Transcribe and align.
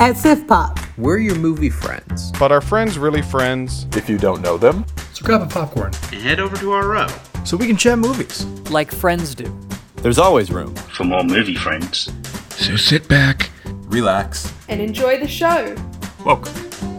At 0.00 0.16
Sif 0.16 0.46
Pop, 0.46 0.78
We're 0.96 1.18
your 1.18 1.34
movie 1.36 1.68
friends. 1.70 2.32
But 2.38 2.50
are 2.52 2.60
friends 2.62 2.98
really 2.98 3.20
friends? 3.22 3.86
If 3.96 4.08
you 4.08 4.16
don't 4.18 4.40
know 4.40 4.56
them, 4.56 4.84
So 5.12 5.24
grab 5.24 5.42
a 5.42 5.46
popcorn 5.46 5.92
and 6.12 6.22
head 6.22 6.40
over 6.40 6.56
to 6.56 6.72
our 6.72 6.88
row 6.88 7.06
so 7.44 7.56
we 7.56 7.66
can 7.66 7.76
chat 7.76 7.98
movies. 7.98 8.44
like 8.70 8.90
friends 8.90 9.34
do. 9.34 9.54
There's 9.96 10.18
always 10.18 10.50
room. 10.50 10.74
for 10.74 11.04
more 11.04 11.22
movie 11.22 11.54
friends. 11.54 12.10
So 12.56 12.76
sit 12.76 13.08
back. 13.08 13.50
Relax. 13.88 14.52
and 14.68 14.80
enjoy 14.80 15.18
the 15.20 15.28
show. 15.28 15.76
Welcome. 16.24 16.54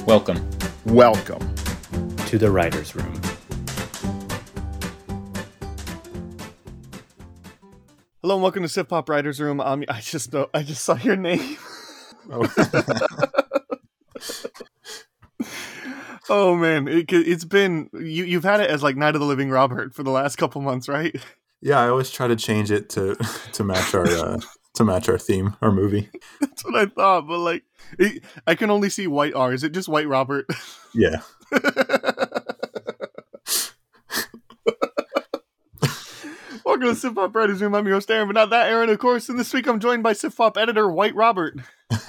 Welcome 0.05 0.49
welcome. 0.85 1.55
To 2.27 2.37
the 2.37 2.49
writer's 2.51 2.95
room. 2.95 3.19
Hello 8.21 8.35
and 8.35 8.43
welcome 8.43 8.61
to 8.61 8.69
Sif 8.69 8.87
Pop 8.87 9.09
Writers 9.09 9.39
Room. 9.41 9.59
Um, 9.59 9.83
I 9.89 9.99
just 9.99 10.31
know, 10.31 10.49
I 10.53 10.61
just 10.63 10.83
saw 10.83 10.95
your 10.95 11.15
name. 11.15 11.57
oh 16.29 16.55
man, 16.55 16.87
it, 16.87 17.11
it's 17.11 17.45
been 17.45 17.89
you. 17.93 18.25
You've 18.25 18.43
had 18.43 18.61
it 18.61 18.69
as 18.69 18.83
like 18.83 18.95
Night 18.95 19.15
of 19.15 19.21
the 19.21 19.27
Living 19.27 19.49
Robert 19.49 19.93
for 19.93 20.03
the 20.03 20.11
last 20.11 20.37
couple 20.37 20.61
months, 20.61 20.87
right? 20.87 21.15
Yeah, 21.61 21.79
I 21.79 21.89
always 21.89 22.09
try 22.09 22.27
to 22.27 22.35
change 22.35 22.71
it 22.71 22.89
to 22.91 23.15
to 23.53 23.63
match 23.63 23.93
our 23.93 24.07
uh, 24.07 24.39
to 24.75 24.83
match 24.83 25.09
our 25.09 25.17
theme, 25.17 25.55
our 25.61 25.71
movie. 25.71 26.09
That's 26.41 26.63
what 26.63 26.75
I 26.75 26.85
thought, 26.85 27.27
but 27.27 27.39
like, 27.39 27.63
it, 27.99 28.23
I 28.47 28.55
can 28.55 28.69
only 28.69 28.89
see 28.89 29.07
White 29.07 29.33
R. 29.33 29.53
Is 29.53 29.63
it 29.63 29.71
just 29.71 29.89
White 29.89 30.07
Robert? 30.07 30.45
Yeah. 30.93 31.21
Welcome 36.81 36.95
to 36.95 36.99
Sif 36.99 37.13
Pop 37.13 37.35
Writers 37.35 37.61
Room. 37.61 37.75
I'm 37.75 37.85
your 37.85 37.97
host 37.97 38.09
Aaron, 38.09 38.27
but 38.27 38.33
not 38.33 38.49
that 38.49 38.65
Aaron, 38.65 38.89
of 38.89 38.97
course. 38.97 39.29
And 39.29 39.37
this 39.37 39.53
week 39.53 39.67
I'm 39.67 39.79
joined 39.79 40.01
by 40.01 40.13
Sif 40.13 40.35
Pop 40.35 40.57
editor 40.57 40.91
White 40.91 41.13
Robert. 41.13 41.53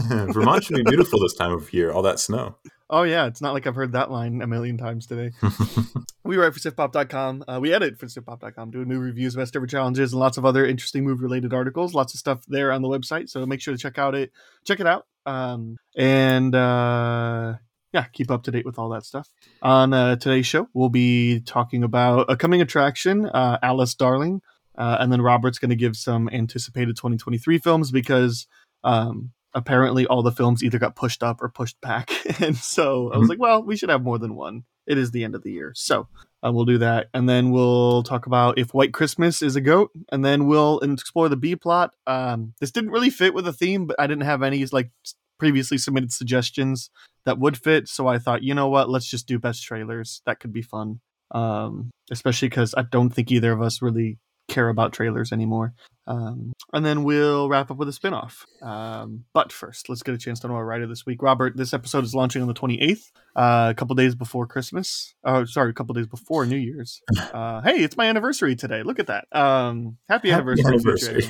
Vermont 0.08 0.64
should 0.64 0.76
be 0.76 0.82
beautiful 0.82 1.20
this 1.20 1.34
time 1.34 1.52
of 1.52 1.70
year. 1.74 1.92
All 1.92 2.00
that 2.00 2.18
snow. 2.18 2.56
Oh 2.88 3.02
yeah, 3.02 3.26
it's 3.26 3.42
not 3.42 3.52
like 3.52 3.66
I've 3.66 3.74
heard 3.74 3.92
that 3.92 4.10
line 4.10 4.40
a 4.40 4.46
million 4.46 4.78
times 4.78 5.06
today. 5.06 5.32
we 6.24 6.38
write 6.38 6.54
for 6.54 6.58
SifPop.com. 6.58 7.44
Uh, 7.46 7.58
we 7.60 7.74
edit 7.74 7.98
for 7.98 8.06
SifPop.com, 8.06 8.70
doing 8.70 8.88
movie 8.88 9.00
reviews, 9.00 9.36
best 9.36 9.54
ever 9.54 9.66
challenges, 9.66 10.14
and 10.14 10.20
lots 10.20 10.38
of 10.38 10.46
other 10.46 10.64
interesting 10.64 11.04
movie 11.04 11.22
related 11.22 11.52
articles. 11.52 11.92
Lots 11.92 12.14
of 12.14 12.20
stuff 12.20 12.42
there 12.48 12.72
on 12.72 12.80
the 12.80 12.88
website, 12.88 13.28
so 13.28 13.44
make 13.44 13.60
sure 13.60 13.74
to 13.74 13.78
check 13.78 13.98
out 13.98 14.14
it. 14.14 14.32
Check 14.64 14.80
it 14.80 14.86
out. 14.86 15.06
Um, 15.26 15.76
and 15.98 16.54
uh, 16.54 17.56
yeah, 17.92 18.04
keep 18.14 18.30
up 18.30 18.44
to 18.44 18.50
date 18.50 18.64
with 18.64 18.78
all 18.78 18.88
that 18.90 19.04
stuff. 19.04 19.28
On 19.60 19.92
uh, 19.92 20.16
today's 20.16 20.46
show, 20.46 20.68
we'll 20.72 20.88
be 20.88 21.40
talking 21.40 21.84
about 21.84 22.30
a 22.30 22.36
coming 22.36 22.62
attraction, 22.62 23.26
uh, 23.26 23.58
Alice 23.62 23.94
Darling, 23.94 24.40
uh, 24.76 24.96
and 25.00 25.12
then 25.12 25.22
Robert's 25.22 25.58
going 25.58 25.70
to 25.70 25.76
give 25.76 25.96
some 25.96 26.28
anticipated 26.32 26.96
2023 26.96 27.58
films 27.58 27.90
because 27.90 28.46
um, 28.84 29.32
apparently 29.54 30.06
all 30.06 30.22
the 30.22 30.32
films 30.32 30.62
either 30.62 30.78
got 30.78 30.96
pushed 30.96 31.22
up 31.22 31.42
or 31.42 31.48
pushed 31.48 31.80
back. 31.80 32.10
and 32.40 32.56
so 32.56 33.12
I 33.12 33.18
was 33.18 33.28
like, 33.28 33.38
well, 33.38 33.62
we 33.62 33.76
should 33.76 33.90
have 33.90 34.02
more 34.02 34.18
than 34.18 34.34
one. 34.34 34.64
It 34.86 34.98
is 34.98 35.10
the 35.10 35.24
end 35.24 35.34
of 35.34 35.42
the 35.42 35.52
year. 35.52 35.72
So 35.76 36.08
uh, 36.44 36.50
we'll 36.52 36.64
do 36.64 36.78
that. 36.78 37.08
And 37.14 37.28
then 37.28 37.50
we'll 37.50 38.02
talk 38.02 38.26
about 38.26 38.58
if 38.58 38.74
White 38.74 38.92
Christmas 38.92 39.42
is 39.42 39.54
a 39.54 39.60
goat. 39.60 39.90
And 40.10 40.24
then 40.24 40.46
we'll 40.46 40.80
explore 40.80 41.28
the 41.28 41.36
B 41.36 41.54
plot. 41.54 41.94
Um, 42.06 42.54
this 42.60 42.72
didn't 42.72 42.90
really 42.90 43.10
fit 43.10 43.34
with 43.34 43.44
the 43.44 43.52
theme, 43.52 43.86
but 43.86 44.00
I 44.00 44.06
didn't 44.06 44.24
have 44.24 44.42
any 44.42 44.64
like 44.66 44.90
previously 45.38 45.78
submitted 45.78 46.12
suggestions 46.12 46.90
that 47.24 47.38
would 47.38 47.56
fit. 47.56 47.88
So 47.88 48.08
I 48.08 48.18
thought, 48.18 48.42
you 48.42 48.54
know 48.54 48.68
what? 48.68 48.90
Let's 48.90 49.08
just 49.08 49.28
do 49.28 49.38
best 49.38 49.62
trailers. 49.62 50.22
That 50.26 50.40
could 50.40 50.52
be 50.52 50.62
fun. 50.62 51.00
Um, 51.30 51.90
especially 52.10 52.48
because 52.48 52.74
I 52.76 52.82
don't 52.82 53.10
think 53.10 53.30
either 53.30 53.52
of 53.52 53.62
us 53.62 53.80
really 53.80 54.18
care 54.52 54.68
about 54.68 54.92
trailers 54.92 55.32
anymore. 55.32 55.74
Um, 56.06 56.52
and 56.72 56.84
then 56.84 57.04
we'll 57.04 57.48
wrap 57.48 57.70
up 57.70 57.76
with 57.76 57.88
a 57.88 57.92
spin-off. 57.92 58.44
Um, 58.60 59.24
but 59.32 59.52
first, 59.52 59.88
let's 59.88 60.02
get 60.02 60.14
a 60.14 60.18
chance 60.18 60.40
to 60.40 60.48
know 60.48 60.54
our 60.54 60.64
writer 60.66 60.86
this 60.86 61.06
week. 61.06 61.22
Robert, 61.22 61.56
this 61.56 61.72
episode 61.72 62.04
is 62.04 62.14
launching 62.14 62.42
on 62.42 62.48
the 62.48 62.54
28th, 62.54 63.10
uh, 63.36 63.68
a 63.70 63.74
couple 63.74 63.94
days 63.94 64.14
before 64.14 64.46
Christmas. 64.46 65.14
Oh, 65.24 65.44
sorry, 65.44 65.70
a 65.70 65.72
couple 65.72 65.94
days 65.94 66.06
before 66.08 66.44
New 66.46 66.56
Year's. 66.56 67.00
Uh, 67.32 67.62
hey, 67.62 67.82
it's 67.82 67.96
my 67.96 68.06
anniversary 68.06 68.54
today. 68.54 68.82
Look 68.82 68.98
at 68.98 69.06
that. 69.06 69.24
Um, 69.32 69.96
happy, 70.08 70.28
Happy 70.30 70.50
anniversary. 70.50 70.74
anniversary. 70.74 71.24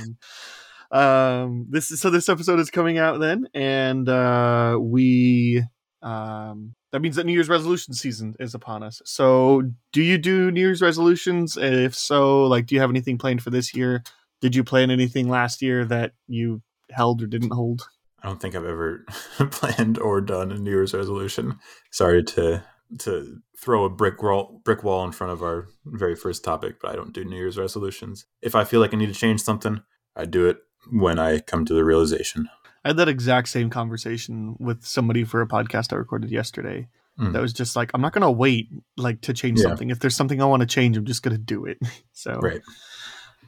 Um, 0.91 1.67
this 1.71 1.91
is, 1.91 2.01
so 2.01 2.11
this 2.11 2.29
episode 2.29 2.59
is 2.59 2.71
coming 2.71 2.99
out 2.99 3.21
then, 3.21 3.47
and 3.55 4.09
uh, 4.09 4.79
we 4.81 5.63
um, 6.03 6.75
that 6.91 7.01
means 7.01 7.17
that 7.17 7.27
New 7.27 7.33
Year's 7.33 7.49
resolution 7.49 7.95
season 7.95 8.35
is 8.39 8.55
upon 8.55 8.83
us. 8.83 9.01
So, 9.05 9.63
do 9.93 10.03
you 10.03 10.19
do 10.19 10.51
New 10.51 10.61
Year's 10.61 10.83
resolutions? 10.83 11.57
If 11.57 11.95
so, 11.95 12.45
like, 12.45 12.67
do 12.67 12.75
you 12.75 12.81
have 12.81 12.91
anything 12.91 13.19
planned 13.19 13.43
for 13.43 13.51
this 13.51 13.75
year? 13.75 14.03
Did 14.41 14.57
you 14.57 14.65
plan 14.65 14.91
anything 14.91 15.29
last 15.29 15.63
year 15.63 15.85
that 15.85 16.13
you 16.27 16.63
held 16.91 17.23
or 17.23 17.27
didn't 17.27 17.53
hold? 17.53 17.87
I 18.23 18.29
don't 18.29 18.41
think 18.41 18.55
I've 18.55 18.65
ever 18.65 19.05
planned 19.51 19.99
or 19.99 20.21
done 20.21 20.53
a 20.53 20.59
New 20.59 20.71
Year's 20.71 20.95
resolution. 20.95 21.59
Sorry 21.91 22.23
to 22.25 22.65
to 22.99 23.39
throw 23.59 23.85
a 23.85 23.91
brick 23.91 24.23
wall 24.23 24.61
brick 24.65 24.83
wall 24.85 25.05
in 25.05 25.13
front 25.13 25.33
of 25.33 25.43
our 25.43 25.69
very 25.87 26.17
first 26.17 26.45
topic, 26.45 26.77
but 26.81 26.91
I 26.91 26.97
don't 26.97 27.13
do 27.13 27.25
New 27.25 27.37
Year's 27.37 27.59
resolutions. 27.59 28.27
If 28.43 28.55
I 28.55 28.65
feel 28.65 28.81
like 28.81 28.93
I 28.93 28.97
need 28.97 29.13
to 29.13 29.19
change 29.19 29.43
something, 29.43 29.83
I 30.17 30.25
do 30.25 30.47
it 30.47 30.59
when 30.91 31.19
I 31.19 31.39
come 31.39 31.65
to 31.65 31.75
the 31.75 31.85
realization. 31.85 32.49
I 32.85 32.89
had 32.89 32.97
that 32.97 33.09
exact 33.09 33.49
same 33.49 33.71
conversation 33.71 34.57
with 34.59 34.85
somebody 34.85 35.25
for 35.25 35.41
a 35.41 35.47
podcast 35.47 35.93
I 35.93 35.97
recorded 35.97 36.31
yesterday. 36.31 36.89
Mm. 37.19 37.33
That 37.33 37.43
was 37.43 37.53
just 37.53 37.77
like, 37.77 37.91
I'm 37.95 38.01
not 38.01 38.13
gonna 38.13 38.31
wait 38.31 38.69
like 38.97 39.21
to 39.23 39.33
change 39.35 39.59
Yeah. 39.61 39.69
something. 39.69 39.91
If 39.91 39.99
there's 40.01 40.17
something 40.17 40.41
I 40.43 40.47
want 40.47 40.61
to 40.63 40.67
change, 40.67 40.97
I'm 40.97 41.05
just 41.05 41.23
gonna 41.23 41.39
do 41.39 41.67
it. 41.67 41.79
so, 42.13 42.35
Right. 42.41 42.61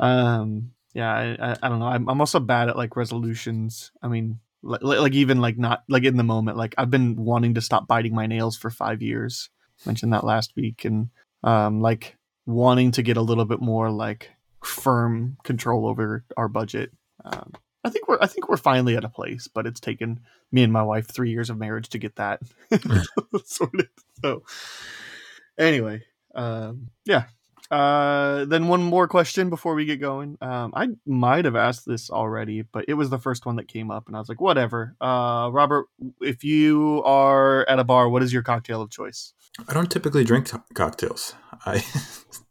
um, 0.00 0.70
yeah, 0.92 1.12
I, 1.12 1.50
I, 1.50 1.56
I 1.62 1.68
don't 1.68 1.78
know. 1.80 1.86
I'm, 1.86 2.08
I'm 2.08 2.20
also 2.20 2.38
bad 2.40 2.68
at 2.68 2.76
like 2.76 2.96
resolutions. 2.96 3.90
I 4.02 4.08
mean, 4.08 4.38
like, 4.62 4.82
like 4.82 5.12
even 5.14 5.40
like 5.40 5.58
not 5.58 5.82
like 5.88 6.04
in 6.04 6.16
the 6.16 6.22
moment. 6.22 6.56
Like 6.56 6.74
I've 6.78 6.90
been 6.90 7.16
wanting 7.16 7.54
to 7.54 7.60
stop 7.60 7.88
biting 7.88 8.14
my 8.14 8.26
nails 8.26 8.56
for 8.56 8.70
five 8.70 9.02
years. 9.02 9.50
Mentioned 9.86 10.12
that 10.12 10.24
last 10.24 10.52
week, 10.56 10.84
and 10.84 11.10
um, 11.42 11.80
like 11.80 12.16
wanting 12.46 12.92
to 12.92 13.02
get 13.02 13.16
a 13.16 13.22
little 13.22 13.44
bit 13.44 13.60
more 13.60 13.90
like 13.90 14.30
firm 14.62 15.36
control 15.42 15.86
over 15.86 16.24
our 16.36 16.48
budget. 16.48 16.92
Um, 17.24 17.52
I 17.84 17.90
think 17.90 18.08
we're 18.08 18.18
I 18.20 18.26
think 18.26 18.48
we're 18.48 18.56
finally 18.56 18.96
at 18.96 19.04
a 19.04 19.08
place, 19.08 19.48
but 19.48 19.66
it's 19.66 19.80
taken 19.80 20.20
me 20.50 20.62
and 20.62 20.72
my 20.72 20.82
wife 20.82 21.06
three 21.06 21.30
years 21.30 21.50
of 21.50 21.58
marriage 21.58 21.90
to 21.90 21.98
get 21.98 22.16
that 22.16 22.40
sorted. 23.44 23.88
So 24.22 24.42
anyway, 25.58 26.02
um, 26.34 26.90
yeah. 27.04 27.24
Uh, 27.70 28.44
then 28.44 28.68
one 28.68 28.82
more 28.82 29.08
question 29.08 29.48
before 29.50 29.74
we 29.74 29.84
get 29.84 30.00
going. 30.00 30.36
Um, 30.40 30.72
I 30.76 30.88
might 31.06 31.44
have 31.44 31.56
asked 31.56 31.86
this 31.86 32.10
already, 32.10 32.62
but 32.62 32.84
it 32.88 32.94
was 32.94 33.10
the 33.10 33.18
first 33.18 33.46
one 33.46 33.56
that 33.56 33.68
came 33.68 33.90
up, 33.90 34.06
and 34.06 34.14
I 34.14 34.18
was 34.18 34.28
like, 34.28 34.40
whatever. 34.40 34.94
Uh, 35.00 35.48
Robert, 35.50 35.86
if 36.20 36.44
you 36.44 37.02
are 37.04 37.68
at 37.68 37.78
a 37.78 37.84
bar, 37.84 38.08
what 38.08 38.22
is 38.22 38.32
your 38.32 38.42
cocktail 38.42 38.82
of 38.82 38.90
choice? 38.90 39.32
I 39.66 39.72
don't 39.72 39.90
typically 39.90 40.24
drink 40.24 40.50
co- 40.50 40.62
cocktails. 40.74 41.34
I 41.64 41.82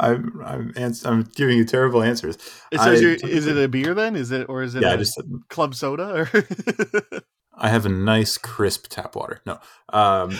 I'm 0.00 0.40
I'm, 0.44 0.72
ans- 0.76 1.04
I'm 1.04 1.22
giving 1.22 1.56
you 1.56 1.64
terrible 1.64 2.02
answers. 2.02 2.36
It 2.72 2.78
says 2.80 3.00
I 3.00 3.02
you're, 3.02 3.12
is 3.14 3.46
it 3.46 3.56
a 3.56 3.68
beer 3.68 3.94
then? 3.94 4.16
Is 4.16 4.30
it 4.30 4.48
or 4.48 4.62
is 4.62 4.74
it 4.74 4.82
Yeah, 4.82 4.96
just 4.96 5.20
club 5.48 5.74
soda? 5.74 6.28
Or 6.34 7.20
I 7.56 7.68
have 7.68 7.86
a 7.86 7.90
nice 7.90 8.36
crisp 8.38 8.86
tap 8.88 9.14
water. 9.16 9.40
No, 9.46 9.58
um, 9.92 10.36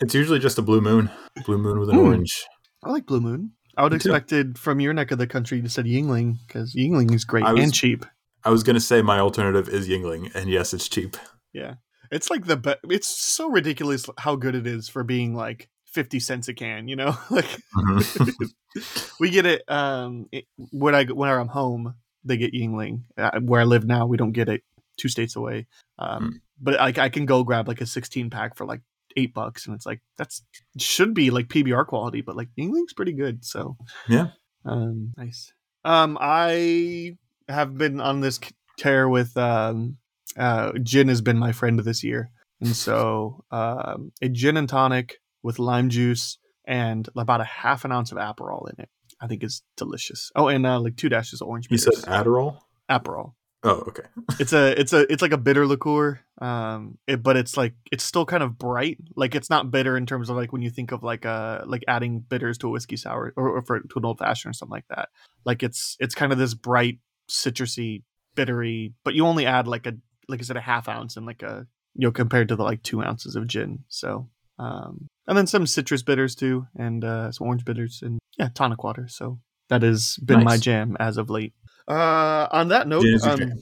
it's 0.00 0.14
usually 0.14 0.38
just 0.38 0.58
a 0.58 0.62
blue 0.62 0.80
moon, 0.80 1.10
blue 1.46 1.58
moon 1.58 1.78
with 1.80 1.88
an 1.90 1.96
Hmm. 1.96 2.06
orange. 2.06 2.44
I 2.84 2.90
like 2.90 3.06
Blue 3.06 3.20
Moon. 3.20 3.52
I 3.76 3.82
would 3.82 3.92
Me 3.92 3.98
too. 3.98 4.08
expected 4.10 4.58
from 4.58 4.78
your 4.80 4.92
neck 4.92 5.10
of 5.10 5.18
the 5.18 5.26
country 5.26 5.60
to 5.62 5.68
said 5.68 5.84
Yuengling 5.86 6.36
because 6.46 6.74
Yuengling 6.74 7.12
is 7.12 7.24
great 7.24 7.44
was- 7.44 7.60
and 7.62 7.74
cheap. 7.74 8.04
I 8.44 8.50
was 8.50 8.62
gonna 8.62 8.80
say 8.80 9.02
my 9.02 9.18
alternative 9.18 9.68
is 9.68 9.88
Yuengling, 9.88 10.32
and 10.34 10.48
yes, 10.48 10.72
it's 10.72 10.88
cheap. 10.88 11.16
Yeah, 11.52 11.74
it's 12.12 12.30
like 12.30 12.46
the 12.46 12.56
be- 12.56 12.74
it's 12.94 13.08
so 13.08 13.50
ridiculous 13.50 14.06
how 14.18 14.36
good 14.36 14.54
it 14.54 14.66
is 14.66 14.88
for 14.88 15.02
being 15.02 15.34
like 15.34 15.68
fifty 15.92 16.20
cents 16.20 16.48
a 16.48 16.54
can. 16.54 16.88
You 16.88 16.96
know, 16.96 17.16
like 17.30 17.48
we 19.20 19.30
get 19.30 19.46
it 19.46 19.62
um 19.68 20.26
it, 20.32 20.44
when 20.70 20.94
I 20.94 21.04
when 21.04 21.28
I'm 21.30 21.48
home. 21.48 21.94
They 22.24 22.36
get 22.36 22.52
Yuengling. 22.52 23.04
Uh, 23.16 23.38
where 23.40 23.60
I 23.60 23.64
live 23.64 23.84
now, 23.84 24.06
we 24.06 24.16
don't 24.16 24.32
get 24.32 24.48
it 24.48 24.62
two 24.98 25.08
states 25.08 25.36
away. 25.36 25.66
Um, 25.98 26.22
Hmm. 26.22 26.28
But 26.60 26.74
like 26.74 26.98
I 26.98 27.08
can 27.08 27.24
go 27.24 27.44
grab 27.44 27.68
like 27.68 27.80
a 27.80 27.86
sixteen 27.86 28.28
pack 28.30 28.56
for 28.56 28.66
like 28.66 28.80
eight 29.16 29.32
bucks, 29.32 29.66
and 29.66 29.74
it's 29.76 29.86
like 29.86 30.00
that's 30.18 30.42
should 30.78 31.14
be 31.14 31.30
like 31.30 31.46
PBR 31.46 31.86
quality, 31.86 32.20
but 32.20 32.36
like 32.36 32.48
Yuengling's 32.58 32.92
pretty 32.92 33.12
good. 33.12 33.44
So 33.44 33.76
Yeah. 34.08 34.30
um, 34.64 35.14
nice. 35.16 35.52
Um, 35.84 36.18
I 36.20 37.16
have 37.48 37.78
been 37.78 38.00
on 38.00 38.20
this 38.20 38.40
tear 38.76 39.08
with 39.08 39.36
um, 39.36 39.96
uh, 40.36 40.72
gin 40.82 41.08
has 41.08 41.20
been 41.20 41.38
my 41.38 41.52
friend 41.52 41.78
this 41.78 42.02
year, 42.02 42.30
and 42.60 42.74
so 42.74 43.44
um, 43.52 44.10
a 44.20 44.28
gin 44.28 44.56
and 44.56 44.68
tonic 44.68 45.18
with 45.42 45.58
lime 45.58 45.88
juice 45.88 46.38
and 46.66 47.08
about 47.16 47.40
a 47.40 47.44
half 47.44 47.84
an 47.84 47.92
ounce 47.92 48.12
of 48.12 48.18
Aperol 48.18 48.68
in 48.68 48.82
it. 48.82 48.88
I 49.20 49.26
think 49.26 49.42
is 49.42 49.62
delicious. 49.76 50.30
Oh, 50.36 50.48
and 50.48 50.64
uh, 50.64 50.78
like 50.80 50.96
two 50.96 51.08
dashes 51.08 51.40
of 51.40 51.48
orange. 51.48 51.66
You 51.70 51.76
bitters. 51.76 52.02
said 52.02 52.08
Adderall. 52.08 52.60
Aperol. 52.88 53.32
Oh, 53.64 53.82
okay. 53.88 54.04
It's 54.38 54.52
a 54.52 54.78
it's 54.78 54.92
a 54.92 55.10
it's 55.12 55.22
like 55.22 55.32
a 55.32 55.38
bitter 55.38 55.66
liqueur. 55.66 56.20
Um, 56.40 56.98
it, 57.08 57.22
but 57.22 57.36
it's 57.36 57.56
like 57.56 57.74
it's 57.90 58.04
still 58.04 58.24
kind 58.24 58.44
of 58.44 58.56
bright. 58.56 58.98
Like 59.16 59.34
it's 59.34 59.50
not 59.50 59.72
bitter 59.72 59.96
in 59.96 60.06
terms 60.06 60.30
of 60.30 60.36
like 60.36 60.52
when 60.52 60.62
you 60.62 60.70
think 60.70 60.92
of 60.92 61.02
like 61.02 61.26
uh 61.26 61.62
like 61.66 61.82
adding 61.88 62.20
bitters 62.20 62.58
to 62.58 62.68
a 62.68 62.70
whiskey 62.70 62.96
sour 62.96 63.32
or, 63.36 63.56
or 63.56 63.62
for 63.62 63.80
to 63.80 63.98
an 63.98 64.04
old 64.04 64.18
fashioned 64.18 64.50
or 64.50 64.52
something 64.52 64.72
like 64.72 64.86
that. 64.90 65.08
Like 65.44 65.64
it's 65.64 65.96
it's 65.98 66.14
kind 66.14 66.30
of 66.30 66.38
this 66.38 66.54
bright 66.54 66.98
citrusy 67.28 68.04
bittery, 68.36 68.94
but 69.02 69.14
you 69.14 69.26
only 69.26 69.46
add 69.46 69.66
like 69.66 69.86
a 69.86 69.94
like 70.28 70.38
I 70.38 70.44
said 70.44 70.56
a 70.56 70.60
half 70.60 70.88
ounce 70.88 71.16
and 71.16 71.26
like 71.26 71.42
a 71.42 71.66
you 71.98 72.06
know, 72.06 72.12
compared 72.12 72.48
to 72.48 72.56
the 72.56 72.62
like 72.62 72.82
two 72.84 73.02
ounces 73.02 73.34
of 73.34 73.48
gin. 73.48 73.80
So, 73.88 74.28
um, 74.58 75.08
and 75.28 75.36
then 75.36 75.46
some 75.46 75.66
citrus 75.66 76.02
bitters 76.02 76.34
too, 76.34 76.66
and 76.76 77.04
uh, 77.04 77.30
some 77.30 77.46
orange 77.46 77.64
bitters, 77.64 78.00
and 78.02 78.18
yeah, 78.38 78.48
tonic 78.54 78.82
water. 78.82 79.06
So 79.08 79.38
that 79.68 79.82
has 79.82 80.16
been 80.16 80.42
my 80.42 80.56
jam 80.56 80.96
as 80.98 81.18
of 81.18 81.30
late. 81.30 81.52
Uh, 81.86 82.48
on 82.50 82.68
that 82.68 82.88
note, 82.88 83.04
Gin 83.04 83.20
um, 83.22 83.52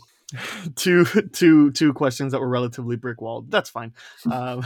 two, 0.76 1.04
two, 1.32 1.72
two 1.72 1.92
questions 1.92 2.32
that 2.32 2.40
were 2.40 2.48
relatively 2.48 2.96
brick 2.96 3.20
walled. 3.20 3.50
That's 3.50 3.68
fine. 3.68 3.92
Um, 4.30 4.64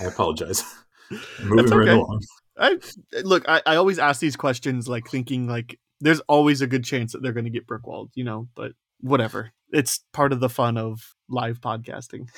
I 0.00 0.04
apologize. 0.04 0.62
Moving 1.42 1.78
right 1.78 1.88
okay. 1.88 1.98
along. 1.98 2.20
I 2.58 2.78
look. 3.24 3.48
I, 3.48 3.62
I 3.66 3.76
always 3.76 3.98
ask 3.98 4.20
these 4.20 4.36
questions 4.36 4.88
like 4.88 5.08
thinking 5.08 5.48
like 5.48 5.78
there's 6.00 6.20
always 6.20 6.60
a 6.60 6.66
good 6.66 6.84
chance 6.84 7.12
that 7.12 7.22
they're 7.22 7.32
going 7.32 7.44
to 7.44 7.50
get 7.50 7.66
brick 7.66 7.86
walled, 7.86 8.10
you 8.14 8.24
know. 8.24 8.48
But 8.54 8.72
whatever, 9.00 9.52
it's 9.72 10.00
part 10.12 10.32
of 10.32 10.40
the 10.40 10.48
fun 10.48 10.76
of 10.76 11.14
live 11.28 11.60
podcasting. 11.60 12.28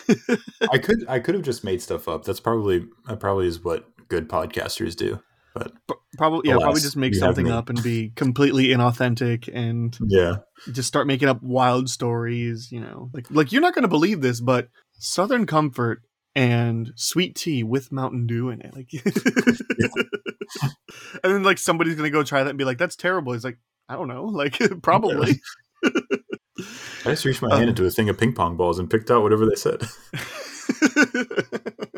I 0.72 0.78
could 0.78 1.04
I 1.08 1.18
could 1.18 1.34
have 1.34 1.44
just 1.44 1.64
made 1.64 1.82
stuff 1.82 2.08
up. 2.08 2.24
That's 2.24 2.40
probably 2.40 2.86
that 3.06 3.20
probably 3.20 3.46
is 3.46 3.62
what 3.62 3.88
good 4.14 4.28
podcasters 4.28 4.94
do. 4.94 5.20
But 5.54 5.72
P- 5.88 5.94
probably 6.16 6.50
yeah, 6.50 6.56
probably 6.56 6.80
just 6.80 6.96
make 6.96 7.14
something 7.14 7.50
up 7.50 7.70
and 7.70 7.80
be 7.82 8.10
completely 8.16 8.68
inauthentic 8.68 9.48
and 9.52 9.96
yeah, 10.06 10.36
just 10.72 10.88
start 10.88 11.06
making 11.06 11.28
up 11.28 11.42
wild 11.42 11.88
stories. 11.88 12.72
You 12.72 12.80
know, 12.80 13.10
like 13.12 13.30
like 13.30 13.52
you're 13.52 13.62
not 13.62 13.74
going 13.74 13.82
to 13.82 13.88
believe 13.88 14.20
this, 14.20 14.40
but 14.40 14.68
Southern 14.98 15.46
Comfort 15.46 16.02
and 16.34 16.92
sweet 16.96 17.36
tea 17.36 17.62
with 17.62 17.92
Mountain 17.92 18.26
Dew 18.26 18.50
in 18.50 18.60
it. 18.62 18.74
Like, 18.74 18.88
and 21.22 21.32
then 21.32 21.42
like 21.44 21.58
somebody's 21.58 21.94
gonna 21.94 22.10
go 22.10 22.24
try 22.24 22.42
that 22.42 22.50
and 22.50 22.58
be 22.58 22.64
like, 22.64 22.78
"That's 22.78 22.96
terrible." 22.96 23.32
He's 23.32 23.44
like, 23.44 23.58
"I 23.88 23.94
don't 23.94 24.08
know." 24.08 24.24
Like, 24.32 24.58
probably. 24.82 25.40
I 27.06 27.10
just 27.10 27.24
reached 27.24 27.42
my 27.42 27.50
Um, 27.50 27.58
hand 27.58 27.70
into 27.70 27.84
a 27.84 27.90
thing 27.90 28.08
of 28.08 28.18
ping 28.18 28.32
pong 28.32 28.56
balls 28.56 28.78
and 28.78 28.90
picked 28.90 29.10
out 29.10 29.22
whatever 29.22 29.46
they 29.46 29.54
said. 29.54 29.82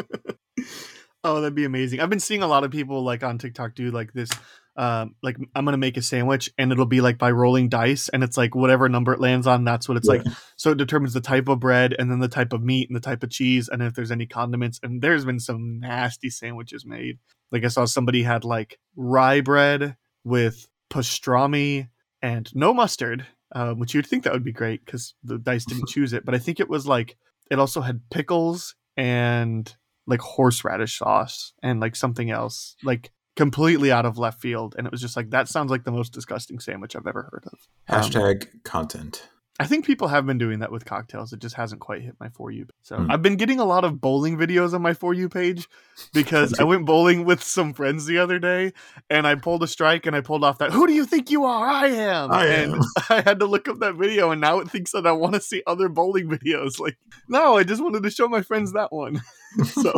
oh, 1.26 1.40
that'd 1.40 1.54
be 1.54 1.64
amazing. 1.64 2.00
I've 2.00 2.10
been 2.10 2.20
seeing 2.20 2.42
a 2.42 2.46
lot 2.46 2.64
of 2.64 2.70
people 2.70 3.02
like 3.02 3.22
on 3.24 3.38
TikTok 3.38 3.74
do 3.74 3.90
like 3.90 4.12
this. 4.12 4.30
Um, 4.76 5.14
like 5.22 5.36
I'm 5.54 5.64
gonna 5.64 5.78
make 5.78 5.96
a 5.96 6.02
sandwich 6.02 6.50
and 6.58 6.70
it'll 6.70 6.86
be 6.86 7.00
like 7.00 7.18
by 7.18 7.30
rolling 7.30 7.68
dice 7.68 8.08
and 8.10 8.22
it's 8.22 8.36
like 8.36 8.54
whatever 8.54 8.88
number 8.88 9.12
it 9.12 9.20
lands 9.20 9.46
on, 9.46 9.64
that's 9.64 9.88
what 9.88 9.96
it's 9.96 10.06
like. 10.06 10.22
So 10.56 10.70
it 10.72 10.78
determines 10.78 11.14
the 11.14 11.20
type 11.20 11.48
of 11.48 11.60
bread 11.60 11.94
and 11.98 12.10
then 12.10 12.20
the 12.20 12.28
type 12.28 12.52
of 12.52 12.62
meat 12.62 12.88
and 12.88 12.96
the 12.96 13.00
type 13.00 13.22
of 13.22 13.30
cheese 13.30 13.68
and 13.68 13.82
if 13.82 13.94
there's 13.94 14.10
any 14.10 14.26
condiments. 14.26 14.78
And 14.82 15.02
there's 15.02 15.24
been 15.24 15.40
some 15.40 15.80
nasty 15.80 16.30
sandwiches 16.30 16.84
made. 16.84 17.18
Like 17.50 17.64
I 17.64 17.68
saw 17.68 17.86
somebody 17.86 18.22
had 18.22 18.44
like 18.44 18.78
rye 18.94 19.40
bread 19.40 19.96
with 20.24 20.68
pastrami 20.90 21.88
and 22.22 22.54
no 22.54 22.74
mustard, 22.74 23.26
um, 23.54 23.78
which 23.78 23.94
you'd 23.94 24.06
think 24.06 24.24
that 24.24 24.32
would 24.32 24.44
be 24.44 24.52
great 24.52 24.84
because 24.84 25.14
the 25.24 25.38
dice 25.38 25.64
didn't 25.64 25.88
choose 25.88 26.12
it. 26.12 26.24
But 26.24 26.34
I 26.34 26.38
think 26.38 26.60
it 26.60 26.68
was 26.68 26.86
like 26.86 27.16
it 27.50 27.58
also 27.58 27.80
had 27.80 28.02
pickles 28.10 28.74
and 28.96 29.74
like 30.06 30.20
horseradish 30.20 30.98
sauce 30.98 31.52
and 31.62 31.80
like 31.80 31.96
something 31.96 32.30
else, 32.30 32.76
like 32.82 33.12
completely 33.36 33.92
out 33.92 34.06
of 34.06 34.18
left 34.18 34.40
field. 34.40 34.74
And 34.76 34.86
it 34.86 34.90
was 34.90 35.00
just 35.00 35.16
like 35.16 35.30
that 35.30 35.48
sounds 35.48 35.70
like 35.70 35.84
the 35.84 35.92
most 35.92 36.12
disgusting 36.12 36.58
sandwich 36.58 36.96
I've 36.96 37.06
ever 37.06 37.28
heard 37.30 37.44
of. 37.46 37.58
Um, 37.88 38.02
Hashtag 38.02 38.62
content. 38.64 39.28
I 39.58 39.66
think 39.66 39.86
people 39.86 40.08
have 40.08 40.26
been 40.26 40.36
doing 40.36 40.58
that 40.58 40.70
with 40.70 40.84
cocktails. 40.84 41.32
It 41.32 41.38
just 41.40 41.54
hasn't 41.54 41.80
quite 41.80 42.02
hit 42.02 42.14
my 42.20 42.28
for 42.28 42.50
you. 42.50 42.66
So 42.82 42.96
Hmm. 42.96 43.10
I've 43.10 43.22
been 43.22 43.36
getting 43.36 43.58
a 43.58 43.64
lot 43.64 43.84
of 43.84 44.00
bowling 44.02 44.36
videos 44.36 44.74
on 44.74 44.82
my 44.82 44.92
for 44.92 45.14
you 45.14 45.28
page 45.30 45.66
because 46.12 46.52
I 46.60 46.64
went 46.64 46.84
bowling 46.84 47.24
with 47.24 47.42
some 47.42 47.72
friends 47.72 48.04
the 48.04 48.18
other 48.18 48.38
day 48.38 48.72
and 49.08 49.26
I 49.26 49.34
pulled 49.34 49.62
a 49.62 49.66
strike 49.66 50.04
and 50.04 50.14
I 50.14 50.20
pulled 50.20 50.44
off 50.44 50.58
that 50.58 50.72
"Who 50.72 50.86
do 50.86 50.92
you 50.92 51.06
think 51.06 51.30
you 51.30 51.44
are? 51.44 51.66
I 51.66 51.86
am." 51.86 52.30
I 52.32 52.46
and 52.46 52.74
am. 52.74 52.80
I 53.10 53.20
had 53.22 53.38
to 53.40 53.46
look 53.46 53.66
up 53.66 53.78
that 53.78 53.94
video 53.94 54.30
and 54.30 54.40
now 54.40 54.58
it 54.58 54.70
thinks 54.70 54.92
that 54.92 55.06
I 55.06 55.12
want 55.12 55.34
to 55.34 55.40
see 55.40 55.62
other 55.66 55.88
bowling 55.88 56.28
videos. 56.28 56.78
Like, 56.80 56.98
no, 57.28 57.56
I 57.56 57.64
just 57.64 57.82
wanted 57.82 58.02
to 58.02 58.10
show 58.10 58.28
my 58.28 58.42
friends 58.42 58.72
that 58.74 58.92
one. 58.92 59.22
so, 59.64 59.92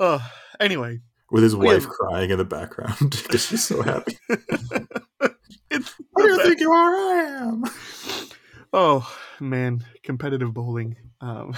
uh, 0.00 0.18
anyway, 0.60 1.00
With 1.30 1.42
his 1.42 1.54
wife 1.54 1.82
have- 1.82 1.88
crying 1.88 2.30
in 2.30 2.38
the 2.38 2.44
background 2.44 2.96
because 3.10 3.46
she's 3.46 3.64
so 3.64 3.82
happy. 3.82 4.18
it's 5.70 5.94
Who 6.14 6.22
do 6.22 6.28
you 6.28 6.42
think 6.42 6.60
you 6.60 6.72
are? 6.72 6.90
I 6.90 7.24
am. 7.40 7.64
Oh 8.72 9.14
man, 9.40 9.84
competitive 10.02 10.52
bowling. 10.52 10.96
Um, 11.20 11.54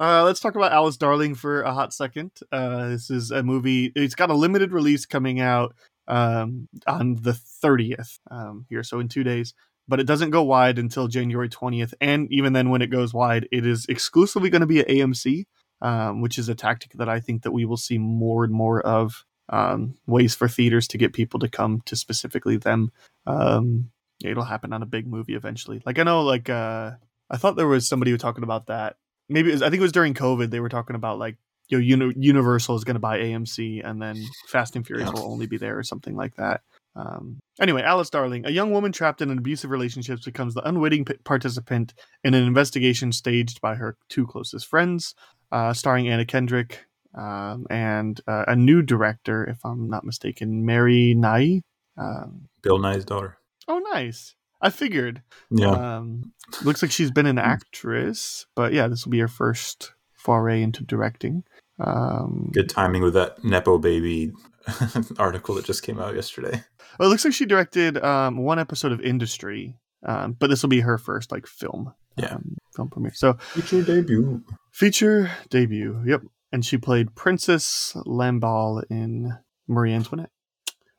uh, 0.00 0.24
let's 0.24 0.40
talk 0.40 0.54
about 0.54 0.72
Alice 0.72 0.96
Darling 0.96 1.34
for 1.34 1.62
a 1.62 1.72
hot 1.72 1.92
second. 1.92 2.30
Uh, 2.50 2.88
this 2.88 3.10
is 3.10 3.30
a 3.30 3.42
movie. 3.42 3.92
It's 3.94 4.14
got 4.14 4.30
a 4.30 4.34
limited 4.34 4.72
release 4.72 5.06
coming 5.06 5.40
out 5.40 5.74
um, 6.08 6.68
on 6.86 7.16
the 7.16 7.34
thirtieth 7.34 8.18
um, 8.30 8.66
here, 8.68 8.82
so 8.82 9.00
in 9.00 9.08
two 9.08 9.24
days. 9.24 9.54
But 9.88 9.98
it 9.98 10.06
doesn't 10.06 10.30
go 10.30 10.42
wide 10.42 10.78
until 10.78 11.08
January 11.08 11.48
twentieth, 11.48 11.94
and 12.00 12.28
even 12.30 12.52
then, 12.52 12.70
when 12.70 12.82
it 12.82 12.88
goes 12.88 13.12
wide, 13.12 13.48
it 13.50 13.66
is 13.66 13.86
exclusively 13.88 14.50
going 14.50 14.60
to 14.60 14.66
be 14.66 14.80
at 14.80 14.88
AMC, 14.88 15.44
um, 15.82 16.22
which 16.22 16.38
is 16.38 16.48
a 16.48 16.54
tactic 16.54 16.92
that 16.94 17.08
I 17.08 17.20
think 17.20 17.42
that 17.42 17.52
we 17.52 17.66
will 17.66 17.76
see 17.76 17.98
more 17.98 18.44
and 18.44 18.52
more 18.52 18.80
of. 18.80 19.24
Um, 19.48 19.98
ways 20.06 20.34
for 20.34 20.48
theaters 20.48 20.88
to 20.88 20.98
get 20.98 21.12
people 21.12 21.40
to 21.40 21.48
come 21.48 21.82
to 21.84 21.94
specifically 21.94 22.56
them. 22.56 22.90
Um, 23.26 23.90
it'll 24.24 24.44
happen 24.44 24.72
on 24.72 24.82
a 24.82 24.86
big 24.86 25.06
movie 25.06 25.34
eventually. 25.34 25.82
Like 25.84 25.98
I 25.98 26.04
know, 26.04 26.22
like 26.22 26.48
uh, 26.48 26.92
I 27.28 27.36
thought 27.36 27.56
there 27.56 27.66
was 27.66 27.86
somebody 27.86 28.12
who 28.12 28.14
was 28.14 28.22
talking 28.22 28.44
about 28.44 28.68
that. 28.68 28.96
Maybe 29.28 29.50
it 29.50 29.54
was, 29.54 29.62
I 29.62 29.68
think 29.68 29.80
it 29.80 29.82
was 29.82 29.92
during 29.92 30.14
COVID. 30.14 30.50
They 30.50 30.60
were 30.60 30.70
talking 30.70 30.96
about 30.96 31.18
like 31.18 31.36
you 31.68 31.78
know, 31.78 31.82
Uni- 31.82 32.14
Universal 32.18 32.76
is 32.76 32.84
going 32.84 32.94
to 32.94 33.00
buy 33.00 33.18
AMC, 33.18 33.82
and 33.84 34.00
then 34.00 34.22
Fast 34.48 34.76
and 34.76 34.86
Furious 34.86 35.10
will 35.12 35.30
only 35.30 35.46
be 35.46 35.56
there 35.56 35.78
or 35.78 35.82
something 35.82 36.16
like 36.16 36.36
that. 36.36 36.60
Um, 36.94 37.38
anyway, 37.60 37.82
Alice 37.82 38.10
Darling, 38.10 38.44
a 38.44 38.50
young 38.50 38.72
woman 38.72 38.92
trapped 38.92 39.22
in 39.22 39.30
an 39.30 39.38
abusive 39.38 39.70
relationship, 39.70 40.22
becomes 40.22 40.54
the 40.54 40.66
unwitting 40.68 41.06
p- 41.06 41.14
participant 41.24 41.94
in 42.22 42.34
an 42.34 42.44
investigation 42.44 43.12
staged 43.12 43.60
by 43.60 43.76
her 43.76 43.96
two 44.10 44.26
closest 44.26 44.66
friends, 44.66 45.14
uh, 45.52 45.72
starring 45.72 46.08
Anna 46.08 46.24
Kendrick 46.24 46.84
um, 47.16 47.66
and 47.70 48.20
uh, 48.26 48.44
a 48.48 48.56
new 48.56 48.82
director, 48.82 49.44
if 49.44 49.58
I'm 49.64 49.88
not 49.88 50.04
mistaken, 50.04 50.64
Mary 50.64 51.14
Nighy. 51.16 51.60
Um, 51.96 52.48
Bill 52.62 52.78
Nighy's 52.78 53.04
daughter. 53.04 53.36
oh, 53.68 53.78
nice. 53.92 54.34
I 54.60 54.70
figured. 54.70 55.22
Yeah. 55.50 55.70
Um, 55.70 56.32
looks 56.64 56.82
like 56.82 56.90
she's 56.92 57.10
been 57.10 57.26
an 57.26 57.38
actress, 57.38 58.46
but 58.54 58.72
yeah, 58.72 58.88
this 58.88 59.04
will 59.04 59.10
be 59.10 59.18
her 59.18 59.28
first 59.28 59.92
foray 60.14 60.62
into 60.62 60.84
directing. 60.84 61.42
Um, 61.80 62.50
Good 62.52 62.68
timing 62.68 63.02
with 63.02 63.14
that 63.14 63.42
Nepo 63.44 63.78
baby 63.78 64.32
article 65.18 65.56
that 65.56 65.64
just 65.64 65.82
came 65.82 65.98
out 65.98 66.14
yesterday. 66.14 66.62
Well, 66.98 67.08
it 67.08 67.10
looks 67.10 67.24
like 67.24 67.34
she 67.34 67.44
directed 67.46 67.98
um, 68.04 68.36
one 68.36 68.58
episode 68.60 68.92
of 68.92 69.00
Industry, 69.00 69.76
um, 70.06 70.36
but 70.38 70.48
this 70.48 70.62
will 70.62 70.68
be 70.70 70.80
her 70.80 70.96
first 70.98 71.32
like 71.32 71.46
film. 71.46 71.92
Yeah. 72.16 72.36
film 72.76 72.88
premiere. 72.88 73.14
So 73.14 73.32
Feature 73.34 73.82
debut. 73.82 74.44
Feature 74.72 75.30
debut. 75.50 76.02
Yep, 76.04 76.22
and 76.50 76.64
she 76.64 76.76
played 76.78 77.14
Princess 77.14 77.92
Lamballe 78.06 78.82
in 78.90 79.32
Marie 79.68 79.92
Antoinette. 79.92 80.30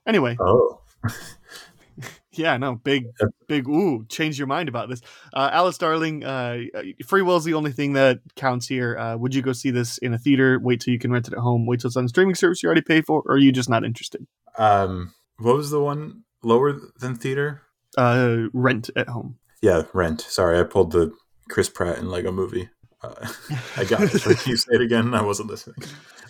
Anyway, 0.08 0.38
Oh. 0.40 0.80
yeah, 2.32 2.58
no, 2.58 2.76
big, 2.76 3.06
big. 3.48 3.68
Ooh, 3.68 4.06
change 4.10 4.38
your 4.38 4.48
mind 4.48 4.70
about 4.70 4.90
this. 4.90 5.02
Uh, 5.34 5.50
Alice 5.52 5.78
Darling, 5.78 6.24
uh, 6.24 6.60
free 7.06 7.22
will 7.22 7.38
is 7.38 7.44
the 7.44 7.54
only 7.54 7.72
thing 7.72 7.94
that 7.94 8.20
counts 8.36 8.68
here. 8.68 8.98
Uh, 8.98 9.16
would 9.18 9.36
you 9.36 9.42
go 9.42 9.54
see 9.54 9.70
this 9.72 9.98
in 10.00 10.14
a 10.14 10.18
theater? 10.18 10.60
Wait 10.60 10.82
till 10.82 10.94
you 10.94 11.00
can 11.00 11.12
rent 11.12 11.28
it 11.28 11.34
at 11.34 11.40
home. 11.40 11.66
Wait 11.66 11.82
till 11.82 11.90
it's 11.90 11.98
on 11.98 12.08
streaming 12.08 12.36
service 12.36 12.64
you 12.64 12.68
already 12.68 12.82
paid 12.82 13.06
for, 13.06 13.22
or 13.26 13.34
are 13.36 13.38
you 13.38 13.52
just 13.52 13.70
not 13.70 13.84
interested? 13.84 14.26
Um, 14.58 15.14
what 15.38 15.56
was 15.56 15.72
the 15.72 15.82
one 15.82 16.24
lower 16.44 16.80
than 17.00 17.16
theater? 17.16 17.62
Uh, 17.98 18.44
rent 18.54 18.90
at 18.96 19.10
home. 19.10 19.38
Yeah, 19.62 19.84
Rent. 19.94 20.22
Sorry, 20.22 20.60
I 20.60 20.64
pulled 20.64 20.92
the 20.92 21.14
Chris 21.50 21.70
Pratt 21.70 21.98
and 21.98 22.10
Lego 22.10 22.32
movie. 22.32 22.70
Uh, 23.04 23.28
I 23.78 23.84
got 23.84 24.02
it. 24.04 24.22
Can 24.22 24.36
you 24.46 24.58
say 24.58 24.76
it 24.76 24.82
again? 24.82 25.14
I 25.14 25.22
wasn't 25.22 25.50
listening. 25.50 25.76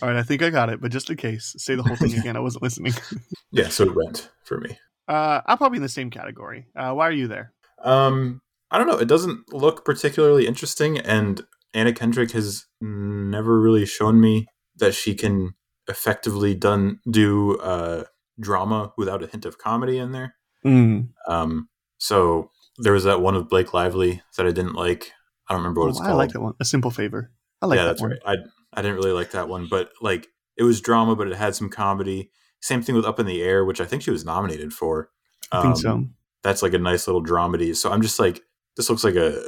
All 0.02 0.10
right, 0.10 0.18
I 0.18 0.24
think 0.24 0.42
I 0.42 0.50
got 0.50 0.70
it, 0.70 0.82
but 0.82 0.92
just 0.92 1.10
in 1.10 1.18
case, 1.18 1.56
say 1.58 1.76
the 1.76 1.84
whole 1.84 1.96
thing 1.96 2.18
again. 2.18 2.36
I 2.36 2.40
wasn't 2.40 2.64
listening. 2.64 2.94
Yeah, 3.56 3.70
so 3.70 3.88
Rent 3.88 4.32
for 4.46 4.60
me. 4.60 4.80
Uh, 5.08 5.42
I'm 5.46 5.60
probably 5.60 5.76
in 5.76 5.84
the 5.84 5.90
same 5.90 6.10
category. 6.10 6.66
Uh, 6.76 6.92
why 6.94 7.08
are 7.08 7.12
you 7.12 7.28
there? 7.28 7.54
Um, 7.84 8.42
I 8.72 8.80
don't 8.80 8.88
know. 8.88 8.98
It 8.98 9.08
doesn't 9.08 9.54
look 9.54 9.86
particularly 9.86 10.48
interesting, 10.48 10.98
and 10.98 11.46
Anna 11.72 11.94
Kendrick 11.94 12.32
has 12.32 12.66
never 12.82 13.62
really 13.62 13.86
shown 13.86 14.20
me 14.20 14.48
that 14.78 14.96
she 14.96 15.14
can 15.14 15.54
effectively 15.88 16.56
done 16.56 17.00
do 17.08 17.58
uh, 17.58 18.06
drama 18.40 18.92
without 18.98 19.22
a 19.22 19.28
hint 19.28 19.46
of 19.46 19.60
comedy 19.60 20.00
in 20.00 20.12
there. 20.14 20.34
Mm. 20.66 21.10
Um, 21.28 21.70
so 22.00 22.50
there 22.78 22.94
was 22.94 23.04
that 23.04 23.22
one 23.22 23.36
with 23.36 23.50
Blake 23.50 23.74
Lively 23.74 24.22
that 24.38 24.48
I 24.48 24.52
didn't 24.52 24.74
like. 24.74 25.12
I 25.48 25.54
don't 25.54 25.62
remember 25.62 25.82
what 25.82 25.90
it's 25.90 26.00
Oh, 26.00 26.04
called. 26.04 26.14
I 26.14 26.18
like 26.18 26.32
that 26.32 26.42
one. 26.42 26.54
A 26.60 26.66
simple 26.66 26.92
favor. 26.92 27.32
I 27.62 27.66
like 27.68 27.78
yeah, 27.78 27.84
that 27.84 27.90
that's 27.92 28.02
one. 28.02 28.12
right. 28.12 28.20
I 28.26 28.36
I 28.74 28.82
didn't 28.82 28.98
really 28.98 29.12
like 29.12 29.32
that 29.32 29.48
one, 29.50 29.68
but 29.70 29.92
like 30.02 30.28
it 30.58 30.64
was 30.64 30.82
drama, 30.82 31.16
but 31.16 31.28
it 31.28 31.36
had 31.36 31.56
some 31.56 31.70
comedy. 31.70 32.32
Same 32.62 32.82
thing 32.82 32.96
with 32.96 33.06
Up 33.06 33.20
in 33.20 33.26
the 33.26 33.42
Air, 33.42 33.66
which 33.66 33.82
I 33.82 33.86
think 33.86 34.02
she 34.04 34.12
was 34.12 34.24
nominated 34.26 34.74
for. 34.74 35.10
I 35.52 35.62
think 35.62 35.74
Um, 35.76 35.80
so. 35.82 36.06
That's 36.44 36.62
like 36.62 36.74
a 36.74 36.80
nice 36.80 37.08
little 37.08 37.24
dramedy. 37.24 37.76
So 37.76 37.92
I'm 37.92 38.02
just 38.02 38.20
like, 38.20 38.42
this 38.78 38.90
looks 38.90 39.04
like 39.04 39.16
a 39.16 39.42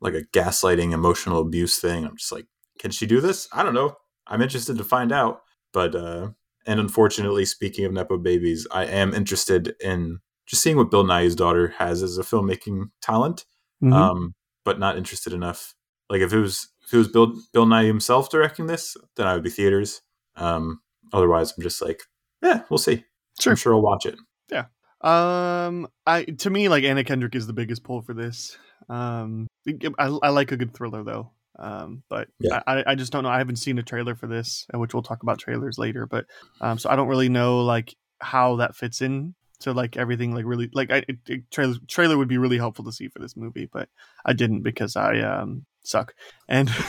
like 0.00 0.14
a 0.14 0.22
gaslighting, 0.32 0.92
emotional 0.92 1.40
abuse 1.40 1.78
thing. 1.78 2.04
I'm 2.06 2.16
just 2.16 2.32
like, 2.32 2.46
can 2.78 2.90
she 2.90 3.06
do 3.06 3.20
this? 3.20 3.46
I 3.52 3.62
don't 3.62 3.74
know. 3.74 3.96
I'm 4.26 4.40
interested 4.42 4.78
to 4.78 4.84
find 4.84 5.12
out. 5.12 5.42
But 5.72 5.94
uh 5.94 6.30
and 6.66 6.78
unfortunately, 6.80 7.44
speaking 7.46 7.84
of 7.86 7.92
nepo 7.92 8.18
babies, 8.18 8.66
I 8.70 8.84
am 8.84 9.14
interested 9.14 9.74
in 9.80 10.20
just 10.46 10.62
seeing 10.62 10.76
what 10.76 10.90
Bill 10.90 11.04
Nighy's 11.04 11.34
daughter 11.34 11.68
has 11.78 12.02
as 12.02 12.18
a 12.18 12.22
filmmaking 12.22 12.90
talent 13.02 13.44
Mhm. 13.82 13.92
um, 13.94 14.34
but 14.64 14.78
not 14.78 14.96
interested 14.96 15.32
enough. 15.32 15.74
Like 16.08 16.20
if 16.20 16.32
it 16.32 16.40
was 16.40 16.68
if 16.84 16.94
it 16.94 16.98
was 16.98 17.08
Bill 17.08 17.34
Bill 17.52 17.66
Nighy 17.66 17.86
himself 17.86 18.30
directing 18.30 18.66
this, 18.66 18.96
then 19.16 19.26
I 19.26 19.34
would 19.34 19.44
be 19.44 19.50
theaters. 19.50 20.02
Um, 20.36 20.80
otherwise, 21.12 21.52
I'm 21.56 21.62
just 21.62 21.80
like, 21.82 22.02
yeah, 22.42 22.62
we'll 22.68 22.78
see. 22.78 23.04
Sure. 23.40 23.52
I'm 23.52 23.56
sure 23.56 23.74
I'll 23.74 23.82
watch 23.82 24.06
it. 24.06 24.16
Yeah. 24.50 24.66
Um, 25.02 25.88
I 26.06 26.24
to 26.24 26.50
me 26.50 26.68
like 26.68 26.84
Anna 26.84 27.04
Kendrick 27.04 27.34
is 27.34 27.46
the 27.46 27.52
biggest 27.52 27.84
pull 27.84 28.02
for 28.02 28.14
this. 28.14 28.58
Um, 28.88 29.46
I, 29.98 30.06
I 30.22 30.28
like 30.30 30.52
a 30.52 30.56
good 30.56 30.74
thriller 30.74 31.04
though. 31.04 31.30
Um, 31.58 32.02
but 32.08 32.28
Yeah. 32.38 32.62
I, 32.66 32.82
I 32.86 32.94
just 32.94 33.12
don't 33.12 33.22
know. 33.22 33.28
I 33.28 33.38
haven't 33.38 33.56
seen 33.56 33.78
a 33.78 33.82
trailer 33.82 34.14
for 34.14 34.26
this, 34.26 34.66
which 34.72 34.94
we'll 34.94 35.02
talk 35.02 35.22
about 35.22 35.38
trailers 35.38 35.78
later. 35.78 36.06
But 36.06 36.26
um, 36.60 36.78
so 36.78 36.90
I 36.90 36.96
don't 36.96 37.08
really 37.08 37.28
know 37.28 37.60
like 37.60 37.94
how 38.20 38.56
that 38.56 38.74
fits 38.76 39.00
in 39.00 39.34
to 39.60 39.72
like 39.72 39.96
everything. 39.96 40.34
Like 40.34 40.44
really, 40.44 40.70
like 40.72 40.90
I 40.90 41.04
it, 41.08 41.50
trailer 41.50 41.76
trailer 41.86 42.16
would 42.18 42.28
be 42.28 42.38
really 42.38 42.58
helpful 42.58 42.84
to 42.84 42.92
see 42.92 43.08
for 43.08 43.18
this 43.18 43.36
movie, 43.36 43.66
but 43.66 43.88
I 44.24 44.32
didn't 44.32 44.62
because 44.62 44.96
I 44.96 45.20
um 45.20 45.64
suck 45.82 46.14
and. 46.48 46.70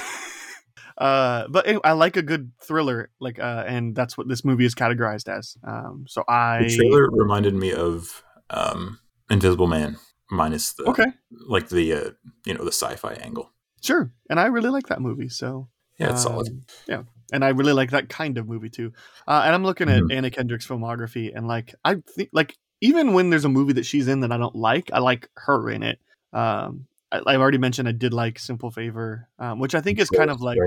Uh, 0.97 1.47
but 1.47 1.65
I 1.83 1.93
like 1.93 2.15
a 2.15 2.21
good 2.21 2.51
thriller, 2.59 3.09
like, 3.19 3.39
uh, 3.39 3.63
and 3.65 3.95
that's 3.95 4.17
what 4.17 4.27
this 4.27 4.45
movie 4.45 4.65
is 4.65 4.75
categorized 4.75 5.27
as. 5.27 5.57
Um, 5.63 6.05
so 6.07 6.23
I 6.27 6.59
The 6.59 6.75
trailer 6.77 7.09
reminded 7.11 7.55
me 7.55 7.73
of 7.73 8.23
um, 8.51 8.99
Invisible 9.29 9.65
Man, 9.65 9.97
minus 10.29 10.73
the 10.73 10.83
okay, 10.83 11.07
like 11.47 11.69
the 11.69 11.93
uh, 11.93 12.09
you 12.45 12.53
know 12.53 12.63
the 12.63 12.71
sci-fi 12.71 13.13
angle. 13.13 13.51
Sure, 13.81 14.11
and 14.29 14.39
I 14.39 14.45
really 14.47 14.69
like 14.69 14.87
that 14.87 15.01
movie. 15.01 15.29
So 15.29 15.69
Yeah, 15.97 16.11
it's 16.11 16.21
solid. 16.23 16.47
um, 16.49 16.61
Yeah, 16.87 17.03
and 17.31 17.43
I 17.45 17.49
really 17.49 17.73
like 17.73 17.91
that 17.91 18.09
kind 18.09 18.37
of 18.37 18.47
movie 18.47 18.69
too. 18.69 18.93
Uh, 19.27 19.41
and 19.45 19.53
I'm 19.55 19.63
looking 19.63 19.89
at 19.89 20.03
Anna 20.11 20.29
Kendrick's 20.29 20.67
filmography, 20.67 21.31
and 21.35 21.47
like 21.47 21.73
I 21.85 21.95
think, 22.15 22.29
like 22.33 22.57
even 22.81 23.13
when 23.13 23.29
there's 23.29 23.45
a 23.45 23.49
movie 23.49 23.73
that 23.73 23.85
she's 23.85 24.07
in 24.07 24.21
that 24.21 24.31
I 24.31 24.37
don't 24.37 24.55
like, 24.55 24.89
I 24.93 24.99
like 24.99 25.29
her 25.35 25.69
in 25.69 25.83
it. 25.83 25.99
Um, 26.33 26.87
I, 27.11 27.21
I've 27.25 27.39
already 27.39 27.57
mentioned 27.57 27.87
I 27.87 27.91
did 27.93 28.13
like 28.13 28.39
Simple 28.39 28.71
Favor, 28.71 29.27
um, 29.39 29.59
which 29.59 29.75
I 29.75 29.81
think 29.81 29.99
is 29.99 30.09
kind 30.09 30.29
of 30.29 30.41
like 30.41 30.57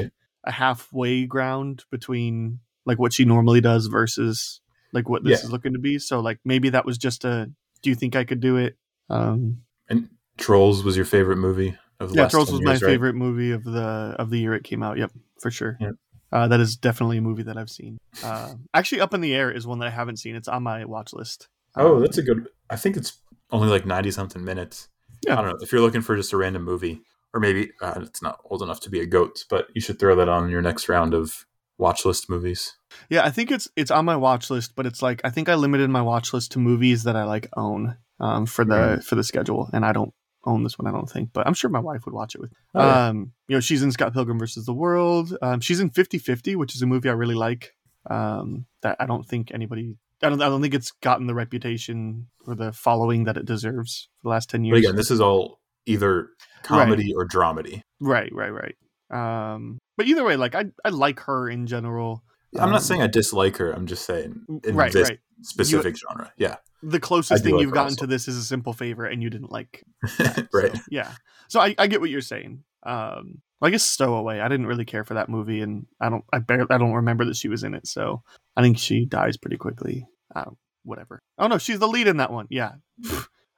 a 0.44 0.50
halfway 0.52 1.24
ground 1.26 1.84
between 1.90 2.60
like 2.86 2.98
what 2.98 3.12
she 3.12 3.24
normally 3.24 3.60
does 3.60 3.86
versus 3.86 4.60
like 4.92 5.08
what 5.08 5.24
this 5.24 5.40
Yeah. 5.40 5.46
is 5.46 5.50
looking 5.52 5.72
to 5.72 5.78
be. 5.78 5.98
So 5.98 6.20
like 6.20 6.38
maybe 6.44 6.68
that 6.70 6.84
was 6.84 6.98
just 6.98 7.24
a. 7.24 7.50
Do 7.82 7.90
you 7.90 7.96
think 7.96 8.14
I 8.16 8.24
could 8.24 8.40
do 8.40 8.56
it? 8.56 8.76
Um, 9.10 9.62
And 9.88 10.08
Trolls 10.38 10.84
was 10.84 10.96
your 10.96 11.04
favorite 11.04 11.36
movie 11.38 11.76
of 12.00 12.10
the 12.10 12.16
yeah, 12.16 12.28
Trolls 12.28 12.48
10 12.48 12.54
was 12.54 12.62
my 12.64 12.72
right? 12.72 12.80
favorite 12.80 13.14
movie 13.14 13.50
of 13.52 13.64
the 13.64 14.14
of 14.18 14.30
the 14.30 14.38
year 14.38 14.54
it 14.54 14.64
came 14.64 14.82
out. 14.82 14.98
Yep, 14.98 15.10
for 15.40 15.50
sure. 15.50 15.76
Yep. 15.80 15.94
Uh, 16.34 16.48
that 16.48 16.60
is 16.60 16.76
definitely 16.76 17.16
a 17.18 17.22
movie 17.22 17.44
that 17.44 17.56
I've 17.56 17.70
seen. 17.70 17.96
Uh, 18.22 18.54
actually, 18.74 19.00
Up 19.00 19.14
in 19.14 19.20
the 19.20 19.34
Air 19.34 19.50
is 19.50 19.66
one 19.66 19.78
that 19.78 19.86
I 19.86 19.90
haven't 19.90 20.16
seen. 20.18 20.34
It's 20.34 20.48
on 20.48 20.62
my 20.64 20.84
watch 20.84 21.12
list. 21.14 21.48
Oh, 21.76 21.96
Um, 21.96 22.02
that's 22.02 22.18
a 22.18 22.22
good. 22.22 22.48
I 22.68 22.76
think 22.76 22.96
it's 22.96 23.18
only 23.52 23.68
like 23.68 23.86
ninety 23.86 24.10
something 24.10 24.44
minutes. 24.44 24.88
Yeah. 25.26 25.38
I 25.38 25.42
don't 25.42 25.50
know 25.50 25.58
if 25.62 25.70
you're 25.72 25.80
looking 25.80 26.02
for 26.02 26.16
just 26.16 26.32
a 26.32 26.36
random 26.36 26.64
movie, 26.64 27.00
or 27.32 27.40
maybe 27.40 27.70
uh, 27.80 27.94
it's 28.02 28.20
not 28.20 28.40
old 28.44 28.62
enough 28.62 28.80
to 28.80 28.90
be 28.90 29.00
a 29.00 29.06
goat, 29.06 29.44
but 29.48 29.68
you 29.74 29.80
should 29.80 29.98
throw 29.98 30.14
that 30.16 30.28
on 30.28 30.50
your 30.50 30.60
next 30.60 30.88
round 30.88 31.14
of 31.14 31.46
watch 31.78 32.04
list 32.04 32.28
movies. 32.30 32.72
yeah. 33.10 33.24
I 33.24 33.30
think 33.30 33.50
it's 33.50 33.68
it's 33.76 33.90
on 33.90 34.04
my 34.04 34.16
watch 34.16 34.50
list, 34.50 34.74
but 34.76 34.86
it's 34.86 35.02
like 35.02 35.20
I 35.24 35.30
think 35.30 35.48
I 35.48 35.54
limited 35.54 35.88
my 35.90 36.02
watch 36.02 36.32
list 36.32 36.52
to 36.52 36.58
movies 36.58 37.04
that 37.04 37.16
I 37.16 37.24
like 37.24 37.48
own 37.56 37.96
um, 38.20 38.46
for 38.46 38.64
the 38.64 38.74
Mm-hmm. 38.74 39.00
for 39.00 39.14
the 39.14 39.24
schedule, 39.24 39.70
and 39.72 39.84
I 39.84 39.92
don't 39.92 40.12
own 40.46 40.62
this 40.62 40.78
one. 40.78 40.86
I 40.86 40.92
don't 40.92 41.08
think, 41.10 41.30
but 41.32 41.46
I'm 41.46 41.54
sure 41.54 41.70
my 41.70 41.78
wife 41.80 42.04
would 42.04 42.14
watch 42.14 42.34
it 42.34 42.40
with. 42.40 42.52
Oh, 42.74 42.80
yeah. 42.86 43.08
Um, 43.08 43.32
you 43.48 43.56
know, 43.56 43.60
she's 43.60 43.82
in 43.82 43.90
Scott 43.92 44.12
Pilgrim 44.12 44.38
versus 44.38 44.66
the 44.66 44.74
World. 44.74 45.36
Um, 45.42 45.60
she's 45.60 45.80
in 45.80 45.90
50-50, 45.90 46.56
which 46.56 46.74
is 46.74 46.82
a 46.82 46.86
movie 46.86 47.08
I 47.08 47.12
really 47.12 47.34
like. 47.34 47.74
Um, 48.10 48.66
that 48.82 48.96
I 49.00 49.06
don't 49.06 49.26
think 49.26 49.50
anybody. 49.52 49.96
I 50.22 50.28
don't. 50.28 50.40
I 50.42 50.48
don't 50.48 50.60
think 50.62 50.74
it's 50.74 50.90
gotten 50.90 51.26
the 51.26 51.34
reputation 51.34 52.28
or 52.46 52.54
the 52.54 52.72
following 52.72 53.24
that 53.24 53.36
it 53.36 53.46
deserves 53.46 54.08
for 54.18 54.24
the 54.24 54.28
last 54.30 54.50
ten 54.50 54.60
But 54.62 54.66
years. 54.66 54.78
again, 54.80 54.96
this 54.96 55.10
is 55.10 55.20
all 55.20 55.60
either 55.86 56.28
comedy 56.62 57.12
or 57.14 57.26
dramedy. 57.26 57.82
right, 58.00 58.32
right, 58.34 58.50
right. 58.52 58.74
Um, 59.10 59.78
but 59.96 60.06
either 60.06 60.24
way, 60.24 60.36
like 60.36 60.54
I, 60.54 60.66
I 60.84 60.90
like 60.90 61.20
her 61.20 61.48
in 61.48 61.66
general. 61.66 62.22
I'm 62.56 62.64
Um, 62.64 62.70
not 62.70 62.82
saying 62.82 63.02
I 63.02 63.06
dislike 63.06 63.56
her. 63.56 63.72
I'm 63.72 63.86
just 63.86 64.04
saying 64.04 64.40
in 64.64 64.76
right, 64.76 64.92
this 64.92 65.08
right. 65.10 65.18
specific 65.42 65.96
genre. 65.98 66.32
Yeah, 66.36 66.56
The 66.86 67.00
closest 67.00 67.42
thing 67.44 67.54
like 67.54 67.62
you've 67.62 67.72
gotten 67.72 67.96
to 67.96 68.06
this 68.06 68.28
is 68.28 68.36
a 68.36 68.42
simple 68.42 68.72
favor, 68.72 69.04
and 69.06 69.22
you 69.22 69.30
didn't 69.30 69.50
like 69.50 69.84
right. 70.52 70.74
So, 70.74 70.80
yeah. 70.90 71.12
So 71.48 71.60
I, 71.60 71.74
I 71.78 71.86
get 71.86 72.00
what 72.00 72.10
you're 72.10 72.20
saying. 72.20 72.64
Um, 72.84 73.40
I 73.62 73.70
guess 73.70 73.82
Stowaway. 73.82 74.40
I 74.40 74.48
didn't 74.48 74.66
really 74.66 74.84
care 74.84 75.04
for 75.04 75.14
that 75.14 75.28
movie, 75.28 75.60
and 75.62 75.86
I 76.00 76.10
don't. 76.10 76.24
I 76.32 76.38
barely. 76.40 76.66
I 76.70 76.78
don't 76.78 76.92
remember 76.92 77.24
that 77.24 77.36
she 77.36 77.48
was 77.48 77.64
in 77.64 77.74
it. 77.74 77.86
So 77.86 78.22
I 78.56 78.62
think 78.62 78.78
she 78.78 79.06
dies 79.06 79.36
pretty 79.36 79.56
quickly. 79.56 80.06
Uh, 80.34 80.50
whatever. 80.82 81.22
Oh 81.38 81.46
no, 81.46 81.58
she's 81.58 81.78
the 81.78 81.88
lead 81.88 82.06
in 82.06 82.18
that 82.18 82.32
one. 82.32 82.46
Yeah. 82.50 82.72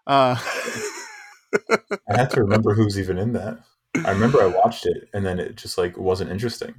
Uh, 0.08 0.36
I 2.08 2.16
had 2.16 2.30
to 2.30 2.40
remember 2.42 2.74
who's 2.74 2.98
even 2.98 3.18
in 3.18 3.32
that. 3.32 3.58
I 4.04 4.10
remember 4.12 4.40
I 4.40 4.46
watched 4.46 4.86
it 4.86 5.08
and 5.12 5.24
then 5.26 5.40
it 5.40 5.56
just 5.56 5.78
like 5.78 5.96
wasn't 5.96 6.30
interesting. 6.30 6.74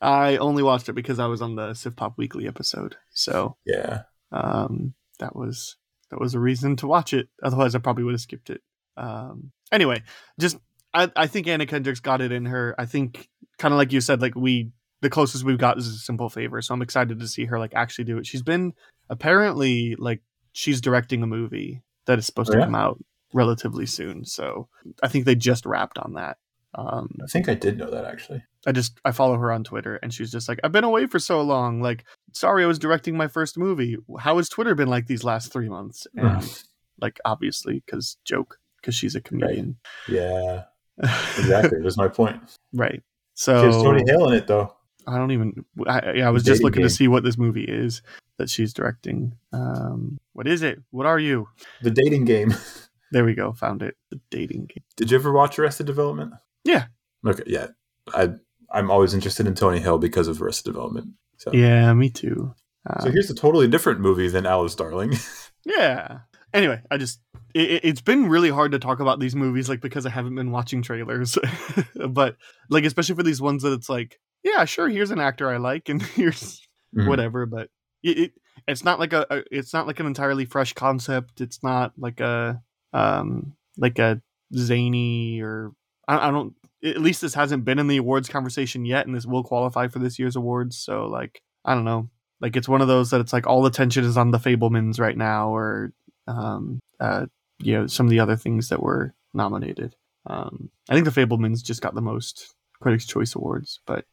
I 0.00 0.36
only 0.38 0.62
watched 0.62 0.88
it 0.88 0.94
because 0.94 1.18
I 1.18 1.26
was 1.26 1.42
on 1.42 1.54
the 1.54 1.74
Sif 1.74 1.94
Pop 1.96 2.14
Weekly 2.16 2.48
episode. 2.48 2.96
So 3.12 3.56
Yeah. 3.64 4.02
um, 4.32 4.94
that 5.18 5.34
was 5.36 5.76
that 6.10 6.20
was 6.20 6.34
a 6.34 6.40
reason 6.40 6.76
to 6.76 6.86
watch 6.86 7.12
it. 7.12 7.28
Otherwise, 7.42 7.74
I 7.74 7.78
probably 7.78 8.04
would 8.04 8.14
have 8.14 8.20
skipped 8.20 8.50
it. 8.50 8.62
Um, 8.96 9.50
anyway, 9.72 10.02
just 10.40 10.56
I, 10.94 11.10
I 11.16 11.26
think 11.26 11.46
Anna 11.48 11.66
Kendrick's 11.66 12.00
got 12.00 12.20
it 12.20 12.32
in 12.32 12.46
her. 12.46 12.74
I 12.78 12.86
think 12.86 13.28
kind 13.58 13.74
of 13.74 13.78
like 13.78 13.92
you 13.92 14.00
said, 14.00 14.20
like 14.22 14.34
we 14.34 14.70
the 15.02 15.10
closest 15.10 15.44
we've 15.44 15.58
got 15.58 15.78
is 15.78 15.86
a 15.88 15.92
simple 15.98 16.30
favor. 16.30 16.62
So 16.62 16.72
I'm 16.74 16.82
excited 16.82 17.20
to 17.20 17.28
see 17.28 17.44
her 17.46 17.58
like 17.58 17.74
actually 17.74 18.04
do 18.04 18.18
it. 18.18 18.26
She's 18.26 18.42
been 18.42 18.72
apparently 19.10 19.94
like 19.98 20.22
she's 20.52 20.80
directing 20.80 21.22
a 21.22 21.26
movie 21.26 21.82
that 22.06 22.18
is 22.18 22.26
supposed 22.26 22.50
Oh, 22.50 22.54
to 22.54 22.58
yeah? 22.60 22.64
come 22.64 22.74
out 22.74 22.98
relatively 23.34 23.86
soon. 23.86 24.24
So 24.24 24.68
I 25.02 25.08
think 25.08 25.24
they 25.24 25.34
just 25.34 25.66
wrapped 25.66 25.98
on 25.98 26.14
that. 26.14 26.38
Um, 26.74 27.10
I 27.22 27.26
think 27.26 27.48
I 27.48 27.54
did 27.54 27.78
know 27.78 27.90
that 27.90 28.04
actually. 28.04 28.42
I 28.66 28.72
just 28.72 28.98
I 29.04 29.12
follow 29.12 29.36
her 29.38 29.50
on 29.52 29.64
Twitter 29.64 29.96
and 29.96 30.12
she's 30.12 30.30
just 30.30 30.48
like, 30.48 30.60
I've 30.62 30.72
been 30.72 30.84
away 30.84 31.06
for 31.06 31.18
so 31.18 31.40
long. 31.42 31.80
Like, 31.80 32.04
sorry, 32.36 32.62
I 32.64 32.66
was 32.66 32.78
directing 32.78 33.16
my 33.16 33.28
first 33.28 33.56
movie. 33.58 33.96
How 34.20 34.36
has 34.36 34.48
Twitter 34.48 34.74
been 34.74 34.88
like 34.88 35.06
these 35.06 35.24
last 35.24 35.52
three 35.52 35.68
months? 35.68 36.06
And 36.14 36.64
like, 37.00 37.18
obviously, 37.24 37.82
because 37.84 38.16
joke, 38.24 38.58
because 38.80 38.94
she's 38.94 39.14
a 39.14 39.20
comedian. 39.20 39.76
Yeah, 40.08 40.64
exactly. 40.98 41.80
That's 41.82 41.96
my 41.96 42.08
point. 42.08 42.40
right. 42.72 43.02
She 43.38 43.50
has 43.50 43.74
So 43.74 43.82
Tony 43.82 44.02
Hale 44.06 44.28
in 44.28 44.34
it 44.34 44.46
though. 44.46 44.72
I 45.06 45.18
don't 45.18 45.30
even. 45.30 45.64
I, 45.86 46.12
yeah, 46.12 46.26
I 46.26 46.30
was 46.30 46.42
just 46.42 46.58
dating 46.58 46.64
looking 46.66 46.82
to 46.82 46.90
see 46.90 47.06
what 47.06 47.22
this 47.22 47.38
movie 47.38 47.64
is 47.64 48.02
that 48.38 48.50
she's 48.50 48.72
directing. 48.72 49.36
Um, 49.52 50.18
what 50.32 50.46
is 50.46 50.62
it? 50.62 50.82
What 50.90 51.06
are 51.06 51.18
you? 51.18 51.48
The 51.82 51.90
dating 51.90 52.24
game. 52.24 52.54
There 53.12 53.24
we 53.24 53.34
go. 53.34 53.52
Found 53.52 53.82
it. 53.82 53.96
The 54.10 54.20
dating 54.30 54.66
game. 54.66 54.82
Did 54.96 55.12
you 55.12 55.16
ever 55.16 55.30
watch 55.30 55.60
Arrested 55.60 55.86
Development? 55.86 56.32
Yeah. 56.64 56.86
Okay, 57.24 57.44
yeah. 57.46 57.68
I 58.12 58.30
I'm 58.76 58.90
always 58.90 59.14
interested 59.14 59.46
in 59.46 59.54
Tony 59.54 59.80
Hale 59.80 59.98
because 59.98 60.28
of 60.28 60.40
Arrested 60.40 60.70
Development. 60.72 61.08
So, 61.38 61.52
Yeah, 61.52 61.92
me 61.94 62.10
too. 62.10 62.54
Uh, 62.88 63.02
so 63.02 63.10
here's 63.10 63.30
a 63.30 63.34
totally 63.34 63.66
different 63.68 64.00
movie 64.00 64.28
than 64.28 64.46
Alice 64.46 64.74
Darling. 64.74 65.14
Yeah. 65.68 66.18
Anyway, 66.54 66.80
I 66.92 66.96
just 66.96 67.20
it, 67.52 67.80
it's 67.82 68.00
been 68.00 68.28
really 68.28 68.50
hard 68.50 68.70
to 68.70 68.78
talk 68.78 69.00
about 69.00 69.18
these 69.18 69.34
movies 69.34 69.68
like 69.68 69.80
because 69.80 70.06
I 70.06 70.10
haven't 70.10 70.36
been 70.36 70.52
watching 70.52 70.80
trailers. 70.80 71.36
but 72.08 72.36
like 72.70 72.84
especially 72.84 73.16
for 73.16 73.24
these 73.24 73.40
ones 73.42 73.64
that 73.64 73.72
it's 73.72 73.88
like, 73.88 74.20
yeah, 74.44 74.64
sure, 74.64 74.88
here's 74.88 75.10
an 75.10 75.18
actor 75.18 75.50
I 75.50 75.56
like 75.56 75.88
and 75.88 76.00
here's 76.14 76.62
Mhm. 76.96 77.08
whatever, 77.08 77.46
but 77.46 77.68
it, 78.04 78.18
it 78.18 78.32
it's 78.68 78.84
not 78.84 79.00
like 79.00 79.12
a, 79.12 79.26
a 79.28 79.42
it's 79.50 79.72
not 79.74 79.88
like 79.88 79.98
an 79.98 80.06
entirely 80.06 80.44
fresh 80.44 80.72
concept. 80.72 81.40
It's 81.40 81.64
not 81.64 81.92
like 81.98 82.20
a 82.20 82.62
um 82.92 83.54
like 83.76 83.98
a 83.98 84.22
zany 84.54 85.40
or 85.42 85.72
I, 86.06 86.28
I 86.28 86.30
don't 86.30 86.54
at 86.84 87.00
least 87.00 87.20
this 87.20 87.34
hasn't 87.34 87.64
been 87.64 87.78
in 87.78 87.88
the 87.88 87.96
awards 87.96 88.28
conversation 88.28 88.84
yet 88.84 89.06
and 89.06 89.14
this 89.14 89.26
will 89.26 89.42
qualify 89.42 89.88
for 89.88 89.98
this 89.98 90.18
year's 90.18 90.36
awards. 90.36 90.76
So 90.76 91.06
like 91.06 91.40
I 91.64 91.74
don't 91.74 91.84
know. 91.84 92.08
Like 92.40 92.56
it's 92.56 92.68
one 92.68 92.82
of 92.82 92.88
those 92.88 93.10
that 93.10 93.20
it's 93.20 93.32
like 93.32 93.46
all 93.46 93.62
the 93.62 93.70
tension 93.70 94.04
is 94.04 94.16
on 94.16 94.30
the 94.30 94.38
Fabelmans 94.38 95.00
right 95.00 95.16
now, 95.16 95.54
or 95.54 95.92
um, 96.28 96.80
uh, 97.00 97.26
you 97.58 97.74
know, 97.74 97.86
some 97.86 98.06
of 98.06 98.10
the 98.10 98.20
other 98.20 98.36
things 98.36 98.68
that 98.68 98.82
were 98.82 99.14
nominated. 99.32 99.94
Um, 100.26 100.70
I 100.88 100.94
think 100.94 101.06
the 101.06 101.20
Fabelmans 101.20 101.64
just 101.64 101.80
got 101.80 101.94
the 101.94 102.02
most 102.02 102.54
Critics' 102.80 103.06
Choice 103.06 103.34
awards, 103.34 103.80
but 103.86 104.04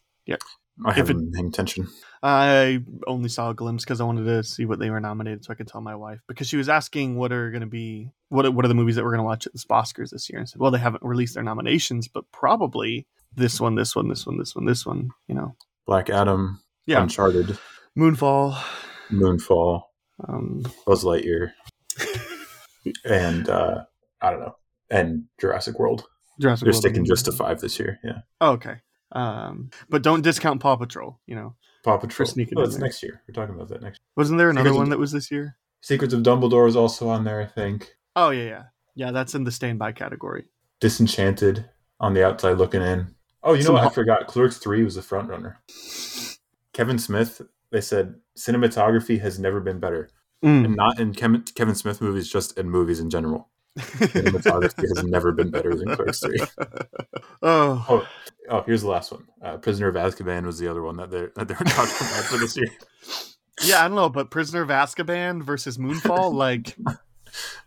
I 0.85 0.91
if 0.91 0.95
haven't 0.97 1.17
been 1.17 1.31
paying 1.31 1.47
attention. 1.47 1.87
I 2.23 2.81
only 3.05 3.29
saw 3.29 3.49
a 3.49 3.53
glimpse 3.53 3.83
because 3.83 4.01
I 4.01 4.05
wanted 4.05 4.25
to 4.25 4.43
see 4.43 4.65
what 4.65 4.79
they 4.79 4.89
were 4.89 4.99
nominated, 4.99 5.43
so 5.43 5.51
I 5.51 5.55
could 5.55 5.67
tell 5.67 5.81
my 5.81 5.95
wife 5.95 6.21
because 6.27 6.47
she 6.47 6.57
was 6.57 6.69
asking 6.69 7.15
what 7.15 7.31
are 7.31 7.51
going 7.51 7.61
to 7.61 7.67
be 7.67 8.09
what 8.29 8.45
are, 8.45 8.51
what 8.51 8.65
are 8.65 8.69
the 8.69 8.73
movies 8.73 8.95
that 8.95 9.03
we're 9.03 9.11
going 9.11 9.19
to 9.19 9.23
watch 9.25 9.45
at 9.45 9.53
the 9.53 9.59
Oscars 9.59 10.09
this 10.11 10.29
year, 10.29 10.39
and 10.39 10.45
I 10.45 10.47
said, 10.47 10.59
well, 10.59 10.71
they 10.71 10.79
haven't 10.79 11.03
released 11.03 11.35
their 11.35 11.43
nominations, 11.43 12.07
but 12.07 12.23
probably 12.31 13.05
this 13.35 13.59
one, 13.59 13.75
this 13.75 13.95
one, 13.95 14.07
this 14.07 14.25
one, 14.25 14.37
this 14.37 14.55
one, 14.55 14.65
this 14.65 14.85
one. 14.85 15.09
You 15.27 15.35
know, 15.35 15.55
Black 15.85 16.09
Adam, 16.09 16.61
yeah, 16.85 17.01
Uncharted, 17.03 17.57
Moonfall. 17.97 18.57
Moonfall, 19.11 19.83
Um, 20.27 20.63
Buzz 20.87 21.03
Lightyear, 21.03 21.51
and 23.05 23.47
uh, 23.49 23.83
I 24.21 24.31
don't 24.31 24.39
know, 24.39 24.55
and 24.89 25.25
Jurassic 25.39 25.77
World. 25.77 26.05
Jurassic 26.39 26.65
They're 26.65 26.71
World 26.71 26.81
sticking 26.81 27.05
just 27.05 27.25
to 27.25 27.31
five 27.31 27.59
this 27.59 27.77
year. 27.79 27.99
Yeah, 28.03 28.19
Oh, 28.41 28.51
okay. 28.53 28.77
Um, 29.13 29.69
but 29.89 30.01
don't 30.03 30.21
discount 30.21 30.59
Paw 30.61 30.75
Patrol. 30.75 31.19
You 31.27 31.35
know, 31.35 31.55
Paw 31.83 31.97
Patrol. 31.97 32.27
sneaking 32.27 32.57
Oh, 32.57 32.63
in 32.63 32.67
it's 32.69 32.77
next 32.77 33.01
year. 33.03 33.21
We're 33.27 33.33
talking 33.33 33.55
about 33.55 33.69
that 33.69 33.81
next. 33.81 33.99
year. 33.99 34.05
wasn't 34.15 34.37
there 34.39 34.49
another 34.49 34.69
Secrets 34.69 34.75
of- 34.77 34.81
one 34.81 34.89
that 34.89 34.99
was 34.99 35.11
this 35.11 35.31
year? 35.31 35.57
Secrets 35.81 36.13
of 36.13 36.21
Dumbledore 36.23 36.67
is 36.67 36.75
also 36.75 37.09
on 37.09 37.23
there. 37.23 37.41
I 37.41 37.45
think. 37.45 37.95
Oh 38.15 38.29
yeah, 38.31 38.43
yeah, 38.43 38.63
yeah. 38.95 39.11
That's 39.11 39.35
in 39.35 39.43
the 39.43 39.51
standby 39.51 39.91
category. 39.93 40.45
Disenchanted 40.79 41.65
on 41.99 42.13
the 42.13 42.25
outside 42.25 42.57
looking 42.57 42.81
in. 42.81 43.07
Oh, 43.43 43.53
you 43.53 43.59
know 43.59 43.65
Some 43.65 43.75
what? 43.75 43.83
I 43.85 43.89
forgot. 43.89 44.27
Clerks 44.27 44.57
Three 44.57 44.83
was 44.83 44.95
the 44.95 45.01
front 45.01 45.29
runner. 45.29 45.61
Kevin 46.73 46.97
Smith. 46.97 47.41
They 47.71 47.81
said 47.81 48.15
cinematography 48.37 49.19
has 49.21 49.39
never 49.39 49.59
been 49.59 49.79
better, 49.79 50.09
Mm. 50.43 50.65
and 50.65 50.75
not 50.75 50.99
in 50.99 51.13
Kevin, 51.13 51.41
Kevin 51.55 51.75
Smith 51.75 52.01
movies, 52.01 52.29
just 52.29 52.57
in 52.57 52.69
movies 52.69 52.99
in 52.99 53.09
general. 53.09 53.49
Cinematography 53.79 54.87
has 54.95 55.03
never 55.03 55.31
been 55.31 55.49
better 55.49 55.73
than 55.75 55.95
Clerks 55.95 56.19
Three. 56.19 56.39
oh, 57.41 57.85
Oh, 57.89 58.07
oh, 58.49 58.61
here's 58.65 58.81
the 58.81 58.89
last 58.89 59.11
one. 59.11 59.25
Uh, 59.41 59.57
Prisoner 59.57 59.87
of 59.87 59.95
Azkaban 59.95 60.45
was 60.45 60.59
the 60.59 60.67
other 60.69 60.81
one 60.81 60.97
that 60.97 61.11
they're 61.11 61.31
that 61.35 61.47
they're 61.47 61.57
talking 61.65 62.07
about 62.07 62.23
for 62.25 62.37
this 62.37 62.57
year. 62.57 62.67
yeah, 63.63 63.83
I 63.83 63.87
don't 63.87 63.95
know, 63.95 64.09
but 64.09 64.31
Prisoner 64.31 64.61
of 64.61 64.69
Azkaban 64.69 65.43
versus 65.43 65.77
Moonfall, 65.77 66.33
like, 66.35 66.75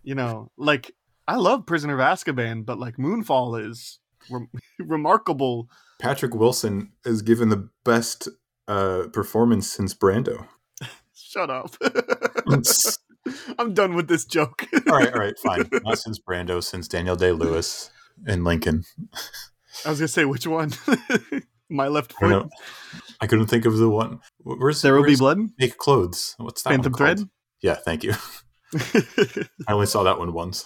you 0.02 0.14
know, 0.14 0.50
like 0.56 0.92
I 1.28 1.37
love 1.37 1.66
Prisoner 1.66 1.95
of 1.95 2.00
Azkaban, 2.00 2.64
but 2.64 2.78
like 2.78 2.97
Moonfall 2.97 3.68
is 3.68 3.99
rem- 4.30 4.50
remarkable. 4.78 5.68
Patrick 5.99 6.35
Wilson 6.35 6.92
is 7.04 7.23
given 7.23 7.49
the 7.49 7.68
best 7.85 8.28
uh, 8.68 9.04
performance 9.12 9.71
since 9.71 9.95
Brando. 9.95 10.47
Shut 11.14 11.50
up. 11.50 11.75
I'm 13.59 13.75
done 13.75 13.95
with 13.95 14.09
this 14.09 14.25
joke. 14.25 14.66
all 14.88 14.99
right, 14.99 15.12
all 15.12 15.21
right, 15.21 15.38
fine. 15.38 15.68
Not 15.85 15.99
since 15.99 16.21
Brando, 16.21 16.62
since 16.62 16.87
Daniel 16.87 17.16
Day 17.16 17.33
Lewis 17.33 17.90
and 18.26 18.45
Lincoln. 18.45 18.85
I 19.85 19.90
was 19.90 19.99
gonna 19.99 20.09
say 20.09 20.25
which 20.25 20.47
one. 20.47 20.73
My 21.68 21.88
left 21.88 22.14
I 22.23 22.28
don't 22.28 22.42
foot. 22.42 22.50
know. 22.50 23.00
I 23.21 23.26
couldn't 23.26 23.47
think 23.49 23.64
of 23.66 23.76
the 23.76 23.88
one. 23.90 24.21
Wh- 24.45 24.59
Where's 24.59 24.83
There 24.83 24.95
will 24.95 25.04
be 25.04 25.16
blood. 25.16 25.38
Make 25.59 25.76
Clothes? 25.78 26.35
What's 26.38 26.62
that 26.62 26.71
Phantom 26.71 26.92
one 26.92 26.99
Thread. 26.99 27.21
Yeah, 27.61 27.75
thank 27.75 28.04
you. 28.04 28.12
I 29.68 29.73
only 29.73 29.87
saw 29.87 30.02
that 30.04 30.18
one 30.18 30.33
once. 30.33 30.64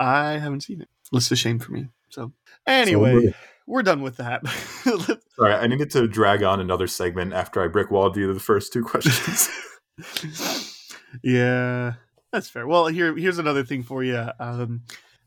I 0.00 0.32
haven't 0.38 0.62
seen 0.62 0.80
it. 0.82 0.88
It's 1.12 1.30
a 1.30 1.36
shame 1.36 1.58
for 1.60 1.72
me. 1.72 1.88
So 2.08 2.22
So 2.22 2.32
anyway, 2.66 3.14
we're- 3.14 3.34
we're 3.66 3.82
done 3.84 4.02
with 4.02 4.16
that. 4.16 4.44
Sorry, 5.36 5.54
I 5.54 5.66
needed 5.68 5.90
to 5.92 6.08
drag 6.08 6.42
on 6.42 6.58
another 6.60 6.88
segment 6.88 7.32
after 7.32 7.62
I 7.62 7.68
brick 7.68 7.90
walled 7.92 8.16
you 8.16 8.32
the 8.34 8.40
first 8.40 8.72
two 8.72 8.82
questions. 8.82 9.48
yeah, 11.22 11.94
that's 12.32 12.48
fair. 12.50 12.66
Well, 12.66 12.86
here 12.88 13.16
here's 13.16 13.38
another 13.38 13.64
thing 13.64 13.82
for 13.84 14.02
you. 14.02 14.26
Um, 14.38 14.82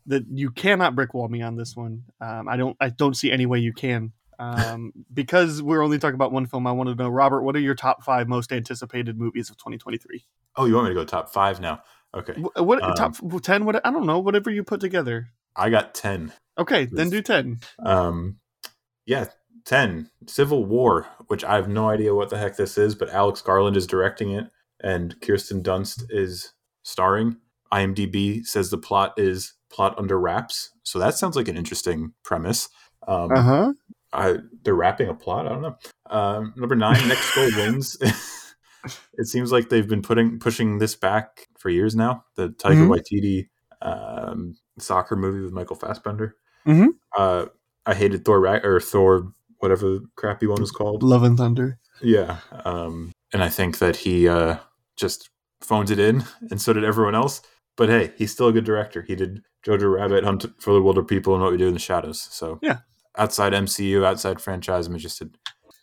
that 0.06 0.24
you 0.30 0.50
cannot 0.50 0.94
brick 0.94 1.14
wall 1.14 1.28
me 1.28 1.42
on 1.42 1.56
this 1.56 1.76
one. 1.76 2.04
Um, 2.20 2.48
I 2.48 2.56
don't 2.56 2.76
I 2.80 2.90
don't 2.90 3.16
see 3.16 3.30
any 3.32 3.46
way 3.46 3.58
you 3.58 3.72
can. 3.72 4.12
Um, 4.38 4.92
because 5.14 5.62
we're 5.62 5.82
only 5.82 5.98
talking 5.98 6.14
about 6.16 6.32
one 6.32 6.46
film. 6.46 6.66
I 6.66 6.72
want 6.72 6.88
to 6.88 6.94
know, 6.94 7.08
Robert, 7.08 7.42
what 7.42 7.56
are 7.56 7.60
your 7.60 7.74
top 7.74 8.02
five 8.04 8.28
most 8.28 8.52
anticipated 8.52 9.18
movies 9.18 9.50
of 9.50 9.56
2023? 9.58 10.24
oh, 10.56 10.66
you 10.66 10.74
want 10.74 10.84
me 10.84 10.90
to 10.90 10.94
go 10.94 11.04
top 11.04 11.32
five 11.32 11.60
now? 11.60 11.82
Okay, 12.14 12.34
Wh- 12.34 12.62
What 12.62 12.82
Um, 12.82 12.94
top 12.94 13.16
ten? 13.42 13.64
What 13.64 13.84
I 13.86 13.90
don't 13.90 14.06
know. 14.06 14.18
Whatever 14.20 14.50
you 14.50 14.62
put 14.62 14.80
together. 14.80 15.28
I 15.56 15.70
got 15.70 15.94
ten. 15.94 16.32
Okay, 16.58 16.84
then 16.84 17.10
do 17.10 17.22
ten. 17.22 17.58
Um, 17.80 18.38
yeah, 19.06 19.26
ten. 19.64 20.10
Civil 20.26 20.64
War, 20.64 21.06
which 21.26 21.42
I 21.44 21.56
have 21.56 21.68
no 21.68 21.88
idea 21.88 22.14
what 22.14 22.30
the 22.30 22.38
heck 22.38 22.56
this 22.56 22.78
is, 22.78 22.94
but 22.94 23.10
Alex 23.10 23.40
Garland 23.42 23.76
is 23.76 23.86
directing 23.86 24.30
it, 24.30 24.48
and 24.80 25.20
Kirsten 25.20 25.62
Dunst 25.62 26.04
is 26.10 26.52
starring. 26.84 27.36
IMDb 27.72 28.46
says 28.46 28.70
the 28.70 28.78
plot 28.78 29.14
is 29.16 29.54
plot 29.74 29.98
under 29.98 30.18
wraps, 30.18 30.70
so 30.84 30.98
that 31.00 31.14
sounds 31.16 31.36
like 31.36 31.48
an 31.48 31.56
interesting 31.56 32.12
premise. 32.22 32.68
Um, 33.08 33.32
Uh 33.32 33.42
huh. 33.42 33.72
I, 34.12 34.36
they're 34.62 34.74
wrapping 34.76 35.08
a 35.08 35.14
plot. 35.14 35.46
I 35.46 35.48
don't 35.50 35.62
know. 35.62 35.76
Um, 36.08 36.54
number 36.56 36.76
nine, 36.76 37.08
next 37.08 37.34
goal 37.34 37.48
wins. 37.56 37.96
it 39.18 39.26
seems 39.26 39.50
like 39.50 39.68
they've 39.68 39.88
been 39.88 40.02
putting 40.02 40.38
pushing 40.38 40.78
this 40.78 40.94
back 40.94 41.48
for 41.58 41.68
years 41.70 41.96
now. 41.96 42.24
The 42.36 42.50
Taika 42.50 42.86
Mhm. 42.86 42.88
Waititi 42.88 43.48
um, 43.82 44.54
soccer 44.78 45.16
movie 45.16 45.40
with 45.40 45.52
Michael 45.52 45.76
Fassbender. 45.76 46.36
Mhm. 46.66 46.90
Uh, 47.16 47.46
I 47.86 47.94
hated 47.94 48.24
Thor 48.24 48.40
Ra- 48.40 48.60
or 48.62 48.80
Thor, 48.80 49.32
whatever 49.58 49.86
the 49.88 50.06
crappy 50.16 50.46
one 50.46 50.60
was 50.60 50.70
called. 50.70 51.02
Love 51.02 51.22
and 51.24 51.36
Thunder. 51.36 51.78
Yeah, 52.00 52.38
um, 52.64 53.12
and 53.32 53.42
I 53.42 53.48
think 53.48 53.78
that 53.78 53.96
he 53.96 54.28
uh, 54.28 54.56
just 54.96 55.28
phoned 55.60 55.90
it 55.90 55.98
in, 55.98 56.24
and 56.50 56.60
so 56.62 56.72
did 56.72 56.84
everyone 56.84 57.14
else. 57.14 57.42
But 57.76 57.88
hey, 57.88 58.12
he's 58.16 58.32
still 58.32 58.48
a 58.48 58.52
good 58.52 58.64
director. 58.64 59.02
He 59.02 59.16
did 59.16 59.42
Jojo 59.66 59.92
Rabbit, 59.92 60.24
Hunt 60.24 60.44
for 60.60 60.72
the 60.74 60.82
Wilder 60.82 61.02
People, 61.02 61.34
and 61.34 61.42
What 61.42 61.52
We 61.52 61.58
Do 61.58 61.66
in 61.68 61.74
the 61.74 61.80
Shadows. 61.80 62.20
So 62.30 62.58
Yeah. 62.62 62.78
outside 63.16 63.52
MCU, 63.52 64.04
outside 64.04 64.40
franchise, 64.40 64.86
I'm 64.86 64.94
interested. 64.94 65.36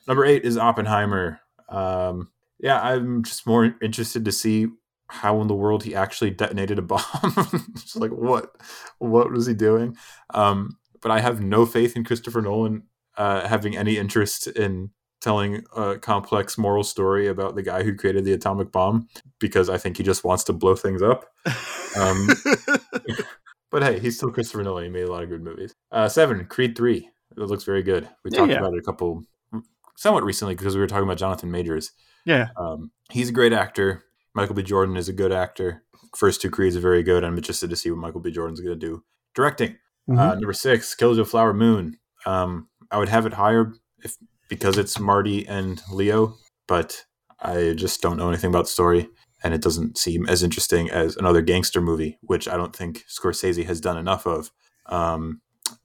Number 0.08 0.26
eight 0.26 0.46
is 0.46 0.58
Oppenheimer. 0.58 1.40
Um, 1.70 2.30
yeah, 2.60 2.80
I'm 2.82 3.24
just 3.24 3.46
more 3.48 3.76
interested 3.82 4.26
to 4.26 4.32
see 4.32 4.68
how 5.08 5.42
in 5.42 5.48
the 5.48 5.56
world 5.56 5.84
he 5.84 5.94
actually 5.96 6.32
detonated 6.32 6.80
a 6.80 6.82
bomb. 6.82 7.02
just 7.76 7.98
like 7.98 8.12
what, 8.12 8.56
what 9.00 9.32
was 9.32 9.46
he 9.46 9.54
doing? 9.54 9.98
Um, 10.34 10.78
but 11.02 11.12
I 11.12 11.20
have 11.20 11.42
no 11.42 11.66
faith 11.66 11.96
in 11.98 12.04
Christopher 12.06 12.42
Nolan 12.42 12.84
uh, 13.18 13.48
having 13.48 13.76
any 13.76 13.98
interest 13.98 14.48
in 14.48 14.92
telling 15.22 15.64
a 15.76 15.98
complex 16.00 16.58
moral 16.58 16.84
story 16.84 17.28
about 17.28 17.56
the 17.56 17.62
guy 17.62 17.84
who 17.84 17.96
created 17.96 18.26
the 18.26 18.34
atomic 18.34 18.72
bomb 18.72 19.08
because 19.40 19.70
I 19.70 19.78
think 19.78 19.98
he 19.98 20.04
just 20.04 20.24
wants 20.24 20.44
to 20.46 20.54
blow 20.54 20.76
things 20.76 21.02
up. 21.02 21.26
Um, 22.00 22.28
But 23.72 23.84
hey, 23.84 24.00
he's 24.00 24.18
still 24.18 24.32
Christopher 24.32 24.64
Nolan. 24.64 24.84
He 24.84 24.90
made 24.90 25.04
a 25.06 25.12
lot 25.12 25.24
of 25.24 25.30
good 25.30 25.42
movies. 25.42 25.74
Uh, 25.94 26.10
seven, 26.10 26.46
Creed 26.46 26.76
three. 26.76 27.10
It 27.38 27.40
looks 27.40 27.64
very 27.64 27.82
good. 27.84 28.10
We 28.26 28.32
Yeah, 28.32 28.40
talked 28.40 28.52
yeah. 28.52 28.58
about 28.58 28.74
it 28.74 28.80
a 28.80 28.82
couple, 28.82 29.24
somewhat 29.96 30.26
recently 30.26 30.56
because 30.56 30.76
we 30.76 30.82
were 30.82 30.88
talking 30.88 31.06
about 31.06 31.18
Jonathan 31.18 31.50
Majors. 31.52 31.92
yeah. 32.26 32.50
Um, 32.58 32.92
he's 33.10 33.30
a 33.30 33.32
great 33.32 33.54
actor. 33.54 34.04
Michael 34.36 34.56
B. 34.56 34.64
Jordan 34.64 34.98
is 34.98 35.08
a 35.08 35.14
good 35.14 35.32
actor. 35.32 35.84
First 36.18 36.42
two 36.42 36.50
Creeds 36.50 36.76
are 36.76 36.82
very 36.82 37.02
good. 37.02 37.24
I'm 37.24 37.38
interested 37.38 37.70
to 37.70 37.78
see 37.78 37.90
what 37.90 38.00
Michael 38.00 38.20
B. 38.20 38.30
Jordan's 38.32 38.60
going 38.60 38.78
to 38.78 38.86
do. 38.86 39.04
Directing. 39.36 39.78
Mhm. 40.10 40.20
Uh, 40.20 40.34
number 40.36 40.52
six, 40.52 40.94
Killers 40.94 41.18
of 41.18 41.30
Flower 41.30 41.54
Moon. 41.54 41.98
Um, 42.26 42.68
I 42.92 42.98
would 42.98 43.08
have 43.08 43.26
it 43.26 43.32
higher 43.34 43.72
if 44.04 44.18
because 44.52 44.78
it's 44.78 45.00
Marty 45.00 45.48
and 45.48 45.82
Leo, 45.90 46.36
but 46.68 47.06
I 47.40 47.74
just 47.74 48.02
don't 48.02 48.18
know 48.18 48.28
anything 48.28 48.50
about 48.50 48.66
the 48.66 48.72
story, 48.72 49.08
and 49.46 49.54
it 49.54 49.62
doesn't 49.62 49.98
seem 49.98 50.28
as 50.28 50.44
interesting 50.44 50.90
as 50.90 51.16
another 51.16 51.42
gangster 51.42 51.80
movie, 51.80 52.18
which 52.20 52.50
I 52.50 52.58
don't 52.58 52.76
think 52.76 53.06
Scorsese 53.08 53.66
has 53.66 53.80
done 53.80 53.98
enough 53.98 54.28
of. 54.28 54.52
Um, 54.88 55.40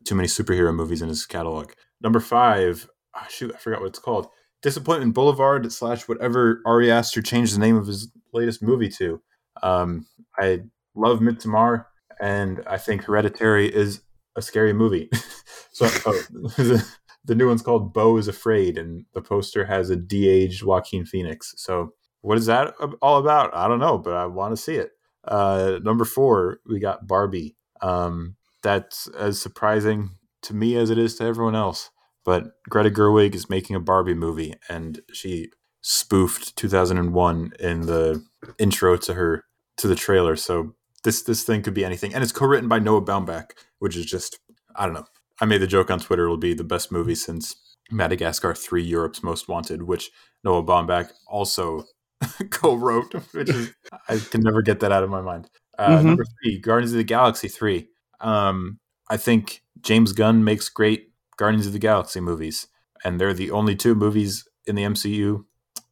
too 0.04 0.16
many 0.16 0.26
superhero 0.26 0.74
movies 0.74 1.00
in 1.00 1.08
his 1.08 1.24
catalog. 1.26 1.70
Number 2.00 2.18
five, 2.18 2.90
ah, 3.14 3.28
shoot, 3.30 3.52
I 3.54 3.58
forgot 3.58 3.82
what 3.82 3.90
it's 3.90 4.00
called. 4.00 4.26
Disappointment 4.62 5.14
Boulevard 5.14 5.72
slash 5.72 6.08
whatever 6.08 6.60
Ari 6.66 6.90
Aster 6.90 7.22
changed 7.22 7.54
the 7.54 7.60
name 7.60 7.76
of 7.76 7.86
his 7.86 8.10
latest 8.32 8.64
movie 8.64 8.90
to. 8.98 9.22
Um, 9.62 10.06
I 10.40 10.62
love 10.96 11.20
Midsommar, 11.20 11.84
and 12.20 12.64
I 12.66 12.78
think 12.78 13.04
Hereditary 13.04 13.72
is 13.72 14.00
a 14.34 14.42
scary 14.42 14.72
movie. 14.72 15.08
so 15.70 15.88
oh, 16.04 16.82
the, 17.26 17.34
new 17.34 17.48
one's 17.48 17.62
called 17.62 17.92
Beau 17.92 18.16
is 18.16 18.28
Afraid, 18.28 18.78
and 18.78 19.04
the 19.12 19.20
poster 19.20 19.66
has 19.66 19.90
a 19.90 19.96
de-aged 19.96 20.62
Joaquin 20.62 21.04
Phoenix. 21.04 21.54
So 21.56 21.92
what 22.22 22.38
is 22.38 22.46
that 22.46 22.74
all 23.02 23.18
about? 23.18 23.54
I 23.54 23.68
don't 23.68 23.78
know, 23.78 23.98
but 23.98 24.14
I 24.14 24.26
want 24.26 24.52
to 24.52 24.62
see 24.62 24.76
it. 24.76 24.92
Uh, 25.24 25.78
number 25.82 26.04
four, 26.04 26.60
we 26.66 26.78
got 26.80 27.06
Barbie. 27.06 27.56
Um, 27.82 28.36
that's 28.62 29.06
as 29.08 29.40
surprising 29.40 30.10
to 30.42 30.54
me 30.54 30.76
as 30.76 30.90
it 30.90 30.98
is 30.98 31.16
to 31.16 31.24
everyone 31.24 31.54
else. 31.54 31.90
But 32.24 32.44
Greta 32.68 32.90
Gerwig 32.90 33.34
is 33.34 33.48
making 33.48 33.76
a 33.76 33.80
Barbie 33.80 34.14
movie, 34.14 34.54
and 34.68 35.00
she 35.12 35.50
spoofed 35.82 36.56
2001 36.56 37.52
in 37.60 37.82
the 37.82 38.24
intro 38.58 38.96
to 38.96 39.14
her 39.14 39.44
to 39.76 39.86
the 39.86 39.94
trailer. 39.94 40.34
So 40.34 40.74
this 41.04 41.22
this 41.22 41.44
thing 41.44 41.62
could 41.62 41.74
be 41.74 41.84
anything, 41.84 42.12
and 42.12 42.24
it's 42.24 42.32
co-written 42.32 42.68
by 42.68 42.80
Noah 42.80 43.02
Baumbach, 43.02 43.50
which 43.78 43.96
is 43.96 44.06
just 44.06 44.40
I 44.74 44.86
don't 44.86 44.94
know. 44.94 45.06
I 45.40 45.44
made 45.44 45.58
the 45.58 45.66
joke 45.66 45.90
on 45.90 46.00
Twitter 46.00 46.24
it'll 46.24 46.36
be 46.36 46.54
the 46.54 46.64
best 46.64 46.90
movie 46.90 47.14
since 47.14 47.56
Madagascar 47.90 48.54
3 48.54 48.82
Europe's 48.82 49.22
Most 49.22 49.48
Wanted, 49.48 49.82
which 49.82 50.10
Noah 50.44 50.62
Baumbach 50.64 51.10
also 51.28 51.84
co-wrote, 52.50 53.12
which 53.32 53.50
is 53.50 53.72
I 54.08 54.18
can 54.18 54.40
never 54.40 54.62
get 54.62 54.80
that 54.80 54.92
out 54.92 55.02
of 55.02 55.10
my 55.10 55.20
mind. 55.20 55.48
Uh, 55.78 55.98
Mhm. 55.98 56.04
Number 56.04 56.24
three, 56.42 56.58
Guardians 56.58 56.92
of 56.92 56.98
the 56.98 57.04
Galaxy 57.04 57.48
3. 57.48 57.88
Um, 58.20 58.78
I 59.10 59.16
think 59.18 59.62
James 59.82 60.12
Gunn 60.12 60.42
makes 60.42 60.68
great 60.70 61.10
Guardians 61.36 61.66
of 61.66 61.74
the 61.74 61.78
Galaxy 61.78 62.20
movies, 62.20 62.66
and 63.04 63.20
they're 63.20 63.34
the 63.34 63.50
only 63.50 63.76
two 63.76 63.94
movies 63.94 64.48
in 64.66 64.74
the 64.74 64.84
MCU, 64.84 65.44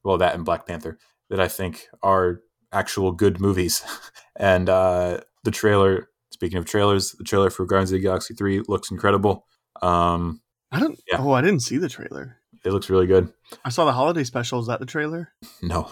well, 0.02 0.16
that 0.18 0.34
and 0.34 0.44
Black 0.44 0.66
Panther, 0.66 0.98
that 1.28 1.38
I 1.38 1.48
think 1.48 1.86
are 2.02 2.40
actual 2.72 3.12
good 3.12 3.40
movies. 3.40 3.84
and 4.36 4.68
uh, 4.70 5.20
the 5.44 5.50
trailer, 5.50 6.08
speaking 6.44 6.58
of 6.58 6.66
trailers, 6.66 7.12
the 7.12 7.24
trailer 7.24 7.48
for 7.48 7.64
Guardians 7.64 7.90
of 7.90 7.96
the 7.96 8.02
Galaxy 8.02 8.34
3 8.34 8.64
looks 8.68 8.90
incredible. 8.90 9.46
Um, 9.80 10.42
I 10.70 10.78
don't. 10.78 10.98
Yeah. 11.10 11.16
Oh, 11.20 11.32
I 11.32 11.40
didn't 11.40 11.60
see 11.60 11.78
the 11.78 11.88
trailer. 11.88 12.36
it 12.66 12.70
looks 12.70 12.90
really 12.90 13.06
good. 13.06 13.32
I 13.64 13.70
saw 13.70 13.86
the 13.86 13.92
holiday 13.92 14.24
special. 14.24 14.60
Is 14.60 14.66
that 14.66 14.78
the 14.78 14.86
trailer? 14.86 15.32
No, 15.62 15.88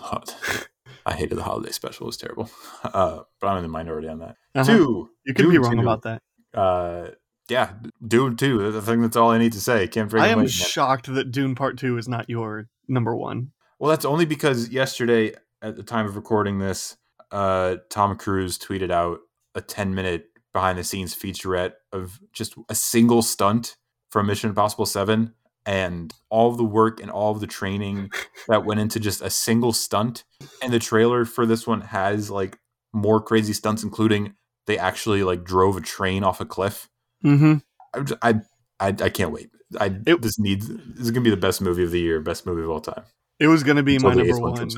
I 1.06 1.14
hated 1.14 1.36
the 1.38 1.42
holiday 1.42 1.72
special; 1.72 2.04
it 2.04 2.08
was 2.08 2.16
terrible. 2.18 2.50
Uh, 2.84 3.20
but 3.40 3.46
I'm 3.46 3.56
in 3.56 3.62
the 3.62 3.68
minority 3.70 4.08
on 4.08 4.18
that. 4.18 4.36
Uh-huh. 4.54 4.64
Two, 4.64 5.10
You 5.24 5.32
could 5.32 5.48
be 5.48 5.56
wrong 5.56 5.76
2. 5.76 5.80
about 5.80 6.02
that. 6.02 6.20
Uh, 6.52 7.12
yeah, 7.48 7.70
Dune 8.06 8.36
Two. 8.36 8.70
The 8.70 8.82
thing 8.82 9.00
that's 9.00 9.16
all 9.16 9.30
I 9.30 9.38
need 9.38 9.52
to 9.54 9.60
say. 9.60 9.88
Can't 9.88 10.12
I 10.14 10.28
am 10.28 10.46
shocked 10.46 11.12
that 11.14 11.30
Dune 11.30 11.54
Part 11.54 11.78
Two 11.78 11.96
is 11.96 12.08
not 12.08 12.28
your 12.28 12.68
number 12.88 13.16
one. 13.16 13.52
Well, 13.78 13.88
that's 13.88 14.04
only 14.04 14.26
because 14.26 14.68
yesterday, 14.68 15.34
at 15.62 15.76
the 15.76 15.82
time 15.82 16.04
of 16.04 16.16
recording 16.16 16.58
this, 16.58 16.98
uh, 17.30 17.76
Tom 17.88 18.16
Cruise 18.18 18.58
tweeted 18.58 18.90
out 18.90 19.20
a 19.54 19.60
10 19.60 19.94
minute 19.94 20.31
behind 20.52 20.78
the 20.78 20.84
scenes 20.84 21.14
featurette 21.14 21.72
of 21.92 22.20
just 22.32 22.54
a 22.68 22.74
single 22.74 23.22
stunt 23.22 23.76
from 24.10 24.26
Mission 24.26 24.50
Impossible 24.50 24.86
7. 24.86 25.32
and 25.64 26.12
all 26.28 26.50
of 26.50 26.56
the 26.56 26.64
work 26.64 27.00
and 27.00 27.10
all 27.10 27.30
of 27.30 27.40
the 27.40 27.46
training 27.46 28.10
that 28.48 28.64
went 28.64 28.80
into 28.80 28.98
just 29.00 29.22
a 29.22 29.30
single 29.30 29.72
stunt. 29.72 30.24
And 30.62 30.72
the 30.72 30.78
trailer 30.80 31.24
for 31.24 31.46
this 31.46 31.66
one 31.66 31.80
has 31.82 32.30
like 32.30 32.58
more 32.92 33.20
crazy 33.20 33.52
stunts, 33.52 33.82
including 33.84 34.34
they 34.66 34.76
actually 34.76 35.22
like 35.22 35.44
drove 35.44 35.76
a 35.76 35.80
train 35.80 36.24
off 36.24 36.40
a 36.40 36.44
cliff. 36.44 36.88
Mm-hmm. 37.24 38.04
J- 38.04 38.14
I, 38.22 38.40
I, 38.80 38.88
I 38.88 39.08
can't 39.08 39.30
wait. 39.32 39.50
I 39.80 39.96
It- 40.06 40.20
this 40.20 40.38
needs 40.38 40.66
this 40.68 40.98
is 41.06 41.10
gonna 41.12 41.24
be 41.24 41.30
the 41.30 41.36
best 41.36 41.60
movie 41.62 41.84
of 41.84 41.92
the 41.92 42.00
year, 42.00 42.20
best 42.20 42.44
movie 42.44 42.62
of 42.62 42.68
all 42.70 42.80
time. 42.80 43.04
It 43.38 43.46
was 43.46 43.62
to 43.62 43.82
be 43.82 43.94
Until 43.96 44.10
my 44.10 44.16
number 44.16 44.40
one 44.40 44.68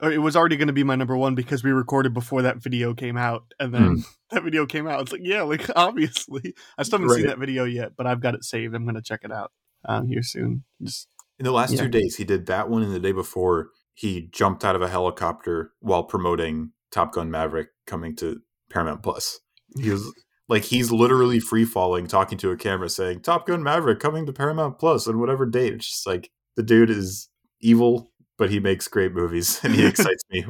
one. 0.00 0.04
comes 0.04 0.06
out. 0.06 0.08
Or 0.08 0.12
it 0.12 0.18
was 0.18 0.36
already 0.36 0.56
going 0.56 0.66
to 0.68 0.72
be 0.72 0.84
my 0.84 0.94
number 0.96 1.16
one 1.16 1.34
because 1.34 1.62
we 1.64 1.70
recorded 1.70 2.14
before 2.14 2.42
that 2.42 2.58
video 2.58 2.94
came 2.94 3.16
out, 3.16 3.52
and 3.58 3.72
then 3.74 3.86
Hmm. 3.86 4.00
that 4.30 4.44
video 4.44 4.66
came 4.66 4.86
out. 4.86 5.00
It's 5.02 5.12
like, 5.12 5.20
yeah, 5.24 5.42
like 5.42 5.68
obviously, 5.76 6.54
I 6.76 6.82
still 6.82 6.98
haven't 6.98 7.14
seen 7.16 7.26
that 7.26 7.38
video 7.38 7.64
yet, 7.64 7.92
but 7.96 8.06
I've 8.06 8.20
got 8.20 8.34
it 8.34 8.44
saved. 8.44 8.74
I'm 8.74 8.84
going 8.84 8.94
to 8.94 9.02
check 9.02 9.20
it 9.24 9.32
out 9.32 9.52
um, 9.84 10.06
here 10.06 10.22
soon. 10.22 10.64
Just 10.82 11.08
In 11.38 11.44
the 11.44 11.52
last 11.52 11.72
Yeah. 11.72 11.82
two 11.82 11.88
days, 11.88 12.16
he 12.16 12.24
did 12.24 12.46
that 12.46 12.68
one, 12.70 12.82
and 12.82 12.92
the 12.92 13.00
day 13.00 13.12
before, 13.12 13.70
he 13.94 14.28
jumped 14.32 14.64
out 14.64 14.76
of 14.76 14.82
a 14.82 14.88
helicopter 14.88 15.72
while 15.80 16.04
promoting 16.04 16.72
Top 16.92 17.12
Gun 17.12 17.30
Maverick 17.30 17.68
coming 17.86 18.14
to 18.16 18.40
Paramount 18.70 19.02
Plus. 19.02 19.40
He 19.76 19.90
was 19.90 20.12
like, 20.48 20.64
he's 20.64 20.90
literally 20.92 21.40
free 21.40 21.64
falling, 21.64 22.06
talking 22.06 22.38
to 22.38 22.50
a 22.50 22.56
camera, 22.56 22.88
saying 22.88 23.20
Top 23.22 23.46
Gun 23.46 23.62
Maverick 23.62 23.98
coming 24.00 24.24
to 24.26 24.32
Paramount 24.32 24.78
Plus 24.78 25.06
on 25.08 25.18
whatever 25.18 25.44
date. 25.46 25.74
It's 25.74 25.88
just 25.90 26.06
like 26.06 26.30
the 26.56 26.62
dude 26.62 26.90
is 26.90 27.28
evil, 27.60 28.10
but 28.38 28.50
he 28.50 28.60
makes 28.60 28.88
great 28.88 29.12
movies, 29.12 29.60
and 29.62 29.74
he 29.74 29.86
excites 29.86 30.22
me. 30.30 30.46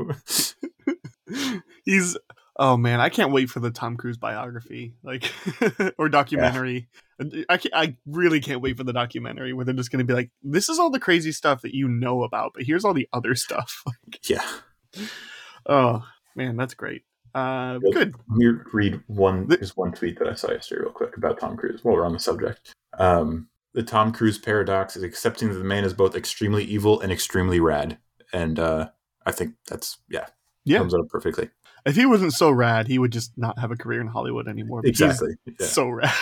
he's 1.85 2.17
oh 2.57 2.77
man, 2.77 3.01
I 3.01 3.09
can't 3.09 3.33
wait 3.33 3.51
for 3.51 3.61
the 3.61 3.71
Tom 3.71 3.97
Cruise 3.97 4.17
biography, 4.17 4.95
like 5.03 5.33
or 5.99 6.09
documentary. 6.09 6.89
I 7.49 7.57
can 7.57 7.71
I 7.75 7.97
really 8.07 8.41
can't 8.41 8.61
wait 8.61 8.77
for 8.77 8.85
the 8.85 8.93
documentary 8.93 9.53
where 9.53 9.65
they're 9.65 9.75
just 9.75 9.91
going 9.91 9.99
to 9.99 10.05
be 10.05 10.15
like, 10.15 10.31
this 10.43 10.69
is 10.69 10.79
all 10.79 10.91
the 10.91 11.01
crazy 11.01 11.33
stuff 11.33 11.63
that 11.63 11.75
you 11.75 11.89
know 11.89 12.23
about, 12.23 12.53
but 12.55 12.63
here's 12.63 12.85
all 12.85 12.95
the 12.95 13.09
other 13.13 13.35
stuff. 13.35 13.83
yeah. 14.29 14.47
oh 15.67 16.05
man, 16.37 16.57
that's 16.57 16.75
great. 16.75 17.03
Uh, 17.35 17.79
good. 17.93 18.15
Let 18.31 18.37
me 18.37 18.47
read 18.73 19.03
one. 19.07 19.47
The- 19.49 19.57
There's 19.57 19.77
one 19.77 19.93
tweet 19.93 20.19
that 20.19 20.29
I 20.29 20.35
saw 20.35 20.51
yesterday, 20.51 20.83
real 20.83 20.93
quick, 20.93 21.17
about 21.17 21.39
Tom 21.39 21.57
Cruise. 21.57 21.85
While 21.85 21.95
we're 21.95 22.07
on 22.07 22.13
the 22.13 22.19
subject, 22.19 22.73
um, 22.99 23.48
the 23.75 23.83
Tom 23.83 24.13
Cruise 24.13 24.39
paradox 24.39 24.97
is 24.97 25.03
accepting 25.03 25.49
that 25.51 25.59
the 25.59 25.65
man 25.65 25.85
is 25.85 25.95
both 25.95 26.15
extremely 26.17 26.65
evil 26.65 27.01
and 27.01 27.13
extremely 27.13 27.61
rad, 27.61 27.99
and 28.33 28.59
uh, 28.59 28.89
I 29.27 29.33
think 29.33 29.55
that's 29.69 29.99
yeah, 30.09 30.27
Yeah. 30.65 30.85
it 30.85 30.95
up 30.95 31.09
perfectly. 31.09 31.51
If 31.87 31.97
he 31.97 32.07
wasn't 32.07 32.33
so 32.33 32.51
rad, 32.51 32.89
he 32.89 32.99
would 32.99 33.13
just 33.13 33.33
not 33.37 33.59
have 33.59 33.71
a 33.71 33.77
career 33.77 34.01
in 34.01 34.09
Hollywood 34.09 34.49
anymore. 34.49 34.83
Exactly. 34.85 35.35
Yeah. 35.47 35.67
So 35.67 35.89
rad. 35.89 36.13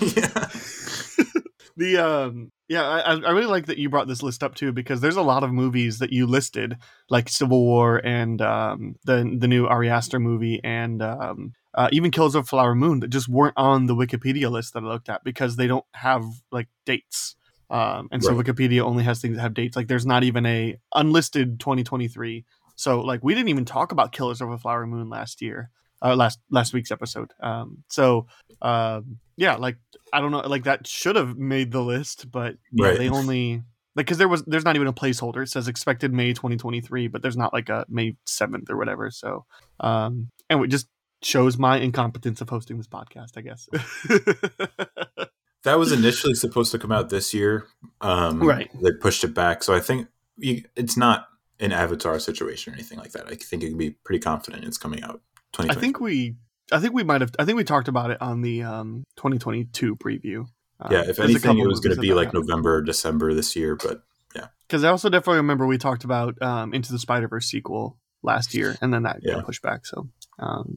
yeah. 0.00 0.48
the 1.78 1.96
um 1.96 2.50
yeah 2.68 2.82
I, 2.82 2.98
I 2.98 3.12
I 3.14 3.30
really 3.30 3.46
like 3.46 3.66
that 3.66 3.78
you 3.78 3.88
brought 3.88 4.08
this 4.08 4.22
list 4.22 4.42
up 4.42 4.54
too 4.56 4.72
because 4.72 5.00
there's 5.00 5.16
a 5.16 5.22
lot 5.22 5.44
of 5.44 5.52
movies 5.52 6.00
that 6.00 6.12
you 6.12 6.26
listed 6.26 6.76
like 7.08 7.28
civil 7.28 7.64
war 7.64 8.04
and 8.04 8.42
um 8.42 8.96
the 9.04 9.36
the 9.38 9.48
new 9.48 9.66
ari 9.66 9.88
aster 9.88 10.18
movie 10.18 10.60
and 10.64 11.00
um 11.02 11.52
uh, 11.78 11.88
even 11.92 12.10
Killers 12.10 12.34
of 12.34 12.48
flower 12.48 12.74
moon 12.74 13.00
that 13.00 13.08
just 13.08 13.28
weren't 13.28 13.54
on 13.56 13.86
the 13.86 13.94
wikipedia 13.94 14.50
list 14.50 14.74
that 14.74 14.82
i 14.82 14.86
looked 14.86 15.08
at 15.08 15.24
because 15.24 15.56
they 15.56 15.66
don't 15.66 15.86
have 15.94 16.24
like 16.52 16.68
dates 16.84 17.36
um 17.70 18.08
and 18.10 18.22
so 18.22 18.34
wikipedia 18.34 18.80
only 18.80 19.04
has 19.04 19.20
things 19.20 19.36
that 19.36 19.42
have 19.42 19.54
dates 19.54 19.76
like 19.76 19.88
there's 19.88 20.06
not 20.06 20.24
even 20.24 20.44
a 20.44 20.76
unlisted 20.94 21.58
2023 21.60 22.44
so 22.76 23.00
like 23.00 23.22
we 23.22 23.34
didn't 23.34 23.48
even 23.48 23.64
talk 23.64 23.92
about 23.92 24.12
killers 24.12 24.40
of 24.40 24.50
a 24.50 24.58
flower 24.58 24.86
moon 24.86 25.08
last 25.08 25.40
year 25.40 25.70
uh, 26.02 26.14
last 26.14 26.38
last 26.50 26.72
week's 26.72 26.90
episode 26.90 27.32
um 27.40 27.78
so 27.88 28.26
um 28.62 29.18
yeah 29.36 29.56
like 29.56 29.76
I 30.12 30.20
don't 30.20 30.32
know, 30.32 30.40
like 30.40 30.64
that 30.64 30.86
should 30.86 31.16
have 31.16 31.36
made 31.36 31.72
the 31.72 31.82
list, 31.82 32.30
but 32.30 32.56
Right. 32.76 32.98
they 32.98 33.08
only 33.08 33.62
like 33.94 34.06
because 34.06 34.18
there 34.18 34.28
was 34.28 34.42
there's 34.44 34.64
not 34.64 34.76
even 34.76 34.88
a 34.88 34.92
placeholder. 34.92 35.42
It 35.42 35.48
says 35.48 35.68
expected 35.68 36.12
May 36.12 36.32
2023, 36.32 37.08
but 37.08 37.22
there's 37.22 37.36
not 37.36 37.52
like 37.52 37.68
a 37.68 37.84
May 37.88 38.16
7th 38.26 38.70
or 38.70 38.76
whatever. 38.76 39.10
So, 39.10 39.44
um, 39.80 40.30
and 40.48 40.64
it 40.64 40.68
just 40.68 40.88
shows 41.22 41.58
my 41.58 41.78
incompetence 41.78 42.40
of 42.40 42.48
hosting 42.48 42.76
this 42.76 42.86
podcast, 42.86 43.36
I 43.36 43.40
guess. 43.42 43.68
That 45.64 45.76
was 45.78 45.90
initially 45.90 46.34
supposed 46.34 46.70
to 46.70 46.78
come 46.78 46.92
out 46.92 47.10
this 47.10 47.34
year. 47.34 47.66
Um, 48.00 48.40
Right. 48.40 48.70
They 48.80 48.92
pushed 48.92 49.24
it 49.24 49.34
back, 49.34 49.64
so 49.64 49.74
I 49.74 49.80
think 49.80 50.06
you, 50.36 50.62
it's 50.76 50.96
not 50.96 51.26
an 51.58 51.72
Avatar 51.72 52.20
situation 52.20 52.72
or 52.72 52.76
anything 52.76 52.96
like 52.98 53.10
that. 53.12 53.26
I 53.26 53.34
think 53.34 53.64
you 53.64 53.70
can 53.70 53.76
be 53.76 53.90
pretty 53.90 54.20
confident 54.20 54.64
it's 54.64 54.78
coming 54.78 55.02
out. 55.02 55.20
I 55.58 55.64
2020. 55.64 55.80
think 55.80 56.00
we, 56.00 56.36
I 56.70 56.78
think 56.78 56.94
we 56.94 57.02
might 57.02 57.20
have, 57.22 57.32
I 57.40 57.44
think 57.44 57.56
we 57.56 57.64
talked 57.64 57.88
about 57.88 58.10
it 58.12 58.22
on 58.22 58.40
the 58.42 58.62
um 58.62 59.02
2022 59.16 59.96
preview. 59.96 60.46
Uh, 60.80 60.88
yeah. 60.92 61.02
If 61.08 61.18
anything, 61.18 61.58
it 61.58 61.66
was 61.66 61.80
going 61.80 61.96
to 61.96 62.00
be 62.00 62.14
like. 62.14 62.32
November, 62.32 62.76
or 62.76 62.82
December 62.82 63.34
this 63.34 63.56
year, 63.56 63.74
but 63.74 64.04
yeah. 64.36 64.46
because 64.68 64.84
I 64.84 64.90
also 64.90 65.10
definitely 65.10 65.38
remember 65.38 65.66
we 65.66 65.76
talked 65.76 66.04
about 66.04 66.40
um, 66.40 66.72
Into 66.72 66.92
the 66.92 67.00
Spider 67.00 67.26
Verse 67.26 67.46
sequel 67.46 67.98
last 68.22 68.54
year, 68.54 68.76
and 68.80 68.94
then 68.94 69.02
that 69.02 69.18
Yeah. 69.22 69.34
got 69.34 69.44
pushed 69.46 69.62
back. 69.62 69.86
So, 69.86 70.08
um, 70.38 70.76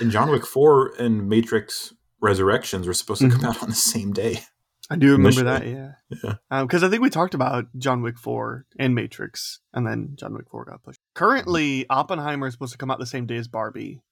in 0.00 0.10
John 0.10 0.30
Wick 0.30 0.46
4 0.46 0.94
and 0.98 1.28
Matrix 1.28 1.92
Resurrections 2.20 2.86
were 2.86 2.94
supposed 2.94 3.20
to 3.20 3.28
come 3.28 3.38
mm-hmm. 3.38 3.46
out 3.46 3.62
on 3.62 3.68
the 3.68 3.74
same 3.74 4.12
day. 4.12 4.40
I 4.90 4.96
do 4.96 5.12
remember 5.12 5.44
that, 5.44 5.66
yeah, 5.66 5.92
Yeah. 6.22 6.34
Um, 6.50 6.66
because 6.66 6.82
I 6.82 6.88
think 6.90 7.02
we 7.02 7.10
talked 7.10 7.34
about 7.34 7.66
John 7.78 8.02
Wick 8.02 8.18
Four 8.18 8.66
and 8.78 8.94
Matrix, 8.94 9.60
and 9.72 9.86
then 9.86 10.12
John 10.16 10.34
Wick 10.34 10.46
Four 10.50 10.66
got 10.66 10.82
pushed. 10.82 11.00
Currently, 11.14 11.86
Oppenheimer 11.88 12.46
is 12.46 12.52
supposed 12.52 12.72
to 12.72 12.78
come 12.78 12.90
out 12.90 12.98
the 12.98 13.06
same 13.06 13.26
day 13.26 13.36
as 13.36 13.48
Barbie, 13.48 14.02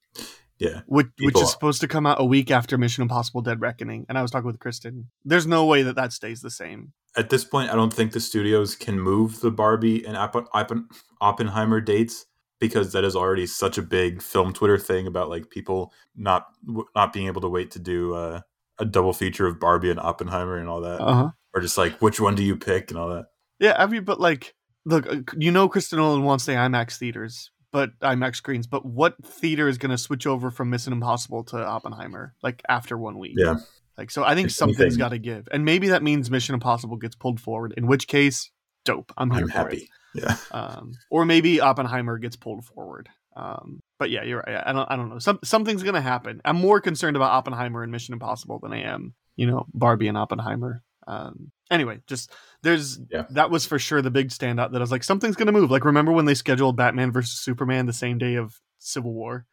Yeah. 0.59 0.81
which 0.87 1.09
which 1.21 1.37
is 1.37 1.51
supposed 1.51 1.83
to 1.83 1.89
come 1.89 2.07
out 2.07 2.21
a 2.21 2.25
week 2.25 2.51
after 2.51 2.79
Mission 2.79 3.03
Impossible: 3.03 3.43
Dead 3.43 3.61
Reckoning. 3.61 4.07
And 4.09 4.17
I 4.17 4.23
was 4.23 4.31
talking 4.31 4.47
with 4.47 4.61
Kristen. 4.61 5.11
There's 5.25 5.47
no 5.47 5.67
way 5.67 5.83
that 5.83 5.97
that 5.97 6.13
stays 6.13 6.41
the 6.41 6.51
same. 6.51 6.93
At 7.17 7.29
this 7.29 7.45
point, 7.45 7.71
I 7.71 7.75
don't 7.75 7.93
think 7.93 8.13
the 8.13 8.21
studios 8.21 8.75
can 8.75 8.99
move 8.99 9.41
the 9.41 9.51
Barbie 9.51 10.07
and 10.07 10.17
Oppen- 10.17 10.49
Oppen- 10.55 10.87
Oppenheimer 11.21 11.83
dates 11.83 12.25
because 12.63 12.93
that 12.93 13.03
is 13.05 13.17
already 13.17 13.47
such 13.47 13.77
a 13.77 13.83
big 13.83 14.23
film 14.23 14.53
Twitter 14.53 14.79
thing 14.79 15.07
about 15.09 15.29
like 15.29 15.51
people 15.51 15.93
not 16.17 16.47
not 16.95 17.13
being 17.13 17.27
able 17.27 17.41
to 17.43 17.49
wait 17.49 17.73
to 17.73 17.79
do 17.81 18.15
uh, 18.15 18.41
a 18.79 18.85
double 18.85 19.13
feature 19.13 19.47
of 19.49 19.59
Barbie 19.59 19.91
and 19.91 19.99
Oppenheimer 20.01 20.57
and 20.57 20.69
all 20.69 20.81
that, 20.83 21.01
Uh 21.01 21.15
huh. 21.15 21.31
or 21.55 21.61
just 21.61 21.77
like 21.77 22.01
which 22.01 22.21
one 22.21 22.37
do 22.37 22.45
you 22.45 22.57
pick 22.57 22.91
and 22.91 22.99
all 22.99 23.09
that. 23.09 23.27
Yeah, 23.59 23.75
I 23.77 23.87
mean, 23.87 24.05
but 24.05 24.21
like, 24.21 24.55
look, 24.85 25.07
uh, 25.07 25.17
you 25.37 25.51
know, 25.51 25.69
Kristen 25.69 25.99
Nolan 25.99 26.23
wants 26.23 26.47
the 26.47 26.53
IMAX 26.53 26.97
theaters, 26.99 27.51
but 27.73 27.91
IMAX 28.01 28.37
screens. 28.37 28.67
But 28.69 28.87
what 28.87 29.15
theater 29.25 29.67
is 29.69 29.77
going 29.79 29.91
to 29.91 29.99
switch 29.99 30.27
over 30.27 30.51
from 30.53 30.71
Mission 30.71 30.93
Impossible 30.93 31.43
to 31.45 31.59
Oppenheimer 31.59 32.35
like 32.43 32.63
after 32.69 32.97
one 32.97 33.19
week? 33.19 33.35
Yeah. 33.37 33.57
Like, 33.99 34.11
so 34.11 34.25
I 34.25 34.35
think 34.35 34.47
If 34.47 34.55
something's 34.55 34.97
got 34.97 35.11
to 35.11 35.19
give, 35.19 35.49
and 35.53 35.65
maybe 35.65 35.89
that 35.89 36.03
means 36.03 36.31
Mission 36.31 36.55
Impossible 36.55 36.97
gets 36.97 37.15
pulled 37.17 37.41
forward. 37.41 37.75
In 37.77 37.87
which 37.87 38.07
case, 38.09 38.51
dope. 38.85 39.13
I'm 39.19 39.31
here 39.31 39.43
I'm 39.43 39.49
happy. 39.49 39.89
Yeah. 40.15 40.37
Um, 40.51 40.93
or 41.11 41.25
maybe 41.25 41.61
Oppenheimer 41.61 42.19
gets 42.19 42.37
pulled 42.37 42.65
forward. 42.65 43.09
Um, 43.35 43.81
but 43.99 44.11
yeah, 44.11 44.25
you're 44.25 44.43
right. 44.47 44.63
I 44.67 44.73
don't. 44.73 44.91
I 44.91 44.97
don't 44.97 45.09
know. 45.09 45.19
Some 45.19 45.39
something's 45.43 45.83
going 45.83 45.95
to 45.95 46.01
happen. 46.03 46.41
I'm 46.45 46.57
more 46.57 46.81
concerned 46.81 47.17
about 47.17 47.31
Oppenheimer 47.33 47.83
and 47.83 47.91
Mission 47.91 48.13
Impossible 48.13 48.59
than 48.63 48.73
I 48.73 48.83
am, 48.83 49.15
you 49.37 49.47
know, 49.47 49.65
Barbie 49.73 50.09
and 50.09 50.19
Oppenheimer. 50.19 50.83
Um, 51.07 51.51
anyway, 51.71 52.01
just 52.07 52.31
there's 52.63 53.01
Yeah. 53.11 53.25
that 53.31 53.51
was 53.51 53.65
for 53.67 53.79
sure 53.79 54.03
the 54.03 54.11
big 54.11 54.29
standout 54.29 54.73
that 54.73 54.77
I 54.77 54.81
was 54.81 54.91
like, 54.93 55.03
something's 55.05 55.37
gonna 55.37 55.51
move. 55.53 55.71
Like, 55.71 55.85
remember 55.85 56.13
when 56.13 56.27
they 56.27 56.35
scheduled 56.35 56.77
Batman 56.77 57.11
versus 57.11 57.41
Superman 57.41 57.87
the 57.87 57.93
same 57.93 58.19
day 58.19 58.35
of 58.35 58.61
Civil 58.79 59.13
War? 59.15 59.47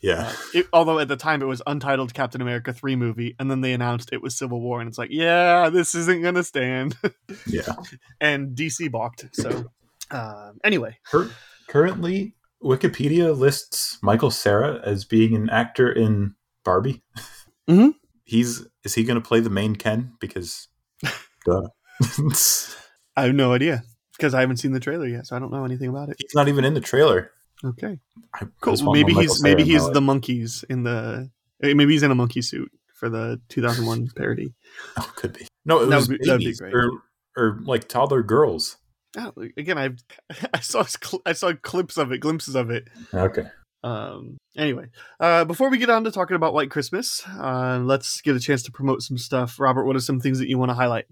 Yeah. 0.00 0.28
Uh, 0.28 0.32
it, 0.54 0.66
although 0.72 0.98
at 1.00 1.08
the 1.08 1.16
time 1.16 1.42
it 1.42 1.46
was 1.46 1.60
untitled 1.66 2.14
Captain 2.14 2.40
America 2.40 2.72
three 2.72 2.96
movie, 2.96 3.34
and 3.38 3.50
then 3.50 3.60
they 3.60 3.72
announced 3.74 4.10
it 4.12 4.22
was 4.22 4.36
Civil 4.36 4.60
War, 4.60 4.80
and 4.80 4.88
it's 4.88 4.98
like, 4.98 5.10
yeah, 5.12 5.68
this 5.68 5.94
isn't 5.94 6.22
gonna 6.22 6.44
stand. 6.44 6.96
Yeah. 7.46 7.74
and 8.20 8.56
DC 8.56 8.90
balked. 8.90 9.26
So, 9.32 9.66
um, 10.10 10.58
anyway, 10.64 10.96
currently, 11.68 12.34
Wikipedia 12.62 13.36
lists 13.36 13.98
Michael 14.02 14.30
Cera 14.30 14.80
as 14.84 15.04
being 15.04 15.34
an 15.34 15.48
actor 15.50 15.90
in 15.90 16.34
Barbie. 16.64 17.02
Mhm. 17.68 17.94
He's 18.24 18.66
is 18.84 18.94
he 18.94 19.04
going 19.04 19.20
to 19.20 19.26
play 19.26 19.40
the 19.40 19.50
main 19.50 19.74
Ken? 19.76 20.12
Because. 20.20 20.68
I 23.16 23.22
have 23.24 23.34
no 23.34 23.52
idea 23.52 23.82
because 24.16 24.34
I 24.34 24.40
haven't 24.40 24.58
seen 24.58 24.72
the 24.72 24.80
trailer 24.80 25.06
yet, 25.06 25.26
so 25.26 25.34
I 25.36 25.38
don't 25.38 25.50
know 25.50 25.64
anything 25.64 25.88
about 25.88 26.08
it. 26.10 26.16
he's 26.18 26.34
not 26.34 26.48
even 26.48 26.64
in 26.64 26.74
the 26.74 26.80
trailer. 26.80 27.30
Okay, 27.64 27.98
I 28.34 28.46
cool. 28.60 28.76
Maybe 28.92 29.12
he's 29.14 29.42
Michael 29.42 29.42
maybe 29.42 29.64
he's 29.64 29.88
the 29.90 30.00
monkeys 30.00 30.64
in 30.68 30.82
the 30.84 31.30
eh, 31.62 31.74
maybe 31.74 31.92
he's 31.92 32.02
in 32.04 32.10
a 32.10 32.14
monkey 32.14 32.42
suit 32.42 32.70
for 32.94 33.08
the 33.08 33.40
2001 33.48 34.10
parody. 34.16 34.54
Oh, 34.96 35.12
could 35.16 35.32
be. 35.32 35.46
No, 35.64 35.80
it 35.82 35.86
That 35.86 35.96
was 35.96 36.08
would 36.08 36.18
be- 36.20 36.26
that'd 36.26 36.38
be 36.38 36.44
babies 36.46 36.60
great. 36.60 36.74
or 36.74 36.90
or 37.36 37.58
like 37.64 37.88
toddler 37.88 38.22
girls. 38.22 38.76
Oh, 39.16 39.32
again, 39.56 39.78
I 39.78 39.90
I 40.54 40.60
saw 40.60 40.84
I 41.24 41.32
saw 41.32 41.52
clips 41.62 41.96
of 41.96 42.12
it, 42.12 42.18
glimpses 42.18 42.54
of 42.54 42.70
it. 42.70 42.88
Okay. 43.12 43.46
Um. 43.84 44.38
Anyway, 44.56 44.86
uh, 45.20 45.44
before 45.44 45.70
we 45.70 45.78
get 45.78 45.90
on 45.90 46.04
to 46.04 46.10
talking 46.10 46.36
about 46.36 46.52
White 46.52 46.70
Christmas, 46.70 47.22
uh, 47.26 47.80
let's 47.82 48.20
get 48.20 48.36
a 48.36 48.40
chance 48.40 48.62
to 48.64 48.72
promote 48.72 49.02
some 49.02 49.18
stuff. 49.18 49.60
Robert, 49.60 49.84
what 49.84 49.96
are 49.96 50.00
some 50.00 50.20
things 50.20 50.38
that 50.40 50.48
you 50.48 50.58
want 50.58 50.70
to 50.70 50.74
highlight? 50.74 51.06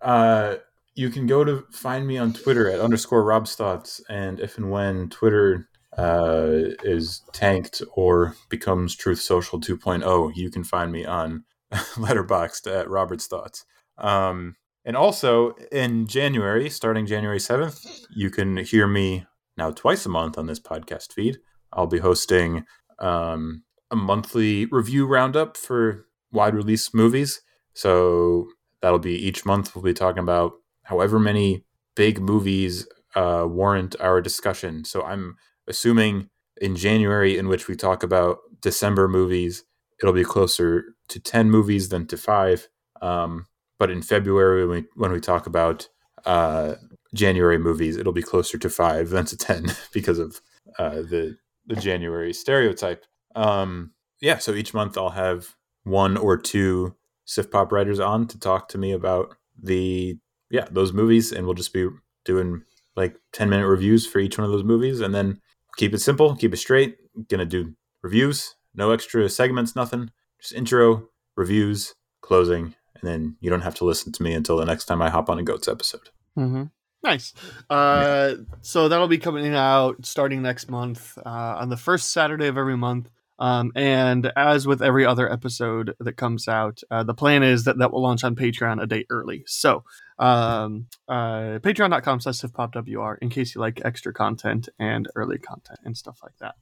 Uh, 0.00 0.56
you 0.94 1.10
can 1.10 1.26
go 1.26 1.44
to 1.44 1.64
find 1.70 2.06
me 2.06 2.16
on 2.16 2.32
Twitter 2.32 2.70
at 2.70 2.80
underscore 2.80 3.22
Rob's 3.22 3.54
thoughts, 3.54 4.00
and 4.08 4.40
if 4.40 4.56
and 4.56 4.70
when 4.70 5.10
Twitter 5.10 5.68
uh, 5.96 6.74
is 6.82 7.22
tanked 7.32 7.82
or 7.92 8.34
becomes 8.48 8.96
Truth 8.96 9.20
Social 9.20 9.60
2.0, 9.60 10.32
you 10.34 10.50
can 10.50 10.64
find 10.64 10.90
me 10.90 11.04
on 11.04 11.44
Letterboxd 11.72 12.66
at 12.80 12.88
Robert's 12.88 13.26
Thoughts. 13.26 13.64
Um, 13.98 14.56
And 14.88 14.96
also 14.96 15.50
in 15.70 16.06
January, 16.06 16.70
starting 16.70 17.04
January 17.04 17.38
7th, 17.38 18.06
you 18.08 18.30
can 18.30 18.56
hear 18.56 18.86
me 18.86 19.26
now 19.54 19.70
twice 19.70 20.06
a 20.06 20.08
month 20.08 20.38
on 20.38 20.46
this 20.46 20.58
podcast 20.58 21.12
feed. 21.12 21.36
I'll 21.74 21.86
be 21.86 21.98
hosting 21.98 22.64
um, 22.98 23.64
a 23.90 23.96
monthly 23.96 24.64
review 24.64 25.06
roundup 25.06 25.58
for 25.58 26.06
wide 26.32 26.54
release 26.54 26.94
movies. 26.94 27.42
So 27.74 28.48
that'll 28.80 28.98
be 28.98 29.12
each 29.12 29.44
month, 29.44 29.74
we'll 29.74 29.84
be 29.84 29.92
talking 29.92 30.22
about 30.22 30.54
however 30.84 31.18
many 31.18 31.66
big 31.94 32.18
movies 32.18 32.88
uh, 33.14 33.44
warrant 33.46 33.94
our 34.00 34.22
discussion. 34.22 34.86
So 34.86 35.02
I'm 35.02 35.36
assuming 35.66 36.30
in 36.62 36.76
January, 36.76 37.36
in 37.36 37.48
which 37.48 37.68
we 37.68 37.76
talk 37.76 38.02
about 38.02 38.38
December 38.62 39.06
movies, 39.06 39.64
it'll 40.00 40.14
be 40.14 40.24
closer 40.24 40.94
to 41.08 41.20
10 41.20 41.50
movies 41.50 41.90
than 41.90 42.06
to 42.06 42.16
five. 42.16 42.68
Um, 43.02 43.44
but 43.78 43.90
in 43.90 44.02
February, 44.02 44.66
when 44.66 44.82
we, 44.82 44.88
when 44.96 45.12
we 45.12 45.20
talk 45.20 45.46
about 45.46 45.88
uh, 46.26 46.74
January 47.14 47.58
movies, 47.58 47.96
it'll 47.96 48.12
be 48.12 48.22
closer 48.22 48.58
to 48.58 48.68
five 48.68 49.10
than 49.10 49.24
to 49.26 49.36
10 49.36 49.66
because 49.92 50.18
of 50.18 50.40
uh, 50.78 50.96
the, 50.96 51.36
the 51.66 51.76
January 51.76 52.32
stereotype. 52.32 53.04
Um, 53.34 53.92
yeah, 54.20 54.38
so 54.38 54.52
each 54.52 54.74
month 54.74 54.98
I'll 54.98 55.10
have 55.10 55.54
one 55.84 56.16
or 56.16 56.36
two 56.36 56.96
Sif 57.24 57.50
Pop 57.50 57.72
writers 57.72 58.00
on 58.00 58.26
to 58.28 58.38
talk 58.38 58.68
to 58.70 58.78
me 58.78 58.92
about 58.92 59.36
the, 59.60 60.18
yeah, 60.50 60.66
those 60.70 60.92
movies. 60.92 61.30
And 61.30 61.46
we'll 61.46 61.54
just 61.54 61.72
be 61.72 61.88
doing 62.24 62.62
like 62.96 63.16
10 63.32 63.48
minute 63.48 63.66
reviews 63.66 64.06
for 64.06 64.18
each 64.18 64.38
one 64.38 64.44
of 64.44 64.50
those 64.50 64.64
movies. 64.64 65.00
And 65.00 65.14
then 65.14 65.40
keep 65.76 65.94
it 65.94 66.00
simple, 66.00 66.34
keep 66.34 66.52
it 66.52 66.58
straight. 66.58 66.96
Gonna 67.28 67.46
do 67.46 67.74
reviews, 68.02 68.56
no 68.74 68.90
extra 68.90 69.28
segments, 69.28 69.76
nothing. 69.76 70.10
Just 70.40 70.54
intro, 70.54 71.08
reviews, 71.36 71.94
closing, 72.22 72.74
and 73.00 73.08
then 73.08 73.36
you 73.40 73.50
don't 73.50 73.62
have 73.62 73.74
to 73.76 73.84
listen 73.84 74.12
to 74.12 74.22
me 74.22 74.32
until 74.32 74.56
the 74.56 74.64
next 74.64 74.86
time 74.86 75.02
I 75.02 75.10
hop 75.10 75.28
on 75.28 75.38
a 75.38 75.42
Goats 75.42 75.68
episode. 75.68 76.08
Mm-hmm. 76.36 76.64
Nice. 77.02 77.32
Uh, 77.70 78.34
so 78.60 78.88
that'll 78.88 79.08
be 79.08 79.18
coming 79.18 79.54
out 79.54 80.04
starting 80.04 80.42
next 80.42 80.68
month 80.68 81.16
uh, 81.18 81.56
on 81.58 81.68
the 81.68 81.76
first 81.76 82.10
Saturday 82.10 82.48
of 82.48 82.58
every 82.58 82.76
month. 82.76 83.08
Um, 83.40 83.70
and 83.76 84.32
as 84.36 84.66
with 84.66 84.82
every 84.82 85.06
other 85.06 85.32
episode 85.32 85.94
that 86.00 86.16
comes 86.16 86.48
out, 86.48 86.80
uh, 86.90 87.04
the 87.04 87.14
plan 87.14 87.44
is 87.44 87.64
that 87.64 87.78
that 87.78 87.92
will 87.92 88.02
launch 88.02 88.24
on 88.24 88.34
Patreon 88.34 88.82
a 88.82 88.86
day 88.86 89.06
early. 89.10 89.44
So 89.46 89.84
um, 90.18 90.86
uh, 91.08 91.60
patreon.com 91.60 92.20
slash 92.20 92.40
sifpopwr 92.40 93.18
in 93.22 93.28
case 93.28 93.54
you 93.54 93.60
like 93.60 93.80
extra 93.84 94.12
content 94.12 94.68
and 94.80 95.08
early 95.14 95.38
content 95.38 95.78
and 95.84 95.96
stuff 95.96 96.18
like 96.22 96.36
that. 96.40 96.56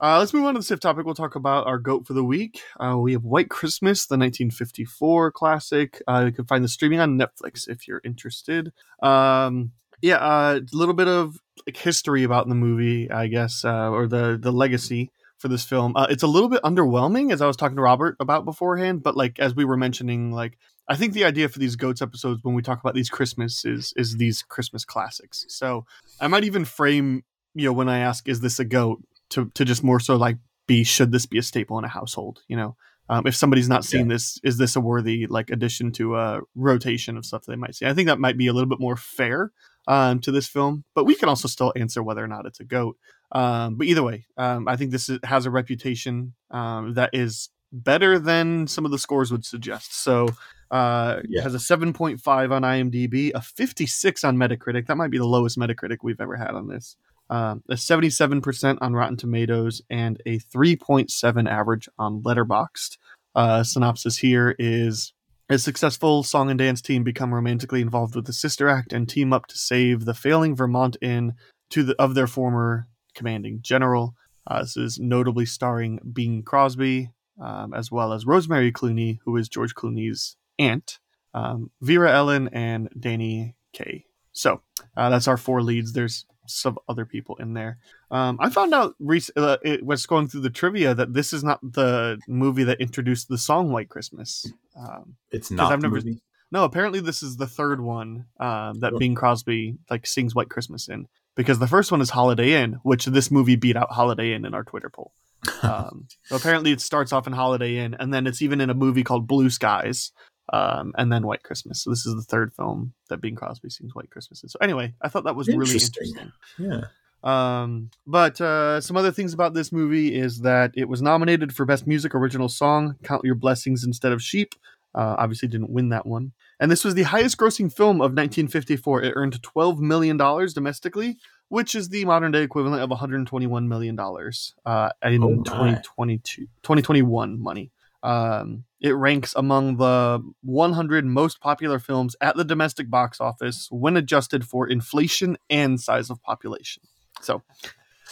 Uh, 0.00 0.18
let's 0.18 0.34
move 0.34 0.44
on 0.44 0.54
to 0.54 0.60
the 0.60 0.64
SIF 0.64 0.80
topic. 0.80 1.06
We'll 1.06 1.14
talk 1.14 1.36
about 1.36 1.66
our 1.66 1.78
goat 1.78 2.06
for 2.06 2.12
the 2.12 2.24
week. 2.24 2.60
Uh, 2.78 2.96
we 2.98 3.12
have 3.12 3.24
White 3.24 3.48
Christmas, 3.48 4.06
the 4.06 4.14
1954 4.14 5.32
classic. 5.32 6.02
Uh, 6.06 6.24
you 6.26 6.32
can 6.32 6.44
find 6.44 6.62
the 6.62 6.68
streaming 6.68 7.00
on 7.00 7.18
Netflix 7.18 7.68
if 7.68 7.88
you're 7.88 8.02
interested. 8.04 8.72
Um, 9.02 9.72
yeah, 10.02 10.18
a 10.20 10.60
little 10.72 10.94
bit 10.94 11.08
of 11.08 11.38
like, 11.66 11.76
history 11.76 12.24
about 12.24 12.48
the 12.48 12.54
movie, 12.54 13.10
I 13.10 13.28
guess, 13.28 13.64
uh, 13.64 13.90
or 13.90 14.06
the 14.06 14.38
the 14.40 14.52
legacy 14.52 15.10
for 15.38 15.48
this 15.48 15.64
film. 15.64 15.96
Uh, 15.96 16.06
it's 16.10 16.22
a 16.22 16.26
little 16.26 16.48
bit 16.48 16.62
underwhelming, 16.62 17.32
as 17.32 17.40
I 17.40 17.46
was 17.46 17.56
talking 17.56 17.76
to 17.76 17.82
Robert 17.82 18.16
about 18.20 18.44
beforehand. 18.44 19.02
But 19.02 19.16
like 19.16 19.38
as 19.38 19.54
we 19.54 19.64
were 19.64 19.76
mentioning, 19.76 20.32
like 20.32 20.58
I 20.88 20.96
think 20.96 21.14
the 21.14 21.24
idea 21.24 21.48
for 21.48 21.58
these 21.58 21.76
goats 21.76 22.02
episodes 22.02 22.40
when 22.42 22.54
we 22.54 22.62
talk 22.62 22.80
about 22.80 22.94
these 22.94 23.08
Christmas 23.08 23.64
is 23.64 23.94
is 23.96 24.16
these 24.16 24.42
Christmas 24.42 24.84
classics. 24.84 25.46
So 25.48 25.86
I 26.20 26.28
might 26.28 26.44
even 26.44 26.66
frame 26.66 27.24
you 27.54 27.64
know 27.64 27.72
when 27.72 27.88
I 27.88 28.00
ask, 28.00 28.28
is 28.28 28.40
this 28.40 28.58
a 28.58 28.64
goat? 28.64 29.02
To 29.30 29.50
to 29.54 29.64
just 29.64 29.82
more 29.82 30.00
so 30.00 30.16
like 30.16 30.38
be 30.66 30.84
should 30.84 31.12
this 31.12 31.26
be 31.26 31.38
a 31.38 31.42
staple 31.42 31.78
in 31.78 31.84
a 31.84 31.88
household 31.88 32.42
you 32.48 32.56
know? 32.56 32.76
Um, 33.08 33.24
if 33.24 33.36
somebody's 33.36 33.68
not 33.68 33.84
seen 33.84 34.06
yeah. 34.06 34.14
this 34.14 34.40
is 34.42 34.58
this 34.58 34.74
a 34.74 34.80
worthy 34.80 35.26
like 35.28 35.50
addition 35.50 35.92
to 35.92 36.16
a 36.16 36.40
rotation 36.56 37.16
of 37.16 37.24
stuff 37.24 37.44
they 37.46 37.54
might 37.54 37.76
see? 37.76 37.86
I 37.86 37.94
think 37.94 38.08
that 38.08 38.18
might 38.18 38.36
be 38.36 38.48
a 38.48 38.52
little 38.52 38.68
bit 38.68 38.80
more 38.80 38.96
fair 38.96 39.52
um, 39.86 40.18
to 40.20 40.32
this 40.32 40.48
film 40.48 40.84
but 40.94 41.04
we 41.04 41.14
can 41.14 41.28
also 41.28 41.46
still 41.46 41.72
answer 41.76 42.02
whether 42.02 42.22
or 42.22 42.28
not 42.28 42.46
it's 42.46 42.60
a 42.60 42.64
goat. 42.64 42.96
Um, 43.32 43.76
but 43.76 43.88
either 43.88 44.04
way 44.04 44.26
um, 44.36 44.68
i 44.68 44.76
think 44.76 44.92
this 44.92 45.08
is, 45.08 45.18
has 45.24 45.46
a 45.46 45.50
reputation 45.50 46.34
um, 46.52 46.94
that 46.94 47.10
is 47.12 47.50
better 47.72 48.18
than 48.18 48.66
some 48.66 48.84
of 48.84 48.90
the 48.90 48.98
scores 48.98 49.30
would 49.30 49.44
suggest. 49.44 50.02
So 50.02 50.28
uh, 50.70 51.20
yeah. 51.28 51.42
has 51.42 51.54
a 51.54 51.58
7.5 51.58 52.52
on 52.52 52.62
imdb 52.62 53.32
a 53.34 53.40
56 53.40 54.24
on 54.24 54.36
metacritic. 54.36 54.86
That 54.86 54.96
might 54.96 55.10
be 55.10 55.18
the 55.18 55.26
lowest 55.26 55.58
metacritic 55.58 55.98
we've 56.02 56.20
ever 56.20 56.36
had 56.36 56.50
on 56.50 56.68
this 56.68 56.96
uh, 57.30 57.56
a 57.68 57.74
77% 57.74 58.78
on 58.80 58.94
Rotten 58.94 59.16
Tomatoes, 59.16 59.82
and 59.90 60.20
a 60.26 60.38
3.7 60.38 61.50
average 61.50 61.88
on 61.98 62.22
Letterboxd. 62.22 62.98
Uh, 63.34 63.62
synopsis 63.62 64.18
here 64.18 64.54
is 64.58 65.12
a 65.48 65.58
successful 65.58 66.22
song 66.22 66.50
and 66.50 66.58
dance 66.58 66.80
team 66.80 67.04
become 67.04 67.32
romantically 67.32 67.80
involved 67.80 68.16
with 68.16 68.26
the 68.26 68.32
Sister 68.32 68.68
Act 68.68 68.92
and 68.92 69.08
team 69.08 69.32
up 69.32 69.46
to 69.46 69.58
save 69.58 70.04
the 70.04 70.14
failing 70.14 70.56
Vermont 70.56 70.96
Inn 71.00 71.34
to 71.70 71.82
the, 71.82 71.94
of 72.00 72.14
their 72.14 72.26
former 72.26 72.88
commanding 73.14 73.60
general. 73.62 74.14
Uh, 74.46 74.60
this 74.60 74.76
is 74.76 74.98
notably 74.98 75.46
starring 75.46 76.00
Bing 76.12 76.42
Crosby, 76.42 77.10
um, 77.40 77.74
as 77.74 77.90
well 77.90 78.12
as 78.12 78.26
Rosemary 78.26 78.72
Clooney, 78.72 79.18
who 79.24 79.36
is 79.36 79.48
George 79.48 79.74
Clooney's 79.74 80.36
aunt, 80.58 80.98
um, 81.34 81.70
Vera 81.80 82.12
Ellen, 82.12 82.48
and 82.52 82.88
Danny 82.98 83.56
Kaye. 83.72 84.04
So 84.32 84.62
uh, 84.96 85.10
that's 85.10 85.28
our 85.28 85.36
four 85.36 85.62
leads. 85.62 85.92
There's 85.92 86.26
some 86.50 86.78
other 86.88 87.04
people 87.04 87.36
in 87.36 87.54
there. 87.54 87.78
Um, 88.10 88.38
I 88.40 88.50
found 88.50 88.74
out 88.74 88.94
rec- 88.98 89.36
uh, 89.36 89.58
it 89.62 89.84
was 89.84 90.06
going 90.06 90.28
through 90.28 90.42
the 90.42 90.50
trivia 90.50 90.94
that 90.94 91.14
this 91.14 91.32
is 91.32 91.44
not 91.44 91.60
the 91.62 92.18
movie 92.28 92.64
that 92.64 92.80
introduced 92.80 93.28
the 93.28 93.38
song 93.38 93.70
White 93.70 93.88
Christmas. 93.88 94.46
Um, 94.78 95.16
it's 95.30 95.50
not. 95.50 95.72
I've 95.72 95.82
never. 95.82 95.96
Movie? 95.96 96.20
No, 96.52 96.64
apparently 96.64 97.00
this 97.00 97.22
is 97.22 97.36
the 97.36 97.46
third 97.46 97.80
one 97.80 98.26
um, 98.38 98.80
that 98.80 98.92
oh. 98.94 98.98
Bing 98.98 99.14
Crosby 99.14 99.78
like 99.90 100.06
sings 100.06 100.34
White 100.34 100.48
Christmas 100.48 100.88
in 100.88 101.08
because 101.34 101.58
the 101.58 101.66
first 101.66 101.90
one 101.90 102.00
is 102.00 102.10
Holiday 102.10 102.52
Inn, 102.62 102.78
which 102.82 103.06
this 103.06 103.30
movie 103.30 103.56
beat 103.56 103.76
out 103.76 103.90
Holiday 103.90 104.32
Inn 104.32 104.44
in 104.44 104.54
our 104.54 104.64
Twitter 104.64 104.90
poll. 104.90 105.12
Um, 105.62 106.08
so 106.24 106.36
apparently 106.36 106.72
it 106.72 106.80
starts 106.80 107.12
off 107.12 107.26
in 107.26 107.32
Holiday 107.32 107.76
Inn, 107.76 107.94
and 107.98 108.12
then 108.12 108.26
it's 108.26 108.42
even 108.42 108.60
in 108.60 108.68
a 108.68 108.74
movie 108.74 109.04
called 109.04 109.26
Blue 109.26 109.48
Skies, 109.48 110.12
um, 110.52 110.92
and 110.96 111.12
then 111.12 111.26
White 111.26 111.42
Christmas. 111.42 111.82
So 111.82 111.90
this 111.90 112.06
is 112.06 112.14
the 112.14 112.22
third 112.22 112.52
film 112.54 112.92
that 113.08 113.20
Bing 113.20 113.34
Crosby 113.34 113.70
sings 113.70 113.94
White 113.94 114.10
Christmas 114.10 114.42
in. 114.42 114.48
So 114.48 114.58
anyway, 114.60 114.94
I 115.02 115.08
thought 115.08 115.24
that 115.24 115.36
was 115.36 115.48
interesting. 115.48 116.02
really 116.02 116.20
interesting. 116.20 116.32
Yeah. 116.58 116.88
Um, 117.24 117.90
but 118.06 118.40
uh, 118.40 118.80
some 118.80 118.96
other 118.96 119.10
things 119.10 119.34
about 119.34 119.54
this 119.54 119.72
movie 119.72 120.14
is 120.14 120.40
that 120.40 120.72
it 120.74 120.88
was 120.88 121.02
nominated 121.02 121.54
for 121.54 121.64
Best 121.64 121.86
Music 121.86 122.14
Original 122.14 122.48
Song, 122.48 122.96
Count 123.02 123.24
Your 123.24 123.34
Blessings 123.34 123.84
Instead 123.84 124.12
of 124.12 124.22
Sheep. 124.22 124.54
Uh, 124.94 125.14
obviously 125.18 125.48
didn't 125.48 125.70
win 125.70 125.90
that 125.90 126.06
one. 126.06 126.32
And 126.58 126.70
this 126.70 126.82
was 126.84 126.94
the 126.94 127.02
highest 127.02 127.36
grossing 127.36 127.70
film 127.70 127.96
of 127.96 128.12
1954. 128.12 129.02
It 129.02 129.12
earned 129.14 129.42
$12 129.42 129.78
million 129.78 130.16
domestically, 130.16 131.18
which 131.48 131.74
is 131.74 131.90
the 131.90 132.04
modern 132.06 132.32
day 132.32 132.42
equivalent 132.42 132.80
of 132.80 132.88
$121 132.88 133.66
million 133.66 133.98
uh, 133.98 134.90
in 135.02 135.22
oh 135.22 135.42
2022, 135.42 136.42
2021 136.62 137.38
money. 137.38 137.70
Um, 138.06 138.66
it 138.80 138.92
ranks 138.92 139.34
among 139.34 139.78
the 139.78 140.22
100 140.42 141.04
most 141.04 141.40
popular 141.40 141.80
films 141.80 142.14
at 142.20 142.36
the 142.36 142.44
domestic 142.44 142.88
box 142.88 143.20
office 143.20 143.66
when 143.72 143.96
adjusted 143.96 144.46
for 144.46 144.68
inflation 144.68 145.36
and 145.50 145.80
size 145.80 146.08
of 146.08 146.22
population. 146.22 146.84
So, 147.20 147.42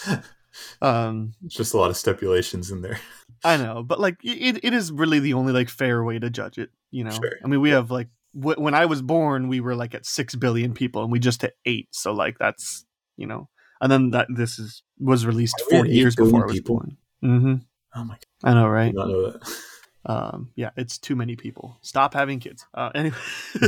um, 0.83 1.35
just 1.47 1.75
a 1.75 1.77
lot 1.77 1.91
of 1.91 1.97
stipulations 1.97 2.73
in 2.73 2.83
there. 2.83 2.99
I 3.45 3.57
know, 3.57 3.85
but 3.85 4.01
like 4.01 4.17
it, 4.25 4.65
it 4.65 4.75
is 4.75 4.91
really 4.91 5.21
the 5.21 5.35
only 5.35 5.53
like 5.53 5.69
fair 5.69 6.03
way 6.03 6.19
to 6.19 6.29
judge 6.29 6.59
it. 6.59 6.71
You 6.91 7.05
know, 7.05 7.11
sure. 7.11 7.39
I 7.45 7.47
mean, 7.47 7.61
we 7.61 7.71
have 7.71 7.93
like 7.93 8.09
w- 8.37 8.61
when 8.61 8.75
I 8.75 8.87
was 8.87 9.01
born, 9.01 9.47
we 9.47 9.61
were 9.61 9.77
like 9.77 9.95
at 9.95 10.07
six 10.07 10.35
billion 10.35 10.75
people, 10.75 11.05
and 11.05 11.13
we 11.13 11.21
just 11.21 11.43
hit 11.43 11.55
eight. 11.67 11.87
So 11.93 12.13
like 12.13 12.39
that's 12.41 12.85
you 13.17 13.29
know, 13.29 13.49
and 13.81 13.93
then 13.93 14.11
that 14.11 14.27
this 14.29 14.59
is 14.59 14.83
was 14.99 15.25
released 15.25 15.61
forty 15.71 15.95
years 15.95 16.17
before 16.17 16.43
I 16.43 16.47
was 16.47 16.57
people? 16.57 16.75
born. 16.75 16.97
Mm-hmm. 17.23 17.55
Oh 17.95 18.05
my! 18.05 18.15
God. 18.15 18.51
I 18.51 18.55
know, 18.55 18.67
right? 18.67 18.83
I 18.83 18.87
did 18.87 18.97
not 18.97 19.09
know 19.09 19.31
that. 19.31 19.57
Um, 20.07 20.51
yeah, 20.55 20.71
it's 20.77 20.99
too 20.99 21.17
many 21.17 21.37
people. 21.37 21.79
Stop 21.81 22.15
having 22.15 22.39
kids. 22.39 22.67
Uh, 22.75 22.91
anyway, 22.95 23.17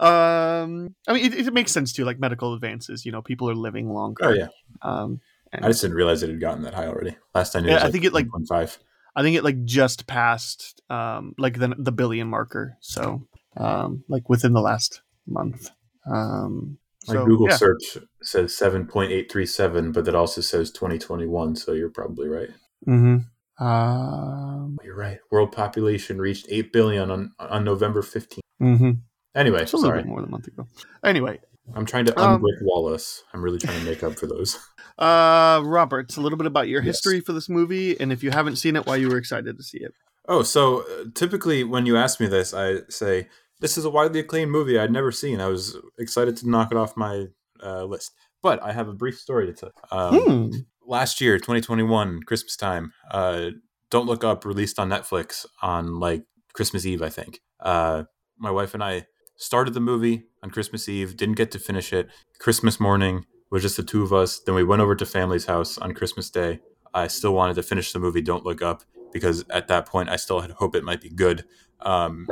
um, 0.00 0.94
I 1.06 1.12
mean, 1.12 1.26
it, 1.26 1.34
it, 1.46 1.54
makes 1.54 1.70
sense 1.70 1.92
too. 1.92 2.04
Like 2.04 2.18
medical 2.18 2.52
advances, 2.54 3.06
you 3.06 3.12
know, 3.12 3.22
people 3.22 3.48
are 3.48 3.54
living 3.54 3.92
longer. 3.92 4.24
Oh 4.24 4.30
yeah. 4.30 4.48
Um, 4.82 5.20
I 5.52 5.68
just 5.68 5.82
didn't 5.82 5.96
realize 5.96 6.22
it 6.22 6.30
had 6.30 6.40
gotten 6.40 6.62
that 6.62 6.74
high 6.74 6.88
already. 6.88 7.16
Last 7.34 7.54
I 7.54 7.60
knew, 7.60 7.68
yeah, 7.68 7.76
like 7.76 7.84
I 7.84 7.90
think 7.90 8.04
it 8.04 8.12
like 8.12 8.32
one 8.32 8.44
five. 8.46 8.76
I 9.14 9.22
think 9.22 9.36
it 9.36 9.44
like 9.44 9.64
just 9.64 10.08
passed 10.08 10.82
um 10.90 11.34
like 11.38 11.58
the 11.58 11.74
the 11.78 11.92
billion 11.92 12.28
marker. 12.28 12.76
So 12.80 13.26
um 13.56 14.02
like 14.08 14.28
within 14.28 14.52
the 14.52 14.60
last 14.60 15.02
month. 15.26 15.70
Um, 16.10 16.78
my 17.06 17.14
so, 17.14 17.26
Google 17.26 17.48
yeah. 17.50 17.56
search 17.56 17.98
says 18.22 18.56
seven 18.56 18.86
point 18.86 19.12
eight 19.12 19.30
three 19.30 19.46
seven, 19.46 19.92
but 19.92 20.06
that 20.06 20.14
also 20.14 20.40
says 20.40 20.72
twenty 20.72 20.98
twenty 20.98 21.26
one. 21.26 21.54
So 21.54 21.72
you're 21.72 21.90
probably 21.90 22.28
right. 22.28 22.50
Mm-hmm. 22.86 23.18
Um, 23.58 24.78
You're 24.82 24.96
right. 24.96 25.18
World 25.30 25.52
population 25.52 26.20
reached 26.20 26.46
eight 26.48 26.72
billion 26.72 27.10
on 27.10 27.32
on 27.38 27.64
November 27.64 28.02
15th. 28.02 28.40
Mm-hmm. 28.60 28.90
Anyway, 29.34 29.62
it's 29.62 29.72
a 29.72 29.76
little 29.76 29.96
bit 29.96 30.06
more 30.06 30.20
than 30.20 30.28
a 30.28 30.30
month 30.30 30.46
ago. 30.46 30.66
Anyway, 31.04 31.40
I'm 31.74 31.86
trying 31.86 32.06
to 32.06 32.20
um, 32.20 32.40
unbrick 32.40 32.62
Wallace. 32.62 33.22
I'm 33.32 33.42
really 33.42 33.58
trying 33.58 33.78
to 33.78 33.84
make 33.84 34.02
up 34.02 34.18
for 34.18 34.26
those. 34.26 34.58
Uh, 34.96 35.60
Robert, 35.64 36.16
a 36.16 36.20
little 36.20 36.38
bit 36.38 36.46
about 36.46 36.68
your 36.68 36.80
yes. 36.80 36.94
history 36.94 37.18
for 37.18 37.32
this 37.32 37.48
movie, 37.48 37.98
and 37.98 38.12
if 38.12 38.22
you 38.22 38.30
haven't 38.30 38.54
seen 38.54 38.76
it, 38.76 38.86
why 38.86 38.94
you 38.94 39.08
were 39.08 39.16
excited 39.16 39.56
to 39.56 39.64
see 39.64 39.78
it. 39.78 39.92
Oh, 40.28 40.44
so 40.44 40.82
uh, 40.82 41.06
typically 41.16 41.64
when 41.64 41.84
you 41.84 41.96
ask 41.96 42.20
me 42.20 42.28
this, 42.28 42.54
I 42.54 42.82
say 42.88 43.26
this 43.58 43.76
is 43.76 43.84
a 43.84 43.90
widely 43.90 44.20
acclaimed 44.20 44.52
movie 44.52 44.78
I'd 44.78 44.92
never 44.92 45.10
seen. 45.10 45.40
I 45.40 45.48
was 45.48 45.76
excited 45.98 46.36
to 46.36 46.48
knock 46.48 46.70
it 46.70 46.76
off 46.76 46.96
my 46.96 47.26
uh, 47.60 47.84
list. 47.84 48.12
But 48.40 48.62
I 48.62 48.72
have 48.72 48.88
a 48.88 48.92
brief 48.92 49.18
story 49.18 49.46
to 49.46 49.52
tell. 49.52 49.72
Um, 49.90 50.20
Hmm. 50.20 50.56
Last 50.86 51.20
year, 51.20 51.38
2021, 51.38 52.22
Christmas 52.24 52.56
time, 52.56 52.92
uh, 53.10 53.50
Don't 53.90 54.06
Look 54.06 54.22
Up 54.22 54.44
released 54.44 54.78
on 54.78 54.90
Netflix 54.90 55.46
on 55.62 55.98
like 55.98 56.24
Christmas 56.52 56.84
Eve, 56.84 57.02
I 57.02 57.08
think. 57.08 57.40
Uh, 57.60 58.04
my 58.38 58.50
wife 58.50 58.74
and 58.74 58.84
I 58.84 59.06
started 59.36 59.74
the 59.74 59.80
movie 59.80 60.24
on 60.42 60.50
Christmas 60.50 60.88
Eve, 60.88 61.16
didn't 61.16 61.36
get 61.36 61.50
to 61.52 61.58
finish 61.58 61.92
it. 61.92 62.08
Christmas 62.38 62.78
morning 62.78 63.24
was 63.50 63.62
just 63.62 63.76
the 63.76 63.82
two 63.82 64.02
of 64.02 64.12
us. 64.12 64.40
Then 64.40 64.54
we 64.54 64.64
went 64.64 64.82
over 64.82 64.94
to 64.94 65.06
family's 65.06 65.46
house 65.46 65.78
on 65.78 65.94
Christmas 65.94 66.28
Day. 66.28 66.60
I 66.92 67.06
still 67.06 67.34
wanted 67.34 67.54
to 67.54 67.62
finish 67.62 67.92
the 67.92 67.98
movie 67.98 68.22
Don't 68.22 68.44
Look 68.44 68.62
Up 68.62 68.82
because 69.12 69.44
at 69.50 69.68
that 69.68 69.86
point 69.86 70.08
I 70.08 70.16
still 70.16 70.40
had 70.40 70.50
hope 70.50 70.74
it 70.74 70.84
might 70.84 71.00
be 71.00 71.08
good. 71.08 71.44
Um, 71.80 72.26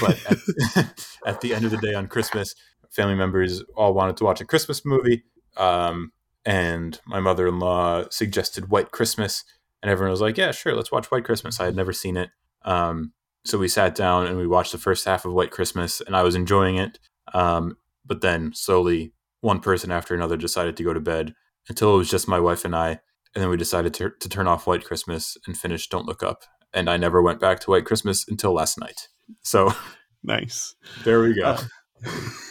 but 0.00 0.18
at, 0.30 0.94
at 1.26 1.40
the 1.40 1.54
end 1.54 1.64
of 1.64 1.70
the 1.70 1.78
day 1.78 1.94
on 1.94 2.06
Christmas, 2.06 2.54
family 2.90 3.14
members 3.14 3.62
all 3.76 3.94
wanted 3.94 4.16
to 4.18 4.24
watch 4.24 4.40
a 4.40 4.44
Christmas 4.44 4.84
movie. 4.84 5.24
Um, 5.56 6.12
and 6.44 7.00
my 7.06 7.20
mother 7.20 7.46
in 7.46 7.58
law 7.58 8.04
suggested 8.10 8.70
White 8.70 8.90
Christmas. 8.90 9.44
And 9.82 9.90
everyone 9.90 10.10
was 10.12 10.20
like, 10.20 10.38
yeah, 10.38 10.52
sure, 10.52 10.74
let's 10.74 10.92
watch 10.92 11.10
White 11.10 11.24
Christmas. 11.24 11.60
I 11.60 11.64
had 11.64 11.76
never 11.76 11.92
seen 11.92 12.16
it. 12.16 12.30
Um, 12.64 13.12
so 13.44 13.58
we 13.58 13.68
sat 13.68 13.94
down 13.94 14.26
and 14.26 14.36
we 14.36 14.46
watched 14.46 14.72
the 14.72 14.78
first 14.78 15.04
half 15.04 15.24
of 15.24 15.32
White 15.32 15.50
Christmas, 15.50 16.00
and 16.00 16.14
I 16.14 16.22
was 16.22 16.36
enjoying 16.36 16.76
it. 16.76 16.98
Um, 17.34 17.76
but 18.06 18.20
then 18.20 18.52
slowly, 18.54 19.12
one 19.40 19.60
person 19.60 19.90
after 19.90 20.14
another 20.14 20.36
decided 20.36 20.76
to 20.76 20.84
go 20.84 20.92
to 20.92 21.00
bed 21.00 21.34
until 21.68 21.94
it 21.94 21.98
was 21.98 22.10
just 22.10 22.28
my 22.28 22.38
wife 22.38 22.64
and 22.64 22.74
I. 22.76 23.00
And 23.34 23.42
then 23.42 23.48
we 23.48 23.56
decided 23.56 23.94
to, 23.94 24.10
to 24.20 24.28
turn 24.28 24.46
off 24.46 24.66
White 24.66 24.84
Christmas 24.84 25.36
and 25.46 25.56
finish 25.56 25.88
Don't 25.88 26.06
Look 26.06 26.22
Up. 26.22 26.42
And 26.72 26.88
I 26.88 26.96
never 26.96 27.22
went 27.22 27.40
back 27.40 27.60
to 27.60 27.70
White 27.70 27.84
Christmas 27.84 28.26
until 28.28 28.52
last 28.52 28.78
night. 28.78 29.08
So 29.42 29.74
Nice. 30.22 30.74
there 31.04 31.20
we 31.22 31.34
go. 31.34 31.56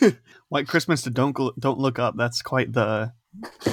Uh, 0.03 0.11
White 0.49 0.67
Christmas 0.67 1.03
to 1.03 1.09
don't 1.09 1.37
don't 1.59 1.79
look 1.79 1.99
up. 1.99 2.15
That's 2.17 2.41
quite 2.41 2.73
the 2.73 3.13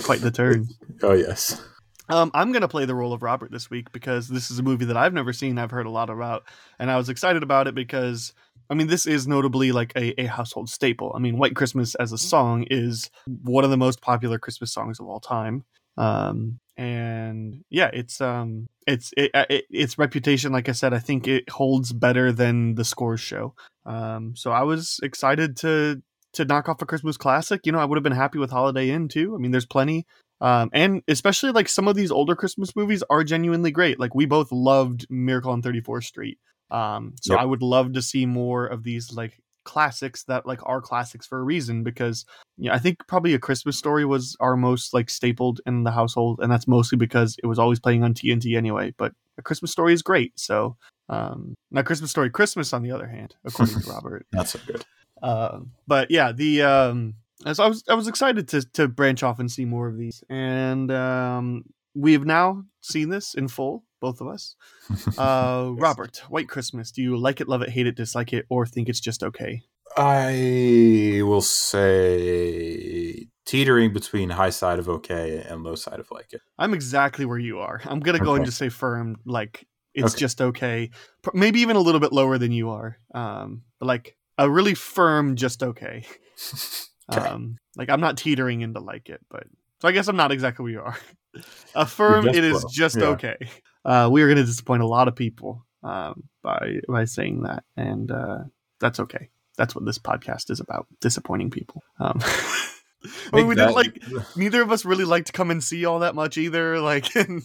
quite 0.02 0.20
the 0.20 0.30
turn. 0.30 0.68
oh, 1.02 1.12
yes. 1.12 1.62
Um, 2.10 2.30
I'm 2.32 2.52
gonna 2.52 2.68
play 2.68 2.86
the 2.86 2.94
role 2.94 3.12
of 3.12 3.22
Robert 3.22 3.50
this 3.50 3.68
week 3.68 3.92
because 3.92 4.28
this 4.28 4.50
is 4.50 4.58
a 4.58 4.62
movie 4.62 4.86
that 4.86 4.96
I've 4.96 5.12
never 5.12 5.32
seen. 5.32 5.58
I've 5.58 5.70
heard 5.70 5.86
a 5.86 5.90
lot 5.90 6.08
about, 6.08 6.44
and 6.78 6.90
I 6.90 6.96
was 6.96 7.10
excited 7.10 7.42
about 7.42 7.68
it 7.68 7.74
because 7.74 8.32
I 8.70 8.74
mean 8.74 8.86
this 8.86 9.06
is 9.06 9.28
notably 9.28 9.72
like 9.72 9.92
a, 9.94 10.18
a 10.18 10.24
household 10.24 10.70
staple. 10.70 11.12
I 11.14 11.18
mean, 11.18 11.36
White 11.36 11.54
Christmas 11.54 11.94
as 11.96 12.12
a 12.12 12.18
song 12.18 12.64
is 12.70 13.10
one 13.26 13.62
of 13.62 13.70
the 13.70 13.76
most 13.76 14.00
popular 14.00 14.38
Christmas 14.38 14.72
songs 14.72 15.00
of 15.00 15.06
all 15.06 15.20
time. 15.20 15.64
Um, 15.98 16.60
and 16.78 17.64
yeah, 17.68 17.90
it's 17.92 18.20
um, 18.20 18.68
it's 18.86 19.12
it, 19.16 19.32
it, 19.34 19.64
its 19.68 19.98
reputation. 19.98 20.52
Like 20.52 20.68
I 20.68 20.72
said, 20.72 20.94
I 20.94 21.00
think 21.00 21.26
it 21.26 21.50
holds 21.50 21.92
better 21.92 22.32
than 22.32 22.76
the 22.76 22.84
scores 22.84 23.20
show. 23.20 23.54
Um, 23.84 24.34
so 24.36 24.52
I 24.52 24.62
was 24.62 25.00
excited 25.02 25.56
to 25.58 26.00
to 26.38 26.44
knock 26.44 26.68
off 26.68 26.82
a 26.82 26.86
Christmas 26.86 27.16
classic. 27.16 27.60
You 27.64 27.72
know, 27.72 27.78
I 27.78 27.84
would 27.84 27.96
have 27.96 28.02
been 28.02 28.12
happy 28.12 28.38
with 28.38 28.50
Holiday 28.50 28.90
Inn 28.90 29.08
too. 29.08 29.34
I 29.34 29.38
mean, 29.38 29.52
there's 29.52 29.66
plenty 29.66 30.06
um, 30.40 30.70
and 30.72 31.02
especially 31.08 31.50
like 31.50 31.68
some 31.68 31.88
of 31.88 31.96
these 31.96 32.10
older 32.10 32.36
Christmas 32.36 32.76
movies 32.76 33.02
are 33.10 33.24
genuinely 33.24 33.70
great. 33.70 33.98
Like 33.98 34.14
we 34.14 34.26
both 34.26 34.52
loved 34.52 35.06
Miracle 35.10 35.50
on 35.50 35.62
34th 35.62 36.04
Street. 36.04 36.38
Um, 36.70 37.14
so 37.20 37.34
Yep. 37.34 37.42
I 37.42 37.44
would 37.44 37.62
love 37.62 37.92
to 37.94 38.02
see 38.02 38.26
more 38.26 38.66
of 38.66 38.84
these 38.84 39.12
like 39.12 39.40
classics 39.64 40.24
that 40.24 40.46
like 40.46 40.60
are 40.64 40.80
classics 40.80 41.26
for 41.26 41.38
a 41.38 41.42
reason 41.42 41.82
because 41.82 42.24
yeah, 42.56 42.74
I 42.74 42.78
think 42.78 43.06
probably 43.06 43.34
a 43.34 43.38
Christmas 43.38 43.76
story 43.76 44.04
was 44.04 44.36
our 44.40 44.56
most 44.56 44.94
like 44.94 45.10
stapled 45.10 45.60
in 45.66 45.84
the 45.84 45.90
household, 45.90 46.40
and 46.40 46.50
that's 46.50 46.68
mostly 46.68 46.98
because 46.98 47.36
it 47.42 47.46
was 47.46 47.58
always 47.58 47.80
playing 47.80 48.04
on 48.04 48.14
TNT 48.14 48.56
anyway. 48.56 48.94
But 48.96 49.12
a 49.38 49.42
Christmas 49.42 49.72
story 49.72 49.92
is 49.92 50.02
great. 50.02 50.38
So 50.38 50.76
um, 51.08 51.54
now 51.70 51.82
Christmas 51.82 52.10
story 52.10 52.30
Christmas 52.30 52.72
on 52.72 52.82
the 52.82 52.92
other 52.92 53.06
hand, 53.06 53.34
according 53.44 53.80
to 53.80 53.90
Robert. 53.90 54.26
Not 54.32 54.48
so 54.48 54.60
good. 54.66 54.84
Um, 55.22 55.72
but 55.86 56.10
yeah, 56.10 56.32
the 56.32 56.62
um, 56.62 57.14
as 57.46 57.58
I 57.60 57.66
was 57.66 57.84
I 57.88 57.94
was 57.94 58.08
excited 58.08 58.48
to 58.48 58.62
to 58.74 58.88
branch 58.88 59.22
off 59.22 59.38
and 59.38 59.50
see 59.50 59.64
more 59.64 59.88
of 59.88 59.96
these, 59.98 60.22
and 60.28 60.90
um, 60.90 61.64
we 61.94 62.12
have 62.12 62.24
now 62.26 62.64
seen 62.80 63.08
this 63.10 63.34
in 63.34 63.48
full, 63.48 63.84
both 64.00 64.20
of 64.20 64.28
us. 64.28 64.54
Uh, 65.18 65.72
Yes. 65.74 65.82
Robert, 65.82 66.22
White 66.28 66.48
Christmas. 66.48 66.90
Do 66.92 67.02
you 67.02 67.16
like 67.18 67.40
it, 67.40 67.48
love 67.48 67.60
it, 67.62 67.68
hate 67.70 67.86
it, 67.86 67.96
dislike 67.96 68.32
it, 68.32 68.46
or 68.48 68.64
think 68.66 68.88
it's 68.88 69.00
just 69.00 69.22
okay? 69.22 69.62
I 69.96 71.20
will 71.24 71.40
say 71.42 73.26
teetering 73.46 73.92
between 73.92 74.30
high 74.30 74.50
side 74.50 74.78
of 74.78 74.88
okay 74.88 75.44
and 75.48 75.62
low 75.62 75.74
side 75.74 76.00
of 76.00 76.10
like 76.10 76.32
it. 76.32 76.40
I'm 76.58 76.74
exactly 76.74 77.24
where 77.24 77.38
you 77.38 77.58
are. 77.58 77.80
I'm 77.84 78.00
gonna 78.00 78.18
go 78.18 78.34
and 78.34 78.44
just 78.44 78.58
say 78.58 78.68
firm, 78.68 79.16
like 79.24 79.66
it's 79.94 80.14
Okay. 80.14 80.20
just 80.20 80.40
okay. 80.40 80.90
Maybe 81.34 81.60
even 81.60 81.76
a 81.76 81.80
little 81.80 82.00
bit 82.00 82.12
lower 82.12 82.38
than 82.38 82.52
you 82.52 82.70
are. 82.70 82.98
Um, 83.14 83.62
but 83.80 83.86
like 83.86 84.16
a 84.38 84.48
really 84.48 84.74
firm, 84.74 85.36
just 85.36 85.62
okay. 85.62 86.04
Okay. 87.10 87.26
Um, 87.26 87.56
like 87.74 87.88
I'm 87.88 88.00
not 88.02 88.18
teetering 88.18 88.60
into 88.60 88.80
like 88.80 89.08
it, 89.08 89.22
but 89.30 89.44
so 89.80 89.88
I 89.88 89.92
guess 89.92 90.08
I'm 90.08 90.16
not 90.16 90.30
exactly 90.30 90.64
where 90.64 90.72
you 90.72 90.80
are. 90.82 90.98
A 91.74 91.86
firm, 91.86 92.28
it 92.28 92.44
is 92.44 92.66
just 92.70 92.96
Yeah. 92.98 93.06
okay. 93.06 93.36
Uh, 93.82 94.10
we 94.12 94.20
are 94.20 94.26
going 94.26 94.36
to 94.36 94.44
disappoint 94.44 94.82
a 94.82 94.86
lot 94.86 95.08
of 95.08 95.16
people 95.16 95.64
um, 95.82 96.24
by 96.42 96.80
by 96.86 97.06
saying 97.06 97.44
that, 97.44 97.64
and 97.78 98.10
uh, 98.10 98.40
that's 98.78 99.00
okay. 99.00 99.30
That's 99.56 99.74
what 99.74 99.86
this 99.86 99.98
podcast 99.98 100.50
is 100.50 100.60
about: 100.60 100.86
disappointing 101.00 101.50
people. 101.50 101.82
Um, 101.98 102.18
I 102.22 103.36
mean, 103.36 103.46
we 103.46 103.54
didn't 103.54 103.74
like 103.74 104.02
neither 104.36 104.60
of 104.60 104.70
us 104.70 104.84
really 104.84 105.04
like 105.06 105.24
to 105.26 105.32
come 105.32 105.50
and 105.50 105.64
see 105.64 105.86
all 105.86 106.00
that 106.00 106.14
much 106.14 106.36
either. 106.36 106.78
Like, 106.78 107.16
and, 107.16 107.42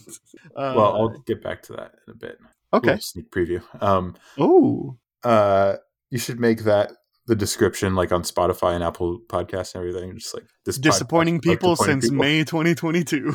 uh, 0.54 0.74
well, 0.76 0.94
I'll 0.94 1.18
get 1.26 1.42
back 1.42 1.62
to 1.64 1.72
that 1.74 1.92
in 2.06 2.12
a 2.12 2.16
bit. 2.16 2.38
okay. 2.74 2.86
Little 2.88 3.00
sneak 3.00 3.30
preview. 3.30 3.62
Um, 3.82 4.14
Oh, 4.36 4.98
uh, 5.22 5.76
you 6.14 6.20
should 6.20 6.38
make 6.38 6.60
that 6.60 6.92
the 7.26 7.34
description, 7.34 7.96
like 7.96 8.12
on 8.12 8.22
Spotify 8.22 8.76
and 8.76 8.84
Apple 8.84 9.18
Podcasts 9.26 9.74
and 9.74 9.84
everything. 9.84 10.16
Just 10.16 10.32
like 10.32 10.44
this 10.64 10.78
disappointing 10.78 11.36
about 11.36 11.42
people 11.42 11.74
since 11.74 12.04
people. 12.04 12.18
May 12.18 12.44
2022. 12.44 13.34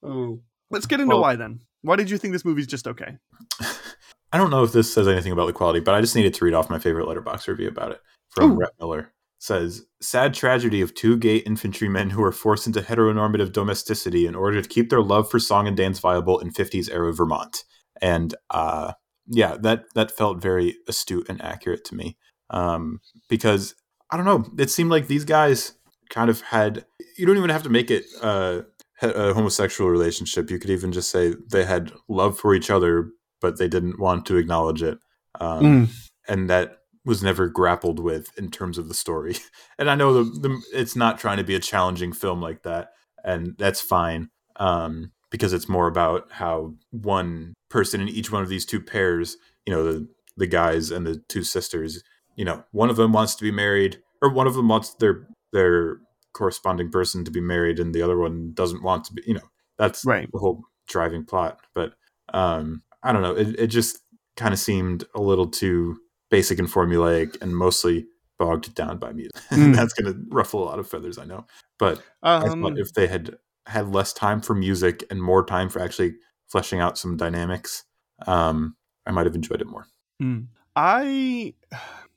oh, 0.03 0.39
let's 0.69 0.85
get 0.85 0.99
into 0.99 1.15
Well- 1.15 1.21
why 1.21 1.35
then. 1.35 1.61
Why 1.81 1.95
did 1.95 2.11
you 2.11 2.19
think 2.19 2.33
this 2.33 2.45
movie's 2.45 2.67
just 2.67 2.85
okay? 2.85 3.17
I 4.31 4.37
don't 4.37 4.51
know 4.51 4.63
if 4.63 4.73
this 4.73 4.93
says 4.93 5.07
anything 5.07 5.31
about 5.31 5.47
the 5.47 5.53
quality, 5.53 5.79
but 5.79 5.95
I 5.95 6.01
just 6.01 6.15
needed 6.15 6.35
to 6.35 6.45
read 6.45 6.53
off 6.53 6.69
my 6.69 6.77
favorite 6.77 7.07
Letterboxd 7.07 7.47
review 7.47 7.69
about 7.69 7.93
it 7.93 8.01
from 8.29 8.51
Ooh. 8.51 8.55
Rhett 8.57 8.73
Miller. 8.79 9.11
Says 9.39 9.85
sad 9.99 10.35
tragedy 10.35 10.81
of 10.81 10.93
two 10.93 11.17
gay 11.17 11.37
infantrymen 11.37 12.11
who 12.11 12.21
are 12.21 12.31
forced 12.31 12.67
into 12.67 12.81
heteronormative 12.81 13.51
domesticity 13.51 14.27
in 14.27 14.35
order 14.35 14.61
to 14.61 14.69
keep 14.69 14.91
their 14.91 15.01
love 15.01 15.31
for 15.31 15.39
song 15.39 15.67
and 15.67 15.75
dance 15.75 15.97
viable 15.97 16.37
in 16.37 16.51
50s 16.51 16.91
era 16.91 17.11
Vermont. 17.11 17.63
And 17.99 18.35
uh, 18.51 18.93
yeah, 19.27 19.57
that 19.61 19.85
that 19.95 20.11
felt 20.11 20.41
very 20.41 20.77
astute 20.87 21.27
and 21.29 21.41
accurate 21.41 21.85
to 21.85 21.95
me. 21.95 22.17
Um, 22.49 22.99
because 23.29 23.75
I 24.09 24.17
don't 24.17 24.25
know, 24.25 24.45
it 24.57 24.69
seemed 24.69 24.89
like 24.91 25.07
these 25.07 25.25
guys 25.25 25.73
kind 26.09 26.29
of 26.29 26.41
had. 26.41 26.85
You 27.17 27.25
don't 27.25 27.37
even 27.37 27.49
have 27.49 27.63
to 27.63 27.69
make 27.69 27.91
it 27.91 28.05
uh, 28.21 28.61
a 29.01 29.33
homosexual 29.33 29.89
relationship. 29.89 30.49
You 30.49 30.59
could 30.59 30.69
even 30.69 30.91
just 30.91 31.09
say 31.11 31.35
they 31.51 31.63
had 31.65 31.91
love 32.07 32.37
for 32.39 32.53
each 32.55 32.69
other, 32.69 33.09
but 33.39 33.57
they 33.57 33.67
didn't 33.67 33.99
want 33.99 34.25
to 34.27 34.37
acknowledge 34.37 34.83
it. 34.83 34.99
Um, 35.39 35.63
Mm. 35.63 35.89
and 36.27 36.49
that 36.49 36.77
was 37.05 37.23
never 37.23 37.47
grappled 37.47 37.99
with 37.99 38.37
in 38.37 38.51
terms 38.51 38.77
of 38.77 38.87
the 38.87 38.93
story. 38.93 39.35
And 39.79 39.89
I 39.89 39.95
know 39.95 40.23
the, 40.23 40.39
the 40.39 40.61
it's 40.73 40.95
not 40.95 41.17
trying 41.17 41.37
to 41.37 41.43
be 41.43 41.55
a 41.55 41.59
challenging 41.59 42.13
film 42.13 42.39
like 42.39 42.61
that, 42.63 42.89
and 43.23 43.55
that's 43.57 43.81
fine 43.81 44.29
um, 44.57 45.11
because 45.31 45.53
it's 45.53 45.67
more 45.67 45.87
about 45.87 46.27
how 46.31 46.75
one 46.91 47.53
person 47.71 48.01
in 48.01 48.09
each 48.09 48.31
one 48.31 48.43
of 48.43 48.49
these 48.49 48.65
two 48.65 48.81
pairs, 48.81 49.37
you 49.65 49.73
know, 49.73 49.83
the 49.83 50.07
the 50.37 50.47
guys 50.47 50.91
and 50.91 51.05
the 51.05 51.17
two 51.27 51.43
sisters, 51.43 52.03
you 52.35 52.45
know, 52.45 52.63
one 52.71 52.89
of 52.89 52.95
them 52.95 53.11
wants 53.13 53.35
to 53.35 53.43
be 53.43 53.51
married, 53.51 54.01
or 54.21 54.31
one 54.31 54.47
of 54.47 54.53
them 54.55 54.67
wants 54.67 54.93
their 54.95 55.27
their 55.53 55.97
corresponding 56.33 56.89
person 56.91 57.25
to 57.25 57.31
be 57.31 57.41
married, 57.41 57.79
and 57.79 57.93
the 57.93 58.01
other 58.01 58.17
one 58.17 58.51
doesn't 58.53 58.83
want 58.83 59.05
to 59.05 59.13
be. 59.13 59.23
You 59.25 59.35
know, 59.35 59.49
that's 59.77 60.05
Right. 60.05 60.29
the 60.31 60.39
whole 60.39 60.63
driving 60.87 61.25
plot. 61.25 61.59
But 61.73 61.93
um, 62.33 62.83
I 63.03 63.11
don't 63.13 63.21
know. 63.21 63.35
It, 63.35 63.59
it 63.59 63.67
just 63.67 63.99
kind 64.37 64.53
of 64.53 64.59
seemed 64.59 65.03
a 65.15 65.21
little 65.21 65.47
too 65.47 65.97
basic 66.29 66.59
and 66.59 66.67
formulaic 66.69 67.41
and 67.41 67.55
mostly 67.55 68.05
bogged 68.39 68.73
down 68.73 68.97
by 68.97 69.11
music. 69.13 69.33
Mm. 69.51 69.75
That's 69.75 69.93
going 69.93 70.11
to 70.13 70.19
ruffle 70.29 70.63
a 70.63 70.65
lot 70.65 70.79
of 70.79 70.89
feathers, 70.89 71.17
I 71.17 71.25
know. 71.25 71.45
But 71.77 72.01
I 72.23 72.47
Um, 72.47 72.61
thought 72.61 72.77
if 72.79 72.93
they 72.93 73.07
had 73.07 73.37
had 73.67 73.93
less 73.93 74.13
time 74.13 74.41
for 74.41 74.55
music 74.55 75.03
and 75.11 75.21
more 75.21 75.45
time 75.45 75.69
for 75.69 75.79
actually 75.81 76.15
fleshing 76.51 76.79
out 76.79 76.97
some 76.97 77.17
dynamics, 77.17 77.83
um, 78.27 78.75
I 79.05 79.11
might 79.11 79.25
have 79.25 79.35
enjoyed 79.35 79.61
it 79.61 79.67
more. 79.67 79.87
mm. 80.21 80.47
I 80.75 81.53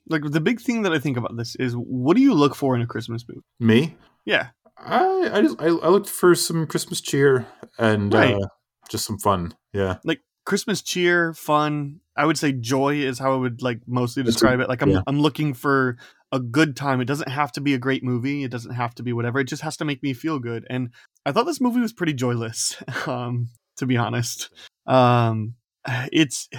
like 0.07 0.23
the 0.23 0.39
big 0.39 0.61
thing 0.61 0.83
that 0.83 0.93
I 0.93 0.99
think 0.99 1.17
about 1.17 1.35
this 1.35 1.55
is 1.55 1.73
what 1.73 2.15
do 2.15 2.21
you 2.23 2.33
look 2.33 2.55
for 2.55 2.75
in 2.75 2.81
a 2.81 2.87
Christmas 2.87 3.25
movie? 3.27 3.41
Me, 3.59 3.97
Yeah, 4.25 4.49
I 4.77 5.29
I 5.33 5.41
just 5.41 5.59
I, 5.61 5.65
I 5.65 5.89
looked 5.89 6.09
for 6.09 6.35
some 6.35 6.65
Christmas 6.67 7.01
cheer 7.01 7.47
and 7.77 8.13
Right. 8.13 8.35
uh, 8.35 8.47
just 8.89 9.05
some 9.05 9.17
fun. 9.17 9.55
Yeah, 9.73 9.97
like 10.05 10.21
Christmas 10.45 10.81
cheer, 10.81 11.33
fun. 11.33 11.99
I 12.15 12.25
would 12.25 12.37
say 12.37 12.53
joy 12.53 12.95
is 12.95 13.19
how 13.19 13.33
I 13.33 13.37
would 13.37 13.61
like 13.61 13.81
mostly 13.87 14.23
describe 14.23 14.59
it. 14.61 14.69
Like 14.69 14.81
I'm 14.81 14.91
yeah. 14.91 15.01
I'm 15.07 15.19
looking 15.19 15.53
for 15.53 15.97
a 16.31 16.39
good 16.39 16.75
time. 16.77 17.01
It 17.01 17.05
doesn't 17.05 17.29
have 17.29 17.51
to 17.53 17.61
be 17.61 17.73
a 17.73 17.77
great 17.77 18.03
movie. 18.03 18.43
It 18.43 18.51
doesn't 18.51 18.73
have 18.75 18.95
to 18.95 19.03
be 19.03 19.11
whatever. 19.11 19.39
It 19.39 19.49
just 19.49 19.63
has 19.63 19.75
to 19.77 19.85
make 19.85 20.01
me 20.01 20.13
feel 20.13 20.39
good. 20.39 20.65
And 20.69 20.91
I 21.25 21.31
thought 21.33 21.45
this 21.45 21.59
movie 21.59 21.81
was 21.81 21.91
pretty 21.93 22.13
joyless, 22.13 22.81
um, 23.07 23.49
to 23.77 23.85
be 23.85 23.97
honest. 23.97 24.49
Um, 24.85 25.55
it's 26.11 26.49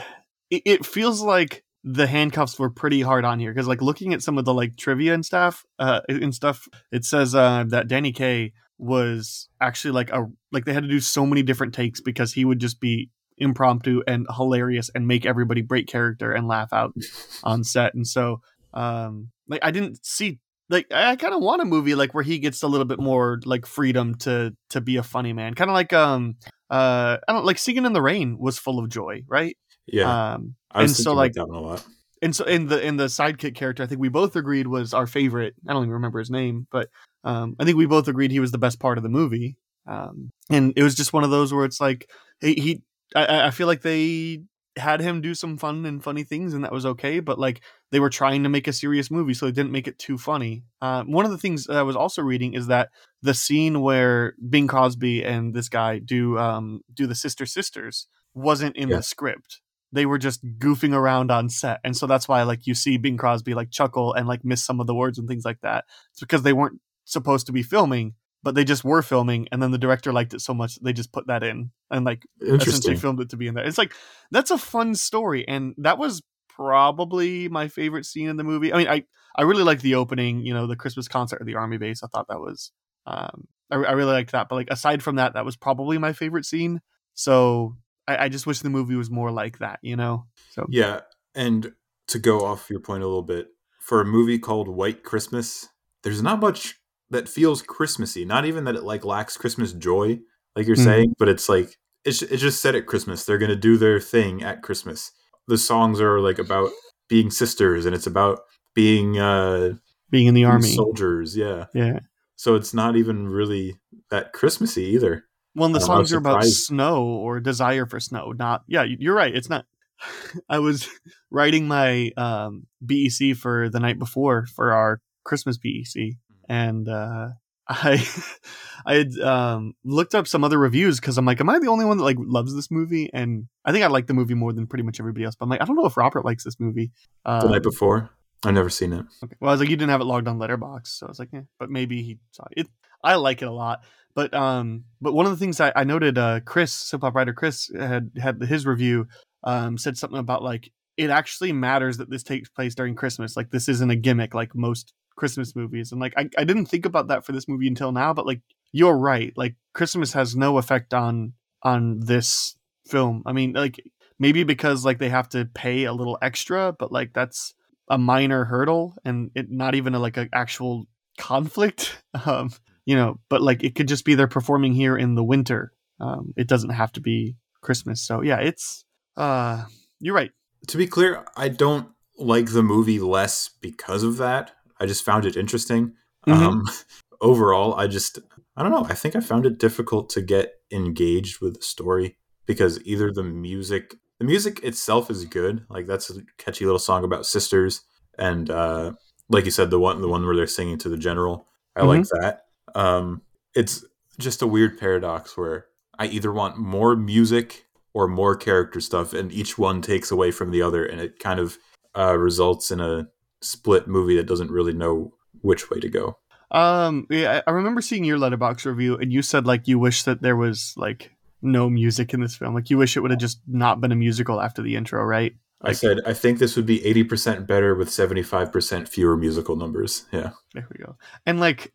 it, 0.50 0.62
it 0.64 0.86
feels 0.86 1.22
like 1.22 1.64
the 1.88 2.06
handcuffs 2.06 2.58
were 2.58 2.68
pretty 2.68 3.00
hard 3.00 3.24
on 3.24 3.38
here 3.38 3.52
because 3.52 3.68
like 3.68 3.80
looking 3.80 4.12
at 4.12 4.20
some 4.22 4.38
of 4.38 4.44
the 4.44 4.52
like 4.52 4.76
trivia 4.76 5.14
and 5.14 5.24
stuff 5.24 5.64
uh 5.78 6.00
and 6.08 6.34
stuff 6.34 6.66
it 6.90 7.04
says 7.04 7.32
uh 7.32 7.62
that 7.68 7.86
danny 7.86 8.10
kaye 8.10 8.52
was 8.76 9.48
actually 9.60 9.92
like 9.92 10.10
a 10.10 10.26
like 10.50 10.64
they 10.64 10.72
had 10.72 10.82
to 10.82 10.88
do 10.88 10.98
so 10.98 11.24
many 11.24 11.44
different 11.44 11.72
takes 11.72 12.00
because 12.00 12.32
he 12.32 12.44
would 12.44 12.58
just 12.58 12.80
be 12.80 13.08
impromptu 13.38 14.02
and 14.08 14.26
hilarious 14.34 14.90
and 14.96 15.06
make 15.06 15.24
everybody 15.24 15.62
break 15.62 15.86
character 15.86 16.32
and 16.32 16.48
laugh 16.48 16.72
out 16.72 16.92
on 17.44 17.62
set 17.62 17.94
and 17.94 18.06
so 18.06 18.40
um 18.74 19.28
like 19.48 19.60
i 19.62 19.70
didn't 19.70 20.04
see 20.04 20.40
like 20.68 20.86
i 20.92 21.14
kind 21.16 21.34
of 21.34 21.40
want 21.40 21.62
a 21.62 21.64
movie 21.64 21.94
like 21.94 22.14
where 22.14 22.24
he 22.24 22.38
gets 22.38 22.62
a 22.62 22.68
little 22.68 22.84
bit 22.84 22.98
more 23.00 23.40
like 23.44 23.66
freedom 23.66 24.14
to 24.16 24.54
to 24.70 24.80
be 24.80 24.96
a 24.96 25.02
funny 25.02 25.32
man 25.32 25.54
kind 25.54 25.70
of 25.70 25.74
like 25.74 25.92
um 25.92 26.34
uh 26.70 27.16
i 27.28 27.32
don't 27.32 27.44
like 27.44 27.58
singing 27.58 27.84
in 27.86 27.92
the 27.92 28.02
rain 28.02 28.36
was 28.38 28.58
full 28.58 28.78
of 28.78 28.88
joy 28.88 29.22
right 29.28 29.56
Yeah, 29.86 30.32
um 30.34 30.54
and 30.74 30.90
so, 30.90 31.14
like- 31.14 31.32
that 31.34 31.44
a 31.44 31.46
lot. 31.46 31.84
and 32.22 32.34
so 32.34 32.44
in 32.44 32.66
the 32.66 32.84
in 32.84 32.96
the 32.96 33.04
sidekick 33.06 33.54
character 33.54 33.82
i 33.82 33.86
think 33.86 34.00
we 34.00 34.08
both 34.08 34.34
agreed 34.36 34.66
was 34.66 34.92
our 34.94 35.06
favorite 35.06 35.54
i 35.68 35.72
don't 35.72 35.82
even 35.82 35.92
remember 35.92 36.18
his 36.18 36.30
name 36.30 36.66
but 36.72 36.88
um 37.24 37.54
i 37.60 37.64
think 37.64 37.76
we 37.76 37.86
both 37.86 38.08
agreed 38.08 38.30
he 38.30 38.40
was 38.40 38.50
the 38.52 38.58
best 38.58 38.80
part 38.80 38.98
of 38.98 39.04
the 39.04 39.10
movie 39.10 39.56
um 39.86 40.30
and 40.50 40.72
it 40.76 40.82
was 40.82 40.94
just 40.96 41.12
one 41.12 41.22
of 41.24 41.30
those 41.30 41.52
where 41.54 41.64
it's 41.64 41.80
like 41.80 42.10
he, 42.40 42.54
he 42.54 42.82
I, 43.14 43.46
I 43.46 43.50
feel 43.50 43.68
like 43.68 43.82
they 43.82 44.40
had 44.76 45.00
him 45.00 45.20
do 45.20 45.34
some 45.34 45.56
fun 45.56 45.86
and 45.86 46.02
funny 46.04 46.22
things 46.22 46.52
and 46.52 46.62
that 46.62 46.72
was 46.72 46.84
okay 46.84 47.18
but 47.20 47.38
like 47.38 47.62
they 47.92 48.00
were 48.00 48.10
trying 48.10 48.42
to 48.42 48.48
make 48.48 48.68
a 48.68 48.72
serious 48.72 49.10
movie 49.10 49.32
so 49.34 49.46
they 49.46 49.52
didn't 49.52 49.72
make 49.72 49.88
it 49.88 49.98
too 49.98 50.18
funny. 50.18 50.64
Uh, 50.82 51.02
one 51.04 51.24
of 51.24 51.30
the 51.30 51.38
things 51.38 51.64
that 51.64 51.76
i 51.76 51.82
was 51.82 51.96
also 51.96 52.20
reading 52.22 52.52
is 52.54 52.66
that 52.66 52.90
the 53.22 53.32
scene 53.34 53.80
where 53.80 54.34
bing 54.50 54.66
crosby 54.66 55.24
and 55.24 55.54
this 55.54 55.68
guy 55.68 55.98
do 55.98 56.38
um 56.38 56.80
do 56.92 57.06
the 57.06 57.14
sister 57.14 57.46
sisters 57.46 58.06
wasn't 58.34 58.76
in 58.76 58.88
Yeah. 58.90 58.96
the 58.96 59.02
script. 59.02 59.60
They 59.92 60.04
were 60.04 60.18
just 60.18 60.44
goofing 60.58 60.92
around 60.94 61.30
on 61.30 61.48
set 61.48 61.80
and 61.82 61.96
so 61.96 62.06
that's 62.06 62.28
why 62.28 62.42
like 62.42 62.66
you 62.66 62.74
see 62.74 62.98
bing 62.98 63.16
crosby 63.16 63.54
like 63.54 63.70
chuckle 63.70 64.12
and 64.12 64.28
like 64.28 64.44
miss 64.44 64.62
some 64.62 64.80
of 64.80 64.86
the 64.86 64.94
words 64.94 65.18
and 65.18 65.26
things 65.28 65.44
like 65.44 65.60
that. 65.62 65.84
It's 66.12 66.20
because 66.20 66.42
they 66.42 66.52
weren't 66.52 66.80
supposed 67.04 67.46
to 67.46 67.52
be 67.52 67.62
filming 67.62 68.14
but 68.46 68.54
they 68.54 68.62
just 68.62 68.84
were 68.84 69.02
filming 69.02 69.48
and 69.50 69.60
then 69.60 69.72
the 69.72 69.76
director 69.76 70.12
liked 70.12 70.32
it 70.32 70.40
so 70.40 70.54
much 70.54 70.76
that 70.76 70.84
they 70.84 70.92
just 70.92 71.10
put 71.10 71.26
that 71.26 71.42
in 71.42 71.68
and 71.90 72.04
like 72.04 72.24
essentially 72.40 72.94
filmed 72.94 73.20
it 73.20 73.28
to 73.28 73.36
be 73.36 73.48
in 73.48 73.54
there. 73.56 73.64
It's 73.64 73.76
like 73.76 73.92
that's 74.30 74.52
a 74.52 74.56
fun 74.56 74.94
story 74.94 75.46
and 75.48 75.74
that 75.78 75.98
was 75.98 76.22
probably 76.48 77.48
my 77.48 77.66
favorite 77.66 78.06
scene 78.06 78.28
in 78.28 78.36
the 78.36 78.44
movie. 78.44 78.72
I 78.72 78.76
mean 78.78 78.86
i 78.86 79.02
i 79.34 79.42
really 79.42 79.64
like 79.64 79.80
the 79.80 79.96
opening 79.96 80.46
you 80.46 80.54
know 80.54 80.68
the 80.68 80.76
christmas 80.76 81.08
concert 81.08 81.40
at 81.40 81.46
the 81.46 81.56
army 81.56 81.76
base. 81.76 82.04
I 82.04 82.06
thought 82.06 82.28
that 82.28 82.38
was 82.38 82.70
um 83.04 83.48
i, 83.72 83.74
I 83.78 83.92
really 83.94 84.12
liked 84.12 84.30
that 84.30 84.48
but 84.48 84.54
like 84.54 84.70
aside 84.70 85.02
from 85.02 85.16
that 85.16 85.34
that 85.34 85.44
was 85.44 85.56
probably 85.56 85.98
my 85.98 86.12
favorite 86.12 86.44
scene. 86.44 86.80
So 87.14 87.76
I, 88.06 88.26
I 88.26 88.28
just 88.28 88.46
wish 88.46 88.60
the 88.60 88.70
movie 88.70 88.94
was 88.94 89.10
more 89.10 89.32
like 89.32 89.58
that 89.58 89.80
you 89.82 89.96
know? 89.96 90.26
So 90.52 90.66
Yeah, 90.68 91.00
and 91.34 91.72
to 92.06 92.20
go 92.20 92.46
off 92.46 92.70
your 92.70 92.78
point 92.78 93.02
a 93.02 93.06
little 93.06 93.22
bit, 93.24 93.48
for 93.80 94.00
a 94.00 94.04
movie 94.04 94.38
called 94.38 94.68
White 94.68 95.02
Christmas, 95.02 95.68
there's 96.04 96.22
not 96.22 96.38
much 96.38 96.76
that 97.10 97.28
feels 97.28 97.62
Christmassy. 97.62 98.24
Not 98.24 98.44
even 98.44 98.64
that 98.64 98.76
it 98.76 98.82
like 98.84 99.04
lacks 99.04 99.36
Christmas 99.36 99.72
joy, 99.72 100.18
like 100.54 100.66
you're 100.66 100.76
Mhm. 100.76 100.84
saying, 100.84 101.14
but 101.18 101.28
it's 101.28 101.48
like 101.48 101.76
it's 102.04 102.22
it's 102.22 102.42
just 102.42 102.60
set 102.60 102.74
at 102.74 102.86
Christmas. 102.86 103.24
They're 103.24 103.38
gonna 103.38 103.56
do 103.56 103.76
their 103.76 104.00
thing 104.00 104.42
at 104.42 104.62
Christmas. 104.62 105.10
The 105.48 105.58
songs 105.58 106.00
are 106.00 106.20
like 106.20 106.38
about 106.38 106.70
being 107.08 107.30
sisters, 107.30 107.86
and 107.86 107.94
it's 107.94 108.06
about 108.06 108.40
being 108.74 109.18
uh 109.18 109.74
being 110.10 110.26
in 110.26 110.34
the 110.34 110.40
being 110.42 110.46
army 110.52 110.74
soldiers. 110.74 111.36
Yeah, 111.36 111.66
yeah 111.74 112.00
so 112.36 112.54
it's 112.54 112.74
not 112.74 112.96
even 112.96 113.28
really 113.28 113.76
that 114.10 114.32
Christmassy 114.32 114.82
either. 114.84 115.24
Well, 115.54 115.66
and 115.66 115.74
the 115.74 115.78
I 115.78 115.80
was 115.80 115.86
songs 115.86 116.12
are 116.12 116.18
about 116.18 116.44
snow 116.44 117.02
or 117.04 117.40
desire 117.40 117.86
for 117.86 117.98
snow. 117.98 118.32
Not, 118.32 118.62
yeah, 118.68 118.82
you- 118.82 118.98
you're 119.00 119.14
right. 119.14 119.34
It's 119.34 119.48
not. 119.48 119.64
I 120.50 120.58
was 120.58 120.86
writing 121.30 121.66
my 121.66 122.10
um, 122.18 122.66
BEC 122.84 123.34
for 123.34 123.70
the 123.70 123.80
night 123.80 123.98
before 123.98 124.44
for 124.54 124.72
our 124.74 125.00
Christmas 125.24 125.56
BEC, 125.56 126.12
and 126.48 126.88
uh, 126.88 127.28
I 127.68 128.06
I 128.86 128.94
had 128.94 129.18
um, 129.18 129.74
looked 129.84 130.14
up 130.14 130.26
some 130.26 130.44
other 130.44 130.58
reviews 130.58 131.00
because 131.00 131.18
I'm 131.18 131.26
like, 131.26 131.40
am 131.40 131.50
I 131.50 131.58
the 131.58 131.68
only 131.68 131.84
one 131.84 131.98
that 131.98 132.04
like 132.04 132.18
loves 132.18 132.54
this 132.54 132.70
movie? 132.70 133.10
And 133.12 133.48
I 133.64 133.72
think 133.72 133.84
I 133.84 133.88
like 133.88 134.06
the 134.06 134.14
movie 134.14 134.34
more 134.34 134.52
than 134.52 134.66
pretty 134.66 134.84
much 134.84 135.00
everybody 135.00 135.24
else. 135.24 135.34
But 135.34 135.46
I'm 135.46 135.50
like, 135.50 135.60
I 135.62 135.64
don't 135.64 135.76
know 135.76 135.86
if 135.86 135.96
Robert 135.96 136.24
likes 136.24 136.44
this 136.44 136.60
movie. 136.60 136.90
The 137.24 137.44
Um, 137.44 137.50
night 137.50 137.62
before, 137.62 138.10
I've 138.44 138.54
never 138.54 138.70
seen 138.70 138.92
it. 138.92 139.04
Okay. 139.24 139.36
Well, 139.40 139.50
I 139.50 139.54
was 139.54 139.60
like, 139.60 139.70
you 139.70 139.76
didn't 139.76 139.90
have 139.90 140.00
it 140.00 140.04
logged 140.04 140.28
on 140.28 140.38
Letterboxd, 140.38 140.86
so 140.86 141.06
I 141.06 141.08
was 141.08 141.18
like, 141.18 141.30
eh, 141.34 141.42
but 141.58 141.70
maybe 141.70 142.02
he 142.02 142.18
saw 142.30 142.44
it. 142.52 142.68
I 143.02 143.16
like 143.16 143.42
it 143.42 143.48
a 143.48 143.52
lot, 143.52 143.84
but 144.14 144.32
um, 144.34 144.84
but 145.00 145.12
one 145.12 145.26
of 145.26 145.32
the 145.32 145.36
things 145.36 145.60
I, 145.60 145.72
I 145.76 145.84
noted, 145.84 146.18
uh, 146.18 146.40
Chris, 146.40 146.72
Soap 146.72 147.04
Opera 147.04 147.20
writer 147.20 147.32
Chris 147.32 147.70
had 147.78 148.10
had 148.16 148.40
his 148.42 148.66
review, 148.66 149.06
um, 149.44 149.78
said 149.78 149.96
something 149.96 150.18
about 150.18 150.42
like 150.42 150.72
it 150.96 151.10
actually 151.10 151.52
matters 151.52 151.98
that 151.98 152.10
this 152.10 152.22
takes 152.22 152.48
place 152.48 152.74
during 152.74 152.94
Christmas. 152.94 153.36
Like 153.36 153.50
this 153.50 153.68
isn't 153.68 153.90
a 153.90 153.96
gimmick 153.96 154.34
like 154.34 154.54
most 154.54 154.94
Christmas 155.16 155.56
movies, 155.56 155.92
and 155.92 156.00
like 156.00 156.14
I, 156.16 156.28
I 156.38 156.44
didn't 156.44 156.66
think 156.66 156.86
about 156.86 157.08
that 157.08 157.24
for 157.24 157.32
this 157.32 157.48
movie 157.48 157.68
until 157.68 157.92
now, 157.92 158.12
but 158.12 158.26
like 158.26 158.40
you're 158.72 158.96
right, 158.96 159.32
like 159.36 159.56
Christmas 159.74 160.12
has 160.12 160.36
no 160.36 160.58
effect 160.58 160.94
on 160.94 161.32
on 161.62 162.00
this 162.00 162.56
film. 162.86 163.22
I 163.26 163.32
mean, 163.32 163.52
like 163.52 163.82
maybe 164.18 164.44
because 164.44 164.84
like 164.84 164.98
they 164.98 165.08
have 165.08 165.28
to 165.30 165.44
pay 165.44 165.84
a 165.84 165.92
little 165.92 166.18
extra, 166.22 166.72
but 166.72 166.92
like 166.92 167.12
that's 167.12 167.54
a 167.88 167.98
minor 167.98 168.44
hurdle 168.44 168.96
and 169.04 169.30
it 169.36 169.48
not 169.48 169.76
even 169.76 169.94
a, 169.94 169.98
like 170.00 170.16
an 170.16 170.28
actual 170.32 170.88
conflict 171.18 172.02
um 172.26 172.50
you 172.84 172.96
know 172.96 173.20
but 173.28 173.40
like 173.40 173.62
it 173.62 173.76
could 173.76 173.86
just 173.86 174.04
be 174.04 174.16
they're 174.16 174.26
performing 174.26 174.74
here 174.74 174.96
in 174.96 175.14
the 175.14 175.22
winter 175.22 175.72
um 176.00 176.34
it 176.36 176.48
doesn't 176.48 176.70
have 176.70 176.90
to 176.90 177.00
be 177.00 177.36
christmas 177.60 178.02
so 178.02 178.22
yeah 178.22 178.38
it's 178.38 178.84
uh 179.16 179.64
you're 180.00 180.16
right 180.16 180.32
to 180.68 180.76
be 180.76 180.86
clear, 180.86 181.24
I 181.36 181.48
don't 181.48 181.88
like 182.18 182.52
the 182.52 182.62
movie 182.62 182.98
less 182.98 183.48
because 183.60 184.02
of 184.02 184.16
that. 184.18 184.55
I 184.80 184.86
just 184.86 185.04
found 185.04 185.24
it 185.24 185.36
interesting. 185.36 185.94
Mhm. 186.26 186.34
Um, 186.34 186.64
overall, 187.20 187.74
I 187.74 187.86
just, 187.86 188.18
I 188.56 188.62
don't 188.62 188.72
know. 188.72 188.86
I 188.88 188.94
think 188.94 189.16
I 189.16 189.20
found 189.20 189.46
it 189.46 189.58
difficult 189.58 190.10
to 190.10 190.22
get 190.22 190.54
engaged 190.70 191.40
with 191.40 191.54
the 191.54 191.62
story 191.62 192.16
because 192.46 192.82
either 192.84 193.12
the 193.12 193.22
music, 193.22 193.94
the 194.18 194.24
music 194.24 194.62
itself 194.62 195.10
is 195.10 195.24
good. 195.24 195.64
Like 195.68 195.86
that's 195.86 196.10
a 196.10 196.20
catchy 196.38 196.64
little 196.64 196.78
song 196.78 197.04
about 197.04 197.26
sisters, 197.26 197.82
and 198.18 198.50
uh, 198.50 198.92
like 199.28 199.44
you 199.44 199.50
said, 199.50 199.70
the 199.70 199.78
one, 199.80 200.00
the 200.00 200.08
one 200.08 200.24
where 200.24 200.36
they're 200.36 200.46
singing 200.46 200.78
to 200.78 200.88
the 200.88 200.96
general. 200.96 201.46
I 201.74 201.82
like 201.82 202.04
that. 202.20 202.46
Um, 202.74 203.20
it's 203.54 203.84
just 204.18 204.40
a 204.40 204.46
weird 204.46 204.78
paradox 204.78 205.36
where 205.36 205.66
I 205.98 206.06
either 206.06 206.32
want 206.32 206.56
more 206.56 206.96
music 206.96 207.66
or 207.92 208.08
more 208.08 208.36
character 208.36 208.80
stuff, 208.80 209.12
and 209.12 209.30
each 209.32 209.58
one 209.58 209.82
takes 209.82 210.10
away 210.10 210.30
from 210.30 210.50
the 210.50 210.62
other, 210.62 210.84
and 210.84 211.00
it 211.00 211.18
kind 211.18 211.40
of 211.40 211.58
uh, 211.96 212.16
results 212.16 212.70
in 212.70 212.80
a 212.80 213.08
split 213.46 213.86
movie 213.88 214.16
that 214.16 214.26
doesn't 214.26 214.50
really 214.50 214.72
know 214.72 215.12
which 215.42 215.70
way 215.70 215.78
to 215.80 215.88
go. 215.88 216.18
um 216.50 217.06
yeah 217.10 217.40
I- 217.46 217.50
remember 217.50 217.80
seeing 217.80 218.04
your 218.04 218.18
Letterboxd 218.18 218.64
review 218.66 218.96
and 218.96 219.12
you 219.12 219.22
said 219.22 219.46
like 219.46 219.66
you 219.68 219.78
wish 219.78 220.02
that 220.04 220.22
there 220.22 220.36
was 220.36 220.74
like 220.76 221.10
no 221.42 221.68
music 221.68 222.14
in 222.14 222.20
this 222.20 222.36
film 222.36 222.54
like 222.54 222.70
you 222.70 222.78
wish 222.78 222.96
it 222.96 223.00
would 223.00 223.10
have 223.10 223.20
just 223.20 223.40
not 223.46 223.80
been 223.80 223.92
a 223.92 223.96
musical 223.96 224.40
after 224.40 224.62
the 224.62 224.76
intro 224.76 225.02
right 225.02 225.34
I 225.62 225.72
said 225.72 225.98
I 226.06 226.12
think 226.12 226.38
this 226.38 226.54
would 226.54 226.66
be 226.66 226.84
eighty 226.84 227.02
percent 227.02 227.46
better 227.46 227.74
with 227.74 227.90
seventy 227.90 228.22
five 228.22 228.52
percent 228.52 228.88
fewer 228.88 229.16
musical 229.16 229.56
numbers. 229.56 230.04
Yeah, 230.12 230.30
There 230.52 230.68
we 230.70 230.84
go. 230.84 230.96
And 231.24 231.40
like, 231.40 231.72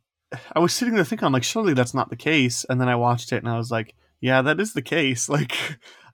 I 0.55 0.59
was 0.59 0.71
sitting 0.71 0.93
there 0.93 1.03
thinking, 1.03 1.25
I'm 1.25 1.33
like, 1.33 1.43
surely 1.43 1.73
that's 1.73 1.93
not 1.95 2.09
the 2.11 2.15
case. 2.15 2.63
And 2.69 2.79
then 2.79 2.87
I 2.87 2.95
watched 2.95 3.31
it, 3.33 3.37
and 3.43 3.49
I 3.49 3.57
was 3.57 3.71
like, 3.71 3.95
yeah, 4.21 4.43
that 4.43 4.59
is 4.61 4.73
the 4.73 4.83
case. 4.83 5.27
Like, 5.37 5.57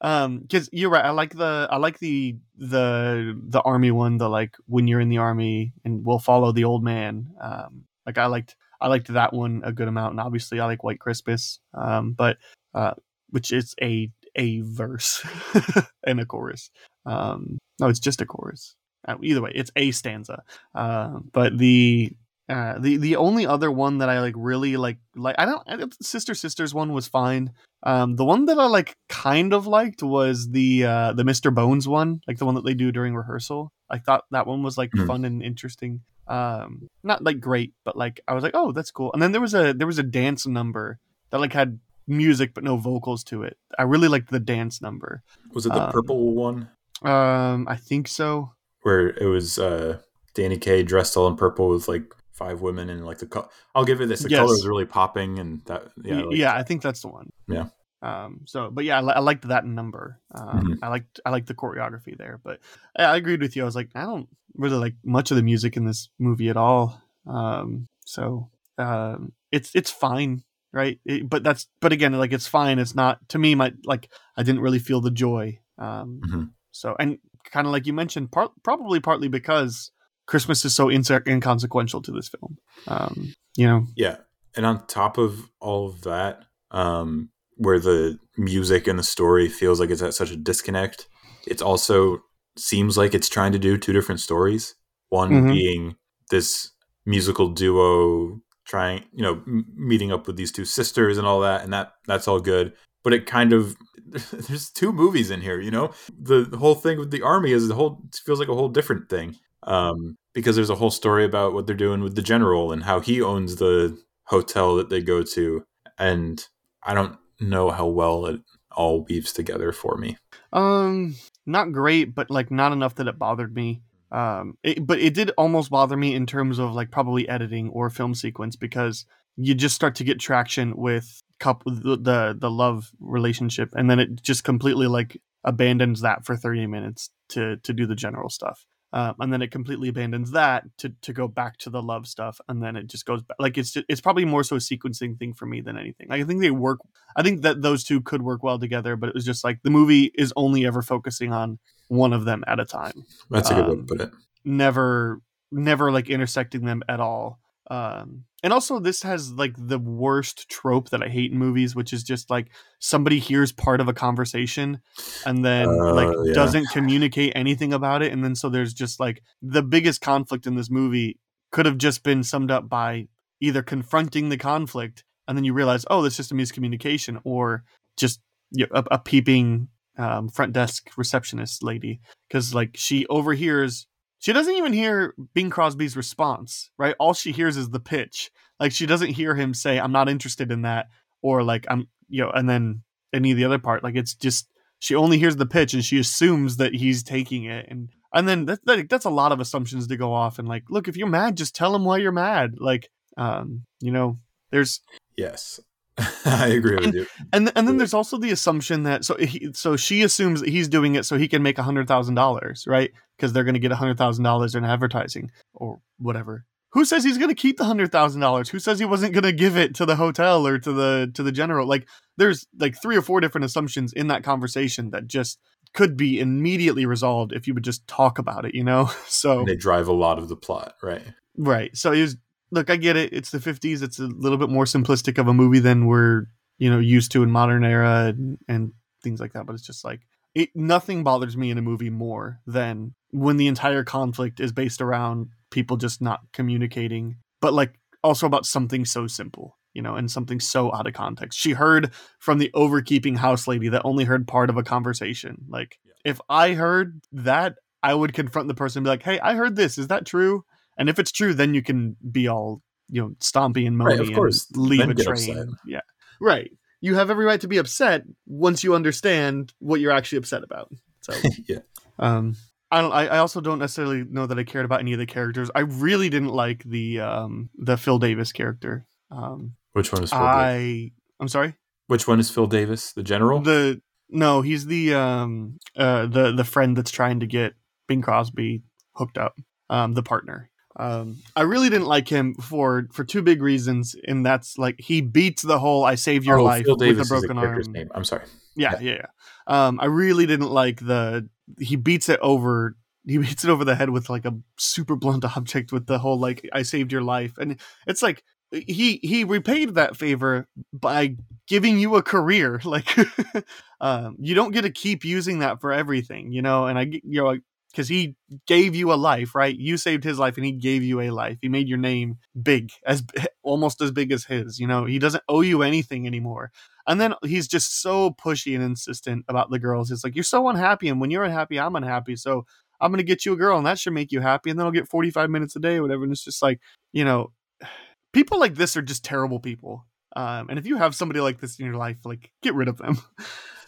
um, 0.01 0.39
because 0.39 0.69
you're 0.71 0.89
right. 0.89 1.05
I 1.05 1.11
like 1.11 1.35
the, 1.35 1.67
I 1.69 1.77
like 1.77 1.99
the, 1.99 2.37
the, 2.57 3.39
the 3.47 3.61
army 3.61 3.91
one. 3.91 4.17
The 4.17 4.29
like, 4.29 4.55
when 4.65 4.87
you're 4.87 4.99
in 4.99 5.09
the 5.09 5.19
army, 5.19 5.73
and 5.83 6.05
we'll 6.05 6.19
follow 6.19 6.51
the 6.51 6.63
old 6.63 6.83
man. 6.83 7.31
Um, 7.41 7.83
like 8.05 8.17
I 8.17 8.27
liked, 8.27 8.55
I 8.79 8.87
liked 8.87 9.07
that 9.07 9.33
one 9.33 9.61
a 9.63 9.71
good 9.71 9.87
amount, 9.87 10.11
and 10.11 10.19
obviously 10.19 10.59
I 10.59 10.65
like 10.65 10.83
White 10.83 10.99
Christmas. 10.99 11.59
Um, 11.73 12.13
but 12.13 12.37
uh, 12.73 12.93
which 13.29 13.51
is 13.51 13.75
a 13.81 14.11
a 14.35 14.61
verse 14.61 15.25
and 16.05 16.19
a 16.19 16.25
chorus. 16.25 16.69
Um, 17.05 17.57
no, 17.79 17.87
it's 17.87 17.99
just 17.99 18.21
a 18.21 18.25
chorus. 18.25 18.75
Uh, 19.07 19.15
either 19.21 19.41
way, 19.41 19.51
it's 19.53 19.71
a 19.75 19.91
stanza. 19.91 20.43
Uh, 20.75 21.19
but 21.31 21.57
the 21.57 22.11
uh, 22.49 22.77
the 22.79 22.97
the 22.97 23.15
only 23.15 23.45
other 23.45 23.71
one 23.71 23.97
that 23.97 24.09
I 24.09 24.21
like 24.21 24.35
really 24.37 24.77
like 24.77 24.97
like 25.15 25.35
I 25.37 25.45
don't 25.45 25.63
I, 25.67 25.85
Sister 26.01 26.33
Sisters 26.33 26.73
one 26.73 26.93
was 26.93 27.07
fine. 27.07 27.51
Um, 27.83 28.15
the 28.15 28.25
one 28.25 28.45
that 28.45 28.57
I 28.57 28.65
like 28.65 28.95
kind 29.07 29.53
of 29.53 29.67
liked 29.67 30.01
was 30.03 30.49
the 30.49 30.83
uh, 30.85 31.13
the 31.13 31.23
Mr. 31.23 31.53
Bones 31.53 31.87
one, 31.87 32.21
like 32.27 32.37
the 32.39 32.45
one 32.45 32.55
that 32.55 32.65
they 32.65 32.73
do 32.73 32.91
during 32.91 33.15
rehearsal. 33.15 33.71
I 33.89 33.99
thought 33.99 34.25
that 34.31 34.47
one 34.47 34.63
was 34.63 34.77
like 34.77 34.91
Hmm. 34.93 35.05
fun 35.07 35.25
and 35.25 35.41
interesting. 35.43 36.01
Um, 36.27 36.89
not 37.03 37.23
like 37.23 37.39
great, 37.39 37.73
but 37.85 37.95
like 37.95 38.19
I 38.27 38.33
was 38.33 38.43
like, 38.43 38.51
oh, 38.55 38.71
that's 38.71 38.91
cool. 38.91 39.13
And 39.13 39.21
then 39.21 39.31
there 39.31 39.41
was 39.41 39.53
a 39.53 39.73
there 39.73 39.87
was 39.87 39.99
a 39.99 40.03
dance 40.03 40.45
number 40.47 40.99
that 41.29 41.39
like 41.39 41.53
had 41.53 41.79
music 42.07 42.53
but 42.53 42.63
no 42.63 42.77
vocals 42.77 43.23
to 43.25 43.43
it. 43.43 43.57
I 43.77 43.83
really 43.83 44.07
liked 44.07 44.31
the 44.31 44.39
dance 44.39 44.81
number. 44.81 45.21
was 45.53 45.65
it 45.65 45.73
the 45.73 45.83
Um, 45.83 45.91
purple 45.91 46.33
one 46.33 46.69
Um, 47.03 47.67
I 47.69 47.75
think 47.75 48.07
so. 48.07 48.53
where 48.81 49.09
it 49.09 49.25
was 49.27 49.59
uh, 49.59 49.99
Danny 50.33 50.57
Kaye 50.57 50.83
dressed 50.83 51.15
all 51.15 51.27
in 51.27 51.35
purple 51.35 51.69
with 51.69 51.87
like 51.87 52.13
five 52.37 52.61
women 52.61 52.89
and 52.89 53.05
like 53.05 53.17
the 53.17 53.25
co- 53.27 53.49
I'll 53.73 53.85
give 53.85 53.99
it 53.99 54.07
this 54.07 54.21
the 54.21 54.29
Yes. 54.29 54.39
color 54.39 54.49
was 54.49 54.65
really 54.67 54.85
popping 54.85 55.39
and 55.39 55.61
that 55.65 55.83
yeah 56.03 56.17
Yeah, 56.19 56.23
like- 56.25 56.37
yeah, 56.37 56.53
I 56.55 56.63
think 56.63 56.81
that's 56.81 57.01
the 57.01 57.07
one. 57.09 57.31
Yeah. 57.47 57.67
Um, 58.03 58.41
so, 58.45 58.69
but 58.69 58.85
yeah, 58.85 59.01
I, 59.01 59.13
I 59.13 59.19
liked 59.19 59.47
that 59.47 59.65
number. 59.65 60.19
Um, 60.35 60.61
Mhm. 60.61 60.77
I 60.83 60.87
liked 60.89 61.19
I 61.25 61.31
liked 61.31 61.47
the 61.47 61.55
choreography 61.55 62.15
there. 62.15 62.39
But 62.43 62.59
I, 62.97 63.03
I 63.05 63.15
agreed 63.17 63.41
with 63.41 63.55
you. 63.55 63.63
I 63.63 63.65
was 63.65 63.75
like, 63.75 63.89
I 63.95 64.01
don't 64.03 64.29
really 64.55 64.77
like 64.77 64.95
much 65.03 65.31
of 65.31 65.37
the 65.37 65.43
music 65.43 65.75
in 65.77 65.85
this 65.85 66.09
movie 66.19 66.49
at 66.49 66.57
all. 66.57 67.01
Um, 67.25 67.87
so 68.05 68.49
um, 68.77 69.33
it's 69.51 69.71
it's 69.73 69.89
fine, 69.91 70.43
right? 70.71 70.99
It- 71.05 71.27
but 71.27 71.41
that's 71.43 71.65
but 71.81 71.91
again, 71.91 72.13
like 72.13 72.33
it's 72.33 72.47
fine. 72.47 72.77
It's 72.77 72.93
not 72.95 73.17
to 73.29 73.39
me. 73.39 73.55
My 73.55 73.73
like 73.83 74.09
I 74.37 74.43
didn't 74.43 74.61
really 74.61 74.79
feel 74.79 75.01
the 75.01 75.11
joy. 75.11 75.59
Um, 75.79 76.21
Mhm. 76.23 76.51
so 76.71 76.95
and 76.99 77.17
kind 77.45 77.65
of 77.65 77.73
like 77.73 77.87
you 77.87 77.93
mentioned, 77.93 78.31
part 78.31 78.51
probably 78.63 78.99
partly 78.99 79.27
because 79.27 79.89
Christmas 80.27 80.63
is 80.65 80.75
so 80.75 80.87
inse- 80.87 81.25
inconsequential 81.27 82.01
to 82.03 82.11
this 82.11 82.29
film. 82.29 82.57
Um, 82.87 83.33
you 83.55 83.65
know, 83.65 83.87
Yeah. 83.95 84.17
And 84.55 84.65
on 84.65 84.85
top 84.87 85.17
of 85.17 85.49
all 85.59 85.87
of 85.87 86.01
that, 86.01 86.43
um, 86.71 87.29
where 87.55 87.79
the 87.79 88.17
music 88.37 88.87
and 88.87 88.97
the 88.99 89.03
story 89.03 89.47
feels 89.49 89.79
like 89.79 89.89
it's 89.89 90.01
at 90.01 90.13
such 90.13 90.31
a 90.31 90.35
disconnect, 90.35 91.07
it 91.47 91.61
also 91.61 92.19
seems 92.57 92.97
like 92.97 93.13
it's 93.13 93.29
trying 93.29 93.51
to 93.51 93.59
do 93.59 93.77
two 93.77 93.93
different 93.93 94.19
stories. 94.19 94.75
One 95.09 95.31
Mhm. 95.31 95.51
being 95.53 95.95
this 96.31 96.71
musical 97.05 97.49
duo 97.49 98.41
trying, 98.65 99.05
you 99.13 99.21
know, 99.23 99.41
m- 99.47 99.65
meeting 99.75 100.11
up 100.11 100.27
with 100.27 100.35
these 100.35 100.51
two 100.51 100.65
sisters 100.65 101.17
and 101.17 101.25
all 101.25 101.39
that, 101.41 101.63
and 101.63 101.71
that 101.71 101.93
that's 102.05 102.27
all 102.27 102.39
good. 102.41 102.73
But 103.03 103.13
it 103.13 103.25
kind 103.25 103.53
of 103.53 103.77
there's 104.49 104.69
two 104.71 104.91
movies 104.91 105.29
in 105.31 105.41
here, 105.41 105.59
you 105.61 105.71
know. 105.71 105.91
The, 106.19 106.43
the 106.43 106.57
whole 106.57 106.75
thing 106.75 106.97
with 106.99 107.11
the 107.11 107.21
army 107.21 107.51
is 107.51 107.67
the 107.67 107.75
whole 107.75 108.01
it 108.07 108.19
feels 108.25 108.39
like 108.39 108.49
a 108.49 108.55
whole 108.55 108.69
different 108.69 109.09
thing 109.09 109.35
um, 109.67 110.15
because 110.33 110.55
there's 110.55 110.69
a 110.69 110.75
whole 110.75 110.89
story 110.89 111.25
about 111.25 111.53
what 111.53 111.67
they're 111.67 111.75
doing 111.75 112.01
with 112.01 112.15
the 112.15 112.21
general 112.21 112.71
and 112.71 112.83
how 112.83 112.99
he 112.99 113.21
owns 113.21 113.57
the 113.57 113.97
hotel 114.25 114.75
that 114.77 114.89
they 114.89 115.01
go 115.01 115.21
to, 115.21 115.63
and 115.99 116.47
I 116.83 116.93
don't 116.93 117.17
know 117.39 117.69
how 117.69 117.85
well 117.85 118.25
it 118.25 118.41
all 118.71 119.03
weaves 119.03 119.33
together 119.33 119.71
for 119.71 119.97
me. 119.97 120.17
Um, 120.53 121.15
not 121.45 121.71
great, 121.71 122.15
but 122.15 122.31
like 122.31 122.49
not 122.49 122.71
enough 122.71 122.95
that 122.95 123.07
it 123.07 123.19
bothered 123.19 123.53
me. 123.53 123.81
Um, 124.11 124.57
it, 124.63 124.85
but 124.87 124.99
it 124.99 125.13
did 125.13 125.31
almost 125.37 125.69
bother 125.69 125.97
me 125.97 126.15
in 126.15 126.25
terms 126.25 126.59
of 126.59 126.73
like 126.73 126.91
probably 126.91 127.27
editing 127.27 127.69
or 127.69 127.89
film 127.89 128.15
sequence 128.15 128.55
because 128.55 129.05
you 129.35 129.53
just 129.53 129.75
start 129.75 129.95
to 129.95 130.03
get 130.03 130.19
traction 130.19 130.75
with 130.77 131.21
couple 131.39 131.73
the 131.73 131.97
the, 131.97 132.35
the 132.39 132.49
love 132.49 132.91
relationship, 132.99 133.69
and 133.75 133.89
then 133.89 133.99
it 133.99 134.21
just 134.21 134.43
completely 134.43 134.87
like 134.87 135.21
abandons 135.43 136.01
that 136.01 136.25
for 136.25 136.35
thirty 136.35 136.65
minutes 136.67 137.09
to 137.29 137.57
to 137.57 137.73
do 137.73 137.85
the 137.85 137.95
general 137.95 138.29
stuff. 138.29 138.65
Um, 138.97 139.13
and 139.19 139.31
then 139.31 139.41
it 139.43 139.51
completely 139.51 139.89
abandons 139.89 140.31
that 140.31 140.63
to, 140.79 140.89
to 141.03 141.13
go 141.13 141.27
back 141.27 141.57
to 141.59 141.69
the 141.69 141.81
love 141.83 142.07
stuff, 142.07 142.41
and 142.49 142.63
then 142.63 142.75
it 142.75 142.87
just 142.87 143.05
goes 143.05 143.21
back. 143.21 143.37
Like 143.39 143.55
it's 143.57 143.77
it's 143.87 144.01
probably 144.01 144.25
more 144.25 144.43
so 144.43 144.55
a 144.55 144.59
sequencing 144.59 145.19
thing 145.19 145.33
for 145.35 145.45
me 145.45 145.61
than 145.61 145.77
anything. 145.77 146.07
Like, 146.09 146.21
I 146.21 146.23
think 146.23 146.41
they 146.41 146.49
work 146.51 146.79
I 147.15 147.21
think 147.21 147.43
that 147.43 147.61
those 147.61 147.83
two 147.83 148.01
could 148.01 148.21
work 148.23 148.41
well 148.41 148.57
together, 148.57 148.95
but 148.95 149.09
it 149.09 149.15
was 149.15 149.25
just 149.25 149.43
like 149.43 149.61
the 149.63 149.69
movie 149.69 150.11
is 150.15 150.33
only 150.35 150.65
ever 150.65 150.81
focusing 150.81 151.31
on 151.31 151.59
one 151.89 152.11
of 152.11 152.25
them 152.25 152.43
at 152.47 152.59
a 152.59 152.65
time, 152.65 153.05
That's 153.29 153.51
a 153.51 153.55
good 153.55 153.65
way 153.67 153.71
Um, 153.73 153.77
to 153.77 153.83
put 153.95 154.01
it. 154.01 154.11
never, 154.43 155.21
never 155.51 155.91
like 155.91 156.09
intersecting 156.09 156.65
them 156.65 156.81
at 156.89 156.99
all. 156.99 157.39
Um, 157.69 158.23
and 158.43 158.53
also, 158.53 158.79
this 158.79 159.03
has 159.03 159.33
like 159.33 159.53
the 159.57 159.79
worst 159.79 160.47
trope 160.49 160.89
that 160.89 161.03
I 161.03 161.09
hate 161.09 161.31
in 161.31 161.37
movies, 161.37 161.75
which 161.75 161.91
is 161.91 162.03
just 162.03 162.29
like 162.29 162.47
somebody 162.79 163.19
hears 163.19 163.51
part 163.51 163.81
of 163.81 163.87
a 163.87 163.93
conversation 163.93 164.79
and 165.25 165.43
then 165.43 165.67
Uh, 165.67 165.93
like 165.93 166.15
yeah. 166.23 166.33
doesn't 166.33 166.69
communicate 166.69 167.33
anything 167.35 167.73
about 167.73 168.01
it, 168.01 168.13
and 168.13 168.23
then 168.23 168.35
so 168.35 168.49
there's 168.49 168.73
just 168.73 168.99
like 168.99 169.21
the 169.41 169.63
biggest 169.63 170.01
conflict 170.01 170.47
in 170.47 170.55
this 170.55 170.69
movie 170.69 171.19
could 171.51 171.65
have 171.65 171.77
just 171.77 172.03
been 172.03 172.23
summed 172.23 172.51
up 172.51 172.69
by 172.69 173.07
either 173.41 173.61
confronting 173.61 174.29
the 174.29 174.37
conflict 174.37 175.03
and 175.27 175.37
then 175.37 175.43
you 175.43 175.53
realize, 175.53 175.85
oh, 175.89 176.01
that's 176.01 176.17
just 176.17 176.31
a 176.31 176.35
miscommunication, 176.35 177.19
or 177.23 177.63
just 177.97 178.21
you 178.51 178.65
know, 178.65 178.79
a, 178.79 178.95
a 178.95 178.99
peeping 178.99 179.67
um, 179.97 180.29
front 180.29 180.53
desk 180.53 180.89
receptionist 180.95 181.63
lady 181.63 181.99
because 182.29 182.55
like 182.55 182.71
she 182.75 183.05
overhears. 183.07 183.87
She 184.19 184.33
doesn't 184.33 184.55
even 184.55 184.73
hear 184.73 185.13
Bing 185.33 185.49
Crosby's 185.49 185.95
response, 185.95 186.71
right? 186.77 186.95
All 186.99 187.13
she 187.13 187.31
hears 187.31 187.57
is 187.57 187.69
the 187.69 187.79
pitch. 187.79 188.31
Like 188.59 188.71
she 188.71 188.85
doesn't 188.85 189.09
hear 189.09 189.35
him 189.35 189.53
say, 189.53 189.79
"I'm 189.79 189.91
not 189.91 190.09
interested 190.09 190.51
in 190.51 190.63
that," 190.63 190.87
or 191.21 191.43
like 191.43 191.65
I'm, 191.69 191.87
you 192.09 192.23
know, 192.23 192.31
and 192.31 192.49
then 192.49 192.83
any 193.13 193.31
of 193.31 193.37
the 193.37 193.45
other 193.45 193.59
part. 193.59 193.83
Like 193.83 193.95
it's 193.95 194.15
just 194.15 194.49
she 194.79 194.95
only 194.95 195.17
hears 195.19 195.35
the 195.35 195.45
pitch 195.45 195.73
and 195.73 195.85
she 195.85 195.99
assumes 195.99 196.57
that 196.57 196.73
he's 196.73 197.03
taking 197.03 197.45
it, 197.45 197.67
and 197.69 197.89
and 198.13 198.27
then 198.27 198.45
that, 198.45 198.65
that 198.65 198.89
that's 198.89 199.05
a 199.05 199.11
lot 199.11 199.31
of 199.31 199.39
assumptions 199.39 199.87
to 199.87 199.97
go 199.97 200.13
off. 200.13 200.39
And 200.39 200.47
like, 200.47 200.63
look, 200.69 200.87
if 200.87 200.97
you're 200.97 201.07
mad, 201.07 201.37
just 201.37 201.55
tell 201.55 201.75
him 201.75 201.85
why 201.85 201.97
you're 201.97 202.11
mad. 202.11 202.55
Like, 202.57 202.89
um, 203.17 203.63
you 203.79 203.91
know, 203.91 204.17
there's 204.49 204.81
Yes, 205.15 205.59
I 206.25 206.47
agree 206.47 206.75
with 206.75 206.93
you. 206.93 207.07
and 207.33 207.51
and 207.55 207.67
then 207.67 207.77
there's 207.77 207.93
also 207.93 208.17
the 208.17 208.31
assumption 208.31 208.83
that 208.83 209.03
so 209.03 209.15
he, 209.17 209.49
so 209.53 209.75
she 209.75 210.03
assumes 210.03 210.41
that 210.41 210.49
he's 210.49 210.67
doing 210.67 210.95
it 210.95 211.05
so 211.05 211.17
he 211.17 211.27
can 211.27 211.41
make 211.41 211.57
a 211.57 211.63
hundred 211.63 211.87
thousand 211.87 212.15
dollars, 212.15 212.65
right? 212.67 212.91
Because 213.17 213.33
they're 213.33 213.43
going 213.43 213.55
to 213.55 213.59
get 213.59 213.71
a 213.71 213.75
hundred 213.75 213.97
thousand 213.97 214.23
dollars 214.23 214.53
in 214.53 214.63
advertising 214.63 215.31
or 215.53 215.79
whatever. 215.97 216.45
Who 216.71 216.85
says 216.85 217.03
he's 217.03 217.17
going 217.17 217.29
to 217.29 217.35
keep 217.35 217.57
the 217.57 217.63
hundred 217.63 217.91
thousand 217.91 218.21
dollars? 218.21 218.49
Who 218.49 218.59
says 218.59 218.77
he 218.77 218.85
wasn't 218.85 219.13
going 219.13 219.23
to 219.23 219.31
give 219.31 219.57
it 219.57 219.73
to 219.75 219.85
the 219.85 219.95
hotel 219.95 220.45
or 220.45 220.59
to 220.59 220.71
the 220.71 221.11
to 221.15 221.23
the 221.23 221.31
general? 221.31 221.67
Like 221.67 221.87
there's 222.17 222.45
like 222.59 222.79
three 222.79 222.95
or 222.95 223.01
four 223.01 223.19
different 223.19 223.45
assumptions 223.45 223.93
in 223.93 224.07
that 224.07 224.23
conversation 224.23 224.91
that 224.91 225.07
just 225.07 225.39
could 225.73 225.97
be 225.97 226.19
immediately 226.19 226.85
resolved 226.85 227.33
if 227.33 227.47
you 227.47 227.53
would 227.53 227.63
just 227.63 227.87
talk 227.87 228.19
about 228.19 228.45
it, 228.45 228.53
you 228.53 228.63
know. 228.63 228.91
So 229.07 229.45
They 229.45 229.55
drive 229.55 229.87
a 229.87 229.93
lot 229.93 230.19
of 230.19 230.29
the 230.29 230.35
plot, 230.35 230.75
right? 230.83 231.01
Right. 231.37 231.75
So 231.75 231.91
it 231.91 232.01
was 232.01 232.17
look, 232.51 232.69
I 232.69 232.75
get 232.75 232.95
it. 232.95 233.13
It's 233.13 233.31
the 233.31 233.39
50s. 233.39 233.81
It's 233.81 233.99
a 233.99 234.07
little 234.07 234.37
bit 234.37 234.49
more 234.49 234.65
simplistic 234.65 235.17
of 235.17 235.27
a 235.27 235.33
movie 235.33 235.59
than 235.59 235.85
we're, 235.85 236.25
you 236.57 236.69
know, 236.69 236.79
used 236.79 237.11
to 237.13 237.23
in 237.23 237.31
modern 237.31 237.63
era 237.63 238.07
and, 238.07 238.37
and 238.47 238.73
things 239.03 239.19
like 239.19 239.33
that, 239.33 239.45
but 239.45 239.53
it's 239.53 239.65
just 239.65 239.85
like 239.85 240.01
it 240.35 240.49
nothing 240.55 241.03
bothers 241.03 241.37
me 241.37 241.49
in 241.49 241.57
a 241.57 241.61
movie 241.61 241.89
more 241.89 242.39
than 242.45 242.93
when 243.11 243.37
the 243.37 243.47
entire 243.47 243.83
conflict 243.83 244.39
is 244.39 244.51
based 244.51 244.81
around 244.81 245.29
people 245.49 245.77
just 245.77 246.01
not 246.01 246.21
communicating, 246.33 247.17
but 247.41 247.53
like 247.53 247.79
also 248.03 248.27
about 248.27 248.45
something 248.45 248.85
so 248.85 249.07
simple, 249.07 249.57
you 249.73 249.81
know, 249.81 249.95
and 249.95 250.11
something 250.11 250.39
so 250.39 250.73
out 250.75 250.87
of 250.87 250.93
context. 250.93 251.39
She 251.39 251.51
heard 251.51 251.91
from 252.19 252.37
the 252.37 252.51
overkeeping 252.53 253.17
house 253.17 253.47
lady 253.47 253.69
that 253.69 253.81
only 253.85 254.03
heard 254.03 254.27
part 254.27 254.49
of 254.49 254.57
a 254.57 254.63
conversation. 254.63 255.45
Like 255.49 255.79
if 256.05 256.19
I 256.29 256.53
heard 256.53 257.01
that, 257.11 257.55
I 257.81 257.93
would 257.93 258.13
confront 258.13 258.47
the 258.47 258.53
person 258.53 258.79
and 258.79 258.85
be 258.85 258.89
like, 258.89 259.03
"Hey, 259.03 259.19
I 259.19 259.35
heard 259.35 259.55
this. 259.55 259.77
Is 259.77 259.87
that 259.87 260.05
true?" 260.05 260.43
And 260.77 260.89
if 260.89 260.99
it's 260.99 261.11
true, 261.11 261.33
then 261.33 261.53
you 261.53 261.61
can 261.63 261.95
be 262.11 262.27
all 262.27 262.61
you 262.89 263.01
know, 263.01 263.09
stompy 263.19 263.67
and 263.67 263.77
Right, 263.79 263.99
moany 263.99 264.09
of 264.09 264.13
course. 264.13 264.47
and 264.53 264.63
leave 264.63 264.79
Then 264.79 264.91
a 264.91 264.95
train. 264.95 265.11
upset. 265.11 265.47
Yeah, 265.65 265.81
right. 266.21 266.51
You 266.79 266.95
have 266.95 267.09
every 267.09 267.25
right 267.25 267.41
to 267.41 267.47
be 267.47 267.57
upset 267.57 268.03
once 268.25 268.63
you 268.63 268.75
understand 268.75 269.53
what 269.59 269.79
you're 269.81 269.91
actually 269.91 270.19
upset 270.19 270.43
about. 270.43 270.71
So, 271.01 271.13
yeah. 271.47 271.59
um, 271.99 272.35
I 272.71 272.81
don't. 272.81 272.91
I, 272.93 273.17
also 273.17 273.41
don't 273.41 273.59
necessarily 273.59 274.03
know 274.03 274.25
that 274.27 274.37
I 274.37 274.43
cared 274.43 274.65
about 274.65 274.79
any 274.81 274.93
of 274.93 274.99
the 274.99 275.05
characters. 275.05 275.49
I 275.55 275.61
really 275.61 276.09
didn't 276.09 276.29
like 276.29 276.63
the 276.63 276.99
um 276.99 277.49
the 277.57 277.77
Phil 277.77 277.97
Davis 277.97 278.31
character. 278.31 278.85
Um, 279.09 279.53
Which 279.73 279.91
one 279.91 280.03
is 280.03 280.11
Phil? 280.11 280.19
Davis? 280.19 280.33
I 280.35 280.91
I'm 281.19 281.27
sorry. 281.29 281.55
Which 281.87 282.07
one 282.07 282.19
is 282.19 282.29
Phil 282.29 282.47
Davis? 282.47 282.91
The 282.93 283.03
general? 283.03 283.39
The 283.41 283.81
no, 284.09 284.41
he's 284.41 284.65
the 284.65 284.93
um 284.93 285.59
uh 285.75 286.05
the 286.05 286.31
the 286.33 286.43
friend 286.43 286.77
that's 286.77 286.91
trying 286.91 287.21
to 287.21 287.27
get 287.27 287.53
Bing 287.87 288.01
Crosby 288.01 288.63
hooked 288.93 289.17
up. 289.17 289.35
Um, 289.69 289.93
the 289.93 290.03
partner. 290.03 290.49
Um, 290.77 291.17
I 291.35 291.41
really 291.41 291.69
didn't 291.69 291.87
like 291.87 292.07
him 292.07 292.35
for 292.35 292.87
for 292.93 293.03
two 293.03 293.21
big 293.21 293.41
reasons, 293.41 293.95
and 294.07 294.25
that's 294.25 294.57
like 294.57 294.75
he 294.79 295.01
beats 295.01 295.41
the 295.41 295.59
whole 295.59 295.83
"I 295.83 295.95
saved 295.95 296.25
your 296.25 296.39
oh, 296.39 296.43
life" 296.43 296.65
Phil 296.65 296.75
with 296.75 296.83
a 296.83 296.85
Davis 296.85 297.11
is 297.11 297.21
the 297.21 297.27
broken 297.27 297.37
arm. 297.37 297.71
name. 297.71 297.89
I'm 297.95 298.03
sorry. 298.03 298.25
Yeah, 298.55 298.75
yeah, 298.79 298.93
yeah. 298.93 299.05
Um, 299.47 299.79
I 299.79 299.85
really 299.85 300.25
didn't 300.25 300.51
like 300.51 300.79
the 300.79 301.27
he 301.59 301.75
beats 301.75 302.09
it 302.09 302.19
over. 302.21 302.75
He 303.05 303.17
beats 303.17 303.43
it 303.43 303.49
over 303.49 303.65
the 303.65 303.75
head 303.75 303.89
with 303.89 304.09
like 304.09 304.25
a 304.25 304.37
super 304.57 304.95
blunt 304.95 305.25
object 305.25 305.71
with 305.71 305.87
the 305.87 305.97
whole 305.97 306.19
like 306.19 306.47
"I 306.53 306.61
saved 306.61 306.91
your 306.91 307.01
life," 307.01 307.37
and 307.39 307.59
it's 307.87 308.03
like 308.03 308.23
he 308.51 308.99
he 309.01 309.23
repaid 309.23 309.75
that 309.75 309.97
favor 309.97 310.47
by 310.71 311.15
giving 311.47 311.79
you 311.79 311.95
a 311.95 312.03
career. 312.03 312.61
Like, 312.67 312.97
um, 313.81 314.17
you 314.19 314.35
don't 314.35 314.51
get 314.51 314.63
to 314.63 314.69
keep 314.69 315.05
using 315.05 315.39
that 315.39 315.61
for 315.61 315.71
everything, 315.71 316.31
you 316.31 316.41
know. 316.41 316.65
And 316.65 316.77
I, 316.77 316.83
you 316.83 317.23
know, 317.23 317.39
because 317.71 317.87
he 317.87 318.15
gave 318.47 318.75
you 318.75 318.91
a 318.91 318.95
life, 318.95 319.35
right? 319.35 319.55
You 319.55 319.77
saved 319.77 320.03
his 320.03 320.17
life, 320.19 320.37
and 320.37 320.45
he 320.45 320.51
gave 320.51 320.83
you 320.83 321.01
a 321.01 321.11
life. 321.11 321.37
He 321.41 321.49
made 321.49 321.67
your 321.67 321.77
name 321.77 322.17
big, 322.41 322.71
as 322.85 323.03
almost 323.43 323.81
as 323.81 323.91
big 323.91 324.11
as 324.11 324.25
his. 324.25 324.59
You 324.59 324.67
know, 324.67 324.85
he 324.85 324.99
doesn't 324.99 325.23
owe 325.29 325.41
you 325.41 325.63
anything 325.63 326.07
anymore. 326.07 326.51
And 326.87 327.01
then 327.01 327.13
he's 327.23 327.47
just 327.47 327.81
so 327.81 328.11
pushy 328.11 328.55
and 328.55 328.63
insistent 328.63 329.25
about 329.27 329.51
the 329.51 329.59
girls. 329.59 329.91
It's 329.91 330.03
like 330.03 330.15
you're 330.15 330.23
so 330.23 330.47
unhappy, 330.47 330.89
and 330.89 331.01
when 331.01 331.11
you're 331.11 331.23
unhappy, 331.23 331.59
I'm 331.59 331.75
unhappy. 331.75 332.15
So 332.15 332.45
I'm 332.79 332.91
gonna 332.91 333.03
get 333.03 333.25
you 333.25 333.33
a 333.33 333.37
girl, 333.37 333.57
and 333.57 333.65
that 333.67 333.79
should 333.79 333.93
make 333.93 334.11
you 334.11 334.21
happy. 334.21 334.49
And 334.49 334.59
then 334.59 334.65
I'll 334.65 334.71
get 334.71 334.87
45 334.87 335.29
minutes 335.29 335.55
a 335.55 335.59
day 335.59 335.77
or 335.77 335.81
whatever. 335.81 336.03
And 336.03 336.11
it's 336.11 336.23
just 336.23 336.41
like, 336.41 336.59
you 336.93 337.05
know, 337.05 337.31
people 338.13 338.39
like 338.39 338.55
this 338.55 338.77
are 338.77 338.81
just 338.81 339.03
terrible 339.03 339.39
people. 339.39 339.85
Um, 340.15 340.49
and 340.49 340.57
if 340.57 340.65
you 340.65 340.77
have 340.77 340.95
somebody 340.95 341.19
like 341.19 341.39
this 341.39 341.59
in 341.59 341.65
your 341.65 341.75
life, 341.75 341.97
like 342.05 342.31
get 342.41 342.55
rid 342.55 342.67
of 342.67 342.77
them. 342.77 342.97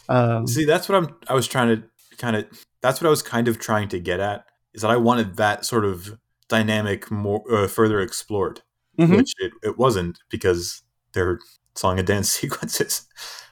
Um, 0.10 0.48
See, 0.48 0.66
that's 0.66 0.90
what 0.90 0.96
I'm. 0.98 1.16
I 1.28 1.36
was 1.36 1.48
trying 1.48 1.68
to 1.68 1.84
kind 2.20 2.36
of. 2.36 2.46
That's 2.82 3.02
what 3.02 3.08
I 3.08 3.10
was 3.10 3.24
kind 3.24 3.48
of 3.48 3.58
trying 3.60 3.90
to 3.90 4.00
get 4.00 4.20
at. 4.20 4.46
Is 4.74 4.84
that 4.84 4.92
I 4.92 4.98
wanted 4.98 5.38
that 5.38 5.66
sort 5.66 5.84
of 5.86 6.18
dynamic 6.48 7.10
more 7.10 7.42
uh, 7.52 7.68
further 7.68 8.00
explored, 8.02 8.62
Mhm. 9.00 9.18
which 9.18 9.34
it, 9.40 9.52
it 9.64 9.78
wasn't 9.80 10.20
because 10.30 10.84
they're 11.14 11.40
song 11.76 11.98
and 11.98 12.08
dance 12.08 12.30
sequences. 12.40 13.08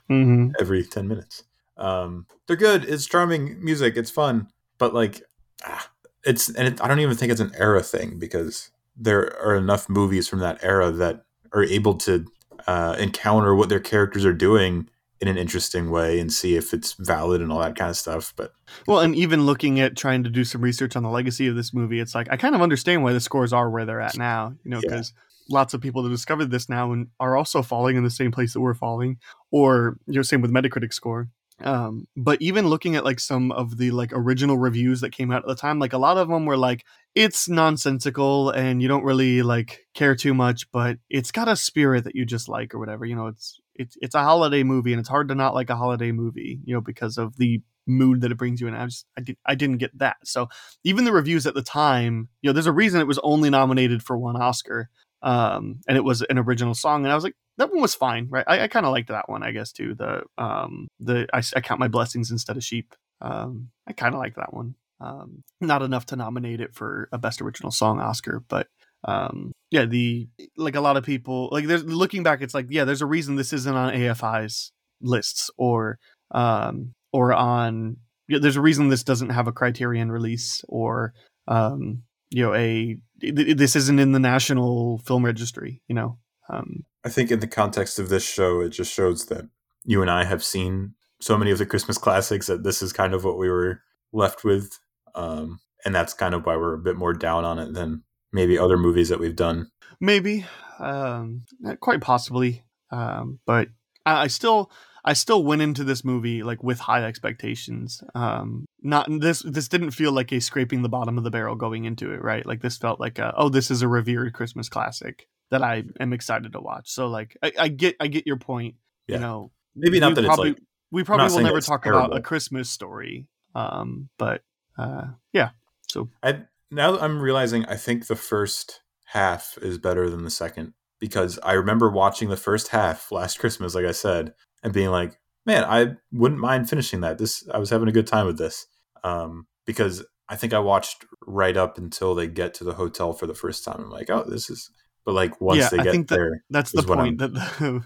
Mm-hmm. 0.09 0.51
every 0.61 0.84
10 0.86 1.07
minutes. 1.07 1.43
Um, 1.76 2.28
they're 2.47 2.55
good. 2.55 2.86
It's 2.86 3.05
charming 3.05 3.61
music. 3.63 3.97
It's 3.97 4.09
fun, 4.09 4.47
but 4.78 4.93
like, 4.93 5.22
ah, 5.65 5.89
it's 6.24 6.47
and 6.47 6.65
it, 6.70 6.82
I 6.82 6.88
don't 6.88 6.99
even 7.01 7.18
think 7.18 7.30
it's 7.32 7.41
an 7.41 7.51
era 7.57 7.84
thing 7.84 8.18
because 8.18 8.72
there 8.95 9.38
are 9.43 9.55
enough 9.55 9.89
movies 9.89 10.28
from 10.30 10.39
that 10.39 10.63
era 10.63 10.91
that 10.91 11.24
are 11.51 11.63
able 11.65 11.95
to 11.95 12.26
uh, 12.68 12.95
encounter 12.97 13.53
what 13.53 13.68
their 13.70 13.82
characters 13.82 14.24
are 14.24 14.34
doing 14.34 14.89
in 15.20 15.28
an 15.28 15.38
interesting 15.38 15.89
way 15.89 16.20
and 16.20 16.32
see 16.32 16.55
if 16.55 16.74
it's 16.74 16.93
valid 16.93 17.41
and 17.41 17.51
all 17.51 17.59
that 17.59 17.76
kind 17.76 17.89
of 17.89 17.97
stuff. 17.97 18.34
But 18.36 18.53
Well, 18.86 18.99
and 18.99 19.15
even 19.15 19.45
looking 19.45 19.80
at 19.80 19.95
trying 19.97 20.24
to 20.24 20.30
do 20.30 20.43
some 20.43 20.61
research 20.61 20.95
on 20.95 21.03
the 21.03 21.09
legacy 21.09 21.47
of 21.47 21.55
this 21.55 21.74
movie, 21.74 21.99
it's 21.99 22.13
like 22.13 22.28
I 22.32 22.38
kind 22.38 22.53
of 22.55 22.61
understand 22.61 23.03
why 23.03 23.13
the 23.13 23.20
scores 23.20 23.53
are 23.53 23.70
where 23.70 23.86
they're 23.86 24.01
at 24.01 24.18
now. 24.18 24.53
You 24.63 24.72
know, 24.72 24.78
Yeah. 24.78 24.89
because 24.89 25.13
lots 25.49 25.74
of 25.74 25.82
people 25.82 26.03
that 26.03 26.09
discovered 26.09 26.51
this 26.51 26.70
now 26.70 26.91
and 26.91 27.07
are 27.20 27.36
also 27.36 27.61
falling 27.61 27.95
in 27.95 28.03
the 28.03 28.09
same 28.09 28.32
place 28.32 28.53
that 28.53 28.59
we're 28.61 28.74
falling, 28.74 29.18
or 29.51 29.97
you 30.05 30.15
know, 30.15 30.22
same 30.22 30.41
with 30.41 30.51
Metacritic 30.51 30.93
score. 30.93 31.30
Um, 31.64 32.08
but 32.16 32.41
even 32.41 32.68
looking 32.68 32.95
at 32.95 33.03
like 33.03 33.20
some 33.20 33.51
of 33.51 33.78
the 33.78 33.91
like 33.91 34.12
original 34.14 34.58
reviews 34.58 35.01
that 35.01 35.12
came 35.12 35.32
out 35.32 35.41
at 35.41 35.47
the 35.47 35.55
time, 35.55 35.80
like 35.80 35.93
a 35.93 35.97
lot 35.97 36.18
of 36.18 36.28
them 36.28 36.45
were 36.45 36.58
like, 36.58 36.86
it's 37.16 37.49
nonsensical 37.49 38.51
and 38.51 38.82
you 38.82 38.88
don't 38.88 39.03
really 39.03 39.41
like 39.41 39.88
care 39.95 40.16
too 40.16 40.36
much, 40.36 40.70
but 40.72 40.97
it's 41.10 41.32
got 41.32 41.47
a 41.47 41.55
spirit 41.55 42.03
that 42.03 42.16
you 42.16 42.26
just 42.26 42.47
like 42.47 42.76
or 42.76 42.80
whatever. 42.80 43.05
You 43.05 43.16
know, 43.16 43.28
it's 43.28 43.60
it's 43.74 43.97
it's 44.01 44.16
a 44.16 44.24
holiday 44.24 44.64
movie 44.64 44.93
and 44.93 44.99
it's 44.99 45.10
hard 45.10 45.30
to 45.30 45.36
not 45.36 45.55
like 45.55 45.72
a 45.72 45.76
holiday 45.76 46.12
movie, 46.12 46.60
you 46.64 46.76
know, 46.76 46.82
because 46.82 47.18
of 47.18 47.38
the 47.38 47.62
mood 47.88 48.22
that 48.22 48.32
it 48.32 48.38
brings 48.38 48.62
you 48.62 48.68
in. 48.68 48.76
I 48.76 48.86
just 48.86 49.08
I 49.18 49.22
did 49.22 49.38
I 49.45 49.55
didn't 49.55 49.78
get 49.78 49.97
that. 49.97 50.18
So 50.26 50.49
even 50.84 51.05
the 51.05 51.12
reviews 51.12 51.47
at 51.47 51.55
the 51.55 51.64
time, 51.64 52.30
you 52.41 52.49
know, 52.49 52.53
there's 52.53 52.68
a 52.68 52.72
reason 52.72 53.01
it 53.01 53.08
was 53.08 53.20
only 53.24 53.49
nominated 53.49 54.03
for 54.03 54.18
one 54.18 54.36
Oscar. 54.36 54.89
Um, 55.24 55.80
and 55.88 55.97
it 55.97 56.03
was 56.03 56.22
an 56.22 56.38
original 56.38 56.76
song, 56.76 57.03
and 57.03 57.12
I 57.12 57.16
was 57.16 57.24
like, 57.24 57.36
that 57.58 57.72
one 57.72 57.82
was 57.82 57.95
fine, 57.95 58.28
right? 58.30 58.45
I, 58.47 58.62
I 58.62 58.68
kind 58.68 58.86
of 58.86 58.91
liked 58.91 59.10
that 59.10 59.30
one, 59.30 59.43
I 59.43 59.51
guess, 59.51 59.72
too. 59.72 59.95
The 59.95 60.24
um 60.38 60.88
the 60.99 61.28
I, 61.34 61.41
I 61.55 61.62
count 61.62 61.80
my 61.80 61.88
blessings 61.88 62.32
instead 62.32 62.58
of 62.58 62.64
sheep. 62.64 62.93
Um, 63.22 63.70
I 63.88 63.93
kind 63.93 64.14
of 64.14 64.20
liked 64.20 64.36
that 64.38 64.53
one. 64.53 64.76
Um, 64.99 65.43
not 65.62 65.84
enough 65.84 66.08
to 66.08 66.16
nominate 66.16 66.60
it 66.62 66.74
for 66.74 67.08
a 67.12 67.18
best 67.18 67.41
original 67.41 67.72
song 67.72 67.99
Oscar, 67.99 68.43
but 68.47 68.68
um 69.03 69.51
yeah 69.70 69.86
the 69.86 70.28
like 70.55 70.76
a 70.76 70.82
lot 70.82 70.97
of 70.97 71.05
people 71.05 71.49
like 71.51 71.66
there's 71.66 71.84
looking 71.84 72.24
back 72.24 72.41
it's 72.41 72.53
like 72.53 72.66
yeah 72.70 72.84
there's 72.84 73.01
a 73.01 73.05
reason 73.05 73.36
this 73.36 73.53
isn't 73.53 73.76
on 73.76 73.93
afi's 73.93 74.72
lists 75.01 75.51
or 75.58 75.99
um 76.32 76.93
or 77.14 77.34
on 77.34 77.97
there's 78.28 78.55
a 78.55 78.62
reason 78.62 78.89
this 78.89 79.03
doesn't 79.03 79.30
have 79.30 79.47
a 79.47 79.51
criterion 79.51 80.12
release 80.12 80.64
or 80.68 81.14
um 81.47 82.01
you 82.30 82.43
know 82.43 82.53
a 82.53 82.97
th- 83.22 83.58
this 83.58 83.76
isn't 83.76 83.99
in 83.99 84.12
the 84.12 84.20
national 84.20 84.97
film 84.99 85.24
registry 85.24 85.82
you 85.88 85.95
know 85.95 86.18
um 86.49 86.84
I 87.08 87.10
think 87.10 87.32
in 87.32 87.39
the 87.39 87.47
context 87.47 87.99
of 87.99 88.10
this 88.10 88.24
show, 88.24 88.60
it 88.60 88.70
just 88.70 88.93
shows 88.93 89.28
that 89.28 89.47
you 89.86 90.01
and 90.01 90.12
I 90.12 90.26
have 90.26 90.43
seen 90.43 90.95
so 91.22 91.38
many 91.38 91.51
of 91.51 91.58
the 91.58 91.66
Christmas 91.66 91.97
classics 91.97 92.47
that 92.47 92.64
this 92.64 92.82
is 92.82 92.91
kind 92.91 93.14
of 93.14 93.24
what 93.24 93.38
we 93.38 93.49
were 93.49 93.82
left 94.12 94.43
with. 94.43 94.78
Um, 95.16 95.62
and 95.86 95.95
that's 95.95 96.14
kind 96.14 96.36
of 96.36 96.45
why 96.45 96.58
we're 96.58 96.74
a 96.74 96.80
bit 96.80 96.97
more 96.97 97.14
down 97.14 97.45
on 97.45 97.60
it 97.60 97.74
than 97.74 98.03
maybe 98.34 98.60
other 98.60 98.78
movies 98.78 99.08
that 99.08 99.22
we've 99.22 99.38
done. 99.38 99.72
maybe 100.01 100.45
um 100.80 101.43
quite 101.80 102.01
possibly 102.01 102.64
um 102.91 103.39
but 103.45 103.70
I, 104.05 104.24
I 104.24 104.28
still 104.28 104.70
i 105.03 105.14
still 105.14 105.43
went 105.43 105.62
into 105.62 105.84
this 105.84 106.03
movie 106.03 106.43
like 106.43 106.62
with 106.62 106.80
high 106.80 107.03
expectations 107.03 108.03
um 108.14 108.66
not 108.84 109.08
this 109.10 109.41
this 109.41 109.68
didn't 109.70 109.91
feel 109.91 110.12
like 110.12 110.32
a 110.32 110.41
scraping 110.41 110.82
the 110.82 110.89
bottom 110.89 111.18
of 111.18 111.24
the 111.24 111.32
barrel 111.32 111.55
going 111.55 111.86
into 111.86 112.14
it 112.14 112.22
right 112.22 112.45
like 112.45 112.62
this 112.62 112.78
felt 112.78 112.99
like 112.99 113.18
a, 113.18 113.34
oh 113.38 113.49
this 113.49 113.72
is 113.72 113.82
a 113.82 113.88
revered 113.88 114.34
christmas 114.34 114.70
classic 114.70 115.28
that 115.52 115.64
i 115.64 115.84
am 116.00 116.14
excited 116.14 116.54
to 116.54 116.60
watch 116.60 116.89
so 116.89 117.08
like 117.08 117.38
i, 117.43 117.52
I 117.60 117.68
get 117.68 117.95
i 118.00 118.08
get 118.08 118.28
your 118.28 118.38
point 118.38 118.76
Yeah. 119.08 119.16
you 119.16 119.22
know 119.22 119.52
Maybe 119.76 120.00
not 120.00 120.16
that 120.16 120.26
probably, 120.26 120.52
it's 120.52 120.60
like 120.60 120.68
we 120.91 121.04
probably 121.04 121.36
will 121.36 121.43
never 121.43 121.62
talk 121.62 121.86
about 121.86 122.16
a 122.16 122.22
christmas 122.22 122.70
story 122.70 123.28
um 123.56 124.10
but 124.18 124.41
uh 124.78 125.06
yeah 125.34 125.50
so 125.89 126.10
I 126.22 126.41
now 126.72 126.98
I'm 127.00 127.20
realizing 127.20 127.66
I 127.66 127.76
think 127.76 128.08
the 128.08 128.16
first 128.16 128.82
half 129.06 129.58
is 129.62 129.78
better 129.78 130.10
than 130.10 130.24
the 130.24 130.30
second 130.30 130.74
because 131.00 131.39
I 131.43 131.54
remember 131.54 131.89
watching 131.89 132.30
the 132.30 132.38
first 132.38 132.70
half 132.70 133.12
last 133.12 133.39
Christmas, 133.39 133.76
like 133.76 133.86
I 133.86 133.91
said, 133.91 134.34
and 134.64 134.74
being 134.74 134.89
like, 134.89 135.18
"Man, 135.45 135.64
I 135.64 135.95
wouldn't 136.12 136.41
mind 136.41 136.70
finishing 136.70 137.02
that. 137.02 137.18
This 137.18 137.48
I 137.54 137.58
was 137.58 137.70
having 137.70 137.88
a 137.88 137.93
good 137.93 138.08
time 138.08 138.26
with 138.26 138.38
this." 138.38 138.66
Um, 139.04 139.48
because 139.66 140.04
I 140.30 140.36
think 140.36 140.54
I 140.54 140.60
watched 140.60 141.06
right 141.26 141.56
up 141.56 141.78
until 141.78 142.16
they 142.16 142.28
get 142.28 142.54
to 142.56 142.64
the 142.64 142.74
hotel 142.74 143.14
for 143.14 143.28
the 143.28 143.36
first 143.36 143.64
time. 143.64 143.80
I'm 143.80 143.89
like, 143.89 144.10
"Oh, 144.10 144.26
this 144.28 144.50
is." 144.50 144.70
But 145.08 145.14
like 145.16 145.39
once 145.39 145.60
Yeah, 145.60 145.70
they 145.72 145.78
I 145.80 145.84
get 145.86 145.91
think 145.91 146.10
that- 146.10 146.16
there, 146.16 146.43
that's 146.49 146.74
the 146.74 146.84
point 146.84 147.20
that 147.20 147.32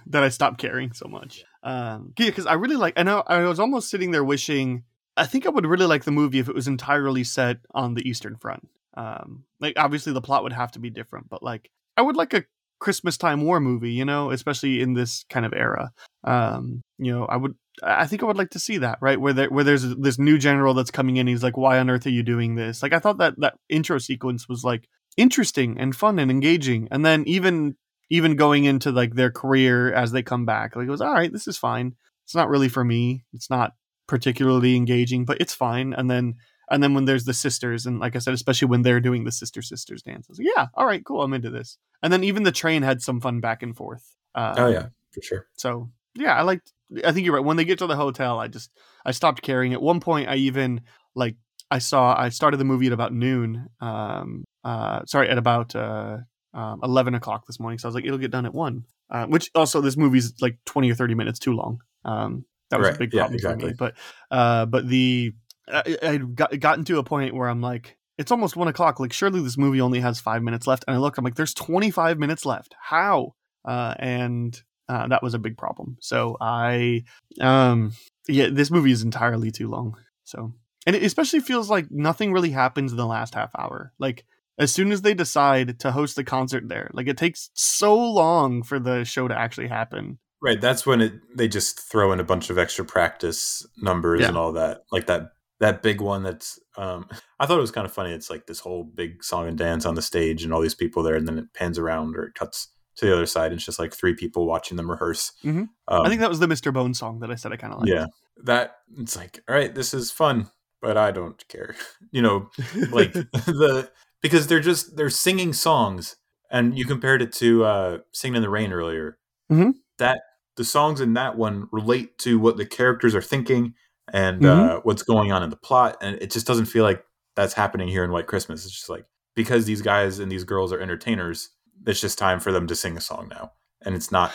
that 0.07 0.23
I 0.23 0.29
stopped 0.29 0.57
caring 0.57 0.91
so 0.91 1.07
much. 1.07 1.45
Um, 1.61 2.13
yeah, 2.17 2.25
because 2.25 2.47
I 2.47 2.53
really 2.53 2.75
like. 2.77 2.97
I 2.97 3.03
know 3.03 3.21
I 3.27 3.43
was 3.43 3.59
almost 3.59 3.91
sitting 3.91 4.09
there 4.09 4.23
wishing. 4.23 4.85
I 5.15 5.27
think 5.27 5.45
I 5.45 5.49
would 5.49 5.67
really 5.67 5.85
like 5.85 6.03
the 6.03 6.11
movie 6.11 6.39
if 6.39 6.49
it 6.49 6.55
was 6.55 6.67
entirely 6.67 7.23
set 7.23 7.57
on 7.75 7.93
the 7.93 8.09
Eastern 8.09 8.37
Front. 8.37 8.67
Um, 8.97 9.43
like 9.59 9.75
obviously 9.77 10.13
the 10.13 10.21
plot 10.21 10.41
would 10.41 10.51
have 10.53 10.71
to 10.71 10.79
be 10.79 10.89
different, 10.89 11.29
but 11.29 11.43
like 11.43 11.69
I 11.95 12.01
would 12.01 12.15
like 12.15 12.33
a 12.33 12.43
Christmas 12.79 13.17
time 13.17 13.41
war 13.45 13.59
movie, 13.59 13.91
you 13.91 14.03
know, 14.03 14.31
especially 14.31 14.81
in 14.81 14.95
this 14.95 15.23
kind 15.29 15.45
of 15.45 15.53
era. 15.53 15.91
Um, 16.23 16.81
you 16.97 17.11
know, 17.13 17.25
I 17.25 17.37
would. 17.37 17.53
I 17.83 18.07
think 18.07 18.23
I 18.23 18.25
would 18.25 18.35
like 18.37 18.49
to 18.49 18.59
see 18.59 18.79
that, 18.79 18.97
right? 18.99 19.21
Where 19.21 19.33
there, 19.33 19.49
where 19.51 19.63
there's 19.63 19.83
this 19.95 20.17
new 20.17 20.39
general 20.39 20.73
that's 20.73 20.89
coming 20.89 21.17
in. 21.17 21.27
He's 21.27 21.43
like, 21.43 21.55
"Why 21.55 21.77
on 21.77 21.91
earth 21.91 22.07
are 22.07 22.09
you 22.09 22.23
doing 22.23 22.55
this?" 22.55 22.81
Like 22.81 22.93
I 22.93 22.99
thought 22.99 23.19
that 23.19 23.39
that 23.41 23.59
intro 23.69 23.99
sequence 23.99 24.49
was 24.49 24.63
like 24.63 24.89
interesting 25.17 25.77
and 25.79 25.95
fun 25.95 26.19
and 26.19 26.31
engaging, 26.31 26.87
and 26.91 27.05
then 27.05 27.23
even 27.27 27.75
even 28.09 28.35
going 28.35 28.65
into 28.65 28.91
like 28.91 29.15
their 29.15 29.31
career 29.31 29.93
as 29.93 30.11
they 30.11 30.21
come 30.21 30.45
back, 30.45 30.75
like 30.75 30.87
it 30.87 30.91
was 30.91 31.01
all 31.01 31.13
right. 31.13 31.31
This 31.31 31.47
is 31.47 31.57
fine. 31.57 31.95
It's 32.25 32.35
not 32.35 32.49
really 32.49 32.69
for 32.69 32.83
me. 32.83 33.23
It's 33.33 33.49
not 33.49 33.73
particularly 34.07 34.75
engaging, 34.75 35.23
but 35.25 35.39
it's 35.39 35.53
fine. 35.53 35.93
And 35.93 36.09
then 36.09 36.35
and 36.69 36.81
then 36.81 36.93
when 36.93 37.05
there's 37.05 37.25
the 37.25 37.33
sisters, 37.33 37.85
and 37.85 37.99
like 37.99 38.15
I 38.15 38.19
said, 38.19 38.33
especially 38.33 38.69
when 38.69 38.81
they're 38.81 39.01
doing 39.01 39.23
the 39.23 39.31
sister 39.31 39.61
sisters 39.61 40.01
dance, 40.01 40.27
I 40.27 40.31
was 40.31 40.39
like, 40.39 40.47
yeah, 40.55 40.67
all 40.73 40.85
right, 40.85 41.03
cool, 41.03 41.21
I'm 41.21 41.33
into 41.33 41.49
this. 41.49 41.77
And 42.01 42.11
then 42.11 42.23
even 42.23 42.43
the 42.43 42.51
train 42.51 42.81
had 42.81 43.01
some 43.01 43.19
fun 43.19 43.41
back 43.41 43.61
and 43.61 43.75
forth. 43.75 44.15
Um, 44.35 44.55
oh 44.57 44.67
yeah, 44.67 44.87
for 45.11 45.21
sure. 45.21 45.47
so 45.57 45.89
yeah, 46.15 46.35
I 46.35 46.41
liked. 46.41 46.73
I 47.05 47.11
think 47.11 47.25
you're 47.25 47.35
right. 47.35 47.43
When 47.43 47.57
they 47.57 47.65
get 47.65 47.79
to 47.79 47.87
the 47.87 47.95
hotel, 47.95 48.39
I 48.39 48.47
just 48.47 48.71
I 49.05 49.11
stopped 49.11 49.41
caring. 49.41 49.73
At 49.73 49.81
one 49.81 49.99
point, 49.99 50.27
I 50.27 50.35
even 50.35 50.81
like 51.15 51.35
I 51.69 51.79
saw 51.79 52.13
I 52.17 52.29
started 52.29 52.57
the 52.57 52.65
movie 52.65 52.87
at 52.87 52.93
about 52.93 53.13
noon. 53.13 53.67
Um, 53.79 54.43
uh, 54.63 55.05
sorry, 55.05 55.29
at 55.29 55.37
about 55.37 55.75
uh, 55.75 56.17
um, 56.53 56.79
eleven 56.83 57.15
o'clock 57.15 57.45
this 57.47 57.59
morning. 57.59 57.79
So 57.79 57.87
I 57.87 57.89
was 57.89 57.95
like, 57.95 58.05
it'll 58.05 58.17
get 58.17 58.31
done 58.31 58.45
at 58.45 58.53
one. 58.53 58.85
Uh, 59.09 59.25
which 59.25 59.49
also 59.55 59.81
this 59.81 59.97
movie's 59.97 60.33
like 60.41 60.57
twenty 60.65 60.89
or 60.91 60.95
thirty 60.95 61.15
minutes 61.15 61.39
too 61.39 61.53
long. 61.53 61.81
Um, 62.05 62.45
that 62.69 62.79
was 62.79 62.87
a 62.87 62.91
Right, 62.91 62.99
big 62.99 63.13
yeah, 63.13 63.27
problem 63.27 63.39
for 63.39 63.55
me. 63.57 63.73
But 63.77 63.95
uh, 64.29 64.65
but 64.65 64.87
the 64.87 65.33
I, 65.67 65.97
I 66.01 66.17
got 66.17 66.57
gotten 66.59 66.85
to 66.85 66.99
a 66.99 67.03
point 67.03 67.35
where 67.35 67.49
I'm 67.49 67.61
like. 67.61 67.97
It's 68.17 68.29
almost 68.31 68.55
one 68.55 68.67
o'clock. 68.67 68.99
Like, 68.99 69.13
surely 69.13 69.41
this 69.41 69.57
movie 69.57 69.81
only 69.81 69.99
has 70.01 70.19
five 70.19 70.43
minutes 70.43 70.67
left. 70.67 70.83
And 70.85 70.95
I 70.95 70.99
look, 70.99 71.17
I'm 71.17 71.23
like, 71.23 71.33
there's 71.33 71.55
25 71.55 72.19
minutes 72.19 72.45
left. 72.45 72.75
How? 72.79 73.33
Uh, 73.65 73.95
and 73.97 74.61
uh, 74.87 75.07
that 75.07 75.23
was 75.23 75.33
a 75.33 75.39
big 75.39 75.57
problem. 75.57 75.97
So 76.01 76.37
I, 76.39 77.03
um, 77.39 77.93
yeah, 78.27 78.49
this 78.51 78.69
movie 78.69 78.91
is 78.91 79.01
entirely 79.01 79.49
too 79.49 79.69
long. 79.69 79.97
So, 80.23 80.53
and 80.85 80.95
it 80.95 81.01
especially 81.01 81.39
feels 81.39 81.67
like 81.67 81.89
nothing 81.89 82.31
really 82.31 82.51
happens 82.51 82.91
in 82.91 82.97
the 82.97 83.07
last 83.07 83.33
half 83.33 83.49
hour. 83.57 83.91
Like 83.97 84.23
as 84.59 84.71
soon 84.73 84.91
as 84.91 85.01
they 85.01 85.13
decide 85.13 85.79
to 85.79 85.91
host 85.91 86.15
the 86.15 86.23
concert 86.23 86.67
there, 86.69 86.89
like 86.93 87.07
it 87.07 87.17
takes 87.17 87.49
so 87.53 87.95
long 87.97 88.63
for 88.63 88.79
the 88.79 89.03
show 89.03 89.27
to 89.27 89.37
actually 89.37 89.67
happen. 89.67 90.19
Right, 90.41 90.59
that's 90.59 90.85
when 90.85 91.01
it 91.01 91.13
they 91.35 91.47
just 91.47 91.79
throw 91.79 92.11
in 92.11 92.19
a 92.19 92.23
bunch 92.23 92.49
of 92.49 92.57
extra 92.57 92.83
practice 92.85 93.65
numbers 93.77 94.21
Yeah. 94.21 94.29
and 94.29 94.37
all 94.37 94.51
that. 94.53 94.81
Like 94.91 95.05
that 95.07 95.29
that 95.59 95.83
big 95.83 96.01
one 96.01 96.23
that's 96.23 96.59
um 96.77 97.07
I 97.39 97.45
thought 97.45 97.57
it 97.59 97.61
was 97.61 97.71
kind 97.71 97.85
of 97.85 97.93
funny. 97.93 98.11
It's 98.11 98.29
like 98.29 98.47
this 98.47 98.59
whole 98.59 98.83
big 98.83 99.23
song 99.23 99.47
and 99.47 99.57
dance 99.57 99.85
on 99.85 99.93
the 99.95 100.01
stage 100.01 100.43
and 100.43 100.51
all 100.53 100.61
these 100.61 100.73
people 100.75 101.03
there 101.03 101.15
and 101.15 101.27
then 101.27 101.37
it 101.37 101.53
pans 101.53 101.77
around 101.77 102.15
or 102.15 102.23
it 102.25 102.33
cuts 102.33 102.69
to 102.97 103.05
the 103.05 103.13
other 103.13 103.25
side 103.27 103.51
and 103.51 103.55
it's 103.55 103.65
just 103.65 103.79
like 103.79 103.93
three 103.93 104.15
people 104.15 104.45
watching 104.47 104.77
them 104.77 104.89
rehearse. 104.89 105.31
Mhm. 105.43 105.67
Um, 105.87 106.01
I 106.05 106.09
think 106.09 106.21
that 106.21 106.29
was 106.29 106.39
the 106.39 106.47
Mr. 106.47 106.73
Bone 106.73 106.93
song 106.95 107.19
that 107.19 107.29
I 107.31 107.35
said 107.35 107.53
I 107.53 107.57
kind 107.57 107.73
of 107.73 107.79
like. 107.81 107.89
yeah. 107.89 108.07
That 108.43 108.77
it's 108.97 109.15
like, 109.15 109.39
all 109.47 109.55
right, 109.55 109.73
this 109.73 109.93
is 109.93 110.09
fun, 110.11 110.49
but 110.81 110.97
I 110.97 111.11
don't 111.11 111.41
care. 111.47 111.75
You 112.11 112.21
know, 112.23 112.49
like 112.91 113.13
the 113.45 113.89
because 114.21 114.47
they're 114.47 114.59
just 114.59 114.95
they're 114.97 115.09
singing 115.09 115.53
songs 115.53 116.15
and 116.49 116.77
you 116.77 116.85
compared 116.85 117.21
it 117.21 117.31
to 117.33 117.63
uh 117.65 117.97
singing 118.11 118.37
in 118.37 118.41
the 118.41 118.49
rain 118.49 118.71
earlier. 118.73 119.17
Mhm. 119.51 119.73
that 119.97 120.21
the 120.57 120.63
songs 120.63 120.99
in 121.01 121.13
that 121.13 121.37
one 121.37 121.67
relate 121.71 122.17
to 122.19 122.39
what 122.39 122.57
the 122.57 122.65
characters 122.65 123.13
are 123.15 123.21
thinking 123.21 123.73
and 124.13 124.41
Mm-hmm. 124.41 124.77
uh 124.77 124.79
what's 124.83 125.03
going 125.03 125.31
on 125.31 125.43
in 125.43 125.49
the 125.49 125.55
plot 125.57 125.97
and 126.01 126.15
it 126.21 126.31
just 126.31 126.47
doesn't 126.47 126.65
feel 126.65 126.83
like 126.83 127.03
that's 127.35 127.53
happening 127.53 127.87
here 127.87 128.03
in 128.03 128.11
white 128.11 128.27
christmas. 128.27 128.65
It's 128.65 128.73
just 128.75 128.89
like 128.89 129.05
because 129.35 129.65
these 129.65 129.81
guys 129.81 130.19
and 130.19 130.31
these 130.31 130.43
girls 130.43 130.71
are 130.73 130.79
entertainers 130.79 131.49
it's 131.87 132.01
just 132.01 132.17
time 132.17 132.39
for 132.39 132.51
them 132.51 132.67
to 132.67 132.75
sing 132.75 132.95
a 132.97 133.01
song 133.01 133.27
now. 133.29 133.51
And 133.83 133.95
it's 133.95 134.11
not 134.11 134.31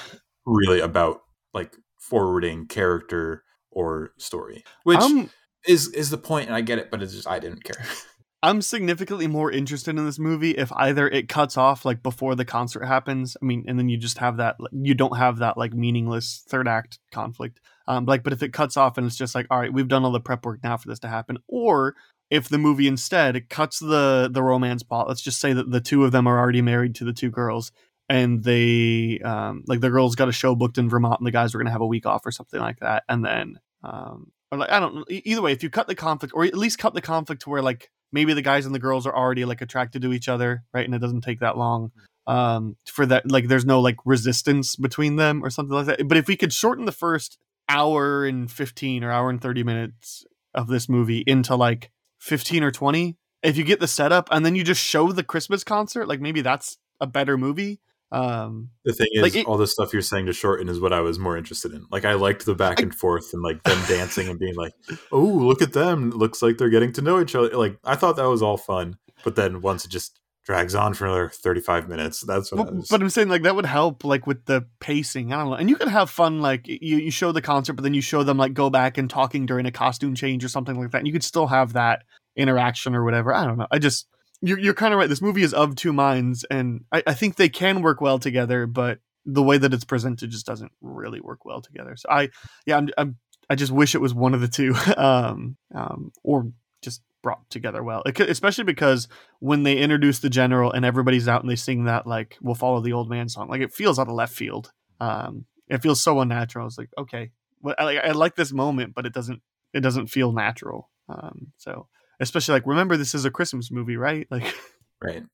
really 0.46 0.80
about 0.80 1.20
like 1.54 1.76
forwarding 2.00 2.66
character 2.66 3.44
or 3.70 4.10
story. 4.18 4.64
Which 4.84 4.98
um, 4.98 5.30
is 5.66 5.88
is 5.88 6.10
the 6.10 6.18
point 6.18 6.46
and 6.46 6.54
i 6.56 6.60
get 6.60 6.78
it 6.78 6.90
but 6.90 7.02
it's 7.02 7.12
just 7.14 7.26
i 7.28 7.38
didn't 7.38 7.62
care 7.64 7.84
I'm 8.42 8.62
significantly 8.62 9.26
more 9.26 9.50
interested 9.50 9.96
in 9.96 10.04
this 10.04 10.18
movie 10.18 10.50
if 10.52 10.70
either 10.72 11.08
it 11.08 11.28
cuts 11.28 11.56
off 11.56 11.84
like 11.84 12.02
before 12.02 12.34
the 12.34 12.44
concert 12.44 12.84
happens. 12.84 13.36
I 13.40 13.44
mean, 13.44 13.64
and 13.66 13.78
then 13.78 13.88
you 13.88 13.96
just 13.96 14.18
have 14.18 14.36
that 14.36 14.56
you 14.72 14.94
don't 14.94 15.16
have 15.16 15.38
that 15.38 15.56
like 15.56 15.72
meaningless 15.72 16.44
third 16.48 16.68
act 16.68 16.98
conflict. 17.10 17.60
Um, 17.88 18.04
like, 18.04 18.22
but 18.22 18.32
if 18.32 18.42
it 18.42 18.52
cuts 18.52 18.76
off 18.76 18.98
and 18.98 19.06
it's 19.06 19.16
just 19.16 19.34
like, 19.34 19.46
all 19.50 19.58
right, 19.58 19.72
we've 19.72 19.88
done 19.88 20.04
all 20.04 20.12
the 20.12 20.20
prep 20.20 20.44
work 20.44 20.60
now 20.62 20.76
for 20.76 20.88
this 20.88 20.98
to 21.00 21.08
happen, 21.08 21.38
or 21.48 21.94
if 22.30 22.48
the 22.48 22.58
movie 22.58 22.88
instead 22.88 23.48
cuts 23.48 23.78
the 23.78 24.28
the 24.30 24.42
romance 24.42 24.82
plot, 24.82 25.08
let's 25.08 25.22
just 25.22 25.40
say 25.40 25.52
that 25.52 25.70
the 25.70 25.80
two 25.80 26.04
of 26.04 26.12
them 26.12 26.26
are 26.26 26.38
already 26.38 26.62
married 26.62 26.94
to 26.96 27.04
the 27.04 27.12
two 27.12 27.30
girls, 27.30 27.72
and 28.08 28.44
they 28.44 29.18
um, 29.24 29.64
like 29.66 29.80
the 29.80 29.90
girls 29.90 30.14
got 30.14 30.28
a 30.28 30.32
show 30.32 30.54
booked 30.54 30.78
in 30.78 30.88
Vermont, 30.90 31.20
and 31.20 31.26
the 31.26 31.32
guys 31.32 31.54
were 31.54 31.60
gonna 31.60 31.70
have 31.70 31.80
a 31.80 31.86
week 31.86 32.06
off 32.06 32.26
or 32.26 32.32
something 32.32 32.60
like 32.60 32.80
that, 32.80 33.04
and 33.08 33.24
then 33.24 33.58
um, 33.82 34.32
or 34.52 34.58
like 34.58 34.70
I 34.70 34.80
don't 34.80 35.04
Either 35.10 35.42
way, 35.42 35.52
if 35.52 35.62
you 35.62 35.70
cut 35.70 35.86
the 35.86 35.94
conflict, 35.94 36.34
or 36.34 36.44
at 36.44 36.54
least 36.54 36.78
cut 36.78 36.94
the 36.94 37.00
conflict 37.00 37.42
to 37.42 37.50
where 37.50 37.62
like 37.62 37.90
maybe 38.12 38.32
the 38.34 38.42
guys 38.42 38.66
and 38.66 38.74
the 38.74 38.78
girls 38.78 39.06
are 39.06 39.16
already 39.16 39.44
like 39.44 39.60
attracted 39.60 40.02
to 40.02 40.12
each 40.12 40.28
other, 40.28 40.64
right? 40.72 40.84
And 40.84 40.94
it 40.94 41.00
doesn't 41.00 41.22
take 41.22 41.40
that 41.40 41.56
long 41.56 41.92
um 42.26 42.76
for 42.86 43.06
that 43.06 43.30
like 43.30 43.48
there's 43.48 43.64
no 43.64 43.80
like 43.80 43.96
resistance 44.04 44.76
between 44.76 45.16
them 45.16 45.44
or 45.44 45.50
something 45.50 45.74
like 45.76 45.86
that 45.86 46.08
but 46.08 46.18
if 46.18 46.26
we 46.26 46.36
could 46.36 46.52
shorten 46.52 46.84
the 46.84 46.92
first 46.92 47.38
hour 47.68 48.24
and 48.24 48.50
15 48.50 49.04
or 49.04 49.10
hour 49.10 49.30
and 49.30 49.40
30 49.40 49.62
minutes 49.62 50.24
of 50.54 50.66
this 50.66 50.88
movie 50.88 51.22
into 51.26 51.54
like 51.54 51.90
15 52.20 52.62
or 52.62 52.70
20 52.70 53.16
if 53.42 53.56
you 53.56 53.64
get 53.64 53.80
the 53.80 53.86
setup 53.86 54.28
and 54.32 54.44
then 54.44 54.54
you 54.56 54.64
just 54.64 54.82
show 54.82 55.12
the 55.12 55.22
christmas 55.22 55.62
concert 55.62 56.08
like 56.08 56.20
maybe 56.20 56.40
that's 56.40 56.78
a 57.00 57.06
better 57.06 57.36
movie 57.36 57.80
um 58.12 58.70
The 58.84 58.92
thing 58.92 59.08
is, 59.12 59.22
Like, 59.22 59.34
it- 59.34 59.46
all 59.46 59.56
the 59.58 59.66
stuff 59.66 59.92
you're 59.92 60.02
saying 60.02 60.26
to 60.26 60.32
shorten 60.32 60.68
is 60.68 60.78
what 60.80 60.92
I 60.92 61.00
was 61.00 61.18
more 61.18 61.36
interested 61.36 61.72
in. 61.72 61.86
Like, 61.90 62.04
I 62.04 62.14
liked 62.14 62.46
the 62.46 62.54
back 62.54 62.80
and 62.80 62.94
forth 62.94 63.32
and 63.32 63.42
like 63.42 63.62
them 63.64 63.78
dancing 63.88 64.28
and 64.28 64.38
being 64.38 64.54
like, 64.54 64.72
"Oh, 65.12 65.24
look 65.24 65.62
at 65.62 65.72
them! 65.72 66.10
Looks 66.10 66.42
like 66.42 66.58
they're 66.58 66.70
getting 66.70 66.92
to 66.92 67.02
know 67.02 67.20
each 67.20 67.34
other." 67.34 67.50
Like, 67.56 67.78
I 67.84 67.96
thought 67.96 68.16
that 68.16 68.28
was 68.28 68.42
all 68.42 68.56
fun, 68.56 68.96
but 69.24 69.36
then 69.36 69.60
once 69.60 69.84
it 69.84 69.90
just 69.90 70.20
drags 70.44 70.76
on 70.76 70.94
for 70.94 71.06
another 71.06 71.28
35 71.28 71.88
minutes, 71.88 72.20
that's 72.20 72.52
what 72.52 72.60
I 72.68 72.70
Well, 72.70 72.84
but 72.88 73.02
I'm 73.02 73.10
saying 73.10 73.28
like 73.28 73.42
that 73.42 73.56
would 73.56 73.66
help 73.66 74.04
like 74.04 74.28
with 74.28 74.44
the 74.44 74.64
pacing. 74.78 75.32
I 75.32 75.38
don't 75.38 75.50
know, 75.50 75.56
and 75.56 75.68
you 75.68 75.74
could 75.74 75.88
have 75.88 76.08
fun 76.08 76.40
like 76.40 76.68
you 76.68 76.98
you 76.98 77.10
show 77.10 77.32
the 77.32 77.42
concert, 77.42 77.72
but 77.72 77.82
then 77.82 77.94
you 77.94 78.00
show 78.00 78.22
them 78.22 78.36
like 78.38 78.54
go 78.54 78.70
back 78.70 78.96
and 78.96 79.10
talking 79.10 79.46
during 79.46 79.66
a 79.66 79.72
costume 79.72 80.14
change 80.14 80.44
or 80.44 80.48
something 80.48 80.78
like 80.80 80.92
that. 80.92 80.98
And 80.98 81.06
you 81.08 81.12
could 81.12 81.24
still 81.24 81.48
have 81.48 81.72
that 81.72 82.04
interaction 82.36 82.94
or 82.94 83.02
whatever. 83.04 83.34
I 83.34 83.44
don't 83.44 83.58
know. 83.58 83.66
I 83.72 83.80
just 83.80 84.06
you're 84.42 84.58
you're 84.58 84.74
kind 84.74 84.92
of 84.92 84.98
right. 84.98 85.08
This 85.08 85.22
movie 85.22 85.42
is 85.42 85.54
of 85.54 85.76
two 85.76 85.92
minds, 85.92 86.44
and 86.50 86.84
I, 86.92 87.02
I 87.06 87.14
think 87.14 87.36
they 87.36 87.48
can 87.48 87.82
work 87.82 88.00
well 88.00 88.18
together, 88.18 88.66
but 88.66 88.98
the 89.24 89.42
way 89.42 89.58
that 89.58 89.74
it's 89.74 89.84
presented 89.84 90.30
just 90.30 90.46
doesn't 90.46 90.72
really 90.80 91.20
work 91.20 91.44
well 91.44 91.60
together. 91.60 91.96
So 91.96 92.08
I 92.10 92.30
yeah 92.64 92.76
I'm, 92.76 92.88
I'm 92.96 93.16
I 93.48 93.54
just 93.54 93.72
wish 93.72 93.94
it 93.94 94.00
was 94.00 94.14
one 94.14 94.34
of 94.34 94.40
the 94.40 94.48
two, 94.48 94.74
um, 94.96 95.56
um, 95.74 96.12
or 96.22 96.50
just 96.82 97.02
brought 97.22 97.48
together 97.50 97.82
well. 97.82 98.02
It 98.06 98.18
especially 98.20 98.64
because 98.64 99.08
when 99.40 99.62
they 99.62 99.76
introduce 99.76 100.18
the 100.18 100.30
general 100.30 100.72
and 100.72 100.84
everybody's 100.84 101.28
out 101.28 101.42
and 101.42 101.50
they 101.50 101.56
sing 101.56 101.84
that 101.84 102.06
like 102.06 102.36
"We'll 102.40 102.54
Follow 102.54 102.80
the 102.80 102.92
Old 102.92 103.10
Man" 103.10 103.28
song, 103.28 103.48
like 103.48 103.62
it 103.62 103.72
feels 103.72 103.98
out 103.98 104.08
of 104.08 104.14
left 104.14 104.34
field. 104.34 104.72
Um, 105.00 105.46
it 105.68 105.82
feels 105.82 106.02
so 106.02 106.20
unnatural. 106.20 106.66
It's 106.66 106.78
like 106.78 106.90
okay, 106.98 107.30
well, 107.60 107.74
I, 107.78 107.98
I 107.98 108.10
like 108.12 108.36
this 108.36 108.52
moment, 108.52 108.94
but 108.94 109.06
it 109.06 109.12
doesn't 109.12 109.42
it 109.72 109.80
doesn't 109.80 110.08
feel 110.08 110.32
natural. 110.32 110.90
Um, 111.08 111.52
so 111.56 111.88
especially 112.20 112.54
like 112.54 112.66
remember 112.66 112.96
this 112.96 113.14
is 113.14 113.24
a 113.24 113.30
Christmas 113.30 113.70
movie, 113.70 113.96
right? 113.96 114.26
Like 114.36 114.54
right. 115.02 115.24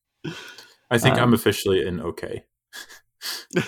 I 0.90 0.98
think 0.98 1.16
Um, 1.16 1.22
I'm 1.22 1.34
officially 1.34 1.86
in 1.86 2.00
okay. 2.00 2.44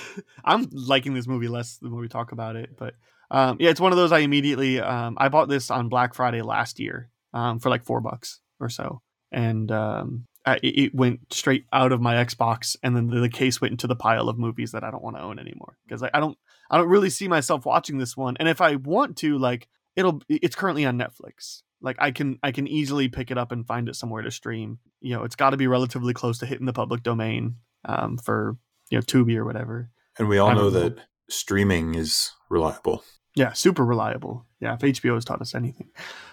I'm 0.45 0.69
liking 0.73 1.15
this 1.15 1.27
movie 1.27 1.49
less 1.49 1.79
the 1.79 1.89
more 1.89 2.01
we 2.01 2.09
talk 2.09 2.33
about 2.33 2.57
it, 2.57 2.77
but 2.77 2.95
um, 3.31 3.57
yeah, 3.61 3.71
it's 3.71 3.81
one 3.81 3.93
of 3.93 3.99
those 3.99 4.13
I 4.13 4.19
immediately 4.19 4.81
um, 4.81 5.17
I 5.19 5.29
bought 5.29 5.49
this 5.49 5.71
on 5.71 5.89
Black 5.89 6.15
Friday 6.15 6.43
last 6.43 6.79
year 6.79 7.11
um, 7.33 7.59
for 7.59 7.71
like 7.71 7.85
four 7.85 8.01
bucks 8.01 8.41
or 8.61 8.69
so, 8.69 9.01
and 9.33 9.71
um, 9.71 10.27
I, 10.47 10.59
it 10.63 10.95
went 10.95 11.33
straight 11.33 11.65
out 11.73 11.93
of 11.93 12.01
my 12.01 12.15
Xbox, 12.23 12.77
and 12.83 12.97
then 12.97 13.09
the, 13.09 13.21
the 13.21 13.29
case 13.29 13.61
went 13.61 13.73
into 13.73 13.87
the 13.87 13.97
pile 13.97 14.29
of 14.29 14.39
movies 14.39 14.73
that 14.73 14.85
I 14.85 14.91
don't 14.91 15.03
want 15.03 15.17
to 15.17 15.23
own 15.23 15.39
anymore 15.39 15.79
because 15.87 16.03
like, 16.03 16.11
I 16.15 16.21
don't 16.21 16.37
I 16.71 16.77
don't 16.77 16.89
really 16.89 17.11
see 17.11 17.29
myself 17.29 17.65
watching 17.65 17.99
this 17.99 18.17
one, 18.17 18.37
and 18.39 18.49
if 18.49 18.61
I 18.61 18.77
want 18.77 19.17
to, 19.19 19.39
like 19.39 19.69
it'll 19.97 20.21
it's 20.29 20.57
currently 20.57 20.85
on 20.85 20.99
Netflix. 20.99 21.63
Like 21.85 21.97
I 21.99 22.11
can 22.11 22.39
I 22.43 22.51
can 22.51 22.67
easily 22.67 23.09
pick 23.09 23.31
it 23.31 23.37
up 23.37 23.53
and 23.53 23.67
find 23.67 23.89
it 23.89 23.95
somewhere 23.95 24.23
to 24.23 24.31
stream. 24.31 24.79
You 25.01 25.15
know, 25.15 25.25
it's 25.25 25.37
got 25.37 25.51
to 25.51 25.59
be 25.59 25.67
relatively 25.67 26.15
close 26.15 26.39
to 26.39 26.47
hitting 26.47 26.67
the 26.67 26.73
public 26.73 27.03
domain 27.03 27.57
um, 27.85 28.17
for 28.17 28.57
you 28.91 28.99
know 28.99 29.03
Tubi 29.03 29.37
or 29.37 29.45
whatever. 29.45 29.91
And 30.19 30.29
we 30.29 30.39
all 30.39 30.55
know 30.55 30.63
know. 30.63 30.71
that 30.71 30.97
streaming 31.29 31.95
is 31.95 32.33
reliable. 32.49 33.05
Yeah, 33.37 33.53
super 33.53 33.85
reliable. 33.85 34.47
Yeah, 34.61 34.75
if 34.75 34.81
HBO 34.81 35.15
has 35.15 35.25
taught 35.25 35.43
us 35.43 35.55
anything, 35.55 35.91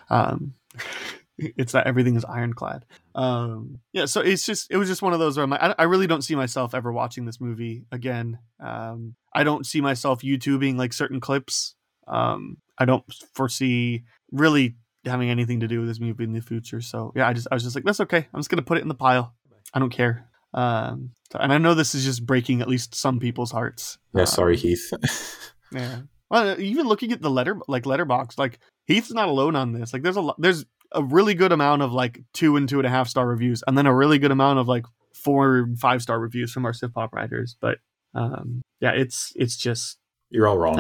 um, 0.10 0.54
it's 1.38 1.74
that 1.74 1.86
everything 1.86 2.16
is 2.16 2.24
ironclad. 2.24 2.86
Um, 3.14 3.80
yeah, 3.92 4.06
so 4.06 4.22
it's 4.22 4.46
just 4.46 4.72
it 4.72 4.78
was 4.78 4.88
just 4.88 5.02
one 5.02 5.12
of 5.12 5.20
those 5.20 5.36
where 5.36 5.44
I'm 5.44 5.50
like, 5.50 5.62
I, 5.62 5.76
I 5.80 5.84
really 5.84 6.08
don't 6.08 6.24
see 6.24 6.36
myself 6.36 6.74
ever 6.74 6.94
watching 6.94 7.26
this 7.26 7.42
movie 7.42 7.84
again. 7.92 8.40
Um, 8.60 9.16
I 9.34 9.44
don't 9.44 9.66
see 9.66 9.82
myself 9.82 10.22
YouTubing 10.22 10.78
like 10.78 10.94
certain 10.94 11.20
clips. 11.20 11.76
Um, 12.08 12.58
I 12.78 12.86
don't 12.86 13.04
foresee 13.34 14.04
really 14.32 14.76
having 15.06 15.30
anything 15.30 15.60
to 15.62 15.68
do 15.68 15.80
with 15.80 15.90
this 15.90 16.00
movie 16.00 16.24
in 16.24 16.34
the 16.34 16.42
future. 16.42 16.82
So 16.82 17.12
yeah, 17.16 17.28
I 17.28 17.34
just 17.34 17.48
I 17.52 17.56
was 17.56 17.64
just 17.64 17.76
like, 17.76 17.86
that's 17.86 18.00
okay. 18.02 18.28
I'm 18.34 18.40
just 18.40 18.50
gonna 18.50 18.62
put 18.62 18.78
it 18.78 18.82
in 18.82 18.88
the 18.88 18.96
pile. 18.96 19.34
I 19.74 19.80
don't 19.80 19.90
care. 19.90 20.28
Um, 20.54 21.12
and 21.40 21.54
I 21.54 21.58
know 21.58 21.74
this 21.74 21.96
is 21.96 22.04
just 22.04 22.26
breaking 22.26 22.62
at 22.62 22.68
least 22.68 22.94
some 22.94 23.20
people's 23.20 23.52
hearts. 23.52 23.98
Yeah, 24.14 24.22
Um, 24.22 24.28
sorry, 24.28 24.58
Heath. 24.58 24.92
yeah. 25.72 26.02
Well, 26.30 26.60
even 26.60 26.88
looking 26.88 27.12
at 27.12 27.22
the 27.22 27.30
letter 27.30 27.58
like 27.68 27.84
Letterboxd, 27.84 28.38
like 28.38 28.60
Heath's 28.86 29.12
not 29.14 29.30
alone 29.30 29.56
on 29.56 29.74
this. 29.74 29.94
Like 29.94 30.04
there's 30.04 30.18
a 30.18 30.22
lot 30.22 30.40
there's 30.40 30.66
a 30.94 31.04
really 31.04 31.34
good 31.34 31.52
amount 31.54 31.82
of 31.82 31.94
like 31.94 32.22
two 32.34 32.58
and 32.58 32.68
two 32.68 32.80
and 32.80 32.86
a 32.88 32.90
half 32.90 33.08
star 33.08 33.28
reviews, 33.28 33.64
and 33.66 33.78
then 33.78 33.86
a 33.86 33.96
really 33.96 34.20
good 34.20 34.32
amount 34.32 34.60
of 34.60 34.68
like 34.68 34.86
four 35.14 35.60
and 35.60 35.80
five 35.80 36.02
star 36.02 36.20
reviews 36.20 36.52
from 36.52 36.66
our 36.66 36.74
Sif 36.74 36.94
Pop 36.94 37.14
writers. 37.14 37.56
But 37.60 37.80
um 38.14 38.62
yeah, 38.82 38.92
it's 38.92 39.32
it's 39.36 39.56
just 39.56 39.98
You're 40.30 40.48
all 40.48 40.58
wrong, 40.58 40.78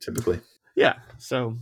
typically. 0.00 0.40
Yeah. 0.76 0.94
So 1.18 1.56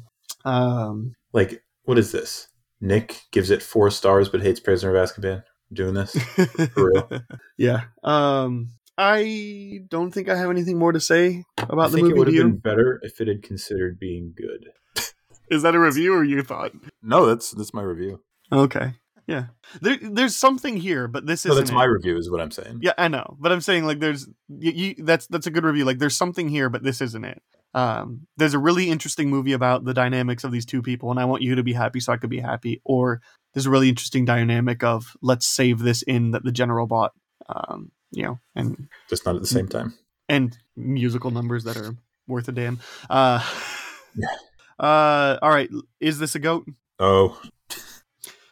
um 0.45 1.15
Like, 1.33 1.63
what 1.85 1.99
is 1.99 2.13
this? 2.13 2.49
Nick 2.81 3.23
gives 3.31 3.51
it 3.51 3.63
four 3.63 3.91
stars 3.91 4.29
but 4.29 4.43
hates 4.43 4.61
Prisoner 4.61 4.97
of 4.97 5.09
Azkaban. 5.09 5.45
Doing 5.73 5.95
this? 5.95 6.13
For 6.75 6.91
real? 6.93 7.09
yeah. 7.57 7.85
Um 8.03 8.71
I 8.99 9.81
don't 9.89 10.11
think 10.11 10.29
I 10.29 10.37
have 10.37 10.51
anything 10.51 10.79
more 10.79 10.93
to 10.93 11.01
say 11.01 11.45
about 11.59 11.87
I 11.87 11.89
the 11.89 11.97
think 11.97 12.09
it 12.09 12.11
movie 12.11 12.19
would 12.19 12.25
to 12.27 12.37
have 12.37 12.51
been 12.51 12.59
better 12.59 13.01
if 13.03 13.21
it 13.21 13.29
had 13.29 13.43
considered 13.43 13.99
being 13.99 14.35
good. 14.37 14.69
Is 15.51 15.63
that 15.63 15.75
a 15.75 15.81
review 15.81 16.15
or 16.15 16.25
you 16.25 16.43
thought? 16.43 16.73
No, 17.03 17.27
that's 17.27 17.53
that's 17.53 17.73
my 17.73 17.83
review. 17.83 18.21
Okay. 18.53 18.93
Yeah. 19.27 19.47
There, 19.81 19.97
there's 20.01 20.37
something 20.37 20.77
here, 20.77 21.09
but 21.09 21.27
this 21.27 21.45
No, 21.45 21.53
is 21.53 21.59
that's 21.59 21.71
my 21.71 21.85
review, 21.85 22.19
is 22.19 22.31
what 22.31 22.41
I'm 22.41 22.51
saying. 22.51 22.81
Yeah, 22.83 22.93
I 22.99 23.09
know, 23.09 23.37
but 23.39 23.53
I'm 23.53 23.61
saying 23.61 23.87
like 23.87 24.01
there's 24.01 24.29
you, 24.49 24.73
you 24.73 25.05
that's 25.05 25.27
that's 25.29 25.47
a 25.47 25.51
good 25.51 25.65
review. 25.65 25.85
Like 25.85 25.99
there's 25.99 26.17
something 26.17 26.49
here, 26.49 26.69
but 26.69 26.83
this 26.83 27.01
isn't 27.01 27.25
it. 27.25 27.43
Um, 27.75 28.27
there's 28.37 28.55
a 28.55 28.59
really 28.59 28.91
interesting 28.91 29.31
movie 29.31 29.53
about 29.53 29.85
the 29.85 29.95
dynamics 29.95 30.45
of 30.45 30.53
these 30.53 30.67
two 30.67 30.83
people, 30.83 31.11
and 31.11 31.19
I 31.19 31.25
want 31.25 31.43
you 31.43 31.55
to 31.55 31.63
be 31.63 31.73
happy 31.73 32.01
so 32.01 32.13
I 32.13 32.17
could 32.19 32.31
be 32.31 32.41
happy. 32.41 32.81
Or 32.85 33.21
there's 33.55 33.67
a 33.67 33.71
really 33.71 33.89
interesting 33.89 34.25
dynamic 34.25 34.83
of 34.85 35.17
let's 35.23 35.47
save 35.47 35.79
this 35.81 36.03
in 36.03 36.33
that 36.33 36.45
the 36.45 36.53
general 36.53 36.87
bought. 36.87 37.13
Um, 37.49 37.91
you 38.11 38.25
know, 38.25 38.39
and 38.55 38.89
Just 39.09 39.25
not 39.25 39.35
at 39.37 39.41
the 39.41 39.47
same 39.49 39.69
time. 39.69 39.95
and 40.29 40.57
musical 40.77 41.31
numbers 41.31 41.65
that 41.65 41.77
are 41.77 41.97
worth 42.27 42.49
a 42.49 42.53
damn. 42.53 42.79
Uh, 43.09 43.43
Yeah. 44.15 44.29
uh, 44.79 45.39
all 45.41 45.51
right, 45.51 45.71
is 46.01 46.19
this 46.19 46.35
a 46.35 46.39
goat? 46.39 46.67
Oh, 46.99 47.41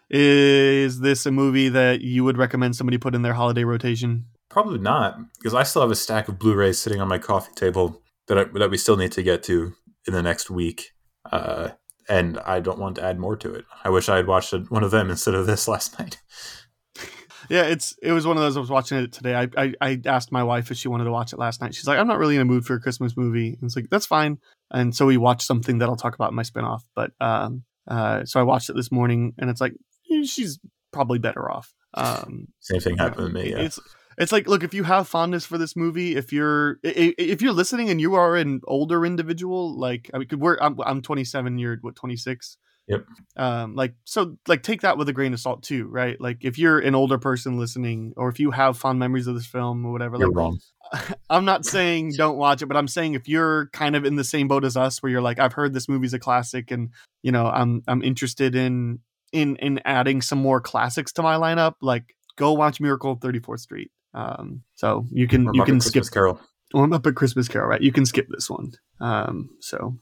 Is 0.08 1.00
this 1.00 1.24
a 1.26 1.30
movie 1.30 1.68
that 1.68 2.00
you 2.00 2.24
would 2.24 2.36
recommend 2.36 2.74
somebody 2.74 2.98
put 2.98 3.14
in 3.14 3.22
their 3.22 3.34
holiday 3.34 3.64
rotation? 3.64 4.26
probably 4.48 4.80
not, 4.80 5.16
because 5.38 5.54
I 5.54 5.62
still 5.62 5.82
have 5.82 5.92
a 5.92 5.94
stack 5.94 6.26
of 6.26 6.36
Blu-rays 6.36 6.76
sitting 6.76 7.00
on 7.00 7.06
my 7.06 7.18
coffee 7.18 7.52
table 7.54 8.02
that 8.30 8.38
I, 8.38 8.44
that 8.58 8.70
we 8.70 8.78
still 8.78 8.96
need 8.96 9.12
to 9.12 9.22
get 9.22 9.42
to 9.44 9.74
in 10.06 10.14
the 10.14 10.22
next 10.22 10.50
week, 10.50 10.92
uh, 11.30 11.70
and 12.08 12.38
I 12.38 12.60
don't 12.60 12.78
want 12.78 12.96
to 12.96 13.04
add 13.04 13.18
more 13.18 13.36
to 13.36 13.52
it. 13.52 13.64
I 13.84 13.90
wish 13.90 14.08
I 14.08 14.16
had 14.16 14.28
watched 14.28 14.54
one 14.70 14.84
of 14.84 14.92
them 14.92 15.10
instead 15.14 15.34
of 15.34 15.46
this 15.46 15.68
last 15.68 15.98
night. 15.98 16.18
Yeah, 17.48 17.64
it's 17.64 17.96
it 18.00 18.12
was 18.12 18.26
one 18.26 18.36
of 18.36 18.42
those. 18.42 18.56
I 18.56 18.60
was 18.60 18.70
watching 18.70 18.98
it 18.98 19.12
today. 19.12 19.34
I, 19.34 19.48
I 19.56 19.74
I 19.80 20.00
asked 20.06 20.30
my 20.30 20.44
wife 20.44 20.70
if 20.70 20.76
she 20.76 20.86
wanted 20.86 21.04
to 21.04 21.10
watch 21.10 21.32
it 21.32 21.38
last 21.40 21.60
night. 21.60 21.74
She's 21.74 21.88
like, 21.88 21.98
I'm 21.98 22.06
not 22.06 22.18
really 22.18 22.36
in 22.36 22.42
a 22.42 22.44
mood 22.44 22.64
for 22.64 22.74
a 22.74 22.80
Christmas 22.80 23.16
movie. 23.16 23.48
And 23.48 23.64
it's 23.64 23.74
like 23.74 23.90
that's 23.90 24.06
fine. 24.06 24.38
And 24.70 24.94
so 24.94 25.06
we 25.06 25.16
watched 25.16 25.42
something 25.42 25.78
that 25.78 25.88
I'll 25.88 25.96
talk 25.96 26.14
about 26.14 26.30
in 26.30 26.36
my 26.36 26.44
spinoff. 26.44 26.82
But 26.94 27.10
um, 27.20 27.64
uh, 27.88 28.24
so 28.24 28.38
I 28.38 28.44
watched 28.44 28.70
it 28.70 28.76
this 28.76 28.92
morning, 28.92 29.34
and 29.38 29.50
it's 29.50 29.60
like 29.60 29.74
eh, 30.12 30.22
she's 30.24 30.60
probably 30.92 31.18
better 31.18 31.50
off. 31.50 31.74
Um, 31.94 32.46
Same 32.60 32.80
thing 32.80 32.98
happened 32.98 33.34
to 33.34 33.42
me. 33.42 33.50
Yeah. 33.50 33.62
it's 33.62 33.80
it's 34.20 34.32
like 34.32 34.46
look 34.46 34.62
if 34.62 34.74
you 34.74 34.84
have 34.84 35.08
fondness 35.08 35.46
for 35.46 35.56
this 35.56 35.74
movie, 35.74 36.14
if 36.14 36.30
you're 36.32 36.78
if 36.82 37.40
you're 37.40 37.54
listening 37.54 37.88
and 37.88 38.00
you 38.00 38.14
are 38.14 38.36
an 38.36 38.60
older 38.66 39.06
individual, 39.06 39.76
like 39.78 40.10
I 40.12 40.18
mean, 40.18 40.28
we're 40.36 40.58
I'm, 40.60 40.78
I'm 40.84 41.00
27, 41.00 41.58
you're 41.58 41.78
what 41.80 41.96
26. 41.96 42.58
Yep. 42.86 43.06
Um, 43.36 43.76
like 43.76 43.94
so, 44.04 44.36
like 44.46 44.62
take 44.62 44.82
that 44.82 44.98
with 44.98 45.08
a 45.08 45.12
grain 45.12 45.32
of 45.32 45.40
salt 45.40 45.62
too, 45.62 45.86
right? 45.86 46.20
Like 46.20 46.38
if 46.44 46.58
you're 46.58 46.80
an 46.80 46.94
older 46.94 47.18
person 47.18 47.58
listening, 47.58 48.12
or 48.16 48.28
if 48.28 48.38
you 48.38 48.50
have 48.50 48.76
fond 48.76 48.98
memories 48.98 49.26
of 49.26 49.36
this 49.36 49.46
film 49.46 49.86
or 49.86 49.92
whatever, 49.92 50.18
You're 50.18 50.28
like 50.28 50.36
wrong. 50.36 50.58
I'm 51.30 51.44
not 51.44 51.64
saying 51.64 52.12
don't 52.16 52.36
watch 52.36 52.60
it, 52.60 52.66
but 52.66 52.76
I'm 52.76 52.88
saying 52.88 53.14
if 53.14 53.26
you're 53.26 53.68
kind 53.68 53.96
of 53.96 54.04
in 54.04 54.16
the 54.16 54.24
same 54.24 54.48
boat 54.48 54.64
as 54.64 54.76
us, 54.76 55.02
where 55.02 55.10
you're 55.10 55.22
like, 55.22 55.38
I've 55.38 55.52
heard 55.52 55.72
this 55.72 55.88
movie's 55.88 56.14
a 56.14 56.18
classic, 56.18 56.70
and 56.70 56.90
you 57.22 57.32
know, 57.32 57.46
I'm 57.46 57.82
I'm 57.86 58.02
interested 58.02 58.54
in 58.54 58.98
in 59.32 59.56
in 59.56 59.80
adding 59.86 60.20
some 60.20 60.40
more 60.40 60.60
classics 60.60 61.12
to 61.12 61.22
my 61.22 61.36
lineup, 61.36 61.74
like 61.80 62.16
go 62.36 62.52
watch 62.52 62.80
Miracle 62.80 63.10
on 63.10 63.18
34th 63.18 63.60
Street. 63.60 63.90
Um, 64.14 64.62
so 64.74 65.06
you 65.10 65.28
can 65.28 65.48
Or 65.48 65.52
you 65.54 65.62
Muppet 65.62 65.66
can 65.66 65.74
Christmas 65.80 66.06
skip 66.06 66.14
Carol. 66.14 66.40
well, 66.74 66.86
Muppet 66.86 67.14
Christmas 67.14 67.48
Carol, 67.48 67.68
right? 67.68 67.80
You 67.80 67.92
can 67.92 68.06
skip 68.06 68.26
this 68.28 68.50
one. 68.50 68.72
Um, 69.00 69.50
so, 69.60 69.96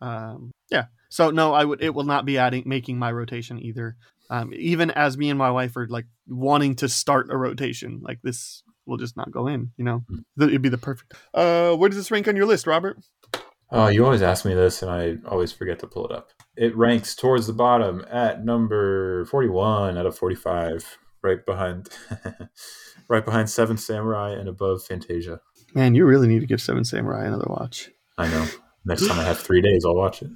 um, 0.00 0.50
yeah. 0.70 0.86
So 1.10 1.30
no, 1.30 1.52
I 1.54 1.64
would. 1.64 1.82
It 1.82 1.94
will 1.94 2.04
not 2.04 2.24
be 2.24 2.38
adding 2.38 2.62
making 2.66 2.98
my 2.98 3.10
rotation 3.12 3.58
either. 3.60 3.96
Um, 4.30 4.52
even 4.54 4.90
as 4.90 5.18
me 5.18 5.28
and 5.30 5.38
my 5.38 5.50
wife 5.50 5.76
are 5.76 5.86
like 5.88 6.06
wanting 6.26 6.76
to 6.76 6.88
start 6.88 7.28
a 7.30 7.36
rotation, 7.36 8.00
like 8.02 8.20
this 8.22 8.62
will 8.86 8.96
just 8.96 9.16
not 9.16 9.30
go 9.30 9.46
in. 9.46 9.70
You 9.76 9.84
know, 9.84 10.04
it'd 10.40 10.62
be 10.62 10.68
the 10.68 10.78
perfect. 10.78 11.14
Uh, 11.32 11.74
where 11.74 11.88
does 11.88 11.98
this 11.98 12.10
rank 12.10 12.26
on 12.28 12.36
your 12.36 12.46
list, 12.46 12.66
Robert? 12.66 12.98
Oh, 13.70 13.88
you 13.88 14.04
always 14.04 14.22
ask 14.22 14.44
me 14.44 14.54
this, 14.54 14.82
and 14.82 14.90
I 14.90 15.16
always 15.28 15.50
forget 15.52 15.78
to 15.80 15.86
pull 15.86 16.06
it 16.06 16.12
up. 16.12 16.30
It 16.56 16.76
ranks 16.76 17.14
towards 17.14 17.46
the 17.46 17.52
bottom 17.52 18.04
at 18.10 18.44
number 18.44 19.24
forty-one 19.26 19.98
out 19.98 20.06
of 20.06 20.16
forty-five, 20.16 20.98
right 21.22 21.44
behind, 21.44 21.88
right 23.08 23.24
behind 23.24 23.50
Seven 23.50 23.76
Samurai 23.76 24.32
and 24.32 24.48
above 24.48 24.84
Fantasia. 24.84 25.40
Man, 25.74 25.94
you 25.94 26.04
really 26.06 26.28
need 26.28 26.40
to 26.40 26.46
give 26.46 26.60
Seven 26.60 26.84
Samurai 26.84 27.24
another 27.26 27.46
watch. 27.48 27.90
I 28.18 28.28
know. 28.28 28.46
Next 28.84 29.06
time 29.08 29.18
I 29.18 29.24
have 29.24 29.38
three 29.40 29.60
days, 29.62 29.84
I'll 29.84 29.94
watch 29.96 30.22
it. 30.22 30.30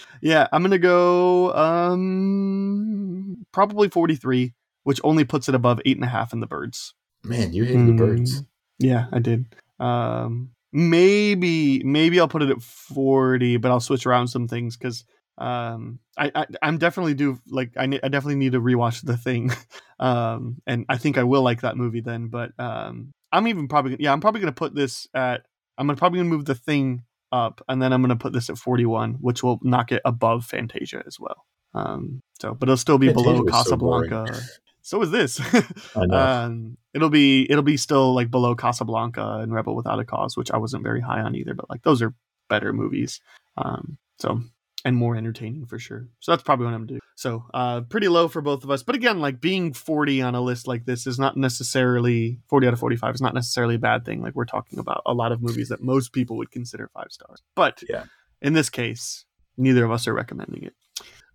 yeah, 0.22 0.48
I'm 0.52 0.62
gonna 0.62 0.78
go 0.78 1.52
um 1.54 3.44
probably 3.52 3.88
43, 3.88 4.54
which 4.84 5.00
only 5.04 5.24
puts 5.24 5.48
it 5.48 5.54
above 5.54 5.80
eight 5.84 5.96
and 5.96 6.04
a 6.04 6.08
half 6.08 6.32
in 6.32 6.40
the 6.40 6.46
birds. 6.46 6.94
Man, 7.24 7.52
you 7.52 7.64
hate 7.64 7.86
the 7.86 7.92
birds. 7.92 8.40
Mm, 8.42 8.46
Yeah, 8.78 9.06
I 9.12 9.18
did. 9.20 9.54
Um, 9.78 10.50
maybe 10.72 11.82
maybe 11.84 12.18
I'll 12.18 12.28
put 12.28 12.42
it 12.42 12.50
at 12.50 12.62
forty, 12.62 13.56
but 13.56 13.70
I'll 13.70 13.80
switch 13.80 14.06
around 14.06 14.28
some 14.28 14.48
things 14.48 14.76
because 14.76 15.04
um, 15.38 15.98
I, 16.16 16.30
I 16.34 16.46
I'm 16.62 16.78
definitely 16.78 17.14
do 17.14 17.38
like 17.48 17.72
I, 17.76 17.86
ne- 17.86 18.00
I 18.02 18.08
definitely 18.08 18.36
need 18.36 18.52
to 18.52 18.60
rewatch 18.60 19.04
the 19.04 19.16
thing, 19.16 19.50
um, 20.00 20.60
and 20.66 20.84
I 20.88 20.98
think 20.98 21.18
I 21.18 21.24
will 21.24 21.42
like 21.42 21.62
that 21.62 21.76
movie 21.76 22.00
then. 22.00 22.28
But 22.28 22.52
um, 22.58 23.12
I'm 23.30 23.48
even 23.48 23.68
probably 23.68 23.96
yeah 23.98 24.12
I'm 24.12 24.20
probably 24.20 24.40
gonna 24.40 24.52
put 24.52 24.74
this 24.74 25.06
at 25.14 25.46
I'm 25.78 25.86
gonna 25.86 25.96
probably 25.96 26.18
gonna 26.18 26.30
move 26.30 26.44
the 26.44 26.54
thing 26.54 27.04
up, 27.30 27.62
and 27.68 27.80
then 27.80 27.92
I'm 27.92 28.02
gonna 28.02 28.16
put 28.16 28.32
this 28.32 28.50
at 28.50 28.58
41, 28.58 29.14
which 29.14 29.42
will 29.42 29.58
knock 29.62 29.90
it 29.90 30.02
above 30.04 30.44
Fantasia 30.44 31.02
as 31.06 31.18
well. 31.18 31.46
Um, 31.74 32.20
so 32.40 32.54
but 32.54 32.68
it'll 32.68 32.76
still 32.76 32.98
be 32.98 33.08
Fantasia 33.08 33.24
below 33.24 33.42
was 33.42 33.54
so. 33.54 33.70
Casablanca. 33.70 34.40
So 34.82 35.00
is 35.00 35.10
this. 35.10 35.40
Um, 35.94 36.76
it'll 36.92 37.08
be 37.08 37.46
it'll 37.48 37.62
be 37.62 37.76
still 37.76 38.14
like 38.14 38.30
below 38.30 38.54
Casablanca 38.54 39.38
and 39.40 39.52
Rebel 39.52 39.76
Without 39.76 40.00
a 40.00 40.04
Cause, 40.04 40.36
which 40.36 40.50
I 40.50 40.58
wasn't 40.58 40.82
very 40.82 41.00
high 41.00 41.20
on 41.20 41.34
either. 41.34 41.54
But 41.54 41.70
like 41.70 41.82
those 41.82 42.02
are 42.02 42.14
better 42.48 42.72
movies. 42.72 43.20
Um, 43.56 43.96
so 44.18 44.42
and 44.84 44.96
more 44.96 45.16
entertaining 45.16 45.66
for 45.66 45.78
sure. 45.78 46.08
So 46.20 46.32
that's 46.32 46.42
probably 46.42 46.66
what 46.66 46.74
I'm 46.74 46.86
gonna 46.86 46.98
do. 46.98 47.06
So 47.14 47.44
uh, 47.54 47.82
pretty 47.82 48.08
low 48.08 48.26
for 48.28 48.40
both 48.42 48.64
of 48.64 48.70
us. 48.70 48.82
But 48.82 48.94
again, 48.96 49.20
like 49.20 49.40
being 49.40 49.72
40 49.72 50.22
on 50.22 50.34
a 50.34 50.40
list 50.40 50.66
like 50.66 50.84
this 50.86 51.06
is 51.06 51.18
not 51.18 51.36
necessarily 51.36 52.40
40 52.48 52.66
out 52.66 52.72
of 52.72 52.80
45 52.80 53.14
is 53.14 53.20
not 53.22 53.34
necessarily 53.34 53.76
a 53.76 53.78
bad 53.78 54.04
thing. 54.04 54.22
Like 54.22 54.34
we're 54.34 54.44
talking 54.44 54.78
about 54.78 55.02
a 55.06 55.14
lot 55.14 55.30
of 55.32 55.40
movies 55.42 55.68
that 55.68 55.82
most 55.82 56.12
people 56.12 56.36
would 56.38 56.50
consider 56.50 56.90
five 56.94 57.08
stars. 57.10 57.40
But 57.54 57.82
Yeah. 57.88 58.04
in 58.40 58.54
this 58.54 58.70
case, 58.70 59.24
neither 59.56 59.84
of 59.84 59.90
us 59.92 60.08
are 60.08 60.14
recommending 60.14 60.64
it. 60.64 60.74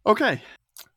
Okay, 0.06 0.42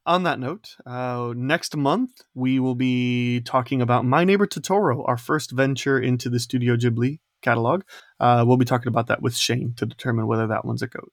on 0.07 0.23
that 0.25 0.41
note, 0.41 0.77
uh, 0.87 1.33
next 1.37 1.77
month 1.77 2.11
we 2.35 2.59
will 2.59 2.75
be 2.75 3.41
talking 3.43 3.83
about 3.83 4.05
My 4.05 4.25
Neighbor 4.25 4.47
Totoro, 4.47 5.05
our 5.07 5.17
first 5.17 5.51
venture 5.53 5.99
into 6.01 6.29
the 6.31 6.39
Studio 6.41 6.77
Ghibli 6.77 7.19
catalog. 7.43 7.83
Uh, 8.19 8.45
we'll 8.47 8.57
be 8.57 8.65
talking 8.65 8.89
about 8.89 9.07
that 9.09 9.21
with 9.23 9.37
Shane 9.37 9.75
to 9.77 9.87
determine 9.87 10.27
whether 10.27 10.47
that 10.49 10.65
one's 10.65 10.83
a 10.83 10.87
goat. 10.87 11.13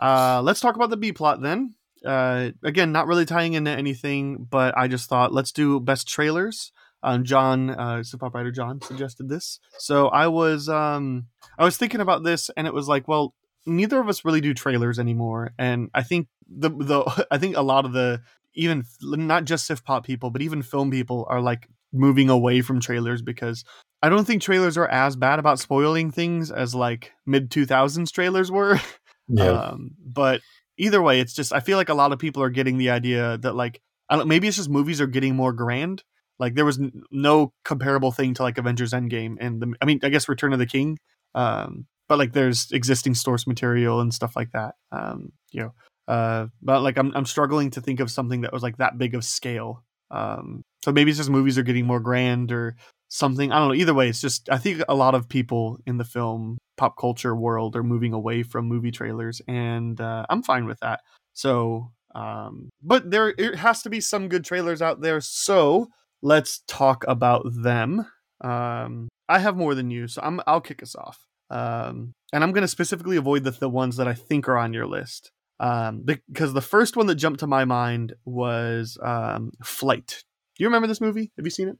Uh, 0.00 0.40
let's 0.42 0.60
talk 0.60 0.76
about 0.76 0.90
the 0.90 0.96
B 0.96 1.12
plot 1.12 1.42
then. 1.42 1.74
Uh, 2.04 2.50
again, 2.62 2.92
not 2.92 3.06
really 3.06 3.26
tying 3.26 3.52
into 3.52 3.70
anything, 3.70 4.46
but 4.50 4.76
I 4.76 4.88
just 4.88 5.08
thought 5.08 5.34
let's 5.34 5.52
do 5.52 5.78
best 5.80 6.08
trailers. 6.08 6.72
Um, 7.02 7.24
John, 7.24 7.70
uh, 7.70 8.02
pop 8.18 8.34
writer 8.34 8.50
John 8.50 8.80
suggested 8.82 9.28
this, 9.28 9.58
so 9.78 10.08
I 10.08 10.26
was 10.26 10.68
um, 10.68 11.26
I 11.58 11.64
was 11.64 11.76
thinking 11.76 12.00
about 12.00 12.24
this, 12.24 12.50
and 12.56 12.66
it 12.66 12.74
was 12.74 12.88
like, 12.88 13.08
well, 13.08 13.34
neither 13.66 14.00
of 14.00 14.08
us 14.08 14.24
really 14.24 14.40
do 14.40 14.54
trailers 14.54 14.98
anymore, 14.98 15.52
and 15.58 15.90
I 15.94 16.02
think 16.02 16.28
the 16.48 16.70
the 16.70 17.26
I 17.30 17.38
think 17.38 17.56
a 17.56 17.62
lot 17.62 17.84
of 17.84 17.92
the 17.92 18.22
even 18.54 18.84
not 19.02 19.44
just 19.44 19.66
Sif 19.66 19.84
Pop 19.84 20.04
people, 20.04 20.30
but 20.30 20.42
even 20.42 20.62
film 20.62 20.90
people 20.90 21.26
are 21.28 21.40
like 21.40 21.68
moving 21.92 22.30
away 22.30 22.60
from 22.60 22.80
trailers 22.80 23.22
because 23.22 23.64
I 24.02 24.08
don't 24.08 24.24
think 24.24 24.42
trailers 24.42 24.78
are 24.78 24.88
as 24.88 25.16
bad 25.16 25.38
about 25.38 25.58
spoiling 25.58 26.10
things 26.10 26.50
as 26.50 26.74
like 26.74 27.12
mid 27.26 27.50
two 27.50 27.66
thousands 27.66 28.10
trailers 28.10 28.50
were. 28.50 28.78
yeah. 29.30 29.50
Um, 29.50 29.92
but 30.04 30.40
either 30.76 31.00
way, 31.02 31.20
it's 31.20 31.32
just 31.32 31.52
I 31.52 31.60
feel 31.60 31.76
like 31.76 31.88
a 31.88 31.94
lot 31.94 32.12
of 32.12 32.18
people 32.18 32.42
are 32.42 32.50
getting 32.50 32.78
the 32.78 32.90
idea 32.90 33.38
that 33.38 33.54
like 33.54 33.80
maybe 34.26 34.48
it's 34.48 34.56
just 34.56 34.68
movies 34.68 35.00
are 35.00 35.06
getting 35.06 35.36
more 35.36 35.52
grand. 35.52 36.02
Like 36.38 36.54
there 36.54 36.64
was 36.64 36.78
n- 36.78 37.02
no 37.10 37.52
comparable 37.64 38.12
thing 38.12 38.34
to 38.34 38.42
like 38.42 38.58
Avengers 38.58 38.92
Endgame 38.92 39.36
and 39.40 39.60
the 39.60 39.74
I 39.80 39.84
mean 39.84 40.00
I 40.02 40.08
guess 40.08 40.28
Return 40.28 40.52
of 40.52 40.58
the 40.58 40.66
King. 40.66 40.98
Um, 41.34 41.86
but 42.08 42.18
like 42.18 42.32
there's 42.32 42.72
existing 42.72 43.14
source 43.14 43.46
material 43.46 44.00
and 44.00 44.12
stuff 44.12 44.34
like 44.34 44.50
that. 44.52 44.74
Um, 44.90 45.32
you 45.52 45.62
know, 45.62 45.74
uh, 46.08 46.48
but 46.60 46.82
like 46.82 46.98
I'm 46.98 47.12
I'm 47.14 47.26
struggling 47.26 47.70
to 47.72 47.80
think 47.80 48.00
of 48.00 48.10
something 48.10 48.40
that 48.40 48.52
was 48.52 48.62
like 48.62 48.78
that 48.78 48.98
big 48.98 49.14
of 49.14 49.24
scale. 49.24 49.84
Um, 50.10 50.62
so 50.84 50.90
maybe 50.90 51.10
it's 51.10 51.18
just 51.18 51.30
movies 51.30 51.56
are 51.56 51.62
getting 51.62 51.86
more 51.86 52.00
grand 52.00 52.50
or 52.50 52.74
something. 53.08 53.52
I 53.52 53.58
don't 53.58 53.68
know. 53.68 53.74
Either 53.74 53.94
way, 53.94 54.08
it's 54.08 54.20
just 54.20 54.48
I 54.50 54.58
think 54.58 54.82
a 54.88 54.94
lot 54.94 55.14
of 55.14 55.28
people 55.28 55.78
in 55.86 55.98
the 55.98 56.04
film 56.04 56.58
pop 56.80 56.96
culture 56.96 57.36
world 57.36 57.76
are 57.76 57.82
moving 57.82 58.14
away 58.14 58.42
from 58.42 58.64
movie 58.64 58.90
trailers, 58.90 59.42
and 59.46 60.00
uh, 60.00 60.24
I'm 60.30 60.42
fine 60.42 60.64
with 60.64 60.80
that. 60.80 61.00
So, 61.34 61.92
um, 62.14 62.70
but 62.82 63.10
there 63.10 63.34
it 63.36 63.56
has 63.56 63.82
to 63.82 63.90
be 63.90 64.00
some 64.00 64.28
good 64.28 64.46
trailers 64.46 64.80
out 64.80 65.02
there. 65.02 65.20
So 65.20 65.88
let's 66.22 66.62
talk 66.66 67.04
about 67.06 67.42
them. 67.44 68.06
Um, 68.40 69.08
I 69.28 69.40
have 69.40 69.56
more 69.58 69.74
than 69.74 69.90
you, 69.90 70.08
so 70.08 70.22
I'm 70.22 70.40
I'll 70.46 70.62
kick 70.62 70.82
us 70.82 70.96
off. 70.96 71.18
Um, 71.50 72.12
and 72.32 72.42
I'm 72.42 72.52
going 72.52 72.62
to 72.62 72.68
specifically 72.68 73.18
avoid 73.18 73.44
the, 73.44 73.50
the 73.50 73.68
ones 73.68 73.96
that 73.98 74.08
I 74.08 74.14
think 74.14 74.48
are 74.48 74.56
on 74.56 74.72
your 74.72 74.86
list. 74.86 75.32
Um, 75.58 76.02
because 76.06 76.54
the 76.54 76.62
first 76.62 76.96
one 76.96 77.06
that 77.08 77.16
jumped 77.16 77.40
to 77.40 77.46
my 77.46 77.66
mind 77.66 78.14
was 78.24 78.96
um, 79.02 79.52
Flight. 79.62 80.24
Do 80.56 80.64
you 80.64 80.68
remember 80.68 80.88
this 80.88 81.00
movie? 81.02 81.30
Have 81.36 81.44
you 81.44 81.50
seen 81.50 81.68
it? 81.68 81.76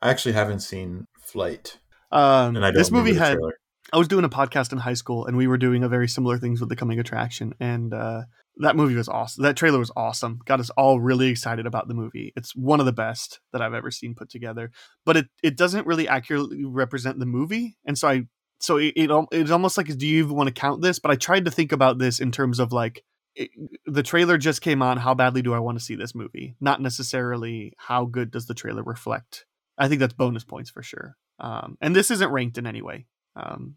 I 0.00 0.10
actually 0.10 0.34
haven't 0.34 0.60
seen 0.60 1.06
Flight, 1.20 1.78
Um, 2.12 2.54
and 2.54 2.64
I 2.64 2.70
don't 2.70 2.78
this 2.78 2.92
movie 2.92 3.14
had. 3.14 3.34
trailer. 3.38 3.54
I 3.92 3.98
was 3.98 4.08
doing 4.08 4.24
a 4.24 4.28
podcast 4.28 4.72
in 4.72 4.78
high 4.78 4.94
school, 4.94 5.26
and 5.26 5.36
we 5.36 5.46
were 5.46 5.58
doing 5.58 5.84
a 5.84 5.88
very 5.88 6.08
similar 6.08 6.38
things 6.38 6.60
with 6.60 6.68
the 6.68 6.76
coming 6.76 6.98
attraction, 6.98 7.54
and 7.60 7.94
uh, 7.94 8.22
that 8.58 8.76
movie 8.76 8.96
was 8.96 9.08
awesome. 9.08 9.44
That 9.44 9.56
trailer 9.56 9.78
was 9.78 9.92
awesome. 9.96 10.40
Got 10.44 10.60
us 10.60 10.70
all 10.70 11.00
really 11.00 11.28
excited 11.28 11.66
about 11.66 11.86
the 11.86 11.94
movie. 11.94 12.32
It's 12.36 12.54
one 12.56 12.80
of 12.80 12.86
the 12.86 12.92
best 12.92 13.40
that 13.52 13.62
I've 13.62 13.74
ever 13.74 13.90
seen 13.90 14.14
put 14.14 14.28
together, 14.28 14.70
but 15.04 15.16
it 15.16 15.26
it 15.42 15.56
doesn't 15.56 15.86
really 15.86 16.08
accurately 16.08 16.64
represent 16.64 17.18
the 17.18 17.26
movie, 17.26 17.76
and 17.84 17.96
so 17.96 18.08
I 18.08 18.22
so 18.60 18.76
it 18.76 18.92
it, 18.96 19.10
it's 19.30 19.50
almost 19.50 19.76
like 19.76 19.86
do 19.96 20.06
you 20.06 20.24
even 20.24 20.34
want 20.36 20.48
to 20.48 20.60
count 20.60 20.82
this? 20.82 20.98
But 20.98 21.12
I 21.12 21.16
tried 21.16 21.44
to 21.44 21.50
think 21.50 21.72
about 21.72 21.98
this 21.98 22.18
in 22.18 22.32
terms 22.32 22.58
of 22.58 22.72
like 22.72 23.04
it, 23.36 23.50
the 23.84 24.02
trailer 24.02 24.36
just 24.36 24.62
came 24.62 24.82
on. 24.82 24.96
How 24.96 25.14
badly 25.14 25.42
do 25.42 25.54
I 25.54 25.60
want 25.60 25.78
to 25.78 25.84
see 25.84 25.94
this 25.94 26.14
movie? 26.14 26.56
Not 26.60 26.82
necessarily 26.82 27.74
how 27.76 28.06
good 28.06 28.32
does 28.32 28.46
the 28.46 28.54
trailer 28.54 28.82
reflect. 28.82 29.44
I 29.78 29.88
think 29.88 30.00
that's 30.00 30.14
bonus 30.14 30.44
points 30.44 30.70
for 30.70 30.82
sure. 30.82 31.16
Um, 31.38 31.76
and 31.82 31.94
this 31.94 32.10
isn't 32.10 32.32
ranked 32.32 32.56
in 32.56 32.66
any 32.66 32.80
way 32.80 33.06
um, 33.36 33.76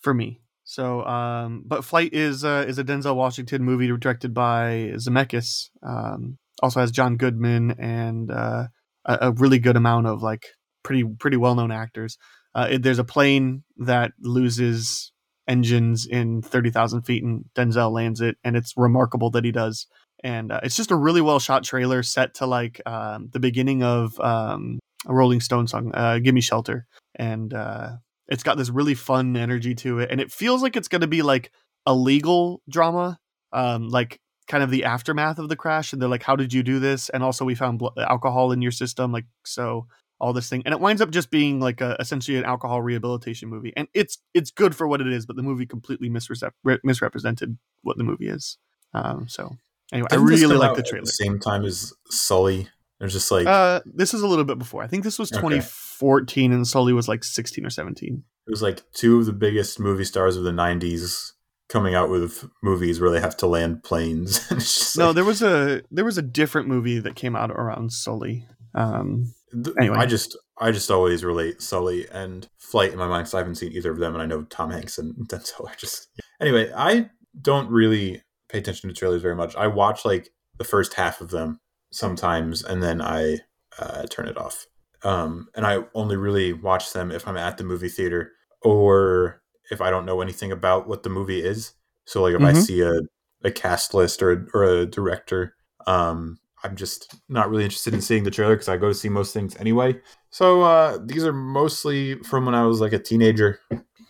for 0.00 0.12
me. 0.12 0.40
So, 0.64 1.02
um, 1.04 1.62
but 1.64 1.84
Flight 1.84 2.12
is 2.12 2.44
uh, 2.44 2.66
is 2.68 2.78
a 2.78 2.84
Denzel 2.84 3.16
Washington 3.16 3.62
movie 3.64 3.86
directed 3.86 4.34
by 4.34 4.92
Zemeckis. 4.96 5.70
Um, 5.82 6.36
also 6.62 6.80
has 6.80 6.90
John 6.90 7.16
Goodman 7.16 7.70
and 7.78 8.30
uh, 8.30 8.66
a, 9.04 9.18
a 9.22 9.32
really 9.32 9.58
good 9.58 9.76
amount 9.76 10.06
of 10.06 10.22
like 10.22 10.46
pretty 10.82 11.04
pretty 11.04 11.38
well 11.38 11.54
known 11.54 11.72
actors. 11.72 12.18
Uh, 12.54 12.68
it, 12.72 12.82
there's 12.82 12.98
a 12.98 13.04
plane 13.04 13.62
that 13.78 14.12
loses 14.20 15.12
engines 15.46 16.06
in 16.06 16.42
thirty 16.42 16.70
thousand 16.70 17.02
feet, 17.02 17.24
and 17.24 17.44
Denzel 17.56 17.90
lands 17.90 18.20
it, 18.20 18.36
and 18.44 18.56
it's 18.56 18.74
remarkable 18.76 19.30
that 19.30 19.44
he 19.44 19.52
does. 19.52 19.86
And 20.22 20.50
uh, 20.50 20.60
it's 20.62 20.76
just 20.76 20.90
a 20.90 20.96
really 20.96 21.20
well 21.20 21.38
shot 21.38 21.64
trailer 21.64 22.02
set 22.02 22.34
to 22.34 22.46
like 22.46 22.80
um, 22.84 23.30
the 23.32 23.40
beginning 23.40 23.82
of 23.82 24.18
um, 24.20 24.80
a 25.06 25.14
Rolling 25.14 25.40
Stone 25.40 25.68
song, 25.68 25.92
uh, 25.94 26.18
"Give 26.18 26.34
Me 26.34 26.40
Shelter," 26.40 26.86
and 27.14 27.54
uh, 27.54 27.92
it's 28.28 28.42
got 28.42 28.56
this 28.56 28.70
really 28.70 28.94
fun 28.94 29.36
energy 29.36 29.74
to 29.76 29.98
it, 30.00 30.10
and 30.10 30.20
it 30.20 30.30
feels 30.32 30.62
like 30.62 30.76
it's 30.76 30.88
going 30.88 31.00
to 31.00 31.06
be 31.06 31.22
like 31.22 31.50
a 31.86 31.94
legal 31.94 32.62
drama, 32.68 33.18
um, 33.52 33.88
like 33.88 34.20
kind 34.46 34.62
of 34.62 34.70
the 34.70 34.84
aftermath 34.84 35.38
of 35.38 35.48
the 35.48 35.56
crash. 35.56 35.92
And 35.92 36.00
they're 36.00 36.08
like, 36.08 36.22
"How 36.22 36.36
did 36.36 36.52
you 36.52 36.62
do 36.62 36.78
this?" 36.78 37.08
And 37.08 37.22
also, 37.22 37.44
we 37.44 37.54
found 37.54 37.78
bl- 37.78 37.88
alcohol 37.98 38.52
in 38.52 38.62
your 38.62 38.72
system, 38.72 39.12
like 39.12 39.26
so. 39.44 39.86
All 40.20 40.32
this 40.32 40.48
thing, 40.48 40.62
and 40.64 40.74
it 40.74 40.80
winds 40.80 41.00
up 41.00 41.10
just 41.10 41.30
being 41.30 41.60
like 41.60 41.80
a, 41.80 41.94
essentially 42.00 42.36
an 42.38 42.44
alcohol 42.44 42.82
rehabilitation 42.82 43.48
movie, 43.48 43.72
and 43.76 43.86
it's 43.94 44.18
it's 44.34 44.50
good 44.50 44.74
for 44.74 44.88
what 44.88 45.00
it 45.00 45.06
is, 45.06 45.26
but 45.26 45.36
the 45.36 45.44
movie 45.44 45.64
completely 45.64 46.10
misrep- 46.10 46.50
re- 46.64 46.80
misrepresented 46.82 47.56
what 47.82 47.98
the 47.98 48.02
movie 48.02 48.26
is. 48.26 48.58
Um, 48.92 49.28
so 49.28 49.54
anyway, 49.92 50.08
Didn't 50.10 50.24
I 50.24 50.28
really 50.28 50.56
like 50.56 50.74
the 50.74 50.80
at 50.80 50.86
trailer. 50.88 51.04
same 51.06 51.38
time 51.38 51.64
as 51.64 51.92
Sully. 52.10 52.68
There's 53.00 53.12
just 53.12 53.30
like 53.30 53.46
Uh, 53.46 53.80
this 53.86 54.12
is 54.14 54.22
a 54.22 54.26
little 54.26 54.44
bit 54.44 54.58
before. 54.58 54.82
I 54.82 54.86
think 54.88 55.04
this 55.04 55.18
was 55.18 55.30
Okay. 55.32 55.40
2014, 55.40 56.52
and 56.52 56.66
Sully 56.66 56.92
was 56.92 57.08
like 57.08 57.24
16 57.24 57.64
or 57.64 57.70
17. 57.70 58.22
it 58.46 58.50
was 58.50 58.62
like 58.62 58.82
two 58.92 59.18
of 59.18 59.26
the 59.26 59.32
biggest 59.32 59.78
movie 59.78 60.04
stars 60.04 60.36
of 60.36 60.44
the 60.44 60.50
'90s 60.52 61.32
coming 61.68 61.94
out 61.94 62.08
with 62.08 62.48
movies 62.62 62.98
where 63.00 63.10
they 63.10 63.20
have 63.20 63.36
to 63.36 63.46
land 63.46 63.82
planes. 63.84 64.40
No, 64.98 65.06
like- 65.08 65.14
there 65.16 65.24
was 65.24 65.42
a 65.42 65.82
there 65.90 66.04
was 66.04 66.18
a 66.18 66.22
different 66.22 66.66
movie 66.68 66.98
that 66.98 67.14
came 67.14 67.36
out 67.36 67.50
around 67.50 67.92
Sully. 67.92 68.46
Um, 68.74 69.32
th- 69.52 69.76
anyway. 69.78 69.96
I 69.98 70.06
just 70.06 70.36
I 70.60 70.70
just 70.72 70.90
always 70.90 71.24
relate 71.24 71.62
Sully 71.62 72.06
and 72.10 72.48
Flight 72.58 72.92
in 72.92 72.98
my 72.98 73.06
mind 73.06 73.22
because 73.24 73.34
I 73.34 73.38
haven't 73.38 73.56
seen 73.56 73.72
either 73.72 73.90
of 73.92 73.98
them, 73.98 74.14
and 74.14 74.22
I 74.22 74.26
know 74.26 74.42
Tom 74.44 74.70
Hanks 74.70 74.98
and 74.98 75.14
Denzel 75.28 75.68
are 75.70 75.76
just 75.76 76.08
anyway. 76.40 76.72
I 76.74 77.10
don't 77.40 77.70
really 77.70 78.22
pay 78.48 78.58
attention 78.58 78.88
to 78.88 78.94
trailers 78.94 79.22
very 79.22 79.36
much. 79.36 79.54
I 79.56 79.66
watch 79.68 80.04
like 80.04 80.30
the 80.56 80.64
first 80.64 80.94
half 80.94 81.20
of 81.20 81.30
them 81.30 81.60
sometimes, 81.90 82.62
and 82.62 82.82
then 82.82 83.00
I 83.00 83.38
uh, 83.78 84.06
turn 84.10 84.28
it 84.28 84.36
off. 84.38 84.66
Um, 85.04 85.48
and 85.54 85.64
I 85.64 85.80
only 85.94 86.16
really 86.16 86.52
watch 86.52 86.92
them 86.92 87.10
if 87.12 87.26
I'm 87.28 87.36
at 87.36 87.56
the 87.56 87.64
movie 87.64 87.88
theater 87.88 88.32
or 88.62 89.42
if 89.70 89.80
I 89.80 89.90
don't 89.90 90.06
know 90.06 90.20
anything 90.20 90.50
about 90.50 90.88
what 90.88 91.02
the 91.04 91.10
movie 91.10 91.40
is. 91.40 91.72
So 92.04 92.22
like 92.22 92.34
if 92.34 92.42
I 92.42 92.52
Mhm. 92.52 92.56
see 92.56 92.80
a, 92.80 93.00
a 93.44 93.50
cast 93.52 93.94
list 93.94 94.22
or 94.22 94.48
or 94.54 94.64
a 94.64 94.86
director, 94.86 95.54
um, 95.86 96.38
I'm 96.64 96.74
just 96.74 97.14
not 97.28 97.48
really 97.48 97.62
interested 97.64 97.94
in 97.94 98.00
seeing 98.00 98.24
the 98.24 98.30
trailer 98.32 98.54
because 98.56 98.68
I 98.68 98.76
go 98.76 98.88
to 98.88 98.94
see 98.94 99.08
most 99.08 99.32
things 99.32 99.54
anyway. 99.56 100.00
So 100.30 100.62
uh, 100.62 100.98
these 101.04 101.24
are 101.24 101.32
mostly 101.32 102.16
from 102.24 102.46
when 102.46 102.54
I 102.56 102.66
was 102.66 102.80
like 102.80 102.92
a 102.92 102.98
teenager. 102.98 103.60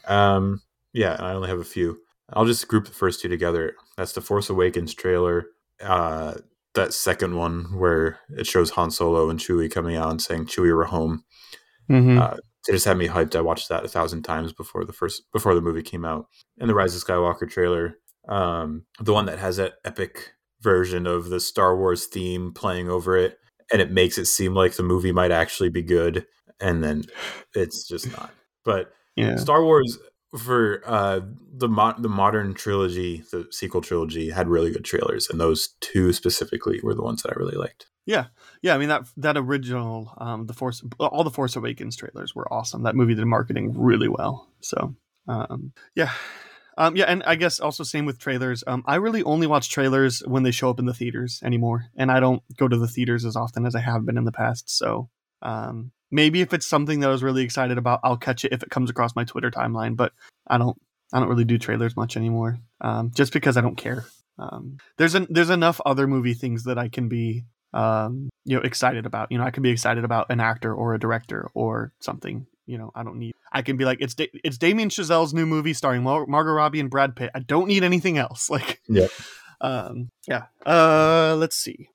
Um, 0.07 0.62
yeah, 0.95 1.14
and 1.14 1.26
I 1.26 1.35
only 1.35 1.49
have 1.49 1.59
a 1.61 1.64
few. 1.64 1.99
I'll 2.33 2.47
just 2.47 2.66
group 2.68 2.87
the 2.87 2.93
first 2.93 3.20
two 3.20 3.29
together. 3.29 3.74
That's 3.97 4.12
the 4.12 4.20
Force 4.22 4.49
Awakens 4.49 4.95
trailer. 4.95 5.49
Uh, 5.83 6.35
that 6.79 6.95
second 6.95 7.37
one 7.37 7.64
where 7.79 8.18
it 8.37 8.47
shows 8.47 8.70
Han 8.70 8.91
Solo 8.91 9.29
and 9.31 9.39
Chewie 9.39 9.70
coming 9.70 9.97
out 9.97 10.11
and 10.11 10.22
saying 10.22 10.47
Chewie 10.47 10.74
we're 10.74 10.85
home. 10.85 11.24
mhm. 11.91 12.20
Uh, 12.20 12.37
it 12.66 12.72
just 12.72 12.85
had 12.85 12.99
me 12.99 13.09
hyped. 13.09 13.35
I 13.35 13.41
watched 13.41 13.68
that 13.68 13.85
a 13.85 13.89
thousand 13.89 14.22
times 14.22 14.53
before 14.53 14.85
the 14.85 14.93
first 14.93 15.22
before 15.33 15.55
the 15.55 15.61
movie 15.61 15.83
came 15.83 16.05
out. 16.05 16.26
And 16.59 16.68
the 16.68 16.74
Rise 16.74 16.95
of 16.95 17.03
Skywalker 17.03 17.49
trailer, 17.49 17.97
um, 18.29 18.85
the 19.01 19.12
one 19.12 19.26
that 19.26 19.39
has 19.39 19.57
that 19.57 19.74
epic 19.85 20.33
version 20.61 21.07
of 21.07 21.31
the 21.31 21.41
Star 21.41 21.76
Wars 21.76 22.07
theme 22.07 22.53
playing 22.53 22.91
over 22.91 23.16
it, 23.16 23.39
and 23.72 23.81
it 23.81 23.91
makes 23.91 24.18
it 24.18 24.26
seem 24.26 24.55
like 24.55 24.74
the 24.74 24.83
movie 24.83 25.12
might 25.12 25.31
actually 25.31 25.70
be 25.70 25.83
good, 25.83 26.26
and 26.61 26.85
then 26.85 27.05
it's 27.55 27.89
just 27.89 28.11
not. 28.12 28.31
But 28.64 28.93
yeah. 29.16 29.37
Star 29.37 29.64
Wars 29.64 29.99
for 30.37 30.83
uh, 30.85 31.20
the 31.53 31.68
mo- 31.68 31.95
the 31.99 32.09
modern 32.09 32.55
trilogy, 32.55 33.24
the 33.33 33.47
sequel 33.51 33.81
trilogy, 33.81 34.31
had 34.31 34.49
really 34.49 34.70
good 34.70 34.85
trailers, 34.85 35.31
and 35.31 35.41
those 35.41 35.68
two 35.81 36.12
specifically 36.12 36.81
were 36.83 36.95
the 36.95 37.03
ones 37.03 37.22
that 37.22 37.33
I 37.33 37.39
really 37.39 37.57
liked. 37.57 37.87
Yeah, 38.09 38.26
yeah. 38.62 38.74
I 38.74 38.79
mean 38.79 38.89
that 38.89 39.05
that 39.18 39.37
original 39.37 40.14
um 40.16 40.47
the 40.47 40.55
Force 40.55 40.83
all 40.99 41.24
the 41.24 41.31
Force 41.31 41.57
Awakens 41.57 41.95
trailers 41.95 42.35
were 42.35 42.51
awesome. 42.51 42.83
That 42.85 42.97
movie 42.97 43.14
did 43.14 43.26
marketing 43.26 43.74
really 43.76 44.09
well. 44.09 44.49
So, 44.61 44.95
um 45.26 45.72
yeah. 45.95 46.11
Um 46.79 46.97
yeah, 46.97 47.05
and 47.05 47.22
I 47.24 47.35
guess 47.35 47.61
also 47.61 47.85
same 47.85 48.07
with 48.07 48.18
trailers. 48.18 48.64
Um 48.66 48.83
I 48.87 48.95
really 48.95 49.22
only 49.24 49.47
watch 49.47 49.68
trailers 49.68 50.22
when 50.26 50.43
they 50.43 50.53
show 50.53 50.70
up 50.70 50.79
in 50.79 50.87
the 50.87 50.95
theaters 50.95 51.43
anymore, 51.45 51.91
and 51.97 52.11
I 52.11 52.18
don't 52.18 52.43
go 52.57 52.66
to 52.66 52.79
the 52.79 52.89
theaters 52.89 53.26
as 53.26 53.37
often 53.37 53.66
as 53.66 53.74
I 53.74 53.81
have 53.81 54.07
been 54.07 54.16
in 54.16 54.24
the 54.24 54.33
past. 54.33 54.70
So, 54.70 55.11
um 55.43 55.93
maybe 56.11 56.40
if 56.40 56.52
it's 56.54 56.66
something 56.66 57.00
that 57.00 57.09
I 57.09 57.12
was 57.12 57.22
really 57.22 57.42
excited 57.42 57.78
about, 57.78 58.00
I'll 58.04 58.16
catch 58.16 58.44
it 58.44 58.52
if 58.52 58.62
it 58.62 58.70
comes 58.70 58.90
across 58.90 59.14
my 59.16 59.24
Twitter 59.24 59.50
timeline, 59.50 59.96
but 59.96 60.12
I 60.46 60.59
don't 60.59 60.76
I 61.12 61.18
don't 61.20 61.28
really 61.28 61.44
do 61.44 61.59
trailers 61.59 61.96
much 61.96 62.16
anymore. 62.16 62.59
Um 62.80 63.11
just 63.14 63.32
because 63.32 63.56
I 63.56 63.61
don't 63.61 63.76
care. 63.76 64.06
Um 64.38 64.78
there's 64.96 65.14
an 65.14 65.26
there's 65.30 65.50
enough 65.50 65.80
other 65.84 66.06
movie 66.06 66.34
things 66.34 66.64
that 66.64 66.78
I 66.78 66.88
can 66.88 67.09
be 67.09 67.44
um 67.74 68.28
you 68.44 68.56
know 68.56 68.62
excited 68.62 69.04
about. 69.06 69.30
You 69.30 69.38
know 69.38 69.44
i 69.44 69.50
can 69.50 69.62
be 69.62 69.70
excited 69.70 70.04
about 70.04 70.30
an 70.30 70.40
actor 70.40 70.72
or 70.74 70.94
a 70.94 70.98
director 70.98 71.50
or 71.54 71.92
something 72.00 72.46
you 72.66 72.78
know 72.78 72.90
i 72.94 73.02
don't 73.02 73.18
need 73.18 73.32
i 73.52 73.62
can 73.62 73.76
be 73.76 73.84
like 73.84 73.98
it's 74.00 74.14
da- 74.14 74.30
it's 74.44 74.59
damien 74.59 74.88
chazelle's 74.90 75.32
new 75.34 75.46
movie 75.46 75.72
starring 75.74 76.02
Mar- 76.02 76.26
margot 76.26 76.52
robbie 76.52 76.80
and 76.80 76.90
brad 76.90 77.16
pitt. 77.16 77.30
I 77.34 77.40
don't 77.40 77.66
need 77.68 77.82
anything 77.84 78.16
else. 78.18 78.48
Like 78.56 78.80
yeah, 78.88 79.09
um 79.61 80.11
yeah. 80.26 80.44
Uh 80.64 81.34
let's 81.38 81.56
see 81.56 81.88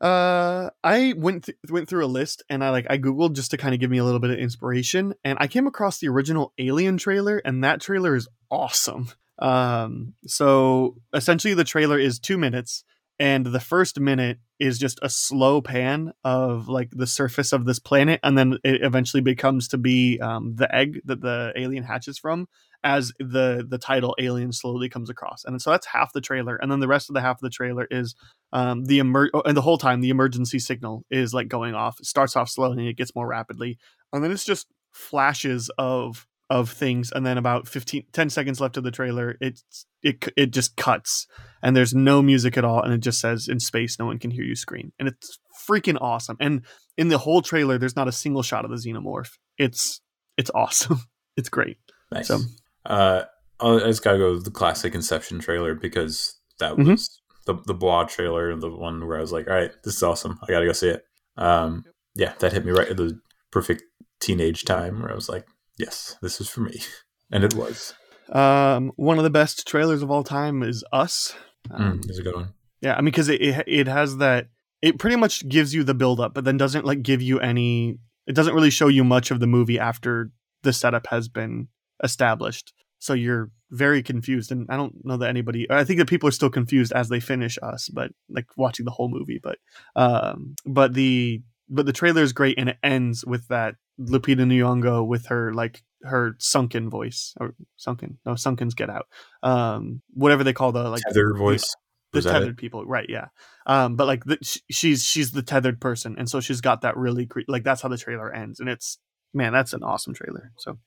uh 0.00 0.68
i 0.84 1.14
went 1.16 1.44
th- 1.44 1.58
went 1.70 1.88
through 1.88 2.04
a 2.04 2.06
list 2.06 2.42
and 2.50 2.62
i 2.62 2.70
like 2.70 2.86
i 2.90 2.98
googled 2.98 3.34
just 3.34 3.50
to 3.50 3.56
kind 3.56 3.74
of 3.74 3.80
give 3.80 3.90
me 3.90 3.98
a 3.98 4.04
little 4.04 4.20
bit 4.20 4.30
of 4.30 4.38
inspiration 4.38 5.14
and 5.24 5.38
i 5.40 5.46
came 5.46 5.66
across 5.66 5.98
the 5.98 6.08
original 6.08 6.52
alien 6.58 6.96
trailer 6.96 7.38
and 7.44 7.64
that 7.64 7.80
trailer 7.80 8.14
is 8.14 8.28
awesome. 8.50 9.08
Um 9.38 10.14
so 10.26 10.96
essentially 11.12 11.54
the 11.54 11.64
trailer 11.64 11.98
is 11.98 12.18
two 12.18 12.38
minutes 12.38 12.84
and 13.18 13.46
the 13.46 13.60
first 13.60 13.98
minute 13.98 14.38
is 14.58 14.78
just 14.78 14.98
a 15.02 15.08
slow 15.08 15.60
pan 15.60 16.12
of 16.24 16.68
like 16.68 16.90
the 16.90 17.06
surface 17.06 17.52
of 17.52 17.64
this 17.64 17.78
planet 17.78 18.20
and 18.22 18.36
then 18.36 18.58
it 18.64 18.82
eventually 18.82 19.20
becomes 19.20 19.68
to 19.68 19.78
be 19.78 20.18
um, 20.20 20.54
the 20.56 20.72
egg 20.74 21.00
that 21.04 21.20
the 21.20 21.52
alien 21.56 21.84
hatches 21.84 22.18
from 22.18 22.46
as 22.86 23.12
the 23.18 23.66
the 23.68 23.78
title 23.78 24.14
alien 24.20 24.52
slowly 24.52 24.88
comes 24.88 25.10
across. 25.10 25.44
And 25.44 25.60
so 25.60 25.70
that's 25.70 25.86
half 25.86 26.12
the 26.12 26.20
trailer. 26.20 26.54
And 26.54 26.70
then 26.70 26.78
the 26.78 26.86
rest 26.86 27.10
of 27.10 27.14
the 27.14 27.20
half 27.20 27.38
of 27.38 27.40
the 27.40 27.50
trailer 27.50 27.88
is 27.90 28.14
um, 28.52 28.84
the 28.84 29.00
emer- 29.00 29.30
oh, 29.34 29.42
and 29.44 29.56
the 29.56 29.62
whole 29.62 29.76
time 29.76 30.00
the 30.00 30.10
emergency 30.10 30.60
signal 30.60 31.04
is 31.10 31.34
like 31.34 31.48
going 31.48 31.74
off. 31.74 31.98
It 31.98 32.06
starts 32.06 32.36
off 32.36 32.48
slow 32.48 32.70
and 32.70 32.80
it 32.80 32.96
gets 32.96 33.12
more 33.16 33.26
rapidly. 33.26 33.76
And 34.12 34.22
then 34.22 34.30
it's 34.30 34.44
just 34.44 34.68
flashes 34.92 35.68
of 35.78 36.28
of 36.48 36.70
things. 36.70 37.10
And 37.10 37.26
then 37.26 37.38
about 37.38 37.66
15 37.66 38.04
10 38.12 38.30
seconds 38.30 38.60
left 38.60 38.76
of 38.76 38.84
the 38.84 38.92
trailer 38.92 39.36
it's 39.40 39.64
it 40.04 40.24
it 40.36 40.52
just 40.52 40.76
cuts. 40.76 41.26
And 41.64 41.76
there's 41.76 41.92
no 41.92 42.22
music 42.22 42.56
at 42.56 42.64
all. 42.64 42.80
And 42.84 42.94
it 42.94 43.00
just 43.00 43.20
says 43.20 43.48
in 43.48 43.58
space 43.58 43.98
no 43.98 44.06
one 44.06 44.20
can 44.20 44.30
hear 44.30 44.44
you 44.44 44.54
scream. 44.54 44.92
And 45.00 45.08
it's 45.08 45.40
freaking 45.68 45.98
awesome. 46.00 46.36
And 46.38 46.64
in 46.96 47.08
the 47.08 47.18
whole 47.18 47.42
trailer 47.42 47.78
there's 47.78 47.96
not 47.96 48.06
a 48.06 48.12
single 48.12 48.44
shot 48.44 48.64
of 48.64 48.70
the 48.70 48.76
xenomorph. 48.76 49.32
It's 49.58 50.00
it's 50.36 50.52
awesome. 50.54 51.00
It's 51.38 51.50
great. 51.50 51.76
Nice. 52.10 52.28
So- 52.28 52.38
uh, 52.86 53.24
I 53.60 53.78
just 53.88 54.02
gotta 54.04 54.18
go 54.18 54.32
with 54.34 54.44
the 54.44 54.50
classic 54.50 54.94
Inception 54.94 55.38
trailer 55.40 55.74
because 55.74 56.38
that 56.58 56.74
Mhm. 56.76 56.90
was 56.92 57.20
the 57.46 57.54
the 57.66 57.74
Blah 57.74 58.04
trailer, 58.04 58.54
the 58.56 58.70
one 58.70 59.06
where 59.06 59.18
I 59.18 59.20
was 59.20 59.32
like, 59.32 59.46
"All 59.48 59.54
right, 59.54 59.70
this 59.84 59.96
is 59.96 60.02
awesome. 60.02 60.38
I 60.42 60.52
gotta 60.52 60.66
go 60.66 60.72
see 60.72 60.88
it." 60.88 61.04
Um, 61.36 61.84
yeah, 62.14 62.34
that 62.40 62.52
hit 62.52 62.64
me 62.64 62.72
right 62.72 62.88
at 62.88 62.96
the 62.96 63.18
perfect 63.50 63.82
teenage 64.20 64.64
time 64.64 65.00
where 65.00 65.10
I 65.12 65.14
was 65.14 65.28
like, 65.28 65.46
"Yes, 65.78 66.16
this 66.22 66.40
is 66.40 66.48
for 66.48 66.60
me," 66.60 66.80
and 67.30 67.44
it 67.44 67.54
was. 67.54 67.94
um 68.32 68.90
one 68.96 69.18
of 69.18 69.24
the 69.24 69.30
best 69.30 69.68
trailers 69.68 70.02
of 70.02 70.10
all 70.10 70.24
time 70.24 70.62
is 70.64 70.82
us 70.92 71.32
um, 71.70 72.00
Mm, 72.00 72.08
it's 72.08 72.18
a 72.18 72.22
good 72.22 72.34
one. 72.34 72.48
Yeah, 72.80 72.94
I 72.94 72.98
mean, 73.00 73.06
because 73.06 73.28
it, 73.28 73.40
it 73.40 73.64
it 73.66 73.86
has 73.88 74.16
that. 74.18 74.48
It 74.82 74.98
pretty 74.98 75.16
much 75.16 75.48
gives 75.48 75.74
you 75.74 75.82
the 75.84 75.94
build 75.94 76.20
up, 76.20 76.34
but 76.34 76.44
then 76.44 76.56
doesn't 76.56 76.84
like 76.84 77.02
give 77.02 77.22
you 77.22 77.40
any. 77.40 77.98
It 78.26 78.34
doesn't 78.34 78.54
really 78.54 78.70
show 78.70 78.88
you 78.88 79.02
much 79.04 79.30
of 79.30 79.40
the 79.40 79.46
movie 79.46 79.78
after 79.78 80.30
the 80.62 80.72
setup 80.72 81.06
has 81.08 81.28
been 81.28 81.68
established. 82.02 82.72
So 82.98 83.12
you're 83.12 83.50
very 83.70 84.02
confused, 84.02 84.50
and 84.50 84.66
I 84.70 84.76
don't 84.76 85.04
know 85.04 85.18
that 85.18 85.28
anybody. 85.28 85.66
I 85.70 85.84
think 85.84 85.98
that 85.98 86.08
people 86.08 86.28
are 86.28 86.32
still 86.32 86.50
confused 86.50 86.92
as 86.92 87.08
they 87.08 87.20
finish 87.20 87.58
us, 87.62 87.88
but 87.88 88.12
like 88.28 88.46
watching 88.56 88.84
the 88.84 88.90
whole 88.90 89.08
movie. 89.08 89.40
But 89.42 89.58
um, 89.94 90.54
but 90.64 90.94
the 90.94 91.42
but 91.68 91.84
the 91.86 91.92
trailer 91.92 92.22
is 92.22 92.32
great, 92.32 92.58
and 92.58 92.70
it 92.70 92.78
ends 92.82 93.24
with 93.24 93.48
that 93.48 93.74
Lupita 94.00 94.44
Nyong'o 94.46 95.06
with 95.06 95.26
her 95.26 95.52
like 95.52 95.82
her 96.02 96.36
sunken 96.38 96.88
voice 96.88 97.34
or 97.40 97.54
sunken 97.76 98.18
no 98.24 98.34
sunken's 98.36 98.74
get 98.74 98.90
out 98.90 99.06
um 99.42 100.02
whatever 100.12 100.44
they 100.44 100.52
call 100.52 100.72
the 100.72 100.88
like 100.88 101.02
their 101.12 101.34
voice. 101.34 101.74
the 102.12 102.18
Was 102.18 102.24
that 102.24 102.30
it? 102.30 102.32
tethered 102.40 102.58
people 102.58 102.84
right 102.84 103.06
yeah 103.08 103.28
um 103.66 103.96
but 103.96 104.06
like 104.06 104.24
the, 104.24 104.38
she's 104.70 105.02
she's 105.02 105.32
the 105.32 105.42
tethered 105.42 105.80
person 105.80 106.14
and 106.18 106.28
so 106.28 106.40
she's 106.40 106.60
got 106.60 106.82
that 106.82 106.96
really 106.96 107.26
cre- 107.26 107.40
like 107.48 107.64
that's 107.64 107.82
how 107.82 107.88
the 107.88 107.98
trailer 107.98 108.32
ends 108.32 108.60
and 108.60 108.68
it's 108.68 108.98
man 109.34 109.52
that's 109.52 109.72
an 109.72 109.82
awesome 109.82 110.14
trailer 110.14 110.52
so 110.58 110.78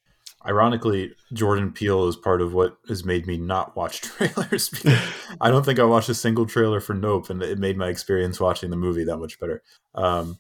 Ironically, 0.46 1.14
Jordan 1.34 1.72
Peele 1.72 2.08
is 2.08 2.16
part 2.16 2.42
of 2.42 2.54
what 2.54 2.78
has 2.88 3.04
made 3.04 3.28
me 3.28 3.38
not 3.38 3.76
watch 3.76 4.02
trailers. 4.02 4.70
because 4.70 4.98
I 5.42 5.52
don't 5.52 5.66
think 5.66 5.80
I 5.80 5.84
watched 5.84 6.10
a 6.10 6.14
single 6.16 6.46
trailer 6.46 6.80
for 6.80 6.94
Nope, 6.94 7.30
and 7.30 7.44
it 7.44 7.60
made 7.60 7.78
my 7.78 7.90
experience 7.90 8.40
watching 8.40 8.70
the 8.70 8.78
movie 8.78 9.04
that 9.04 9.18
much 9.18 9.40
better. 9.40 9.62
Um, 9.96 10.38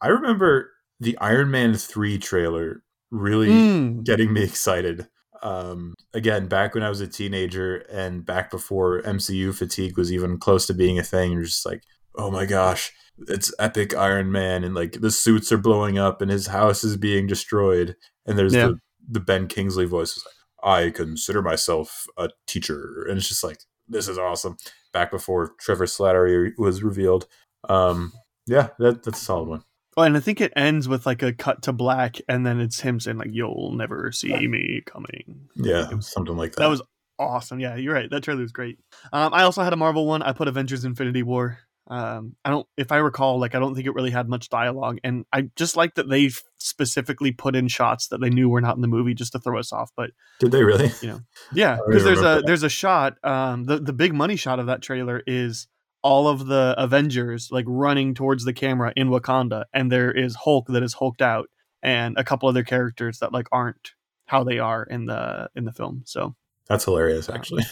I 0.00 0.08
remember 0.08 0.70
the 1.00 1.18
Iron 1.18 1.50
Man 1.50 1.74
3 1.74 2.18
trailer 2.18 2.82
really 3.10 3.48
Mm. 3.48 4.04
getting 4.04 4.32
me 4.32 4.42
excited. 4.42 5.06
Um, 5.42 5.94
again, 6.14 6.48
back 6.48 6.74
when 6.74 6.82
I 6.82 6.88
was 6.88 7.00
a 7.02 7.06
teenager 7.06 7.76
and 7.92 8.24
back 8.24 8.50
before 8.50 9.02
MCU 9.02 9.52
fatigue 9.54 9.98
was 9.98 10.10
even 10.10 10.38
close 10.38 10.66
to 10.66 10.74
being 10.74 10.98
a 10.98 11.02
thing, 11.02 11.32
you're 11.32 11.42
just 11.44 11.66
like, 11.66 11.82
oh 12.16 12.30
my 12.30 12.46
gosh, 12.46 12.90
it's 13.28 13.54
epic 13.58 13.94
Iron 13.94 14.32
Man, 14.32 14.64
and 14.64 14.74
like 14.74 15.00
the 15.02 15.10
suits 15.10 15.52
are 15.52 15.58
blowing 15.58 15.98
up 15.98 16.22
and 16.22 16.30
his 16.30 16.46
house 16.46 16.82
is 16.84 16.96
being 16.96 17.26
destroyed. 17.26 17.96
And 18.24 18.38
there's 18.38 18.54
Yeah. 18.54 18.68
the, 18.68 18.78
the 19.08 19.20
Ben 19.20 19.46
Kingsley 19.48 19.84
voice, 19.86 20.16
is 20.16 20.24
like, 20.24 20.86
I 20.86 20.90
consider 20.90 21.42
myself 21.42 22.06
a 22.16 22.30
teacher. 22.46 23.06
And 23.08 23.18
it's 23.18 23.28
just 23.28 23.44
like, 23.44 23.58
this 23.88 24.08
is 24.08 24.18
awesome. 24.18 24.56
Back 24.92 25.10
before 25.10 25.52
Trevor 25.60 25.86
Slattery 25.86 26.52
was 26.58 26.82
revealed. 26.82 27.26
Um, 27.68 28.12
yeah, 28.46 28.68
that, 28.78 29.02
that's 29.02 29.20
a 29.20 29.24
solid 29.24 29.48
one. 29.48 29.62
oh 29.96 30.02
and 30.02 30.16
i 30.16 30.20
think 30.20 30.40
it 30.40 30.52
ends 30.56 30.88
with 30.88 31.04
like 31.06 31.22
a 31.22 31.32
cut 31.32 31.62
to 31.62 31.72
black 31.72 32.18
and 32.28 32.44
then 32.46 32.60
it's 32.60 32.80
him 32.80 33.00
saying 33.00 33.16
like 33.18 33.30
you'll 33.32 33.72
never 33.72 34.12
see 34.12 34.46
me 34.46 34.82
coming 34.86 35.48
Yeah, 35.56 35.88
something 36.00 36.36
like 36.36 36.52
that. 36.52 36.58
that 36.60 36.68
was 36.70 36.82
awesome 37.18 37.58
yeah 37.60 37.76
you're 37.76 37.94
right 37.94 38.10
that 38.10 38.22
trailer 38.22 38.42
was 38.42 38.52
great 38.52 38.78
um 39.12 39.32
i 39.32 39.42
also 39.42 39.62
had 39.62 39.72
a 39.72 39.76
marvel 39.76 40.06
one 40.06 40.22
i 40.22 40.32
put 40.32 40.48
avengers 40.48 40.84
infinity 40.84 41.22
war 41.22 41.58
Um, 41.88 42.34
I 42.44 42.50
don't, 42.50 42.66
if 42.76 42.90
I 42.90 42.96
recall, 42.96 43.38
like 43.38 43.54
I 43.54 43.60
don't 43.60 43.74
think 43.74 43.86
it 43.86 43.94
really 43.94 44.10
had 44.10 44.28
much 44.28 44.48
dialogue, 44.48 44.98
and 45.04 45.24
I 45.32 45.50
just 45.54 45.76
like 45.76 45.94
that 45.94 46.08
they 46.08 46.30
specifically 46.58 47.30
put 47.30 47.54
in 47.54 47.68
shots 47.68 48.08
that 48.08 48.20
they 48.20 48.30
knew 48.30 48.48
were 48.48 48.60
not 48.60 48.74
in 48.74 48.82
the 48.82 48.88
movie 48.88 49.14
just 49.14 49.32
to 49.32 49.38
throw 49.38 49.58
us 49.58 49.72
off. 49.72 49.90
But 49.96 50.10
Did 50.40 50.50
they 50.50 50.64
really? 50.64 50.90
You 51.00 51.08
know, 51.08 51.20
yeah, 51.52 51.78
because 51.86 52.04
there's 52.04 52.20
a 52.20 52.22
that. 52.22 52.46
there's 52.46 52.64
a 52.64 52.68
shot. 52.68 53.14
Um, 53.22 53.64
the 53.64 53.78
the 53.78 53.92
big 53.92 54.14
money 54.14 54.36
shot 54.36 54.58
of 54.58 54.66
that 54.66 54.82
trailer 54.82 55.22
is 55.26 55.68
all 56.02 56.28
of 56.28 56.46
the 56.46 56.74
Avengers 56.76 57.50
like 57.52 57.64
running 57.68 58.14
towards 58.14 58.44
the 58.44 58.52
camera 58.52 58.92
in 58.96 59.08
Wakanda, 59.08 59.64
and 59.72 59.90
there 59.90 60.10
is 60.10 60.34
Hulk 60.34 60.66
that 60.68 60.82
is 60.82 60.94
hulked 60.94 61.22
out, 61.22 61.48
and 61.82 62.18
a 62.18 62.24
couple 62.24 62.48
other 62.48 62.64
characters 62.64 63.20
that 63.20 63.32
like 63.32 63.46
aren't 63.52 63.92
how 64.26 64.42
they 64.42 64.58
are 64.58 64.82
in 64.82 65.04
the 65.06 65.48
in 65.54 65.64
the 65.64 65.72
film. 65.72 66.02
So 66.04 66.34
That's 66.68 66.84
hilarious, 66.84 67.28
actually. 67.28 67.64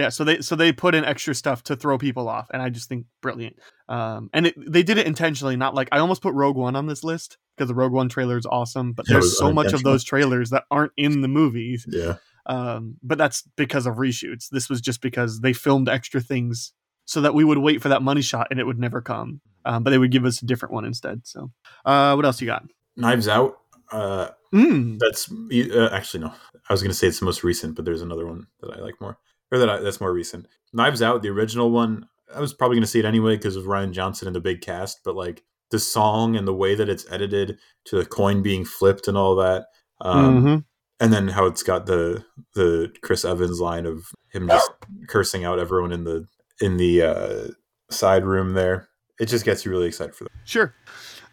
Yeah, 0.00 0.08
so 0.08 0.24
they 0.24 0.40
so 0.40 0.56
they 0.56 0.72
put 0.72 0.94
in 0.94 1.04
extra 1.04 1.34
stuff 1.34 1.62
to 1.64 1.76
throw 1.76 1.98
people 1.98 2.28
off, 2.28 2.48
and 2.52 2.62
I 2.62 2.70
just 2.70 2.88
think 2.88 3.06
brilliant. 3.20 3.56
Um, 3.88 4.30
and 4.32 4.46
it, 4.46 4.54
they 4.56 4.82
did 4.82 4.96
it 4.98 5.06
intentionally, 5.06 5.56
not 5.56 5.74
like 5.74 5.88
I 5.92 5.98
almost 5.98 6.22
put 6.22 6.34
Rogue 6.34 6.56
One 6.56 6.74
on 6.74 6.86
this 6.86 7.04
list 7.04 7.36
because 7.56 7.68
the 7.68 7.74
Rogue 7.74 7.92
One 7.92 8.08
trailer 8.08 8.38
is 8.38 8.46
awesome, 8.46 8.92
but 8.92 9.06
Yeah, 9.08 9.14
there's 9.14 9.38
so 9.38 9.52
much 9.52 9.72
of 9.72 9.82
those 9.82 10.02
trailers 10.04 10.50
that 10.50 10.64
aren't 10.70 10.92
in 10.96 11.20
the 11.20 11.28
movies 11.28 11.86
Yeah. 11.88 12.14
um, 12.46 12.96
but 13.02 13.18
that's 13.18 13.42
because 13.56 13.86
of 13.86 13.96
reshoots. 13.96 14.48
This 14.48 14.70
was 14.70 14.80
just 14.80 15.02
because 15.02 15.40
they 15.40 15.52
filmed 15.52 15.88
extra 15.88 16.20
things 16.20 16.72
so 17.04 17.20
that 17.20 17.34
we 17.34 17.44
would 17.44 17.58
wait 17.58 17.82
for 17.82 17.90
that 17.90 18.02
money 18.02 18.22
shot 18.22 18.48
and 18.50 18.58
it 18.58 18.64
would 18.64 18.78
never 18.78 19.02
come. 19.02 19.40
Um, 19.66 19.82
but 19.82 19.90
they 19.90 19.98
would 19.98 20.10
give 20.10 20.24
us 20.24 20.40
a 20.40 20.46
different 20.46 20.72
one 20.72 20.86
instead. 20.86 21.26
So, 21.26 21.50
uh, 21.84 22.14
what 22.14 22.24
else 22.24 22.40
you 22.40 22.46
got? 22.46 22.64
Knives 22.96 23.28
Out. 23.28 23.58
Uh, 23.92 24.28
Mm, 24.52 24.98
that's 24.98 25.30
uh, 25.30 25.90
actually 25.92 26.20
no. 26.24 26.32
I 26.68 26.72
was 26.72 26.82
going 26.82 26.90
to 26.90 26.94
say 26.96 27.06
it's 27.06 27.20
the 27.20 27.24
most 27.24 27.44
recent, 27.44 27.76
but 27.76 27.84
there's 27.84 28.02
another 28.02 28.26
one 28.26 28.48
that 28.60 28.72
I 28.76 28.80
like 28.80 29.00
more, 29.00 29.16
or 29.52 29.58
that 29.58 29.68
I, 29.68 29.80
that's 29.80 30.00
more 30.00 30.12
recent. 30.12 30.46
Knives 30.72 31.02
Out, 31.02 31.22
the 31.22 31.28
original 31.28 31.70
one. 31.70 32.06
I 32.34 32.40
was 32.40 32.54
probably 32.54 32.76
going 32.76 32.82
to 32.82 32.88
see 32.88 33.00
it 33.00 33.04
anyway 33.04 33.36
because 33.36 33.56
of 33.56 33.64
Rian 33.64 33.90
Johnson 33.92 34.28
and 34.28 34.36
the 34.36 34.40
big 34.40 34.60
cast, 34.60 35.00
but 35.04 35.16
like 35.16 35.42
the 35.70 35.78
song 35.78 36.36
and 36.36 36.46
the 36.46 36.54
way 36.54 36.74
that 36.74 36.88
it's 36.88 37.10
edited 37.10 37.58
to 37.86 37.96
the 37.96 38.04
coin 38.06 38.42
being 38.42 38.64
flipped 38.64 39.08
and 39.08 39.16
all 39.16 39.34
that. 39.36 39.66
Um, 40.00 40.44
mhm. 40.44 40.64
and 41.00 41.12
then 41.12 41.28
how 41.28 41.46
it's 41.46 41.62
got 41.62 41.86
the 41.86 42.24
the 42.54 42.92
Chris 43.02 43.24
Evans 43.24 43.60
line 43.60 43.84
of 43.84 44.06
him 44.32 44.48
just 44.48 44.70
cursing 45.08 45.44
out 45.44 45.58
everyone 45.58 45.92
in 45.92 46.04
the 46.04 46.26
in 46.60 46.76
the 46.76 47.02
uh, 47.02 47.48
side 47.90 48.24
room 48.24 48.54
there. 48.54 48.88
It 49.18 49.26
just 49.26 49.44
gets 49.44 49.64
you 49.64 49.70
really 49.70 49.88
excited 49.88 50.14
for 50.14 50.24
them. 50.24 50.32
Sure. 50.44 50.74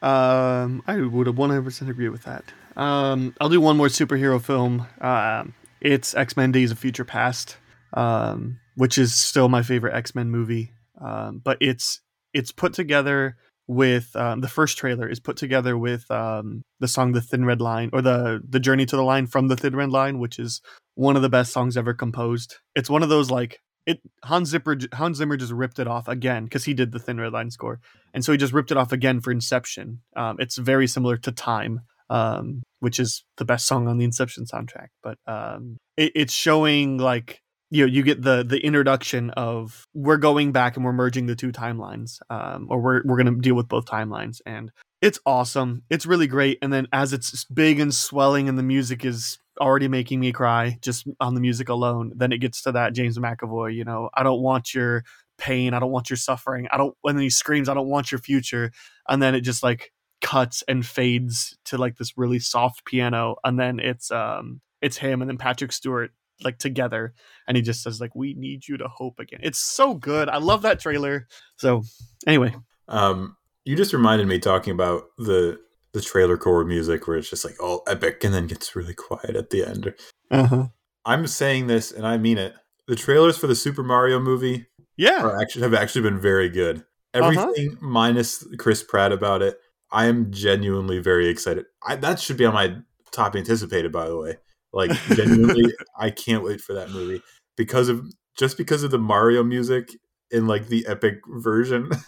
Um, 0.02 0.84
I 0.86 0.98
would 0.98 1.28
100% 1.28 1.90
agree 1.90 2.10
with 2.10 2.24
that. 2.24 2.44
Um, 2.76 3.34
I'll 3.40 3.50
do 3.50 3.62
one 3.62 3.78
more 3.78 3.88
superhero 3.88 4.42
film. 4.42 4.86
Um, 5.02 5.54
it's 5.82 6.14
X 6.14 6.36
Men 6.38 6.52
Days 6.52 6.72
of 6.72 6.78
Future 6.78 7.06
Past, 7.06 7.58
um, 7.94 8.60
which 8.76 8.98
is 8.98 9.16
still 9.16 9.50
my 9.50 9.64
favorite 9.64 9.96
X 9.96 10.16
Men 10.16 10.30
movie. 10.30 10.72
Um, 11.00 11.42
but 11.44 11.58
it's 11.62 12.02
it's 12.34 12.52
put 12.52 12.74
together 12.74 13.38
with 13.68 14.16
um, 14.16 14.42
the 14.42 14.48
first 14.48 14.78
trailer 14.78 15.08
is 15.08 15.20
put 15.20 15.38
together 15.38 15.78
with 15.78 16.10
um, 16.12 16.64
the 16.80 16.88
song 16.88 17.12
"The 17.12 17.22
Thin 17.22 17.46
Red 17.46 17.62
Line" 17.62 17.90
or 17.94 18.02
the 18.02 18.42
the 18.48 18.60
Journey 18.60 18.86
to 18.86 18.96
the 18.96 19.04
Line 19.04 19.28
from 19.28 19.48
the 19.48 19.58
Thin 19.58 19.76
Red 19.76 19.90
Line, 19.92 20.20
which 20.20 20.40
is 20.40 20.62
one 20.96 21.16
of 21.16 21.22
the 21.22 21.30
best 21.30 21.52
songs 21.52 21.78
ever 21.78 21.94
composed. 21.94 22.56
It's 22.76 22.90
one 22.90 23.04
of 23.04 23.10
those 23.10 23.30
like 23.30 23.60
it 23.86 24.02
Hans 24.24 24.50
Zimmer 24.50 24.78
Hans 24.94 25.18
Zimmer 25.18 25.38
just 25.38 25.54
ripped 25.54 25.80
it 25.80 25.88
off 25.88 26.08
again 26.08 26.46
because 26.46 26.66
he 26.66 26.74
did 26.74 26.92
the 26.92 27.00
Thin 27.00 27.20
Red 27.20 27.34
Line 27.34 27.52
score 27.52 27.80
and 28.18 28.26
so 28.26 28.32
he 28.32 28.38
just 28.40 28.54
ripped 28.54 28.72
it 28.72 28.78
off 28.78 28.92
again 28.92 29.22
for 29.22 29.32
Inception. 29.32 30.02
Um, 30.16 30.38
it's 30.40 30.58
very 30.58 30.88
similar 30.88 31.18
to 31.18 31.32
Time, 31.32 31.82
um, 32.10 32.64
which 32.80 33.00
is 33.00 33.24
the 33.38 33.46
best 33.46 33.68
song 33.68 33.88
on 33.88 34.00
the 34.00 34.06
Inception 34.06 34.46
soundtrack. 34.46 34.88
But 35.04 35.20
um, 35.28 35.78
it, 35.96 36.14
it's 36.16 36.34
showing 36.34 36.98
like 36.98 37.42
you 37.70 37.86
know 37.86 37.92
you 37.92 38.04
get 38.04 38.22
the 38.22 38.44
the 38.44 38.60
introduction 38.60 39.30
of 39.32 39.84
we're 39.94 40.18
going 40.18 40.52
back 40.52 40.76
and 40.76 40.86
we're 40.86 40.94
merging 40.94 41.26
the 41.26 41.36
two 41.36 41.52
timelines, 41.52 42.20
um, 42.30 42.68
or 42.70 42.80
we're 42.80 43.02
we're 43.06 43.18
gonna 43.18 43.36
deal 43.36 43.56
with 43.56 43.68
both 43.68 43.86
timelines, 43.86 44.42
and 44.46 44.72
it's 45.02 45.20
awesome. 45.26 45.84
It's 45.90 46.06
really 46.06 46.28
great. 46.28 46.58
And 46.62 46.72
then 46.72 46.88
as 46.92 47.14
it's 47.14 47.44
big 47.46 47.80
and 47.80 47.94
swelling, 47.94 48.50
and 48.50 48.58
the 48.58 48.64
music 48.64 49.06
is 49.06 49.38
already 49.60 49.88
making 49.88 50.20
me 50.20 50.32
cry 50.32 50.78
just 50.82 51.08
on 51.20 51.34
the 51.34 51.42
music 51.42 51.70
alone, 51.70 52.14
then 52.16 52.32
it 52.32 52.40
gets 52.40 52.62
to 52.64 52.72
that 52.74 52.94
James 52.94 53.18
McAvoy. 53.18 53.74
You 53.74 53.84
know, 53.84 54.10
I 54.14 54.24
don't 54.24 54.42
want 54.42 54.74
your 54.74 55.04
pain. 55.38 55.74
I 55.74 55.80
don't 55.80 55.92
want 55.92 56.10
your 56.10 56.18
suffering. 56.18 56.68
I 56.72 56.78
don't. 56.78 56.96
When 57.02 57.18
he 57.18 57.30
screams, 57.30 57.70
I 57.70 57.74
don't 57.74 57.90
want 57.90 58.12
your 58.12 58.20
future. 58.20 58.72
And 59.08 59.22
then 59.22 59.36
it 59.36 59.42
just 59.42 59.64
like 59.64 59.92
cuts 60.22 60.64
and 60.68 60.86
fades 60.86 61.58
to 61.66 61.78
like 61.78 61.98
this 61.98 62.18
really 62.18 62.40
soft 62.40 62.86
piano, 62.86 63.36
and 63.44 63.60
then 63.60 63.80
it's 63.80 64.10
um 64.12 64.62
it's 64.82 64.98
him 64.98 65.22
and 65.22 65.30
then 65.30 65.38
Patrick 65.38 65.72
Stewart 65.72 66.12
like 66.44 66.58
together, 66.60 67.14
and 67.48 67.58
he 67.58 67.64
just 67.64 67.82
says 67.84 68.00
like 68.02 68.16
we 68.16 68.34
need 68.36 68.68
you 68.68 68.78
to 68.78 68.88
hope 68.88 69.20
again. 69.20 69.40
It's 69.44 69.60
so 69.60 69.94
good. 69.96 70.30
I 70.30 70.38
love 70.38 70.62
that 70.64 70.80
trailer. 70.80 71.28
So 71.58 71.84
anyway, 72.26 72.56
Um, 72.88 73.36
you 73.66 73.76
just 73.76 73.94
reminded 73.94 74.28
me 74.28 74.40
talking 74.40 74.72
about 74.74 75.04
the 75.18 75.60
the 75.94 76.02
trailer 76.02 76.38
core 76.38 76.64
music 76.66 77.08
where 77.08 77.18
it's 77.18 77.30
just 77.30 77.44
like 77.46 77.62
all 77.62 77.82
epic 77.88 78.24
and 78.24 78.34
then 78.34 78.46
gets 78.48 78.76
really 78.76 78.94
quiet 78.94 79.36
at 79.36 79.50
the 79.50 79.64
end. 79.66 79.94
uh 80.32 80.46
huh. 80.46 80.68
I'm 81.06 81.26
saying 81.28 81.68
this 81.68 81.92
and 81.92 82.06
I 82.06 82.18
mean 82.18 82.38
it. 82.38 82.54
The 82.88 82.96
trailers 82.96 83.38
for 83.38 83.48
the 83.48 83.56
Super 83.56 83.84
Mario 83.84 84.20
movie 84.20 84.68
Yeah. 84.98 85.24
are 85.24 85.42
actually 85.42 85.64
have 85.64 85.74
actually 85.74 86.02
been 86.02 86.20
very 86.20 86.50
good. 86.50 86.84
Everything 87.14 87.78
minus 87.82 88.46
Chris 88.60 88.84
Pratt 88.84 89.12
about 89.12 89.42
it. 89.42 89.58
I 89.92 90.06
am 90.06 90.32
genuinely 90.32 91.00
very 91.00 91.30
excited. 91.30 91.66
I, 91.86 91.96
that 91.96 92.20
should 92.20 92.38
be 92.38 92.46
on 92.46 92.54
my 92.54 92.76
top 93.12 93.36
anticipated, 93.36 93.92
by 93.92 94.08
the 94.08 94.18
way. 94.18 94.38
Like 94.74 94.92
genuinely, 95.16 95.74
I 96.00 96.10
can't 96.10 96.44
wait 96.44 96.62
for 96.62 96.74
that 96.74 96.90
movie 96.92 97.22
because 97.56 97.90
of 97.90 98.06
just 98.38 98.58
because 98.58 98.84
of 98.84 98.92
the 98.92 98.98
Mario 99.00 99.44
music 99.44 99.90
in 100.32 100.46
like 100.48 100.68
the 100.68 100.86
epic 100.88 101.20
version. 101.28 101.90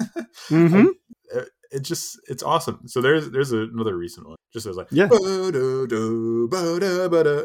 Mm-hmm. 0.49 0.88
it- 1.36 1.49
it 1.72 1.84
just 1.84 2.20
it's 2.28 2.41
awesome. 2.41 2.82
So 2.88 2.99
there's 2.99 3.30
there's 3.30 3.51
another 3.51 3.95
recent 3.95 4.28
one. 4.28 4.38
Just 4.51 4.66
as 4.66 4.76
like 4.76 4.88
Yeah. 4.89 5.07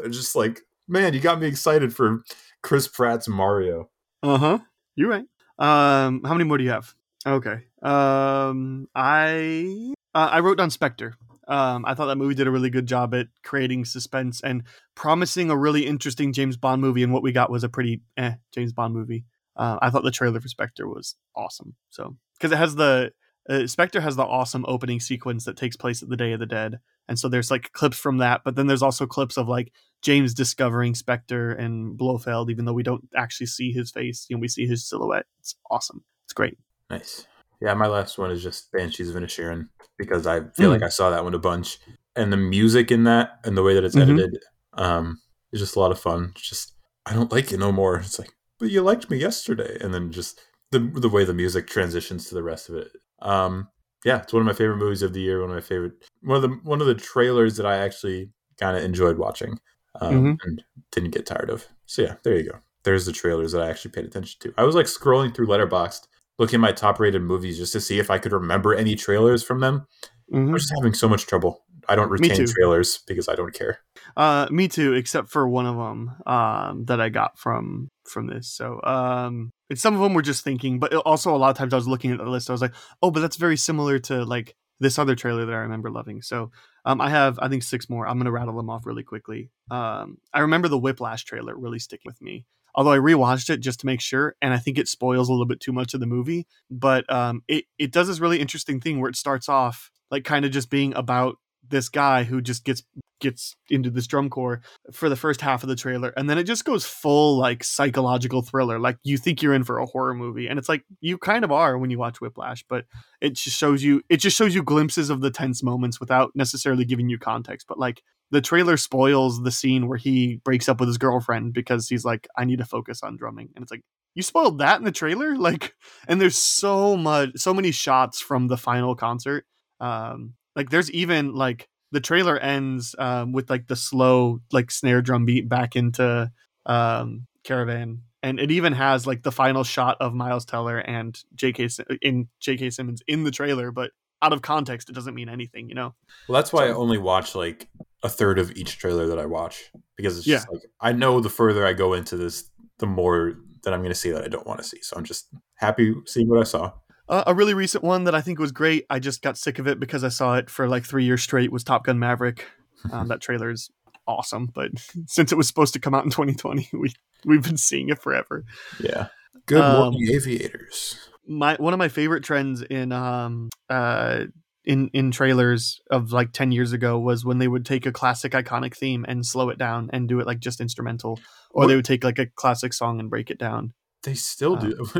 Just 0.09 0.35
like 0.35 0.61
man, 0.87 1.13
you 1.13 1.19
got 1.19 1.39
me 1.39 1.45
excited 1.47 1.93
for 1.95 2.23
Chris 2.63 2.87
Pratt's 2.87 3.27
Mario. 3.27 3.89
Uh 4.23 4.37
huh. 4.39 4.59
You're 4.95 5.09
right. 5.09 5.25
Um, 5.59 6.23
how 6.23 6.33
many 6.33 6.43
more 6.43 6.57
do 6.57 6.63
you 6.63 6.71
have? 6.71 6.93
Okay. 7.27 7.65
Um, 7.83 8.87
I 8.95 9.93
uh, 10.15 10.29
I 10.31 10.39
wrote 10.39 10.57
down 10.57 10.71
Spectre. 10.71 11.13
Um, 11.47 11.85
I 11.85 11.93
thought 11.93 12.07
that 12.07 12.17
movie 12.17 12.35
did 12.35 12.47
a 12.47 12.51
really 12.51 12.69
good 12.69 12.87
job 12.87 13.13
at 13.13 13.27
creating 13.43 13.85
suspense 13.85 14.41
and 14.41 14.63
promising 14.95 15.49
a 15.49 15.57
really 15.57 15.85
interesting 15.85 16.33
James 16.33 16.57
Bond 16.57 16.81
movie. 16.81 17.03
And 17.03 17.13
what 17.13 17.23
we 17.23 17.31
got 17.31 17.51
was 17.51 17.63
a 17.63 17.69
pretty 17.69 18.01
eh 18.17 18.33
James 18.53 18.73
Bond 18.73 18.93
movie. 18.93 19.25
Uh, 19.55 19.77
I 19.81 19.89
thought 19.89 20.03
the 20.03 20.11
trailer 20.11 20.39
for 20.39 20.47
Spectre 20.47 20.87
was 20.87 21.15
awesome. 21.35 21.75
So 21.89 22.17
because 22.37 22.51
it 22.51 22.57
has 22.57 22.75
the 22.75 23.11
uh, 23.47 23.67
Spectre 23.67 24.01
has 24.01 24.15
the 24.15 24.23
awesome 24.23 24.65
opening 24.67 24.99
sequence 24.99 25.45
that 25.45 25.57
takes 25.57 25.75
place 25.75 26.01
at 26.01 26.09
the 26.09 26.17
Day 26.17 26.31
of 26.33 26.39
the 26.39 26.45
Dead, 26.45 26.79
and 27.07 27.17
so 27.17 27.29
there's 27.29 27.51
like 27.51 27.71
clips 27.73 27.97
from 27.97 28.17
that. 28.17 28.41
But 28.43 28.55
then 28.55 28.67
there's 28.67 28.81
also 28.81 29.05
clips 29.05 29.37
of 29.37 29.47
like 29.47 29.71
James 30.01 30.33
discovering 30.33 30.95
Spectre 30.95 31.51
and 31.51 31.97
Blofeld, 31.97 32.49
even 32.49 32.65
though 32.65 32.73
we 32.73 32.83
don't 32.83 33.07
actually 33.15 33.47
see 33.47 33.71
his 33.71 33.91
face, 33.91 34.25
you 34.29 34.35
know, 34.35 34.39
we 34.39 34.47
see 34.47 34.65
his 34.65 34.87
silhouette. 34.87 35.25
It's 35.39 35.55
awesome. 35.69 36.03
It's 36.25 36.33
great. 36.33 36.57
Nice. 36.89 37.27
Yeah, 37.61 37.73
my 37.75 37.87
last 37.87 38.17
one 38.17 38.31
is 38.31 38.43
just 38.43 38.71
Banshees 38.71 39.09
of 39.09 39.15
Inisherin 39.15 39.69
because 39.97 40.27
I 40.27 40.41
feel 40.55 40.69
Mm. 40.69 40.73
like 40.73 40.83
I 40.83 40.89
saw 40.89 41.09
that 41.09 41.23
one 41.23 41.33
a 41.33 41.39
bunch, 41.39 41.79
and 42.15 42.31
the 42.31 42.37
music 42.37 42.91
in 42.91 43.03
that 43.05 43.39
and 43.43 43.57
the 43.57 43.63
way 43.63 43.73
that 43.73 43.83
it's 43.83 43.95
Mhm. 43.95 44.01
edited, 44.03 44.37
um, 44.73 45.19
is 45.51 45.59
just 45.59 45.75
a 45.75 45.79
lot 45.79 45.91
of 45.91 45.99
fun. 45.99 46.31
It's 46.35 46.49
just 46.49 46.73
I 47.05 47.13
don't 47.13 47.31
like 47.31 47.51
it 47.51 47.59
no 47.59 47.71
more. 47.71 47.97
It's 47.97 48.17
like, 48.17 48.31
but 48.59 48.71
you 48.71 48.81
liked 48.81 49.09
me 49.11 49.17
yesterday, 49.17 49.77
and 49.79 49.93
then 49.93 50.11
just 50.11 50.39
the 50.71 50.79
the 50.79 51.09
way 51.09 51.23
the 51.23 51.33
music 51.33 51.67
transitions 51.67 52.27
to 52.29 52.35
the 52.35 52.43
rest 52.43 52.67
of 52.69 52.75
it. 52.75 52.91
Um, 53.21 53.67
yeah, 54.03 54.21
it's 54.21 54.33
one 54.33 54.41
of 54.41 54.45
my 54.47 54.53
favorite 54.53 54.77
movies 54.77 55.01
of 55.03 55.13
the 55.13 55.21
year. 55.21 55.41
One 55.41 55.49
of 55.51 55.55
my 55.55 55.61
favorite 55.61 55.93
one 56.21 56.35
of 56.37 56.41
the 56.41 56.55
one 56.63 56.81
of 56.81 56.87
the 56.87 56.95
trailers 56.95 57.57
that 57.57 57.65
I 57.65 57.77
actually 57.77 58.31
kind 58.59 58.75
of 58.77 58.83
enjoyed 58.83 59.17
watching 59.17 59.59
um, 60.01 60.11
Mhm. 60.11 60.37
and 60.43 60.63
didn't 60.91 61.11
get 61.11 61.25
tired 61.25 61.49
of. 61.49 61.67
So 61.85 62.01
yeah, 62.01 62.15
there 62.23 62.35
you 62.37 62.49
go. 62.49 62.57
There's 62.83 63.05
the 63.05 63.11
trailers 63.13 63.51
that 63.53 63.61
I 63.61 63.69
actually 63.69 63.91
paid 63.91 64.05
attention 64.05 64.37
to. 64.41 64.53
I 64.57 64.63
was 64.63 64.75
like 64.75 64.87
scrolling 64.87 65.33
through 65.33 65.47
Letterboxd, 65.47 66.07
looking 66.37 66.57
at 66.57 66.61
my 66.61 66.71
top 66.71 66.99
rated 66.99 67.21
movies 67.21 67.57
just 67.57 67.73
to 67.73 67.81
see 67.81 67.99
if 67.99 68.09
I 68.09 68.17
could 68.17 68.31
remember 68.31 68.73
any 68.73 68.95
trailers 68.95 69.43
from 69.43 69.59
them. 69.59 69.87
Mhm. 70.31 70.49
I'm 70.49 70.57
just 70.57 70.73
having 70.77 70.93
so 70.93 71.07
much 71.07 71.27
trouble. 71.27 71.63
I 71.87 71.95
don't 71.95 72.09
retain 72.09 72.45
trailers 72.47 72.99
because 73.07 73.29
I 73.29 73.35
don't 73.35 73.53
care. 73.53 73.79
Uh, 74.17 74.47
me 74.49 74.67
too, 74.67 74.93
except 74.93 75.29
for 75.29 75.47
one 75.47 75.67
of 75.67 75.75
them 75.75 76.11
um, 76.25 76.85
that 76.85 76.99
I 76.99 77.09
got 77.09 77.37
from 77.37 77.89
from 78.09 78.27
this. 78.27 78.47
So 78.51 78.81
um, 78.83 79.51
and 79.69 79.79
some 79.79 79.93
of 79.93 80.01
them 80.01 80.13
were 80.13 80.21
just 80.21 80.43
thinking, 80.43 80.79
but 80.79 80.93
also 80.93 81.35
a 81.35 81.37
lot 81.37 81.51
of 81.51 81.57
times 81.57 81.73
I 81.73 81.77
was 81.77 81.87
looking 81.87 82.11
at 82.11 82.17
the 82.17 82.25
list. 82.25 82.49
I 82.49 82.53
was 82.53 82.61
like, 82.61 82.73
oh, 83.01 83.11
but 83.11 83.19
that's 83.19 83.37
very 83.37 83.57
similar 83.57 83.99
to 83.99 84.25
like 84.25 84.55
this 84.79 84.99
other 84.99 85.15
trailer 85.15 85.45
that 85.45 85.53
I 85.53 85.59
remember 85.59 85.89
loving. 85.89 86.21
So 86.21 86.51
um, 86.85 86.99
I 86.99 87.09
have 87.09 87.39
I 87.39 87.47
think 87.49 87.63
six 87.63 87.89
more. 87.89 88.07
I'm 88.07 88.17
gonna 88.17 88.31
rattle 88.31 88.57
them 88.57 88.69
off 88.69 88.85
really 88.85 89.03
quickly. 89.03 89.51
Um, 89.69 90.17
I 90.33 90.39
remember 90.39 90.67
the 90.67 90.79
Whiplash 90.79 91.23
trailer 91.23 91.55
really 91.55 91.79
sticking 91.79 92.09
with 92.09 92.21
me. 92.21 92.45
Although 92.75 92.91
I 92.93 92.97
rewatched 92.97 93.49
it 93.49 93.57
just 93.61 93.79
to 93.81 93.85
make 93.85 94.01
sure, 94.01 94.35
and 94.41 94.53
I 94.53 94.57
think 94.57 94.77
it 94.77 94.87
spoils 94.87 95.29
a 95.29 95.31
little 95.31 95.45
bit 95.47 95.59
too 95.61 95.73
much 95.73 95.93
of 95.93 95.99
the 96.01 96.05
movie. 96.05 96.45
But 96.69 97.11
um, 97.11 97.43
it 97.47 97.65
it 97.79 97.91
does 97.91 98.07
this 98.07 98.19
really 98.19 98.39
interesting 98.39 98.81
thing 98.81 98.99
where 98.99 99.09
it 99.09 99.15
starts 99.15 99.49
off 99.49 99.91
like 100.11 100.23
kind 100.25 100.45
of 100.45 100.51
just 100.51 100.69
being 100.69 100.93
about 100.95 101.37
this 101.69 101.89
guy 101.89 102.23
who 102.23 102.41
just 102.41 102.63
gets 102.63 102.83
gets 103.21 103.55
into 103.69 103.89
this 103.89 104.07
drum 104.07 104.29
corps 104.29 104.61
for 104.91 105.07
the 105.07 105.15
first 105.15 105.41
half 105.41 105.63
of 105.63 105.69
the 105.69 105.75
trailer 105.75 106.09
and 106.17 106.29
then 106.29 106.37
it 106.37 106.43
just 106.43 106.65
goes 106.65 106.85
full 106.85 107.37
like 107.37 107.63
psychological 107.63 108.41
thriller. 108.41 108.77
Like 108.77 108.97
you 109.03 109.17
think 109.17 109.41
you're 109.41 109.53
in 109.53 109.63
for 109.63 109.79
a 109.79 109.85
horror 109.85 110.13
movie 110.13 110.47
and 110.47 110.59
it's 110.59 110.69
like 110.69 110.83
you 110.99 111.17
kind 111.17 111.43
of 111.43 111.51
are 111.51 111.77
when 111.77 111.89
you 111.89 111.97
watch 111.97 112.19
whiplash 112.19 112.63
but 112.67 112.85
it 113.21 113.33
just 113.33 113.57
shows 113.57 113.83
you 113.83 114.01
it 114.09 114.17
just 114.17 114.37
shows 114.37 114.53
you 114.53 114.63
glimpses 114.63 115.09
of 115.09 115.21
the 115.21 115.31
tense 115.31 115.63
moments 115.63 115.99
without 115.99 116.31
necessarily 116.35 116.85
giving 116.85 117.09
you 117.09 117.17
context. 117.17 117.67
But 117.67 117.79
like 117.79 118.01
the 118.31 118.41
trailer 118.41 118.77
spoils 118.77 119.41
the 119.41 119.51
scene 119.51 119.87
where 119.87 119.97
he 119.97 120.41
breaks 120.43 120.67
up 120.67 120.79
with 120.79 120.89
his 120.89 120.97
girlfriend 120.97 121.53
because 121.53 121.87
he's 121.87 122.03
like 122.03 122.27
i 122.37 122.43
need 122.43 122.59
to 122.59 122.65
focus 122.65 123.01
on 123.01 123.17
drumming. 123.17 123.49
And 123.55 123.63
it's 123.63 123.71
like 123.71 123.83
you 124.13 124.23
spoiled 124.23 124.59
that 124.59 124.79
in 124.79 124.85
the 124.85 124.91
trailer? 124.91 125.35
Like 125.45 125.73
and 126.07 126.19
there's 126.19 126.37
so 126.37 126.97
much 126.97 127.31
so 127.37 127.53
many 127.53 127.71
shots 127.71 128.19
from 128.19 128.47
the 128.47 128.57
final 128.57 128.95
concert 128.95 129.45
um 129.79 130.33
like 130.55 130.69
there's 130.69 130.91
even 130.91 131.33
like 131.33 131.67
the 131.91 131.99
trailer 131.99 132.37
ends 132.37 132.95
um, 132.99 133.31
with 133.31 133.49
like 133.49 133.67
the 133.67 133.75
slow 133.75 134.39
like 134.51 134.71
snare 134.71 135.01
drum 135.01 135.25
beat 135.25 135.47
back 135.47 135.75
into 135.75 136.31
um, 136.65 137.27
Caravan, 137.43 138.01
and 138.23 138.39
it 138.39 138.51
even 138.51 138.73
has 138.73 139.05
like 139.05 139.23
the 139.23 139.31
final 139.31 139.63
shot 139.63 139.97
of 139.99 140.13
Miles 140.13 140.45
Teller 140.45 140.79
and 140.79 141.17
J.K. 141.35 141.67
Sim- 141.69 141.85
in 142.01 142.27
J.K. 142.39 142.71
Simmons 142.71 143.01
in 143.07 143.23
the 143.23 143.31
trailer, 143.31 143.71
but 143.71 143.91
out 144.21 144.33
of 144.33 144.41
context, 144.41 144.89
it 144.89 144.93
doesn't 144.93 145.13
mean 145.13 145.29
anything, 145.29 145.69
you 145.69 145.75
know. 145.75 145.93
Well, 146.27 146.35
that's 146.41 146.51
why 146.51 146.65
I 146.65 146.71
only 146.71 146.97
watch 146.97 147.35
like 147.35 147.67
a 148.03 148.09
third 148.09 148.39
of 148.39 148.51
each 148.51 148.77
trailer 148.77 149.07
that 149.07 149.19
I 149.19 149.25
watch 149.25 149.71
because 149.95 150.17
it's 150.17 150.25
just 150.25 150.51
like 150.51 150.61
I 150.79 150.91
know 150.91 151.19
the 151.19 151.29
further 151.29 151.65
I 151.65 151.73
go 151.73 151.93
into 151.93 152.17
this, 152.17 152.49
the 152.79 152.87
more 152.87 153.35
that 153.63 153.73
I'm 153.73 153.81
going 153.81 153.91
to 153.91 153.95
see 153.95 154.11
that 154.11 154.23
I 154.23 154.27
don't 154.27 154.47
want 154.47 154.59
to 154.59 154.63
see. 154.63 154.81
So 154.81 154.95
I'm 154.95 155.03
just 155.03 155.27
happy 155.55 155.93
seeing 156.05 156.29
what 156.29 156.39
I 156.39 156.43
saw. 156.43 156.71
Uh, 157.07 157.23
a 157.27 157.33
really 157.35 157.53
recent 157.53 157.83
one 157.83 158.05
that 158.05 158.15
I 158.15 158.21
think 158.21 158.39
was 158.39 158.51
great. 158.51 158.85
I 158.89 158.99
just 158.99 159.21
got 159.21 159.37
sick 159.37 159.59
of 159.59 159.67
it 159.67 159.79
because 159.79 160.03
I 160.03 160.09
saw 160.09 160.35
it 160.37 160.49
for 160.49 160.67
like 160.67 160.85
three 160.85 161.05
years 161.05 161.21
straight. 161.21 161.51
Was 161.51 161.63
Top 161.63 161.85
Gun 161.85 161.99
Maverick. 161.99 162.45
Um, 162.91 163.07
that 163.09 163.21
trailer 163.21 163.49
is 163.51 163.69
awesome, 164.07 164.47
but 164.53 164.71
since 165.07 165.31
it 165.31 165.35
was 165.37 165.47
supposed 165.47 165.73
to 165.73 165.79
come 165.79 165.93
out 165.93 166.03
in 166.03 166.09
2020, 166.11 166.69
we 166.73 166.93
we've 167.25 167.43
been 167.43 167.57
seeing 167.57 167.89
it 167.89 168.01
forever. 168.01 168.43
Yeah. 168.79 169.07
Good 169.45 169.61
Um, 169.61 169.77
morning, 169.93 170.07
aviators. 170.11 170.97
my 171.27 171.55
one 171.59 171.73
of 171.73 171.77
my 171.79 171.89
favorite 171.89 172.23
trends 172.23 172.61
in 172.63 172.91
um 172.91 173.49
uh 173.69 174.25
in 174.63 174.89
in 174.93 175.11
trailers 175.11 175.79
of 175.91 176.11
like 176.11 176.31
10 176.33 176.51
years 176.51 176.71
ago 176.73 176.97
was 176.97 177.23
when 177.23 177.37
they 177.37 177.47
would 177.47 177.65
take 177.65 177.85
a 177.85 177.91
classic 177.91 178.31
iconic 178.31 178.75
theme 178.75 179.05
and 179.07 179.23
slow 179.23 179.49
it 179.49 179.59
down 179.59 179.91
and 179.93 180.09
do 180.09 180.19
it 180.19 180.25
like 180.25 180.39
just 180.39 180.59
instrumental 180.59 181.19
or 181.51 181.61
What- 181.63 181.67
they 181.67 181.75
would 181.75 181.85
take 181.85 182.03
like 182.03 182.17
a 182.17 182.25
classic 182.25 182.73
song 182.73 182.99
and 182.99 183.07
break 183.11 183.29
it 183.29 183.37
down 183.37 183.73
They 184.05 184.13
still 184.13 184.53
uh, 184.53 184.59
do. 184.59 184.75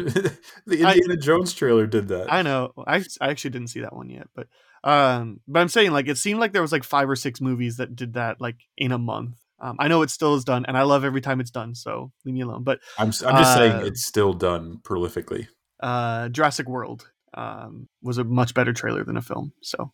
the 0.66 0.82
Indiana 0.82 1.16
Jones 1.16 1.54
trailer 1.54 1.88
did 1.88 2.10
that. 2.10 2.32
i 2.34 2.42
know 2.42 2.74
i 2.86 2.98
i 3.22 3.30
actually 3.30 3.52
didn't 3.52 3.70
see 3.70 3.82
that 3.82 3.96
one 3.96 4.10
yet 4.10 4.28
but 4.36 4.48
um 4.84 5.40
but 5.48 5.60
i'm 5.60 5.70
saying 5.70 5.92
like 5.92 6.08
it 6.08 6.18
seemed 6.18 6.40
like 6.40 6.54
there 6.54 6.62
was 6.62 6.72
like 6.72 6.84
five 6.84 7.10
or 7.10 7.16
six 7.16 7.40
movies 7.40 7.78
that 7.78 7.96
did 7.96 8.14
that 8.14 8.42
like 8.42 8.58
in 8.78 8.92
a 8.92 8.98
month 8.98 9.40
um, 9.60 9.78
I 9.80 9.88
know 9.88 10.02
it 10.02 10.10
still 10.10 10.36
is 10.36 10.44
done, 10.44 10.66
and 10.66 10.78
I 10.78 10.84
love 10.84 11.06
every 11.06 11.22
time 11.22 11.40
it's 11.40 11.50
done. 11.50 11.76
So 11.76 12.12
leave 12.26 12.36
me 12.36 12.42
alone. 12.42 12.64
But 12.64 12.80
I'm, 12.98 13.08
I'm 13.26 13.38
just 13.38 13.54
saying 13.56 13.72
uh, 13.72 13.86
it's 13.86 14.06
still 14.06 14.34
done 14.34 14.80
prolifically. 14.84 15.48
uh, 15.80 16.30
Jurassic 16.30 16.68
World 16.68 17.10
um, 17.34 17.88
was 18.02 18.18
a 18.18 18.24
much 18.24 18.54
better 18.54 18.74
trailer 18.74 19.04
than 19.04 19.18
a 19.18 19.22
film. 19.22 19.54
So 19.62 19.94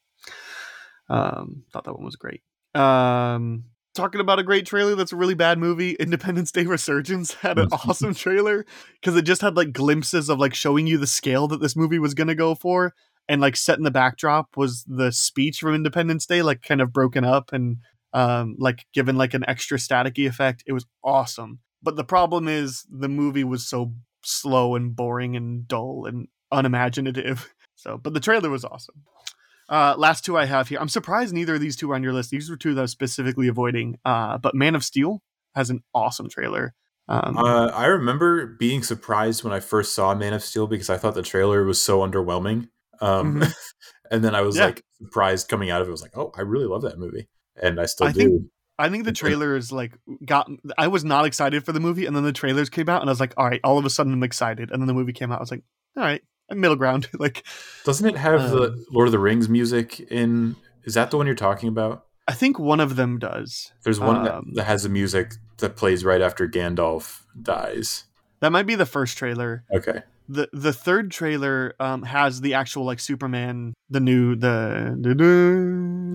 um, 1.10 1.64
thought 1.72 1.84
that 1.86 1.94
one 1.94 2.06
was 2.06 2.16
great. 2.16 2.42
Um, 2.74 3.66
talking 3.93 4.22
about 4.22 4.39
a 4.39 4.43
great 4.43 4.65
trailer 4.65 4.95
that's 4.95 5.11
a 5.11 5.18
really 5.18 5.34
bad 5.34 5.57
movie, 5.57 5.91
Independence 5.99 6.51
Day 6.51 6.65
Resurgence 6.65 7.34
had 7.35 7.59
an 7.59 7.69
awesome 7.88 8.13
trailer 8.13 8.65
because 8.99 9.15
it 9.15 9.23
just 9.23 9.41
had 9.41 9.55
like 9.55 9.73
glimpses 9.73 10.30
of 10.30 10.39
like 10.39 10.53
showing 10.53 10.88
you 10.88 10.97
the 10.97 11.07
scale 11.07 11.47
that 11.47 11.61
this 11.61 11.76
movie 11.76 11.99
was 11.99 12.13
gonna 12.13 12.35
go 12.35 12.55
for. 12.55 12.93
And 13.30 13.39
like 13.39 13.55
set 13.55 13.77
in 13.77 13.84
the 13.84 13.91
backdrop 13.91 14.57
was 14.57 14.84
the 14.85 15.11
speech 15.11 15.59
from 15.59 15.76
Independence 15.76 16.26
Day, 16.26 16.41
like 16.41 16.61
kind 16.63 16.81
of 16.81 16.91
broken 16.91 17.23
up 17.23 17.53
and 17.53 17.77
um, 18.13 18.55
like 18.57 18.85
given 18.93 19.15
like 19.15 19.34
an 19.34 19.45
extra 19.47 19.77
staticky 19.77 20.27
effect. 20.27 20.63
It 20.65 20.73
was 20.73 20.85
awesome. 21.03 21.59
But 21.81 21.95
the 21.95 22.03
problem 22.03 22.47
is 22.47 22.85
the 22.89 23.07
movie 23.07 23.43
was 23.43 23.65
so 23.65 23.93
slow 24.23 24.76
and 24.76 24.95
boring 24.95 25.35
and 25.35 25.68
dull 25.68 26.05
and 26.05 26.27
unimaginative. 26.51 27.53
So, 27.77 27.97
but 27.97 28.13
the 28.13 28.19
trailer 28.19 28.51
was 28.51 28.63
awesome. 28.63 29.01
Uh, 29.72 29.95
last 29.98 30.23
two 30.26 30.38
I 30.38 30.45
have 30.45 30.68
here. 30.68 30.77
I'm 30.80 30.89
surprised 30.89 31.34
neither 31.34 31.56
of 31.56 31.61
these 31.61 31.76
two 31.77 31.89
are 31.91 31.95
on 31.95 32.03
your 32.03 32.14
list. 32.14 32.30
These 32.30 32.49
were 32.49 32.57
two 32.57 32.73
that 32.76 32.81
I 32.81 32.84
was 32.84 32.91
specifically 32.91 33.48
avoiding. 33.48 33.98
Uh, 34.06 34.38
but 34.38 34.53
Man 34.53 34.76
of 34.76 34.84
Steel 34.84 35.22
has 35.56 35.69
an 35.69 35.81
awesome 35.95 36.27
trailer. 36.30 36.73
Um, 37.07 37.38
Uh, 37.38 37.68
I 37.68 37.85
remember 37.88 38.45
being 38.45 38.84
surprised 38.84 39.43
when 39.43 39.53
I 39.53 39.60
first 39.61 39.93
saw 39.95 40.14
Man 40.14 40.34
of 40.34 40.43
Steel 40.43 40.68
because 40.68 40.89
I 40.89 40.98
thought 40.98 41.15
the 41.15 41.23
trailer 41.23 41.64
was 41.64 41.81
so 41.81 41.99
underwhelming. 42.02 42.68
Um, 42.99 43.39
Mhm. 43.39 43.53
and 44.11 44.23
then 44.23 44.35
I 44.35 44.41
was 44.41 44.57
Yeah. 44.57 44.65
like 44.68 44.84
surprised 45.02 45.48
coming 45.48 45.69
out 45.72 45.81
of 45.81 45.88
it. 45.88 45.91
I 45.91 45.93
was 45.93 46.02
like, 46.02 46.18
oh, 46.18 46.31
I 46.38 46.41
really 46.41 46.65
love 46.68 46.81
that 46.84 46.99
movie, 46.99 47.27
and 47.61 47.80
I 47.80 47.85
still 47.85 48.07
I 48.07 48.11
do. 48.11 48.19
think- 48.19 48.41
I 48.80 48.89
think 48.89 49.06
the 49.06 49.11
trailers 49.11 49.72
like 49.72 49.95
got. 50.26 50.49
I 50.77 50.88
was 50.88 51.03
not 51.06 51.26
excited 51.26 51.64
for 51.64 51.72
the 51.72 51.80
movie, 51.80 52.07
and 52.07 52.15
then 52.15 52.23
the 52.23 52.34
trailers 52.34 52.69
came 52.69 52.89
out, 52.89 53.02
and 53.02 53.10
I 53.10 53.14
was 53.14 53.19
like, 53.19 53.34
all 53.38 53.45
right. 53.45 53.60
All 53.64 53.77
of 53.77 53.85
a 53.85 53.89
sudden, 53.91 54.11
I'm 54.14 54.23
excited, 54.23 54.72
and 54.72 54.81
then 54.81 54.88
the 54.88 54.93
movie 54.93 55.14
came 55.14 55.31
out. 55.31 55.38
I 55.38 55.41
was 55.41 55.52
like, 55.52 55.61
all 55.98 56.03
right, 56.03 56.22
middle 56.56 56.76
ground. 56.76 57.10
like, 57.19 57.44
Doesn't 57.86 58.07
it 58.07 58.18
have 58.18 58.52
the 58.52 58.69
um, 58.72 58.86
Lord 58.91 59.07
of 59.07 59.11
the 59.11 59.19
Rings 59.19 59.49
music 59.49 59.99
in? 59.99 60.56
Is 60.84 60.94
that 60.95 61.11
the 61.11 61.18
one 61.18 61.26
you're 61.28 61.36
talking 61.36 61.69
about? 61.69 62.06
I 62.28 62.34
think 62.34 62.57
one 62.60 62.80
of 62.80 62.95
them 62.95 63.19
does. 63.19 63.72
There's 63.84 63.99
one 63.99 64.23
that, 64.23 64.34
Um, 64.36 64.52
that 64.53 64.64
has 64.65 64.84
the 64.84 64.90
music 64.90 65.34
that 65.57 65.76
plays 65.76 66.03
right 66.06 66.22
after 66.22 66.48
Gandalf 66.48 67.22
dies. 67.41 68.06
That 68.40 68.52
might 68.52 68.65
be 68.68 68.76
the 68.76 68.86
first 68.86 69.18
trailer. 69.18 69.64
Okay. 69.73 70.02
the 70.30 70.48
the 70.53 70.72
third 70.72 71.11
trailer 71.11 71.73
um 71.80 72.03
has 72.03 72.41
the 72.41 72.53
actual 72.53 72.86
like 72.86 72.99
Superman 72.99 73.73
the 73.90 73.99
new 73.99 74.36
the 74.36 74.95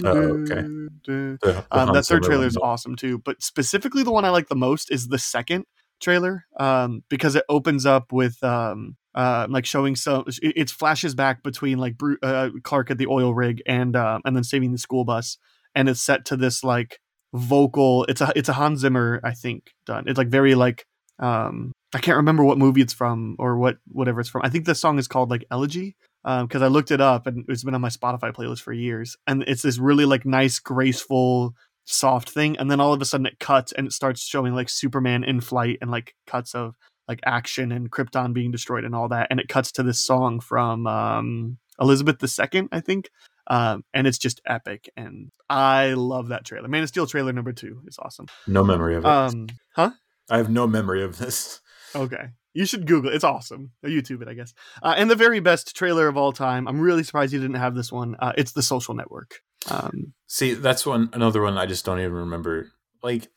Oh, 0.04 0.08
okay. 0.42 0.62
the, 0.62 0.88
The- 1.06 1.38
the 1.42 1.64
um, 1.70 1.92
that 1.92 2.06
third 2.06 2.22
trailer 2.22 2.46
is 2.46 2.56
awesome 2.56 2.96
too 2.96 3.18
but 3.18 3.42
specifically 3.42 4.02
the 4.02 4.12
one 4.12 4.24
I 4.24 4.30
like 4.30 4.48
the 4.48 4.56
most 4.56 4.90
is 4.90 5.08
the 5.08 5.18
second 5.18 5.64
trailer 6.01 6.44
um 6.59 7.02
because 7.09 7.35
it 7.36 7.44
opens 7.48 7.86
up 7.86 8.12
with 8.12 8.43
um 8.44 8.97
uh 9.14 9.47
like 9.48 9.64
showing 9.64 9.97
some 9.97 10.24
it, 10.43 10.70
flashes 10.70 11.14
back 11.14 11.43
between 11.43 11.78
like 11.78 11.97
Bru- 11.97 12.18
uh, 12.23 12.51
Clark 12.62 12.90
at 12.90 12.98
the 12.98 13.06
oil 13.06 13.35
rig 13.35 13.62
and 13.66 13.97
um 13.97 14.20
and 14.24 14.36
then 14.36 14.44
saving 14.44 14.73
the 14.73 14.78
school 14.78 15.05
bus 15.05 15.39
and 15.74 15.89
it's 15.89 16.02
set 16.02 16.24
to 16.27 16.36
this 16.36 16.62
like 16.62 17.01
vocal 17.32 18.05
it's 18.05 18.20
a 18.20 18.32
it's 18.36 18.48
a 18.48 18.55
Hans 18.55 18.81
Zimmer 18.81 19.20
I 19.24 19.32
think 19.32 19.73
done 19.86 20.05
it's 20.06 20.18
like 20.18 20.28
very 20.28 20.55
like 20.55 20.86
um 21.18 21.73
I 21.94 21.98
can't 21.98 22.16
remember 22.16 22.44
what 22.44 22.59
movie 22.59 22.82
it's 22.82 22.93
from 22.93 23.36
or 23.39 23.56
what 23.56 23.78
whatever 23.89 24.20
it's 24.20 24.28
from. 24.28 24.43
I 24.44 24.51
think 24.51 24.66
the 24.66 24.74
song 24.74 24.98
is 24.98 25.09
called 25.09 25.31
like 25.31 25.47
Elegy 25.51 25.97
because 26.24 26.60
I 26.60 26.66
looked 26.66 26.90
it 26.90 27.01
up 27.01 27.27
and 27.27 27.44
it's 27.48 27.62
been 27.62 27.74
on 27.74 27.81
my 27.81 27.89
Spotify 27.89 28.35
playlist 28.35 28.60
for 28.60 28.73
years. 28.73 29.16
And 29.27 29.44
it's 29.47 29.62
this 29.62 29.78
really 29.78 30.05
like 30.05 30.27
nice, 30.27 30.59
graceful, 30.59 31.55
soft 31.86 32.28
thing. 32.28 32.58
And 32.58 32.70
then 32.70 32.80
all 32.80 32.92
of 32.92 33.00
a 33.00 33.04
sudden 33.06 33.26
it 33.26 33.38
cuts 33.38 33.72
and 33.72 33.86
it 33.86 33.92
starts 33.92 34.22
showing 34.22 34.54
like 34.54 34.68
Superman 34.68 35.24
in 35.24 35.40
flight 35.40 35.78
and 35.80 35.90
like 35.90 36.14
cuts 36.26 36.54
of 36.54 36.74
like 37.08 37.20
action 37.24 37.72
and 37.72 37.90
Krypton 37.90 38.34
being 38.34 38.50
destroyed 38.50 38.84
and 38.84 38.94
all 38.94 39.08
that. 39.08 39.28
And 39.30 39.40
it 39.40 39.48
cuts 39.48 39.72
to 39.72 39.82
this 39.82 40.04
song 40.04 40.40
from 40.40 40.86
um, 40.86 41.58
Elizabeth 41.80 42.22
II, 42.22 42.68
I 42.72 42.80
think. 42.80 43.08
Um, 43.46 43.84
and 43.94 44.06
it's 44.06 44.18
just 44.18 44.40
epic. 44.44 44.90
And 44.96 45.30
I 45.48 45.94
love 45.94 46.28
that 46.28 46.44
trailer. 46.44 46.68
Man 46.68 46.82
of 46.82 46.88
Steel 46.88 47.06
trailer 47.06 47.32
number 47.32 47.52
two 47.52 47.80
is 47.86 47.98
awesome. 47.98 48.26
No 48.46 48.64
memory 48.64 48.96
of 48.96 49.04
it. 49.04 49.08
Um, 49.08 49.46
huh? 49.74 49.92
I 50.28 50.38
have 50.38 50.50
no 50.50 50.66
memory 50.66 51.04
of 51.04 51.18
this. 51.18 51.60
Okay. 51.94 52.30
You 52.52 52.66
should 52.66 52.86
Google 52.86 53.10
it. 53.12 53.14
It's 53.14 53.24
awesome. 53.24 53.70
Or 53.84 53.88
YouTube 53.88 54.22
it, 54.22 54.28
I 54.28 54.34
guess. 54.34 54.52
Uh, 54.82 54.94
and 54.96 55.08
the 55.08 55.14
very 55.14 55.40
best 55.40 55.76
trailer 55.76 56.08
of 56.08 56.16
all 56.16 56.32
time. 56.32 56.66
I'm 56.66 56.80
really 56.80 57.04
surprised 57.04 57.32
you 57.32 57.40
didn't 57.40 57.56
have 57.56 57.74
this 57.74 57.92
one. 57.92 58.16
Uh, 58.18 58.32
it's 58.36 58.52
The 58.52 58.62
Social 58.62 58.94
Network. 58.94 59.40
Um, 59.70 60.12
See, 60.28 60.55
that's 60.55 60.84
one 60.84 61.09
another 61.12 61.40
one 61.43 61.56
I 61.56 61.66
just 61.66 61.84
don't 61.84 62.01
even 62.01 62.12
remember. 62.12 62.72
Like 63.02 63.28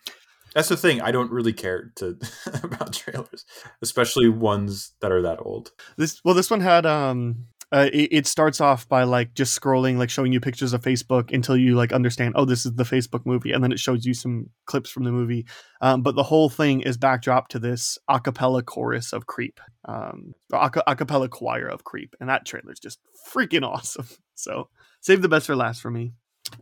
that's 0.55 0.69
the 0.69 0.77
thing. 0.77 1.01
I 1.01 1.11
don't 1.11 1.31
really 1.31 1.53
care 1.53 1.91
to 1.97 2.17
about 2.63 2.93
trailers, 2.93 3.45
especially 3.81 4.29
ones 4.29 4.93
that 5.01 5.11
are 5.11 5.21
that 5.21 5.39
old. 5.41 5.71
this 5.97 6.19
well, 6.25 6.33
this 6.33 6.49
one 6.49 6.61
had 6.61 6.85
um, 6.85 7.45
uh, 7.71 7.89
it, 7.93 8.09
it 8.11 8.27
starts 8.27 8.59
off 8.59 8.87
by 8.89 9.03
like 9.03 9.35
just 9.35 9.59
scrolling, 9.59 9.97
like 9.97 10.09
showing 10.09 10.31
you 10.31 10.39
pictures 10.39 10.73
of 10.73 10.81
Facebook 10.81 11.31
until 11.31 11.55
you 11.55 11.75
like 11.75 11.93
understand. 11.93 12.33
Oh, 12.35 12.45
this 12.45 12.65
is 12.65 12.73
the 12.73 12.83
Facebook 12.83 13.25
movie, 13.25 13.51
and 13.51 13.63
then 13.63 13.71
it 13.71 13.79
shows 13.79 14.05
you 14.05 14.13
some 14.13 14.49
clips 14.65 14.89
from 14.89 15.03
the 15.03 15.11
movie. 15.11 15.45
Um, 15.81 16.01
but 16.01 16.15
the 16.15 16.23
whole 16.23 16.49
thing 16.49 16.81
is 16.81 16.97
backdrop 16.97 17.47
to 17.49 17.59
this 17.59 17.97
a 18.07 18.19
cappella 18.19 18.63
chorus 18.63 19.13
of 19.13 19.27
Creep, 19.27 19.59
um, 19.85 20.33
a, 20.51 20.71
a 20.87 20.95
cappella 20.95 21.29
choir 21.29 21.67
of 21.67 21.83
Creep, 21.83 22.15
and 22.19 22.29
that 22.29 22.45
trailer 22.45 22.71
is 22.71 22.79
just 22.79 22.99
freaking 23.31 23.65
awesome. 23.65 24.07
So 24.39 24.69
save 25.01 25.21
the 25.21 25.27
best 25.27 25.47
for 25.47 25.55
last 25.57 25.81
for 25.81 25.91
me. 25.91 26.13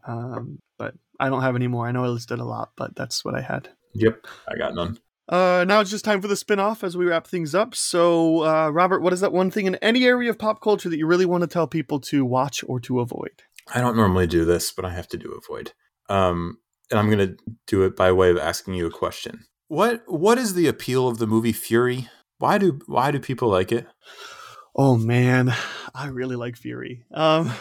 Um, 0.07 0.57
but 0.79 0.95
I 1.19 1.29
don't 1.29 1.43
have 1.43 1.55
any 1.55 1.67
more. 1.67 1.87
I 1.87 1.91
know 1.91 2.03
I 2.03 2.07
listed 2.07 2.39
a 2.39 2.43
lot, 2.43 2.71
but 2.75 2.95
that's 2.95 3.23
what 3.23 3.35
I 3.35 3.41
had. 3.41 3.69
Yep, 3.93 4.25
I 4.47 4.57
got 4.57 4.73
none. 4.73 4.97
Uh, 5.29 5.65
now 5.67 5.81
it's 5.81 5.91
just 5.91 6.05
time 6.05 6.21
for 6.21 6.27
the 6.27 6.35
spin-off 6.35 6.83
as 6.83 6.95
we 6.95 7.05
wrap 7.05 7.27
things 7.27 7.53
up. 7.53 7.75
So, 7.75 8.45
uh, 8.45 8.69
Robert, 8.69 9.01
what 9.01 9.13
is 9.13 9.19
that 9.19 9.33
one 9.33 9.51
thing 9.51 9.65
in 9.65 9.75
any 9.75 10.05
area 10.05 10.29
of 10.29 10.37
pop 10.37 10.61
culture 10.61 10.89
that 10.89 10.97
you 10.97 11.05
really 11.05 11.25
want 11.25 11.41
to 11.41 11.47
tell 11.47 11.67
people 11.67 11.99
to 12.01 12.23
watch 12.23 12.63
or 12.67 12.79
to 12.81 12.99
avoid? 12.99 13.43
I 13.73 13.81
don't 13.81 13.97
normally 13.97 14.27
do 14.27 14.45
this, 14.45 14.71
but 14.71 14.85
I 14.85 14.91
have 14.91 15.07
to 15.09 15.17
do 15.17 15.31
avoid. 15.31 15.73
Um, 16.09 16.59
and 16.89 16.99
I'm 16.99 17.09
gonna 17.09 17.35
do 17.65 17.83
it 17.83 17.95
by 17.95 18.11
way 18.11 18.29
of 18.29 18.37
asking 18.37 18.75
you 18.75 18.87
a 18.87 18.91
question. 18.91 19.45
What 19.67 20.03
What 20.07 20.37
is 20.37 20.53
the 20.53 20.67
appeal 20.67 21.07
of 21.07 21.17
the 21.17 21.27
movie 21.27 21.51
Fury? 21.51 22.07
Why 22.37 22.57
do 22.57 22.79
Why 22.85 23.11
do 23.11 23.19
people 23.19 23.49
like 23.49 23.71
it? 23.71 23.87
Oh 24.75 24.95
man, 24.95 25.53
I 25.93 26.07
really 26.07 26.35
like 26.35 26.55
Fury. 26.55 27.03
Um, 27.13 27.51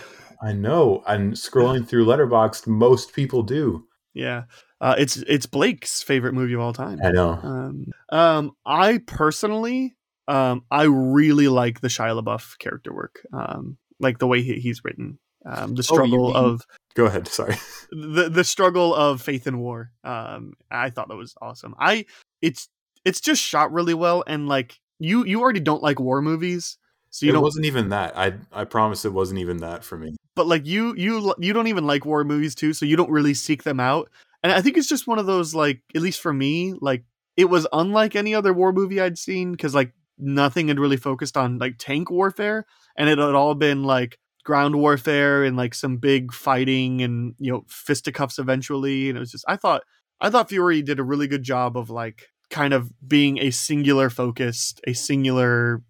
I 0.40 0.52
know. 0.52 1.02
I'm 1.06 1.32
scrolling 1.32 1.88
through 1.88 2.06
Letterboxd, 2.06 2.66
most 2.66 3.14
people 3.14 3.42
do. 3.42 3.86
Yeah, 4.14 4.44
uh, 4.80 4.94
it's 4.98 5.16
it's 5.16 5.46
Blake's 5.46 6.02
favorite 6.02 6.34
movie 6.34 6.54
of 6.54 6.60
all 6.60 6.72
time. 6.72 6.98
I 7.04 7.10
know. 7.10 7.30
Um, 7.42 7.86
um, 8.10 8.52
I 8.64 8.98
personally, 9.06 9.96
um, 10.28 10.64
I 10.70 10.84
really 10.84 11.48
like 11.48 11.80
the 11.80 11.88
Shia 11.88 12.20
LaBeouf 12.22 12.58
character 12.58 12.92
work. 12.94 13.20
Um, 13.32 13.78
like 14.00 14.18
the 14.18 14.26
way 14.26 14.42
he, 14.42 14.54
he's 14.60 14.84
written. 14.84 15.18
Um, 15.44 15.74
the 15.74 15.80
Oh, 15.90 15.94
struggle 15.94 16.26
mean- 16.28 16.36
of 16.36 16.62
Go 16.94 17.04
ahead. 17.06 17.28
Sorry. 17.28 17.54
the 17.90 18.28
the 18.30 18.42
struggle 18.44 18.94
of 18.94 19.20
faith 19.22 19.46
and 19.46 19.58
war. 19.60 19.90
Um, 20.02 20.54
I 20.70 20.90
thought 20.90 21.08
that 21.08 21.16
was 21.16 21.34
awesome. 21.42 21.74
I 21.78 22.06
it's 22.42 22.68
it's 23.04 23.20
just 23.20 23.42
shot 23.42 23.70
really 23.72 23.94
well, 23.94 24.24
and 24.26 24.48
like 24.48 24.78
you 24.98 25.24
you 25.26 25.40
already 25.40 25.60
don't 25.60 25.82
like 25.82 26.00
war 26.00 26.22
movies, 26.22 26.78
so 27.10 27.26
you 27.26 27.32
it 27.32 27.34
don't. 27.34 27.42
wasn't 27.42 27.66
even 27.66 27.90
that. 27.90 28.16
I 28.16 28.32
I 28.52 28.64
promise 28.64 29.04
it 29.04 29.12
wasn't 29.12 29.40
even 29.40 29.58
that 29.58 29.84
for 29.84 29.96
me. 29.98 30.16
But 30.34 30.46
like 30.46 30.66
you 30.66 30.94
you 30.96 31.34
you 31.38 31.52
don't 31.52 31.66
even 31.66 31.86
like 31.86 32.04
war 32.06 32.24
movies 32.24 32.54
too, 32.54 32.72
so 32.72 32.86
you 32.86 32.96
don't 32.96 33.10
really 33.10 33.34
seek 33.34 33.62
them 33.62 33.78
out. 33.78 34.10
And 34.46 34.52
I 34.52 34.62
think 34.62 34.76
it's 34.76 34.86
just 34.86 35.08
one 35.08 35.18
of 35.18 35.26
those 35.26 35.56
like 35.56 35.82
at 35.92 36.02
least 36.02 36.20
for 36.20 36.32
me 36.32 36.72
like 36.80 37.02
it 37.36 37.46
was 37.46 37.66
unlike 37.72 38.14
any 38.14 38.32
other 38.32 38.52
war 38.52 38.72
movie 38.72 39.00
I'd 39.00 39.18
seen 39.18 39.50
because 39.50 39.74
like 39.74 39.92
nothing 40.18 40.68
had 40.68 40.78
really 40.78 40.96
focused 40.96 41.36
on 41.36 41.58
like 41.58 41.74
tank 41.78 42.12
warfare, 42.12 42.64
and 42.96 43.08
it 43.08 43.18
had 43.18 43.34
all 43.34 43.56
been 43.56 43.82
like 43.82 44.20
ground 44.44 44.76
warfare 44.76 45.42
and 45.42 45.56
like 45.56 45.74
some 45.74 45.96
big 45.96 46.32
fighting 46.32 47.02
and 47.02 47.34
you 47.40 47.50
know 47.50 47.64
fisticuffs 47.66 48.38
eventually. 48.38 49.08
And 49.08 49.16
it 49.16 49.20
was 49.20 49.32
just 49.32 49.44
i 49.48 49.56
thought 49.56 49.82
i 50.20 50.30
thought 50.30 50.48
fury 50.48 50.80
did 50.80 51.00
a 51.00 51.04
really 51.04 51.26
good 51.26 51.42
job 51.42 51.76
of 51.76 51.90
like 51.90 52.28
kind 52.48 52.72
of 52.72 52.92
being 53.04 53.38
a 53.38 53.50
singular 53.50 54.10
focused 54.10 54.80
a 54.86 54.92
singular 54.92 55.82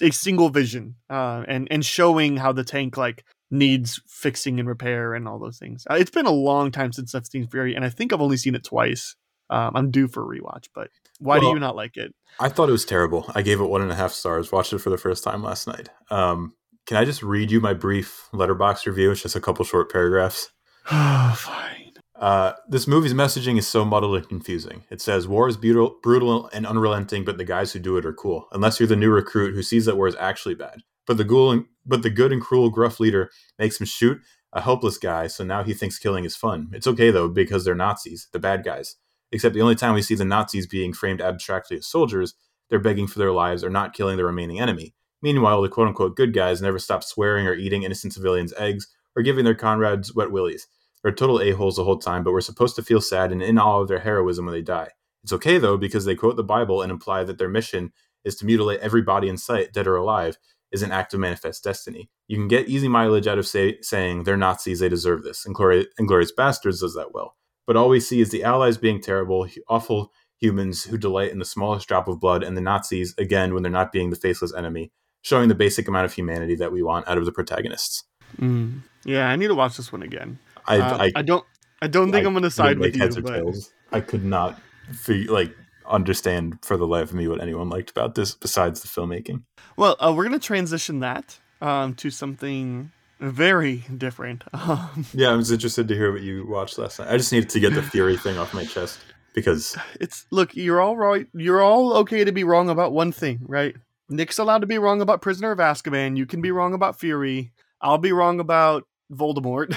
a 0.00 0.12
single 0.12 0.48
vision 0.48 0.94
uh 1.10 1.42
and 1.48 1.66
and 1.72 1.84
showing 1.84 2.36
how 2.36 2.52
the 2.52 2.62
tank 2.62 2.96
like 2.96 3.24
needs 3.50 4.00
fixing 4.06 4.60
and 4.60 4.68
repair 4.68 5.14
and 5.14 5.26
all 5.26 5.38
those 5.38 5.58
things 5.58 5.86
uh, 5.90 5.94
it's 5.94 6.10
been 6.10 6.26
a 6.26 6.30
long 6.30 6.70
time 6.70 6.92
since 6.92 7.14
i've 7.14 7.26
seen 7.26 7.46
fury 7.46 7.74
and 7.74 7.84
i 7.84 7.88
think 7.88 8.12
i've 8.12 8.20
only 8.20 8.36
seen 8.36 8.54
it 8.54 8.64
twice 8.64 9.16
um, 9.50 9.72
i'm 9.74 9.90
due 9.90 10.06
for 10.06 10.22
a 10.22 10.38
rewatch 10.38 10.68
but 10.74 10.88
why 11.18 11.40
do 11.40 11.46
you 11.46 11.58
not 11.58 11.76
like 11.76 11.96
it 11.96 12.14
I 12.38 12.48
thought 12.48 12.68
it 12.68 12.72
was 12.72 12.84
terrible. 12.84 13.30
I 13.34 13.42
gave 13.42 13.60
it 13.60 13.64
one 13.64 13.82
and 13.82 13.90
a 13.90 13.96
half 13.96 14.12
stars. 14.12 14.52
Watched 14.52 14.72
it 14.72 14.78
for 14.78 14.90
the 14.90 14.98
first 14.98 15.24
time 15.24 15.42
last 15.42 15.66
night. 15.66 15.88
Um, 16.10 16.54
can 16.86 16.96
I 16.96 17.04
just 17.04 17.22
read 17.22 17.50
you 17.50 17.60
my 17.60 17.74
brief 17.74 18.28
Letterboxd 18.32 18.86
review? 18.86 19.10
It's 19.10 19.22
just 19.22 19.36
a 19.36 19.40
couple 19.40 19.64
short 19.64 19.90
paragraphs. 19.90 20.50
fine 20.84 21.92
Uh, 22.16 22.52
this 22.68 22.86
movie's 22.86 23.14
messaging 23.14 23.58
is 23.58 23.66
so 23.66 23.84
muddled 23.84 24.16
and 24.16 24.28
confusing. 24.28 24.84
It 24.90 25.00
says 25.00 25.28
war 25.28 25.48
is 25.48 25.56
brutal, 25.56 25.98
brutal 26.02 26.48
and 26.52 26.66
unrelenting, 26.66 27.24
but 27.24 27.38
the 27.38 27.44
guys 27.44 27.72
who 27.72 27.78
do 27.78 27.96
it 27.96 28.06
are 28.06 28.12
cool. 28.12 28.46
Unless 28.52 28.80
you're 28.80 28.86
the 28.86 28.96
new 28.96 29.10
recruit 29.10 29.54
who 29.54 29.62
sees 29.62 29.86
that 29.86 29.96
war 29.96 30.08
is 30.08 30.16
actually 30.16 30.54
bad. 30.54 30.82
But 31.06 31.16
the 31.16 31.24
ghoul 31.24 31.50
and, 31.50 31.64
but 31.90 32.02
the 32.02 32.08
good 32.08 32.32
and 32.32 32.40
cruel 32.40 32.70
gruff 32.70 33.00
leader 33.00 33.30
makes 33.58 33.78
him 33.78 33.86
shoot 33.86 34.20
a 34.52 34.60
helpless 34.60 34.96
guy, 34.96 35.26
so 35.26 35.44
now 35.44 35.62
he 35.62 35.74
thinks 35.74 35.98
killing 35.98 36.24
is 36.24 36.36
fun. 36.36 36.70
It's 36.72 36.86
okay 36.86 37.10
though 37.10 37.28
because 37.28 37.64
they're 37.64 37.74
Nazis, 37.74 38.28
the 38.32 38.38
bad 38.38 38.64
guys. 38.64 38.96
Except 39.32 39.54
the 39.54 39.62
only 39.62 39.74
time 39.74 39.94
we 39.94 40.02
see 40.02 40.14
the 40.14 40.24
Nazis 40.24 40.66
being 40.66 40.92
framed 40.92 41.20
abstractly 41.20 41.76
as 41.76 41.86
soldiers, 41.86 42.34
they're 42.68 42.78
begging 42.78 43.06
for 43.06 43.18
their 43.18 43.32
lives 43.32 43.62
or 43.62 43.70
not 43.70 43.94
killing 43.94 44.16
the 44.16 44.24
remaining 44.24 44.60
enemy. 44.60 44.94
Meanwhile, 45.22 45.62
the 45.62 45.68
quote 45.68 45.88
unquote 45.88 46.16
good 46.16 46.32
guys 46.32 46.62
never 46.62 46.78
stop 46.78 47.04
swearing 47.04 47.46
or 47.46 47.54
eating 47.54 47.82
innocent 47.82 48.14
civilians' 48.14 48.54
eggs 48.56 48.88
or 49.14 49.22
giving 49.22 49.44
their 49.44 49.54
comrades 49.54 50.14
wet 50.14 50.32
willies. 50.32 50.66
They're 51.02 51.12
total 51.12 51.40
a-holes 51.40 51.76
the 51.76 51.84
whole 51.84 51.98
time, 51.98 52.24
but 52.24 52.32
we're 52.32 52.40
supposed 52.40 52.76
to 52.76 52.82
feel 52.82 53.00
sad 53.00 53.32
and 53.32 53.42
in 53.42 53.58
awe 53.58 53.80
of 53.80 53.88
their 53.88 54.00
heroism 54.00 54.46
when 54.46 54.54
they 54.54 54.62
die. 54.62 54.90
It's 55.22 55.32
okay 55.32 55.58
though, 55.58 55.76
because 55.76 56.04
they 56.04 56.14
quote 56.14 56.36
the 56.36 56.42
Bible 56.44 56.82
and 56.82 56.90
imply 56.90 57.24
that 57.24 57.38
their 57.38 57.48
mission 57.48 57.92
is 58.24 58.36
to 58.36 58.46
mutilate 58.46 58.80
every 58.80 59.02
body 59.02 59.28
in 59.28 59.36
sight, 59.36 59.72
dead 59.72 59.86
or 59.86 59.96
alive, 59.96 60.38
is 60.72 60.82
an 60.82 60.92
act 60.92 61.14
of 61.14 61.20
manifest 61.20 61.64
destiny. 61.64 62.08
You 62.28 62.36
can 62.36 62.48
get 62.48 62.68
easy 62.68 62.88
mileage 62.88 63.26
out 63.26 63.38
of 63.38 63.46
say, 63.46 63.78
saying 63.82 64.24
they're 64.24 64.36
Nazis, 64.36 64.80
they 64.80 64.88
deserve 64.88 65.22
this. 65.24 65.44
And 65.44 65.54
Glori- 65.54 65.86
Inglourious 66.00 66.30
Basterds 66.36 66.80
does 66.80 66.94
that 66.94 67.12
well. 67.12 67.36
But 67.66 67.76
all 67.76 67.88
we 67.88 68.00
see 68.00 68.20
is 68.20 68.30
the 68.30 68.44
Allies 68.44 68.76
being 68.78 69.00
terrible, 69.00 69.48
awful 69.68 70.12
humans 70.38 70.84
who 70.84 70.96
delight 70.98 71.32
in 71.32 71.38
the 71.38 71.44
smallest 71.44 71.86
drop 71.88 72.08
of 72.08 72.18
blood, 72.20 72.42
and 72.42 72.56
the 72.56 72.60
Nazis, 72.62 73.14
again, 73.18 73.52
when 73.52 73.62
they're 73.62 73.70
not 73.70 73.92
being 73.92 74.10
the 74.10 74.16
faceless 74.16 74.54
enemy, 74.54 74.90
showing 75.22 75.48
the 75.48 75.54
basic 75.54 75.86
amount 75.86 76.06
of 76.06 76.12
humanity 76.14 76.54
that 76.56 76.72
we 76.72 76.82
want 76.82 77.06
out 77.08 77.18
of 77.18 77.24
the 77.26 77.32
protagonists. 77.32 78.04
Mm. 78.40 78.82
yeah 79.04 79.28
i 79.28 79.34
need 79.34 79.48
to 79.48 79.56
watch 79.56 79.76
this 79.76 79.90
one 79.90 80.02
again 80.04 80.38
I, 80.68 80.78
Uh, 80.78 80.96
I, 80.98 81.12
I 81.16 81.22
don't 81.22 81.44
I 81.82 81.88
don't 81.88 82.12
think 82.12 82.24
I 82.24 82.28
I'm 82.28 82.32
going 82.32 82.44
to 82.44 82.50
side 82.50 82.78
with 82.78 82.92
make 82.92 83.00
heads 83.02 83.16
you, 83.16 83.22
or 83.22 83.24
but 83.24 83.32
tails. 83.34 83.72
I 83.90 84.00
could 84.00 84.24
not 84.24 84.60
fig- 84.92 85.28
like 85.30 85.52
understand 85.90 86.58
for 86.62 86.76
the 86.76 86.86
life 86.86 87.10
of 87.10 87.14
me 87.14 87.28
what 87.28 87.40
anyone 87.40 87.68
liked 87.68 87.90
about 87.90 88.14
this 88.14 88.34
besides 88.34 88.80
the 88.82 88.88
filmmaking. 88.88 89.42
well, 89.76 89.96
uh, 90.00 90.12
we're 90.16 90.24
going 90.28 90.38
to 90.38 90.46
transition 90.46 91.00
that 91.00 91.38
um, 91.60 91.94
to 91.94 92.10
something 92.10 92.90
very 93.18 93.84
different. 93.96 94.44
Um, 94.54 95.04
Yeah, 95.12 95.30
I 95.30 95.36
was 95.36 95.50
interested 95.50 95.88
to 95.88 95.94
hear 95.94 96.12
what 96.12 96.22
you 96.22 96.46
watched 96.48 96.78
last 96.78 96.98
night. 96.98 97.08
I 97.08 97.16
just 97.16 97.32
needed 97.32 97.50
to 97.50 97.60
get 97.60 97.74
the 97.74 97.82
Fury 97.82 98.16
thing 98.16 98.38
off 98.38 98.54
my 98.54 98.64
chest 98.64 98.98
because 99.34 99.76
it's 100.00 100.26
look, 100.30 100.54
you're 100.56 100.80
all 100.80 100.96
right. 100.96 101.26
You're 101.34 101.60
all 101.62 101.94
okay 101.98 102.24
to 102.24 102.32
be 102.32 102.44
wrong 102.44 102.70
about 102.70 102.92
one 102.92 103.12
thing, 103.12 103.40
right? 103.46 103.76
Nick's 104.08 104.38
allowed 104.38 104.58
to 104.62 104.66
be 104.66 104.78
wrong 104.78 105.00
about 105.00 105.22
Prisoner 105.22 105.50
of 105.52 105.58
Azkaban. 105.58 106.16
You 106.16 106.26
can 106.26 106.40
be 106.40 106.50
wrong 106.50 106.74
about 106.74 106.98
Fury. 106.98 107.52
I'll 107.80 107.98
be 107.98 108.12
wrong 108.12 108.40
about 108.40 108.86
Voldemort. 109.12 109.74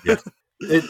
Yeah. 0.04 0.16
it 0.60 0.84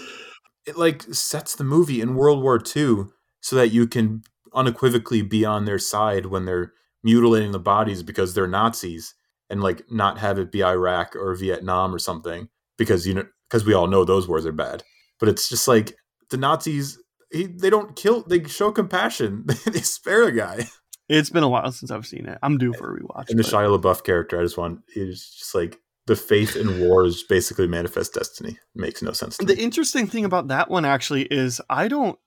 it 0.66 0.76
like 0.76 1.02
sets 1.14 1.54
the 1.56 1.64
movie 1.64 2.00
in 2.00 2.14
World 2.14 2.42
War 2.42 2.60
II 2.76 3.06
so 3.40 3.56
that 3.56 3.68
you 3.68 3.86
can 3.86 4.22
unequivocally 4.56 5.22
be 5.22 5.44
on 5.44 5.64
their 5.64 5.78
side 5.78 6.26
when 6.26 6.44
they're 6.44 6.72
mutilating 7.04 7.52
the 7.52 7.60
bodies 7.60 8.02
because 8.02 8.34
they're 8.34 8.48
Nazis 8.48 9.14
and 9.48 9.62
like 9.62 9.82
not 9.90 10.18
have 10.18 10.38
it 10.38 10.50
be 10.50 10.64
Iraq 10.64 11.14
or 11.14 11.34
Vietnam 11.36 11.94
or 11.94 11.98
something 12.00 12.48
because 12.76 13.06
you 13.06 13.14
know 13.14 13.26
because 13.48 13.64
we 13.64 13.74
all 13.74 13.86
know 13.86 14.04
those 14.04 14.26
wars 14.26 14.46
are 14.46 14.52
bad. 14.52 14.82
But 15.20 15.28
it's 15.28 15.48
just 15.48 15.68
like 15.68 15.96
the 16.30 16.36
Nazis 16.36 16.98
he, 17.30 17.46
they 17.46 17.70
don't 17.70 17.96
kill 17.96 18.22
they 18.22 18.42
show 18.44 18.72
compassion. 18.72 19.44
they 19.66 19.80
spare 19.80 20.24
a 20.24 20.32
guy. 20.32 20.66
it's 21.08 21.30
been 21.30 21.42
a 21.42 21.48
while 21.48 21.70
since 21.72 21.90
I've 21.90 22.06
seen 22.06 22.26
it. 22.26 22.38
I'm 22.42 22.58
due 22.58 22.72
for 22.72 22.96
a 22.96 23.00
rewatch. 23.00 23.30
And 23.30 23.38
the 23.38 23.42
but- 23.44 23.52
Shia 23.52 23.80
LaBeouf 23.80 24.04
character, 24.04 24.40
I 24.40 24.42
just 24.42 24.58
want 24.58 24.80
is 24.94 25.34
just 25.38 25.54
like 25.54 25.78
the 26.06 26.16
faith 26.16 26.56
in 26.56 26.80
war 26.80 27.04
is 27.04 27.24
basically 27.24 27.66
manifest 27.66 28.14
destiny. 28.14 28.58
makes 28.74 29.02
no 29.02 29.12
sense 29.12 29.36
to 29.38 29.44
the 29.44 29.56
me. 29.56 29.62
interesting 29.62 30.06
thing 30.06 30.24
about 30.24 30.48
that 30.48 30.70
one 30.70 30.84
actually 30.84 31.22
is 31.22 31.60
I 31.68 31.88
don't. 31.88 32.18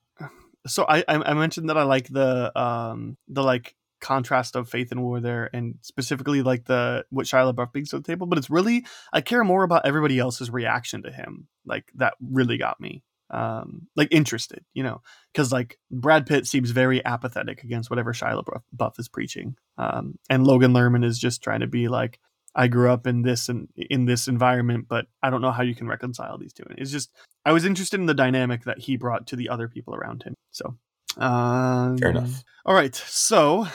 So 0.66 0.84
I 0.88 1.04
I 1.08 1.34
mentioned 1.34 1.70
that 1.70 1.78
I 1.78 1.84
like 1.84 2.08
the 2.08 2.58
um 2.58 3.16
the 3.28 3.42
like 3.42 3.74
contrast 4.00 4.56
of 4.56 4.68
faith 4.68 4.90
and 4.92 5.02
war 5.02 5.20
there, 5.20 5.48
and 5.52 5.76
specifically 5.82 6.42
like 6.42 6.64
the 6.64 7.04
what 7.10 7.26
Shia 7.26 7.52
LaBeouf 7.52 7.72
brings 7.72 7.90
to 7.90 7.98
the 7.98 8.04
table. 8.04 8.26
But 8.26 8.38
it's 8.38 8.50
really 8.50 8.84
I 9.12 9.20
care 9.20 9.44
more 9.44 9.62
about 9.62 9.86
everybody 9.86 10.18
else's 10.18 10.50
reaction 10.50 11.02
to 11.02 11.12
him. 11.12 11.48
Like 11.64 11.90
that 11.96 12.14
really 12.20 12.58
got 12.58 12.80
me 12.80 13.02
um 13.30 13.86
like 13.94 14.08
interested, 14.10 14.64
you 14.74 14.82
know, 14.82 15.02
because 15.32 15.52
like 15.52 15.78
Brad 15.90 16.26
Pitt 16.26 16.46
seems 16.46 16.72
very 16.72 17.04
apathetic 17.04 17.62
against 17.62 17.88
whatever 17.88 18.12
Shia 18.12 18.42
LaBeouf 18.42 18.98
is 18.98 19.08
preaching, 19.08 19.56
um, 19.78 20.18
and 20.28 20.46
Logan 20.46 20.72
Lerman 20.72 21.04
is 21.04 21.18
just 21.18 21.42
trying 21.42 21.60
to 21.60 21.68
be 21.68 21.88
like 21.88 22.18
I 22.54 22.68
grew 22.68 22.90
up 22.90 23.06
in 23.06 23.22
this 23.22 23.48
and 23.48 23.68
in 23.76 24.06
this 24.06 24.28
environment, 24.28 24.86
but 24.88 25.06
I 25.22 25.30
don't 25.30 25.42
know 25.42 25.52
how 25.52 25.62
you 25.62 25.74
can 25.74 25.86
reconcile 25.86 26.36
these 26.38 26.52
two. 26.52 26.64
It's 26.76 26.90
just 26.90 27.10
I 27.44 27.52
was 27.52 27.64
interested 27.64 28.00
in 28.00 28.06
the 28.06 28.14
dynamic 28.14 28.64
that 28.64 28.80
he 28.80 28.96
brought 28.96 29.26
to 29.28 29.36
the 29.36 29.48
other 29.48 29.68
people 29.68 29.94
around 29.94 30.24
him. 30.24 30.34
So, 30.50 30.76
um, 31.16 31.98
Fair 31.98 32.10
enough. 32.10 32.42
All 32.66 32.74
right, 32.74 32.94
so 32.94 33.68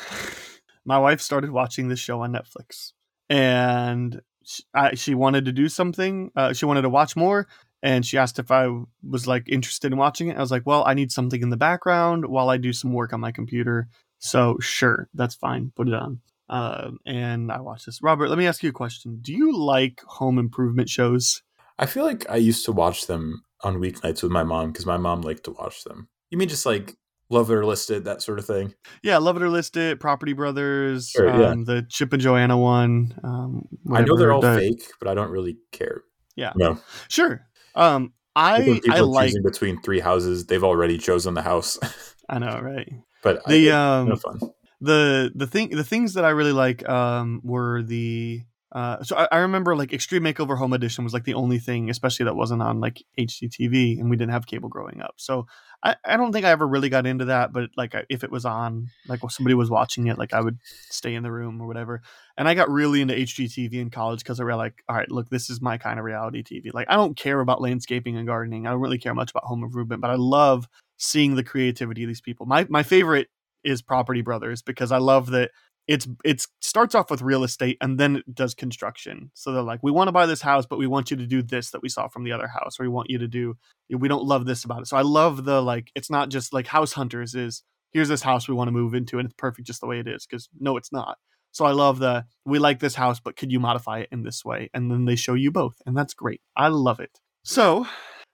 my 0.85 0.99
wife 0.99 1.21
started 1.21 1.51
watching 1.51 1.87
this 1.87 1.99
show 1.99 2.21
on 2.21 2.33
Netflix, 2.33 2.91
and 3.29 4.21
she, 4.43 4.63
I, 4.73 4.95
she 4.95 5.15
wanted 5.15 5.45
to 5.45 5.51
do 5.51 5.69
something. 5.69 6.31
Uh, 6.35 6.53
she 6.53 6.65
wanted 6.65 6.83
to 6.83 6.89
watch 6.89 7.15
more, 7.15 7.47
and 7.81 8.05
she 8.05 8.17
asked 8.17 8.39
if 8.39 8.51
I 8.51 8.67
was 9.07 9.25
like 9.25 9.47
interested 9.47 9.91
in 9.91 9.97
watching 9.97 10.27
it. 10.27 10.37
I 10.37 10.41
was 10.41 10.51
like, 10.51 10.65
"Well, 10.65 10.83
I 10.85 10.93
need 10.93 11.11
something 11.11 11.41
in 11.41 11.49
the 11.49 11.57
background 11.57 12.25
while 12.25 12.49
I 12.49 12.57
do 12.57 12.73
some 12.73 12.91
work 12.91 13.13
on 13.13 13.21
my 13.21 13.31
computer." 13.31 13.87
So, 14.19 14.57
sure, 14.59 15.07
that's 15.13 15.35
fine. 15.35 15.71
Put 15.75 15.87
it 15.87 15.93
on. 15.93 16.19
Um, 16.49 16.99
and 17.05 17.51
I 17.51 17.59
watched 17.61 17.85
this. 17.87 18.01
Robert, 18.03 18.29
let 18.29 18.37
me 18.37 18.47
ask 18.47 18.61
you 18.63 18.69
a 18.69 18.73
question. 18.73 19.19
Do 19.21 19.33
you 19.33 19.55
like 19.57 20.01
home 20.05 20.37
improvement 20.37 20.89
shows? 20.89 21.41
I 21.79 21.85
feel 21.87 22.05
like 22.05 22.25
I 22.29 22.35
used 22.37 22.65
to 22.65 22.71
watch 22.71 23.07
them 23.07 23.43
on 23.63 23.77
weeknights 23.77 24.21
with 24.23 24.31
my 24.31 24.43
mom 24.43 24.71
because 24.71 24.85
my 24.85 24.97
mom 24.97 25.21
liked 25.21 25.43
to 25.45 25.51
watch 25.51 25.83
them. 25.83 26.07
You 26.29 26.37
mean 26.37 26.47
just 26.49 26.65
like 26.65 26.95
Love 27.29 27.49
It 27.49 27.55
or 27.55 27.65
List 27.65 27.89
It, 27.89 28.03
that 28.03 28.21
sort 28.21 28.37
of 28.39 28.45
thing? 28.45 28.73
Yeah, 29.01 29.17
Love 29.17 29.37
It 29.37 29.43
or 29.43 29.49
List 29.49 29.75
It, 29.75 29.99
Property 29.99 30.33
Brothers, 30.33 31.09
Sure, 31.09 31.27
yeah. 31.27 31.49
um, 31.49 31.65
the 31.65 31.85
Chip 31.89 32.13
and 32.13 32.21
Joanna 32.21 32.57
one. 32.57 33.19
Um, 33.23 33.63
I 33.91 34.01
know 34.01 34.15
they're 34.15 34.31
all 34.31 34.41
the- 34.41 34.55
fake, 34.57 34.83
but 34.99 35.07
I 35.09 35.13
don't 35.15 35.31
really 35.31 35.57
care. 35.71 36.03
Yeah. 36.35 36.53
No. 36.55 36.77
Sure. 37.09 37.41
Um, 37.75 38.13
I 38.35 38.81
I 38.89 38.99
like. 38.99 39.31
between 39.43 39.81
three 39.81 40.01
houses, 40.01 40.45
they've 40.45 40.63
already 40.63 40.97
chosen 40.97 41.33
the 41.33 41.41
house. 41.41 41.79
I 42.29 42.39
know, 42.39 42.59
right? 42.61 42.91
but 43.23 43.43
The 43.47 43.71
I, 43.71 43.99
um 43.99 44.09
no 44.09 44.15
fun. 44.17 44.39
The 44.81 45.31
the 45.35 45.47
thing 45.47 45.69
the 45.69 45.83
things 45.83 46.13
that 46.13 46.25
I 46.25 46.29
really 46.29 46.51
like 46.51 46.87
um 46.89 47.41
were 47.43 47.81
the 47.83 48.43
Uh, 48.75 49.01
so 49.03 49.15
I, 49.15 49.27
I 49.31 49.37
remember 49.39 49.73
like 49.75 49.93
Extreme 49.93 50.23
Makeover 50.23 50.57
Home 50.57 50.73
Edition 50.73 51.05
was 51.05 51.13
like 51.13 51.23
the 51.23 51.35
only 51.35 51.59
thing, 51.59 51.89
especially 51.89 52.25
that 52.25 52.35
wasn't 52.35 52.61
on 52.61 52.81
like 52.81 53.01
HGTV, 53.17 53.99
and 53.99 54.09
we 54.09 54.17
didn't 54.17 54.33
have 54.33 54.47
cable 54.47 54.67
growing 54.69 54.99
up. 55.01 55.13
So 55.17 55.45
I, 55.83 55.95
I 56.03 56.17
don't 56.17 56.33
think 56.33 56.45
I 56.45 56.49
ever 56.51 56.67
really 56.67 56.89
got 56.89 57.05
into 57.07 57.25
that. 57.25 57.53
But 57.53 57.69
like 57.77 57.95
I- 57.95 58.05
if 58.09 58.23
it 58.25 58.31
was 58.31 58.43
on, 58.45 58.91
like 59.07 59.23
if 59.23 59.31
somebody 59.31 59.53
was 59.53 59.69
watching 59.69 60.07
it, 60.07 60.17
like 60.17 60.33
I 60.33 60.41
would 60.41 60.59
stay 60.89 61.15
in 61.15 61.23
the 61.23 61.31
room 61.31 61.61
or 61.61 61.67
whatever. 61.67 62.01
And 62.37 62.47
I 62.49 62.53
got 62.53 62.69
really 62.69 63.01
into 63.01 63.17
HGTV 63.17 63.79
in 63.79 63.89
college 63.91 64.19
because 64.19 64.39
I 64.39 64.43
realized 64.43 64.73
like, 64.73 64.83
all 64.89 64.95
right, 64.97 65.09
look, 65.11 65.29
this 65.29 65.49
is 65.49 65.61
my 65.61 65.77
kind 65.77 65.97
of 65.99 66.05
reality 66.05 66.43
TV. 66.43 66.71
Like 66.73 66.87
I 66.89 66.95
don't 66.95 67.15
care 67.15 67.39
about 67.39 67.61
landscaping 67.61 68.17
and 68.17 68.27
gardening. 68.27 68.67
I 68.67 68.71
don't 68.71 68.81
really 68.81 68.97
care 68.97 69.13
much 69.13 69.31
about 69.31 69.45
home 69.45 69.63
improvement, 69.63 70.01
but 70.01 70.11
I 70.11 70.15
love 70.15 70.67
seeing 70.97 71.35
the 71.35 71.43
creativity 71.43 72.03
of 72.03 72.07
these 72.09 72.21
people. 72.21 72.45
My 72.45 72.65
my 72.69 72.83
favorite 72.83 73.29
is 73.65 73.81
Property 73.81 74.21
Brothers 74.21 74.61
because 74.61 74.91
I 74.91 74.97
love 74.97 75.31
that 75.31 75.51
it's 75.87 76.07
it's 76.23 76.47
starts 76.61 76.95
off 76.95 77.11
with 77.11 77.21
real 77.21 77.43
estate 77.43 77.77
and 77.79 77.99
then 77.99 78.17
it 78.17 78.33
does 78.33 78.53
construction. 78.55 79.31
So 79.33 79.51
they're 79.51 79.61
like, 79.61 79.81
we 79.83 79.91
want 79.91 80.07
to 80.07 80.11
buy 80.11 80.25
this 80.25 80.41
house, 80.41 80.65
but 80.65 80.79
we 80.79 80.87
want 80.87 81.11
you 81.11 81.17
to 81.17 81.27
do 81.27 81.41
this 81.41 81.71
that 81.71 81.81
we 81.81 81.89
saw 81.89 82.07
from 82.07 82.23
the 82.23 82.31
other 82.31 82.47
house, 82.47 82.79
or 82.79 82.83
we 82.83 82.89
want 82.89 83.09
you 83.09 83.19
to 83.19 83.27
do 83.27 83.55
we 83.89 84.07
don't 84.07 84.25
love 84.25 84.45
this 84.45 84.63
about 84.63 84.81
it. 84.81 84.87
So 84.87 84.97
I 84.97 85.01
love 85.01 85.45
the 85.45 85.61
like 85.61 85.91
it's 85.95 86.09
not 86.09 86.29
just 86.29 86.53
like 86.53 86.67
house 86.67 86.93
hunters 86.93 87.35
is 87.35 87.63
here's 87.91 88.09
this 88.09 88.23
house 88.23 88.47
we 88.47 88.55
want 88.55 88.67
to 88.67 88.71
move 88.73 88.93
into 88.93 89.19
and 89.19 89.27
it's 89.27 89.35
perfect 89.37 89.67
just 89.67 89.81
the 89.81 89.87
way 89.87 89.99
it 89.99 90.07
is 90.07 90.25
because 90.25 90.49
no 90.59 90.77
it's 90.77 90.91
not. 90.91 91.17
So 91.51 91.65
I 91.65 91.71
love 91.71 91.99
the 91.99 92.25
we 92.45 92.59
like 92.59 92.79
this 92.79 92.95
house, 92.95 93.19
but 93.19 93.37
could 93.37 93.51
you 93.51 93.59
modify 93.59 93.99
it 93.99 94.09
in 94.11 94.23
this 94.23 94.43
way? 94.43 94.69
And 94.73 94.91
then 94.91 95.05
they 95.05 95.15
show 95.15 95.35
you 95.35 95.51
both, 95.51 95.75
and 95.85 95.95
that's 95.95 96.13
great. 96.13 96.41
I 96.57 96.69
love 96.69 96.99
it. 96.99 97.19
So 97.43 97.85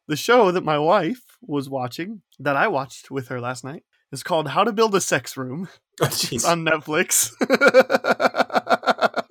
the 0.08 0.16
show 0.16 0.52
that 0.52 0.64
my 0.64 0.80
wife 0.80 1.22
was 1.42 1.70
watching 1.70 2.22
that 2.40 2.56
I 2.56 2.68
watched 2.68 3.12
with 3.12 3.28
her 3.28 3.40
last 3.40 3.64
night 3.64 3.84
is 4.12 4.24
called 4.24 4.48
How 4.50 4.64
to 4.64 4.72
Build 4.72 4.94
a 4.96 5.02
Sex 5.02 5.36
Room. 5.38 5.70
Oh, 6.02 6.06
It's 6.32 6.46
on 6.46 6.66
Netflix. 6.66 7.32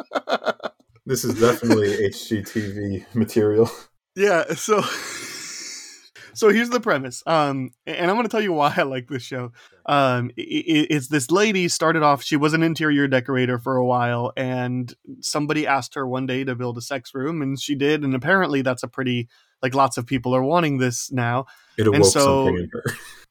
This 1.07 1.25
is 1.25 1.41
definitely 1.41 1.89
HGTV 2.09 3.15
material. 3.17 3.69
yeah, 4.15 4.45
so 4.55 4.81
so 6.35 6.51
here's 6.51 6.71
the 6.71 6.79
premise. 6.79 7.23
Um 7.27 7.71
and 7.85 8.09
I'm 8.09 8.17
going 8.17 8.27
to 8.27 8.31
tell 8.31 8.41
you 8.43 8.53
why 8.53 8.73
I 8.77 8.83
like 8.83 9.09
this 9.09 9.23
show. 9.25 9.51
Um 9.87 10.31
i 10.39 10.43
i- 10.43 10.87
it's 10.89 11.09
this 11.09 11.31
lady 11.33 11.67
started 11.69 12.05
off 12.05 12.23
she 12.23 12.37
was 12.37 12.53
an 12.55 12.63
interior 12.63 13.09
decorator 13.09 13.59
for 13.59 13.77
a 13.77 13.85
while 13.85 14.33
and 14.37 14.95
somebody 15.21 15.67
asked 15.67 15.95
her 15.97 16.07
one 16.07 16.27
day 16.27 16.45
to 16.45 16.55
build 16.55 16.79
a 16.79 16.83
sex 16.83 17.13
room 17.13 17.43
and 17.43 17.59
she 17.61 17.75
did 17.75 18.05
and 18.05 18.15
apparently 18.15 18.63
that's 18.63 18.85
a 18.85 18.89
pretty 18.89 19.27
like 19.63 19.75
lots 19.75 19.97
of 19.99 20.07
people 20.07 20.33
are 20.37 20.45
wanting 20.45 20.79
this 20.79 21.11
now. 21.11 21.47
It 21.77 21.89
awoke 21.89 22.05
so- 22.05 22.45
something 22.47 22.59
in 22.59 22.69
her. 22.73 22.85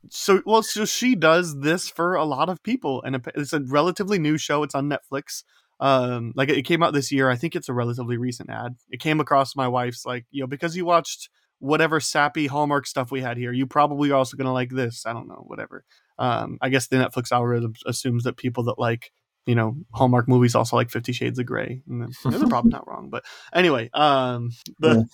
So 0.07 0.41
well 0.45 0.63
so 0.63 0.85
she 0.85 1.15
does 1.15 1.59
this 1.59 1.89
for 1.89 2.15
a 2.15 2.23
lot 2.23 2.49
of 2.49 2.63
people 2.63 3.01
and 3.03 3.21
it's 3.35 3.53
a 3.53 3.59
relatively 3.59 4.17
new 4.17 4.37
show 4.37 4.63
it's 4.63 4.75
on 4.75 4.89
netflix. 4.89 5.43
Um 5.81 6.33
like 6.35 6.49
it 6.49 6.63
came 6.63 6.83
out 6.83 6.93
this 6.93 7.11
year 7.11 7.29
i 7.29 7.35
think 7.35 7.55
it's 7.55 7.69
a 7.69 7.73
relatively 7.73 8.17
recent 8.17 8.49
ad. 8.49 8.75
It 8.89 8.99
came 8.99 9.19
across 9.19 9.55
my 9.55 9.67
wife's 9.67 10.05
like 10.05 10.25
you 10.31 10.41
know 10.41 10.47
because 10.47 10.75
you 10.75 10.85
watched 10.85 11.29
whatever 11.59 11.99
sappy 11.99 12.47
hallmark 12.47 12.87
stuff 12.87 13.11
we 13.11 13.21
had 13.21 13.37
here 13.37 13.51
you 13.51 13.67
probably 13.67 14.11
are 14.11 14.15
also 14.15 14.37
going 14.37 14.45
to 14.45 14.53
like 14.53 14.69
this 14.69 15.05
i 15.05 15.13
don't 15.13 15.27
know 15.27 15.43
whatever. 15.47 15.83
Um 16.17 16.57
i 16.61 16.69
guess 16.69 16.87
the 16.87 16.97
netflix 16.97 17.31
algorithm 17.31 17.73
assumes 17.85 18.23
that 18.23 18.37
people 18.37 18.63
that 18.63 18.79
like 18.79 19.11
you 19.45 19.55
know 19.55 19.75
hallmark 19.93 20.27
movies 20.27 20.55
also 20.55 20.75
like 20.75 20.89
50 20.89 21.11
shades 21.11 21.39
of 21.39 21.45
gray 21.45 21.81
and 21.89 22.13
they're 22.25 22.47
probably 22.47 22.71
not 22.77 22.87
wrong 22.87 23.09
but 23.09 23.23
anyway 23.53 23.89
um 23.93 24.51
the 24.79 25.07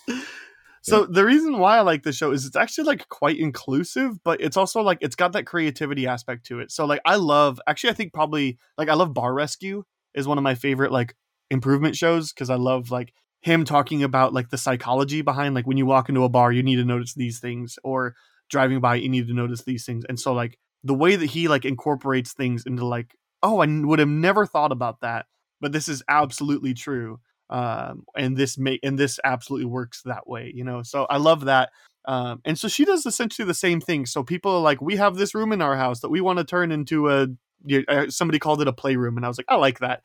so 0.86 1.08
the 1.08 1.26
reason 1.26 1.58
why 1.58 1.80
I 1.80 1.82
like 1.82 2.04
this 2.04 2.16
show 2.16 2.32
is 2.32 2.46
it's 2.46 2.56
actually 2.56 2.84
like 2.84 3.10
quite 3.10 3.40
inclusive, 3.40 4.24
but 4.24 4.40
it's 4.40 4.56
also 4.56 4.82
like 4.82 5.00
it's 5.02 5.16
got 5.16 5.34
that 5.34 5.48
creativity 5.48 6.06
aspect 6.06 6.46
to 6.48 6.60
it. 6.60 6.72
So 6.72 6.86
like 6.86 7.02
I 7.06 7.16
love 7.16 7.60
actually 7.68 7.90
I 7.90 7.94
think 7.94 8.14
probably 8.14 8.60
like 8.78 8.88
I 8.88 8.94
love 8.94 9.12
Bar 9.12 9.34
Rescue 9.34 9.84
is 10.14 10.28
one 10.28 10.38
of 10.38 10.44
my 10.44 10.54
favorite 10.54 10.92
like 10.92 11.16
improvement 11.50 11.96
shows 11.96 12.32
because 12.32 12.52
I 12.52 12.56
love 12.56 12.92
like 12.92 13.14
him 13.42 13.66
talking 13.66 14.04
about 14.04 14.32
like 14.32 14.50
the 14.50 14.60
psychology 14.60 15.24
behind 15.24 15.56
like 15.56 15.66
when 15.66 15.78
you 15.78 15.88
walk 15.88 16.08
into 16.08 16.24
a 16.24 16.30
bar 16.30 16.52
you 16.52 16.62
need 16.62 16.76
to 16.76 16.86
notice 16.86 17.16
these 17.16 17.40
things 17.40 17.80
or 17.84 18.16
driving 18.52 18.80
by 18.80 18.94
you 18.94 19.10
need 19.10 19.28
to 19.28 19.34
notice 19.34 19.64
these 19.64 19.88
things. 19.88 20.06
And 20.08 20.20
so 20.20 20.34
like 20.34 20.60
the 20.84 20.94
way 20.94 21.16
that 21.16 21.26
he 21.26 21.48
like 21.48 21.66
incorporates 21.66 22.34
things 22.34 22.64
into 22.64 22.86
like 22.86 23.16
oh 23.42 23.60
I 23.60 23.66
would 23.66 23.98
have 23.98 24.08
never 24.08 24.46
thought 24.46 24.72
about 24.72 25.02
that, 25.02 25.26
but 25.60 25.72
this 25.72 25.90
is 25.90 26.04
absolutely 26.08 26.76
true 26.76 27.22
um 27.50 28.04
and 28.16 28.36
this 28.38 28.58
may 28.58 28.80
and 28.84 28.98
this 28.98 29.20
absolutely 29.24 29.66
works 29.66 30.02
that 30.04 30.28
way 30.28 30.52
you 30.56 30.64
know 30.64 30.82
so 30.82 31.06
i 31.10 31.18
love 31.18 31.46
that 31.46 31.70
um 32.06 32.42
and 32.46 32.58
so 32.58 32.68
she 32.68 32.86
does 32.86 33.06
essentially 33.06 33.46
the 33.46 33.54
same 33.54 33.80
thing 33.80 34.06
so 34.06 34.24
people 34.24 34.52
are 34.52 34.62
like 34.62 34.82
we 34.82 34.96
have 34.96 35.16
this 35.16 35.36
room 35.36 35.52
in 35.52 35.62
our 35.62 35.76
house 35.76 36.00
that 36.00 36.10
we 36.10 36.22
want 36.22 36.40
to 36.40 36.44
turn 36.46 36.72
into 36.72 37.10
a 37.10 37.28
you- 37.64 37.86
uh, 37.88 38.10
somebody 38.10 38.40
called 38.40 38.62
it 38.62 38.68
a 38.68 38.74
playroom 38.74 39.16
and 39.18 39.26
i 39.26 39.28
was 39.28 39.38
like 39.38 39.46
i 39.50 39.56
like 39.56 39.80
that 39.80 40.04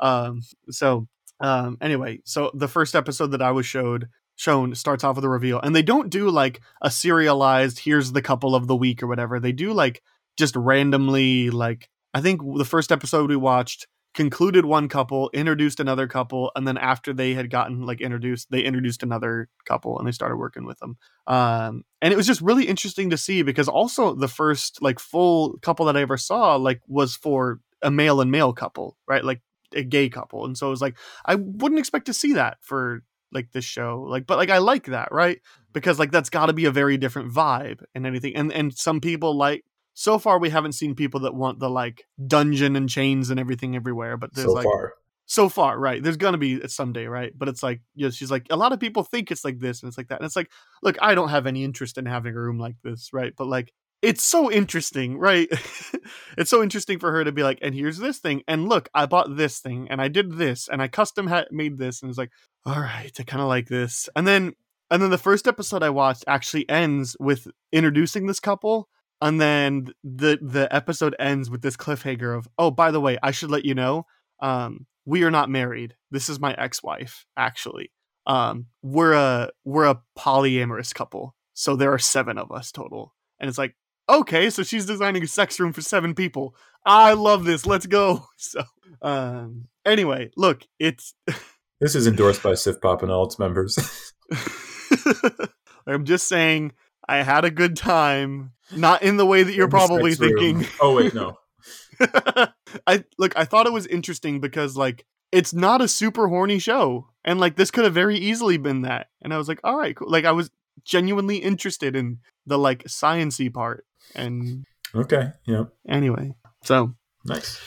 um 0.00 0.40
so 0.70 1.06
um 1.40 1.76
anyway 1.80 2.18
so 2.24 2.50
the 2.54 2.68
first 2.68 2.94
episode 2.96 3.28
that 3.28 3.42
i 3.42 3.50
was 3.52 3.66
showed 3.66 4.08
shown 4.36 4.74
starts 4.74 5.04
off 5.04 5.16
with 5.16 5.24
a 5.24 5.28
reveal 5.28 5.60
and 5.60 5.76
they 5.76 5.82
don't 5.82 6.10
do 6.10 6.30
like 6.30 6.60
a 6.82 6.90
serialized 6.90 7.78
here's 7.78 8.12
the 8.12 8.22
couple 8.22 8.54
of 8.54 8.66
the 8.66 8.76
week 8.76 9.02
or 9.02 9.06
whatever 9.06 9.38
they 9.38 9.52
do 9.52 9.72
like 9.72 10.02
just 10.36 10.56
randomly 10.56 11.50
like 11.50 11.88
i 12.14 12.20
think 12.20 12.40
the 12.56 12.64
first 12.64 12.90
episode 12.90 13.28
we 13.28 13.36
watched 13.36 13.86
concluded 14.14 14.64
one 14.64 14.88
couple, 14.88 15.30
introduced 15.32 15.80
another 15.80 16.08
couple, 16.08 16.50
and 16.56 16.66
then 16.66 16.76
after 16.76 17.12
they 17.12 17.34
had 17.34 17.50
gotten 17.50 17.82
like 17.82 18.00
introduced, 18.00 18.50
they 18.50 18.62
introduced 18.62 19.02
another 19.02 19.48
couple 19.64 19.98
and 19.98 20.06
they 20.06 20.12
started 20.12 20.36
working 20.36 20.64
with 20.64 20.78
them. 20.80 20.96
Um, 21.26 21.84
and 22.02 22.12
it 22.12 22.16
was 22.16 22.26
just 22.26 22.40
really 22.40 22.64
interesting 22.64 23.10
to 23.10 23.16
see 23.16 23.42
because 23.42 23.68
also 23.68 24.14
the 24.14 24.28
first 24.28 24.82
like 24.82 24.98
full 24.98 25.58
couple 25.58 25.86
that 25.86 25.96
I 25.96 26.02
ever 26.02 26.16
saw 26.16 26.56
like 26.56 26.80
was 26.88 27.14
for 27.14 27.60
a 27.82 27.90
male 27.90 28.20
and 28.20 28.30
male 28.30 28.52
couple, 28.52 28.96
right? 29.06 29.24
Like 29.24 29.42
a 29.74 29.84
gay 29.84 30.08
couple. 30.08 30.44
And 30.44 30.58
so 30.58 30.66
it 30.66 30.70
was 30.70 30.82
like 30.82 30.96
I 31.24 31.36
wouldn't 31.36 31.78
expect 31.78 32.06
to 32.06 32.14
see 32.14 32.32
that 32.34 32.58
for 32.60 33.02
like 33.32 33.52
this 33.52 33.64
show. 33.64 34.04
Like, 34.08 34.26
but 34.26 34.38
like 34.38 34.50
I 34.50 34.58
like 34.58 34.86
that, 34.86 35.12
right? 35.12 35.40
Because 35.72 35.98
like 35.98 36.10
that's 36.10 36.30
gotta 36.30 36.52
be 36.52 36.64
a 36.64 36.72
very 36.72 36.96
different 36.96 37.32
vibe 37.32 37.84
and 37.94 38.06
anything. 38.06 38.34
And 38.34 38.52
and 38.52 38.76
some 38.76 39.00
people 39.00 39.36
like 39.36 39.64
so 39.94 40.18
far 40.18 40.38
we 40.38 40.50
haven't 40.50 40.72
seen 40.72 40.94
people 40.94 41.20
that 41.20 41.34
want 41.34 41.58
the 41.58 41.70
like 41.70 42.06
dungeon 42.26 42.76
and 42.76 42.88
chains 42.88 43.30
and 43.30 43.40
everything 43.40 43.76
everywhere 43.76 44.16
but 44.16 44.34
there's 44.34 44.46
so 44.46 44.52
like 44.52 44.64
far. 44.64 44.92
so 45.26 45.48
far 45.48 45.78
right 45.78 46.02
there's 46.02 46.16
gonna 46.16 46.38
be 46.38 46.54
it 46.54 46.70
someday 46.70 47.06
right 47.06 47.32
but 47.36 47.48
it's 47.48 47.62
like 47.62 47.80
you 47.94 48.06
know, 48.06 48.10
she's 48.10 48.30
like 48.30 48.46
a 48.50 48.56
lot 48.56 48.72
of 48.72 48.80
people 48.80 49.02
think 49.02 49.30
it's 49.30 49.44
like 49.44 49.58
this 49.58 49.82
and 49.82 49.88
it's 49.88 49.98
like 49.98 50.08
that 50.08 50.18
and 50.18 50.26
it's 50.26 50.36
like 50.36 50.50
look 50.82 50.96
i 51.02 51.14
don't 51.14 51.28
have 51.28 51.46
any 51.46 51.64
interest 51.64 51.98
in 51.98 52.06
having 52.06 52.34
a 52.34 52.40
room 52.40 52.58
like 52.58 52.76
this 52.82 53.10
right 53.12 53.34
but 53.36 53.46
like 53.46 53.72
it's 54.02 54.22
so 54.22 54.50
interesting 54.50 55.18
right 55.18 55.48
it's 56.38 56.50
so 56.50 56.62
interesting 56.62 56.98
for 56.98 57.12
her 57.12 57.24
to 57.24 57.32
be 57.32 57.42
like 57.42 57.58
and 57.62 57.74
here's 57.74 57.98
this 57.98 58.18
thing 58.18 58.42
and 58.48 58.68
look 58.68 58.88
i 58.94 59.04
bought 59.04 59.36
this 59.36 59.58
thing 59.58 59.86
and 59.90 60.00
i 60.00 60.08
did 60.08 60.38
this 60.38 60.68
and 60.68 60.80
i 60.80 60.88
custom 60.88 61.26
ha- 61.26 61.44
made 61.50 61.78
this 61.78 62.00
and 62.00 62.08
it's 62.08 62.18
like 62.18 62.30
all 62.64 62.80
right 62.80 63.12
i 63.18 63.22
kind 63.22 63.42
of 63.42 63.48
like 63.48 63.68
this 63.68 64.08
and 64.16 64.26
then 64.26 64.52
and 64.90 65.02
then 65.02 65.10
the 65.10 65.18
first 65.18 65.46
episode 65.46 65.82
i 65.82 65.90
watched 65.90 66.24
actually 66.26 66.68
ends 66.68 67.16
with 67.20 67.46
introducing 67.72 68.26
this 68.26 68.40
couple 68.40 68.88
and 69.20 69.40
then 69.40 69.88
the 70.04 70.38
the 70.40 70.68
episode 70.74 71.14
ends 71.18 71.50
with 71.50 71.62
this 71.62 71.76
cliffhanger 71.76 72.36
of 72.36 72.48
oh 72.58 72.70
by 72.70 72.90
the 72.90 73.00
way 73.00 73.18
i 73.22 73.30
should 73.30 73.50
let 73.50 73.64
you 73.64 73.74
know 73.74 74.06
um 74.40 74.86
we 75.04 75.24
are 75.24 75.30
not 75.30 75.50
married. 75.50 75.96
This 76.10 76.28
is 76.28 76.40
my 76.40 76.54
ex-wife 76.54 77.26
actually. 77.36 77.90
Um 78.26 78.66
we're 78.82 79.14
a 79.14 79.50
we're 79.64 79.86
a 79.86 80.00
polyamorous 80.18 80.94
couple. 80.94 81.34
So 81.54 81.76
there 81.76 81.92
are 81.92 81.98
seven 81.98 82.38
of 82.38 82.52
us 82.52 82.70
total. 82.70 83.14
And 83.38 83.48
it's 83.48 83.58
like 83.58 83.74
okay 84.08 84.50
so 84.50 84.62
she's 84.62 84.86
designing 84.86 85.22
a 85.22 85.26
sex 85.26 85.58
room 85.58 85.72
for 85.72 85.82
seven 85.82 86.14
people. 86.14 86.54
I 86.84 87.14
love 87.14 87.44
this. 87.44 87.66
Let's 87.66 87.86
go. 87.86 88.26
So 88.36 88.62
um 89.02 89.68
anyway 89.84 90.30
look 90.36 90.64
it's 90.78 91.14
This 91.80 91.94
is 91.94 92.06
endorsed 92.06 92.42
by 92.42 92.54
Sif 92.54 92.80
Pop 92.80 93.02
and 93.02 93.10
all 93.10 93.24
its 93.24 93.38
members. 93.38 93.78
i'm 95.86 96.04
just 96.04 96.28
saying 96.28 96.72
i 97.10 97.22
had 97.22 97.44
a 97.44 97.50
good 97.50 97.76
time 97.76 98.52
not 98.72 99.02
in 99.02 99.16
the 99.16 99.26
way 99.26 99.42
that 99.42 99.54
you're 99.54 99.68
probably 99.68 100.14
thinking 100.14 100.64
Oh 100.80 100.94
wait, 100.94 101.14
no. 101.14 101.36
I 102.86 103.04
look, 103.18 103.36
I 103.36 103.44
thought 103.44 103.66
it 103.66 103.72
was 103.72 103.86
interesting 103.86 104.40
because 104.40 104.76
like 104.76 105.04
it's 105.32 105.52
not 105.52 105.80
a 105.80 105.88
super 105.88 106.28
horny 106.28 106.58
show. 106.58 107.08
And 107.24 107.38
like 107.38 107.56
this 107.56 107.70
could 107.70 107.84
have 107.84 107.94
very 107.94 108.16
easily 108.16 108.56
been 108.56 108.82
that. 108.82 109.08
And 109.22 109.34
I 109.34 109.38
was 109.38 109.48
like, 109.48 109.60
all 109.64 109.76
right, 109.76 109.94
cool. 109.94 110.10
Like 110.10 110.24
I 110.24 110.32
was 110.32 110.50
genuinely 110.84 111.36
interested 111.38 111.94
in 111.94 112.18
the 112.46 112.58
like 112.58 112.84
sciency 112.84 113.52
part. 113.52 113.84
And 114.14 114.64
Okay. 114.94 115.32
Yep. 115.46 115.72
anyway. 115.88 116.34
So 116.64 116.94
Nice. 117.24 117.60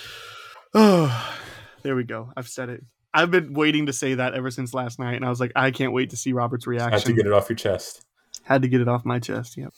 oh 0.74 1.38
there 1.84 1.95
we 1.95 2.03
go. 2.03 2.32
I've 2.36 2.48
said 2.48 2.70
it. 2.70 2.84
I've 3.14 3.30
been 3.30 3.53
waiting 3.53 3.86
to 3.86 3.94
say 3.94 4.15
that 4.15 4.34
ever 4.34 4.49
since 4.49 4.74
last 4.74 4.98
night, 4.98 5.14
and 5.14 5.24
I 5.24 5.30
was 5.30 5.40
like, 5.40 5.52
I 5.56 5.70
can't 5.70 5.94
wait 5.94 6.10
to 6.10 6.18
see 6.18 6.34
Robert's 6.34 6.65
reaction. 6.65 6.94
Had 6.94 7.06
to 7.06 7.14
get 7.14 7.28
it 7.28 7.34
off 7.34 7.48
your 7.48 7.56
chest. 7.56 8.03
Had 8.44 8.61
to 8.64 8.68
get 8.68 8.82
it 8.82 8.88
off 8.88 9.06
my 9.06 9.20
chest. 9.20 9.57
Yep. 9.57 9.74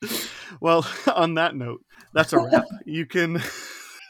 well, 0.60 0.86
on 1.14 1.34
that 1.34 1.54
note, 1.54 1.84
that's 2.14 2.32
a 2.32 2.38
wrap. 2.38 2.64
you 2.86 3.06
can 3.06 3.42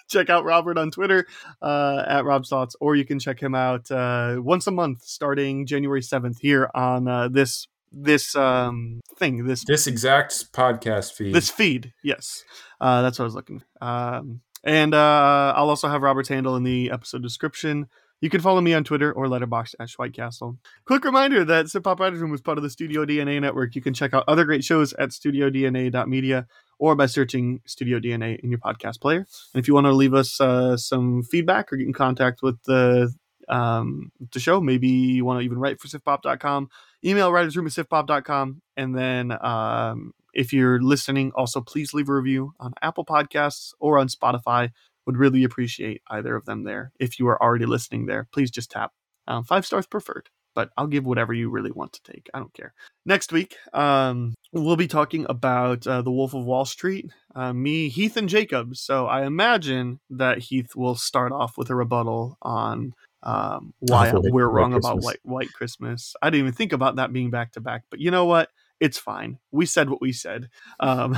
check 0.08 0.28
out 0.28 0.44
Robert 0.44 0.76
on 0.76 0.90
Twitter 0.90 1.26
uh, 1.62 2.02
at 2.06 2.24
Rob's 2.24 2.48
Thoughts, 2.48 2.76
or 2.80 2.94
you 2.94 3.04
can 3.04 3.18
check 3.18 3.40
him 3.40 3.54
out 3.54 3.90
uh, 3.90 4.36
once 4.38 4.66
a 4.66 4.70
month 4.70 5.02
starting 5.02 5.66
January 5.66 6.02
seventh 6.02 6.38
here 6.40 6.70
on 6.74 7.08
uh, 7.08 7.28
this 7.28 7.68
this 7.92 8.36
um, 8.36 9.00
thing 9.16 9.46
this 9.46 9.64
This 9.66 9.86
exact 9.86 10.52
podcast 10.52 11.12
feed. 11.12 11.34
this 11.34 11.50
feed. 11.50 11.92
Yes, 12.04 12.44
uh, 12.80 13.02
that's 13.02 13.18
what 13.18 13.24
I 13.24 13.26
was 13.26 13.34
looking. 13.34 13.62
Um, 13.80 14.42
and 14.62 14.94
uh, 14.94 15.54
I'll 15.56 15.70
also 15.70 15.88
have 15.88 16.02
Robert's 16.02 16.28
handle 16.28 16.54
in 16.56 16.64
the 16.64 16.90
episode 16.90 17.22
description. 17.22 17.88
You 18.20 18.28
can 18.28 18.40
follow 18.40 18.60
me 18.60 18.74
on 18.74 18.84
Twitter 18.84 19.12
or 19.12 19.26
Letterboxd 19.26 19.74
at 19.80 19.88
Schweitcastle. 19.88 20.58
Quick 20.84 21.04
reminder 21.04 21.44
that 21.44 21.68
Sif 21.68 21.82
Pop 21.82 22.00
Writers 22.00 22.20
Room 22.20 22.34
is 22.34 22.42
part 22.42 22.58
of 22.58 22.62
the 22.62 22.70
Studio 22.70 23.06
DNA 23.06 23.40
network. 23.40 23.74
You 23.74 23.80
can 23.80 23.94
check 23.94 24.12
out 24.12 24.24
other 24.28 24.44
great 24.44 24.62
shows 24.62 24.92
at 24.94 25.10
studiodna.media 25.10 26.46
or 26.78 26.94
by 26.94 27.06
searching 27.06 27.60
Studio 27.66 27.98
DNA 27.98 28.38
in 28.40 28.50
your 28.50 28.58
podcast 28.58 29.00
player. 29.00 29.26
And 29.54 29.60
if 29.62 29.68
you 29.68 29.74
want 29.74 29.86
to 29.86 29.92
leave 29.92 30.14
us 30.14 30.40
uh, 30.40 30.76
some 30.76 31.22
feedback 31.22 31.72
or 31.72 31.76
get 31.76 31.86
in 31.86 31.92
contact 31.94 32.42
with 32.42 32.62
the 32.64 33.14
um, 33.48 34.12
the 34.32 34.38
show, 34.38 34.60
maybe 34.60 34.88
you 34.88 35.24
want 35.24 35.40
to 35.40 35.44
even 35.44 35.58
write 35.58 35.80
for 35.80 35.88
sifpop.com, 35.88 36.68
email 37.04 37.32
writersroom 37.32 37.66
at 37.66 37.86
sifpop.com. 37.86 38.62
And 38.76 38.96
then 38.96 39.32
um, 39.44 40.12
if 40.34 40.52
you're 40.52 40.80
listening, 40.80 41.32
also 41.34 41.60
please 41.60 41.92
leave 41.92 42.08
a 42.08 42.14
review 42.14 42.54
on 42.60 42.72
Apple 42.82 43.04
Podcasts 43.04 43.72
or 43.80 43.98
on 43.98 44.08
Spotify. 44.08 44.70
Would 45.06 45.16
really 45.16 45.44
appreciate 45.44 46.02
either 46.08 46.36
of 46.36 46.44
them 46.44 46.64
there. 46.64 46.92
If 47.00 47.18
you 47.18 47.26
are 47.28 47.42
already 47.42 47.66
listening 47.66 48.06
there, 48.06 48.28
please 48.32 48.50
just 48.50 48.70
tap 48.70 48.92
um, 49.26 49.44
five 49.44 49.64
stars 49.64 49.86
preferred. 49.86 50.28
But 50.54 50.70
I'll 50.76 50.88
give 50.88 51.06
whatever 51.06 51.32
you 51.32 51.48
really 51.48 51.70
want 51.70 51.92
to 51.92 52.12
take. 52.12 52.28
I 52.34 52.38
don't 52.38 52.52
care. 52.52 52.74
Next 53.06 53.32
week, 53.32 53.56
um, 53.72 54.34
we'll 54.52 54.76
be 54.76 54.88
talking 54.88 55.24
about 55.28 55.86
uh, 55.86 56.02
The 56.02 56.10
Wolf 56.10 56.34
of 56.34 56.44
Wall 56.44 56.64
Street. 56.64 57.10
Uh, 57.36 57.52
me, 57.52 57.88
Heath, 57.88 58.16
and 58.16 58.28
Jacob. 58.28 58.74
So 58.74 59.06
I 59.06 59.24
imagine 59.24 60.00
that 60.10 60.38
Heath 60.38 60.74
will 60.74 60.96
start 60.96 61.30
off 61.30 61.56
with 61.56 61.70
a 61.70 61.76
rebuttal 61.76 62.36
on 62.42 62.94
um, 63.22 63.74
why 63.78 64.12
we're 64.12 64.48
wrong 64.48 64.74
about 64.74 65.02
White 65.02 65.20
White 65.22 65.52
Christmas. 65.52 66.14
I 66.20 66.30
didn't 66.30 66.40
even 66.40 66.52
think 66.52 66.72
about 66.72 66.96
that 66.96 67.12
being 67.12 67.30
back 67.30 67.52
to 67.52 67.60
back. 67.60 67.84
But 67.88 68.00
you 68.00 68.10
know 68.10 68.24
what? 68.24 68.50
It's 68.80 68.98
fine. 68.98 69.38
We 69.52 69.66
said 69.66 69.88
what 69.88 70.00
we 70.00 70.12
said. 70.12 70.48
Um, 70.80 71.14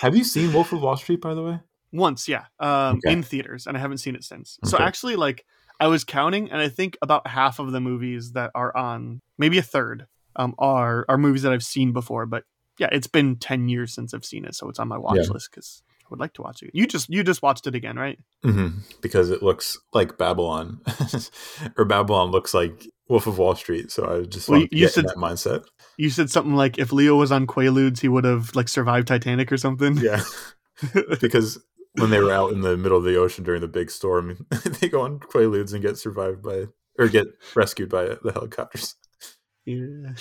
Have 0.00 0.16
you 0.16 0.24
seen 0.24 0.52
Wolf 0.52 0.72
of 0.72 0.80
Wall 0.80 0.96
Street, 0.96 1.20
by 1.20 1.34
the 1.34 1.42
way? 1.42 1.60
Once, 1.92 2.28
yeah, 2.28 2.44
um, 2.58 2.96
Okay. 3.04 3.12
in 3.12 3.22
theaters, 3.22 3.66
and 3.66 3.76
I 3.76 3.80
haven't 3.80 3.98
seen 3.98 4.14
it 4.14 4.24
since. 4.24 4.58
So 4.64 4.78
actually, 4.78 5.16
like 5.16 5.44
I 5.80 5.86
was 5.88 6.04
counting, 6.04 6.50
and 6.50 6.60
I 6.60 6.68
think 6.68 6.96
about 7.02 7.26
half 7.26 7.58
of 7.58 7.72
the 7.72 7.80
movies 7.80 8.32
that 8.32 8.50
are 8.54 8.76
on, 8.76 9.20
maybe 9.38 9.58
a 9.58 9.62
third, 9.62 10.06
um, 10.36 10.54
are 10.58 11.04
are 11.08 11.18
movies 11.18 11.42
that 11.42 11.52
I've 11.52 11.64
seen 11.64 11.92
before. 11.92 12.26
But 12.26 12.44
yeah, 12.78 12.88
it's 12.92 13.06
been 13.08 13.36
ten 13.36 13.68
years 13.68 13.94
since 13.94 14.14
I've 14.14 14.24
seen 14.24 14.44
it, 14.44 14.54
so 14.54 14.68
it's 14.68 14.78
on 14.78 14.88
my 14.88 14.98
watch 14.98 15.16
Yeah. 15.16 15.32
list 15.32 15.50
because 15.50 15.82
I 16.02 16.06
would 16.10 16.20
like 16.20 16.32
to 16.34 16.42
watch 16.42 16.62
it. 16.62 16.70
You 16.74 16.86
just 16.86 17.08
you 17.10 17.22
just 17.24 17.42
watched 17.42 17.66
it 17.66 17.74
again, 17.74 17.96
right? 17.96 18.18
hmm 18.42 18.68
Because 19.00 19.30
it 19.30 19.42
looks 19.42 19.78
like 19.92 20.16
Babylon, 20.18 20.80
or 21.76 21.84
Babylon 21.84 22.30
looks 22.30 22.52
like 22.54 22.86
Wolf 23.08 23.26
of 23.26 23.38
Wall 23.38 23.54
Street. 23.56 23.90
So 23.90 24.06
I 24.20 24.22
just 24.26 24.48
Well, 24.48 24.66
you 24.70 24.86
said- 24.88 25.06
that 25.06 25.16
mindset. 25.16 25.64
You 25.96 26.08
said 26.08 26.30
something 26.30 26.54
like 26.54 26.78
if 26.78 26.92
Leo 26.92 27.16
was 27.16 27.30
on 27.32 27.46
Quaaludes, 27.46 28.00
he 28.00 28.08
would 28.08 28.24
have 28.24 28.54
like 28.56 28.68
survived 28.68 29.08
Titanic 29.08 29.52
or 29.52 29.58
something. 29.58 29.98
Yeah, 29.98 30.22
because 31.20 31.58
when 31.94 32.10
they 32.10 32.20
were 32.20 32.32
out 32.32 32.52
in 32.52 32.60
the 32.60 32.76
middle 32.76 32.98
of 32.98 33.04
the 33.04 33.16
ocean 33.16 33.44
during 33.44 33.60
the 33.60 33.68
big 33.68 33.90
storm, 33.90 34.46
they 34.80 34.88
go 34.88 35.02
on 35.02 35.18
Quaaludes 35.18 35.72
and 35.72 35.82
get 35.82 35.98
survived 35.98 36.42
by 36.42 36.66
or 36.98 37.08
get 37.08 37.26
rescued 37.54 37.88
by 37.88 38.16
the 38.22 38.32
helicopters. 38.32 38.96
Yeah. 39.64 40.12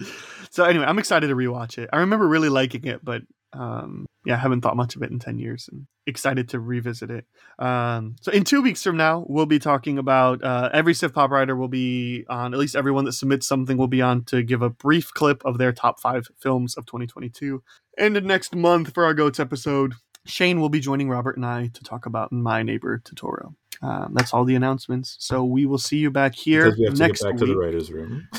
so 0.50 0.64
anyway, 0.64 0.84
I'm 0.84 0.98
excited 0.98 1.28
to 1.28 1.34
rewatch 1.34 1.78
it. 1.78 1.88
I 1.92 1.98
remember 1.98 2.26
really 2.28 2.48
liking 2.48 2.84
it, 2.86 3.04
but 3.04 3.22
um, 3.52 4.06
yeah, 4.24 4.34
I 4.34 4.38
haven't 4.38 4.60
thought 4.60 4.76
much 4.76 4.96
of 4.96 5.02
it 5.02 5.10
in 5.10 5.18
ten 5.18 5.38
years, 5.38 5.68
and 5.70 5.86
excited 6.06 6.48
to 6.50 6.60
revisit 6.60 7.10
it. 7.10 7.26
Um, 7.58 8.16
so 8.20 8.32
in 8.32 8.44
two 8.44 8.60
weeks 8.60 8.82
from 8.82 8.96
now, 8.96 9.24
we'll 9.28 9.46
be 9.46 9.58
talking 9.58 9.98
about 9.98 10.42
uh, 10.42 10.68
every 10.72 10.94
Sif 10.94 11.14
Pop 11.14 11.30
writer 11.30 11.56
will 11.56 11.68
be 11.68 12.24
on. 12.28 12.52
At 12.52 12.60
least 12.60 12.76
everyone 12.76 13.04
that 13.04 13.12
submits 13.12 13.46
something 13.46 13.76
will 13.76 13.86
be 13.86 14.02
on 14.02 14.24
to 14.24 14.42
give 14.42 14.62
a 14.62 14.70
brief 14.70 15.12
clip 15.14 15.42
of 15.44 15.58
their 15.58 15.72
top 15.72 16.00
five 16.00 16.28
films 16.40 16.76
of 16.76 16.86
2022. 16.86 17.62
And 17.96 18.22
next 18.24 18.54
month 18.54 18.92
for 18.92 19.04
our 19.04 19.14
Goats 19.14 19.40
episode, 19.40 19.94
Shane 20.26 20.60
will 20.60 20.68
be 20.68 20.80
joining 20.80 21.08
Robert 21.08 21.36
and 21.36 21.46
I 21.46 21.68
to 21.68 21.84
talk 21.84 22.06
about 22.06 22.32
My 22.32 22.62
Neighbor 22.62 23.00
Totoro. 23.04 23.54
Um, 23.82 24.12
that's 24.14 24.32
all 24.32 24.44
the 24.44 24.54
announcements. 24.54 25.16
So 25.20 25.44
we 25.44 25.66
will 25.66 25.78
see 25.78 25.98
you 25.98 26.10
back 26.10 26.34
here 26.34 26.66
have 26.66 26.76
to 26.76 26.92
next 26.92 27.22
get 27.22 27.30
back 27.30 27.38
to 27.38 27.46
the 27.46 27.56
writers' 27.56 27.92
room. 27.92 28.28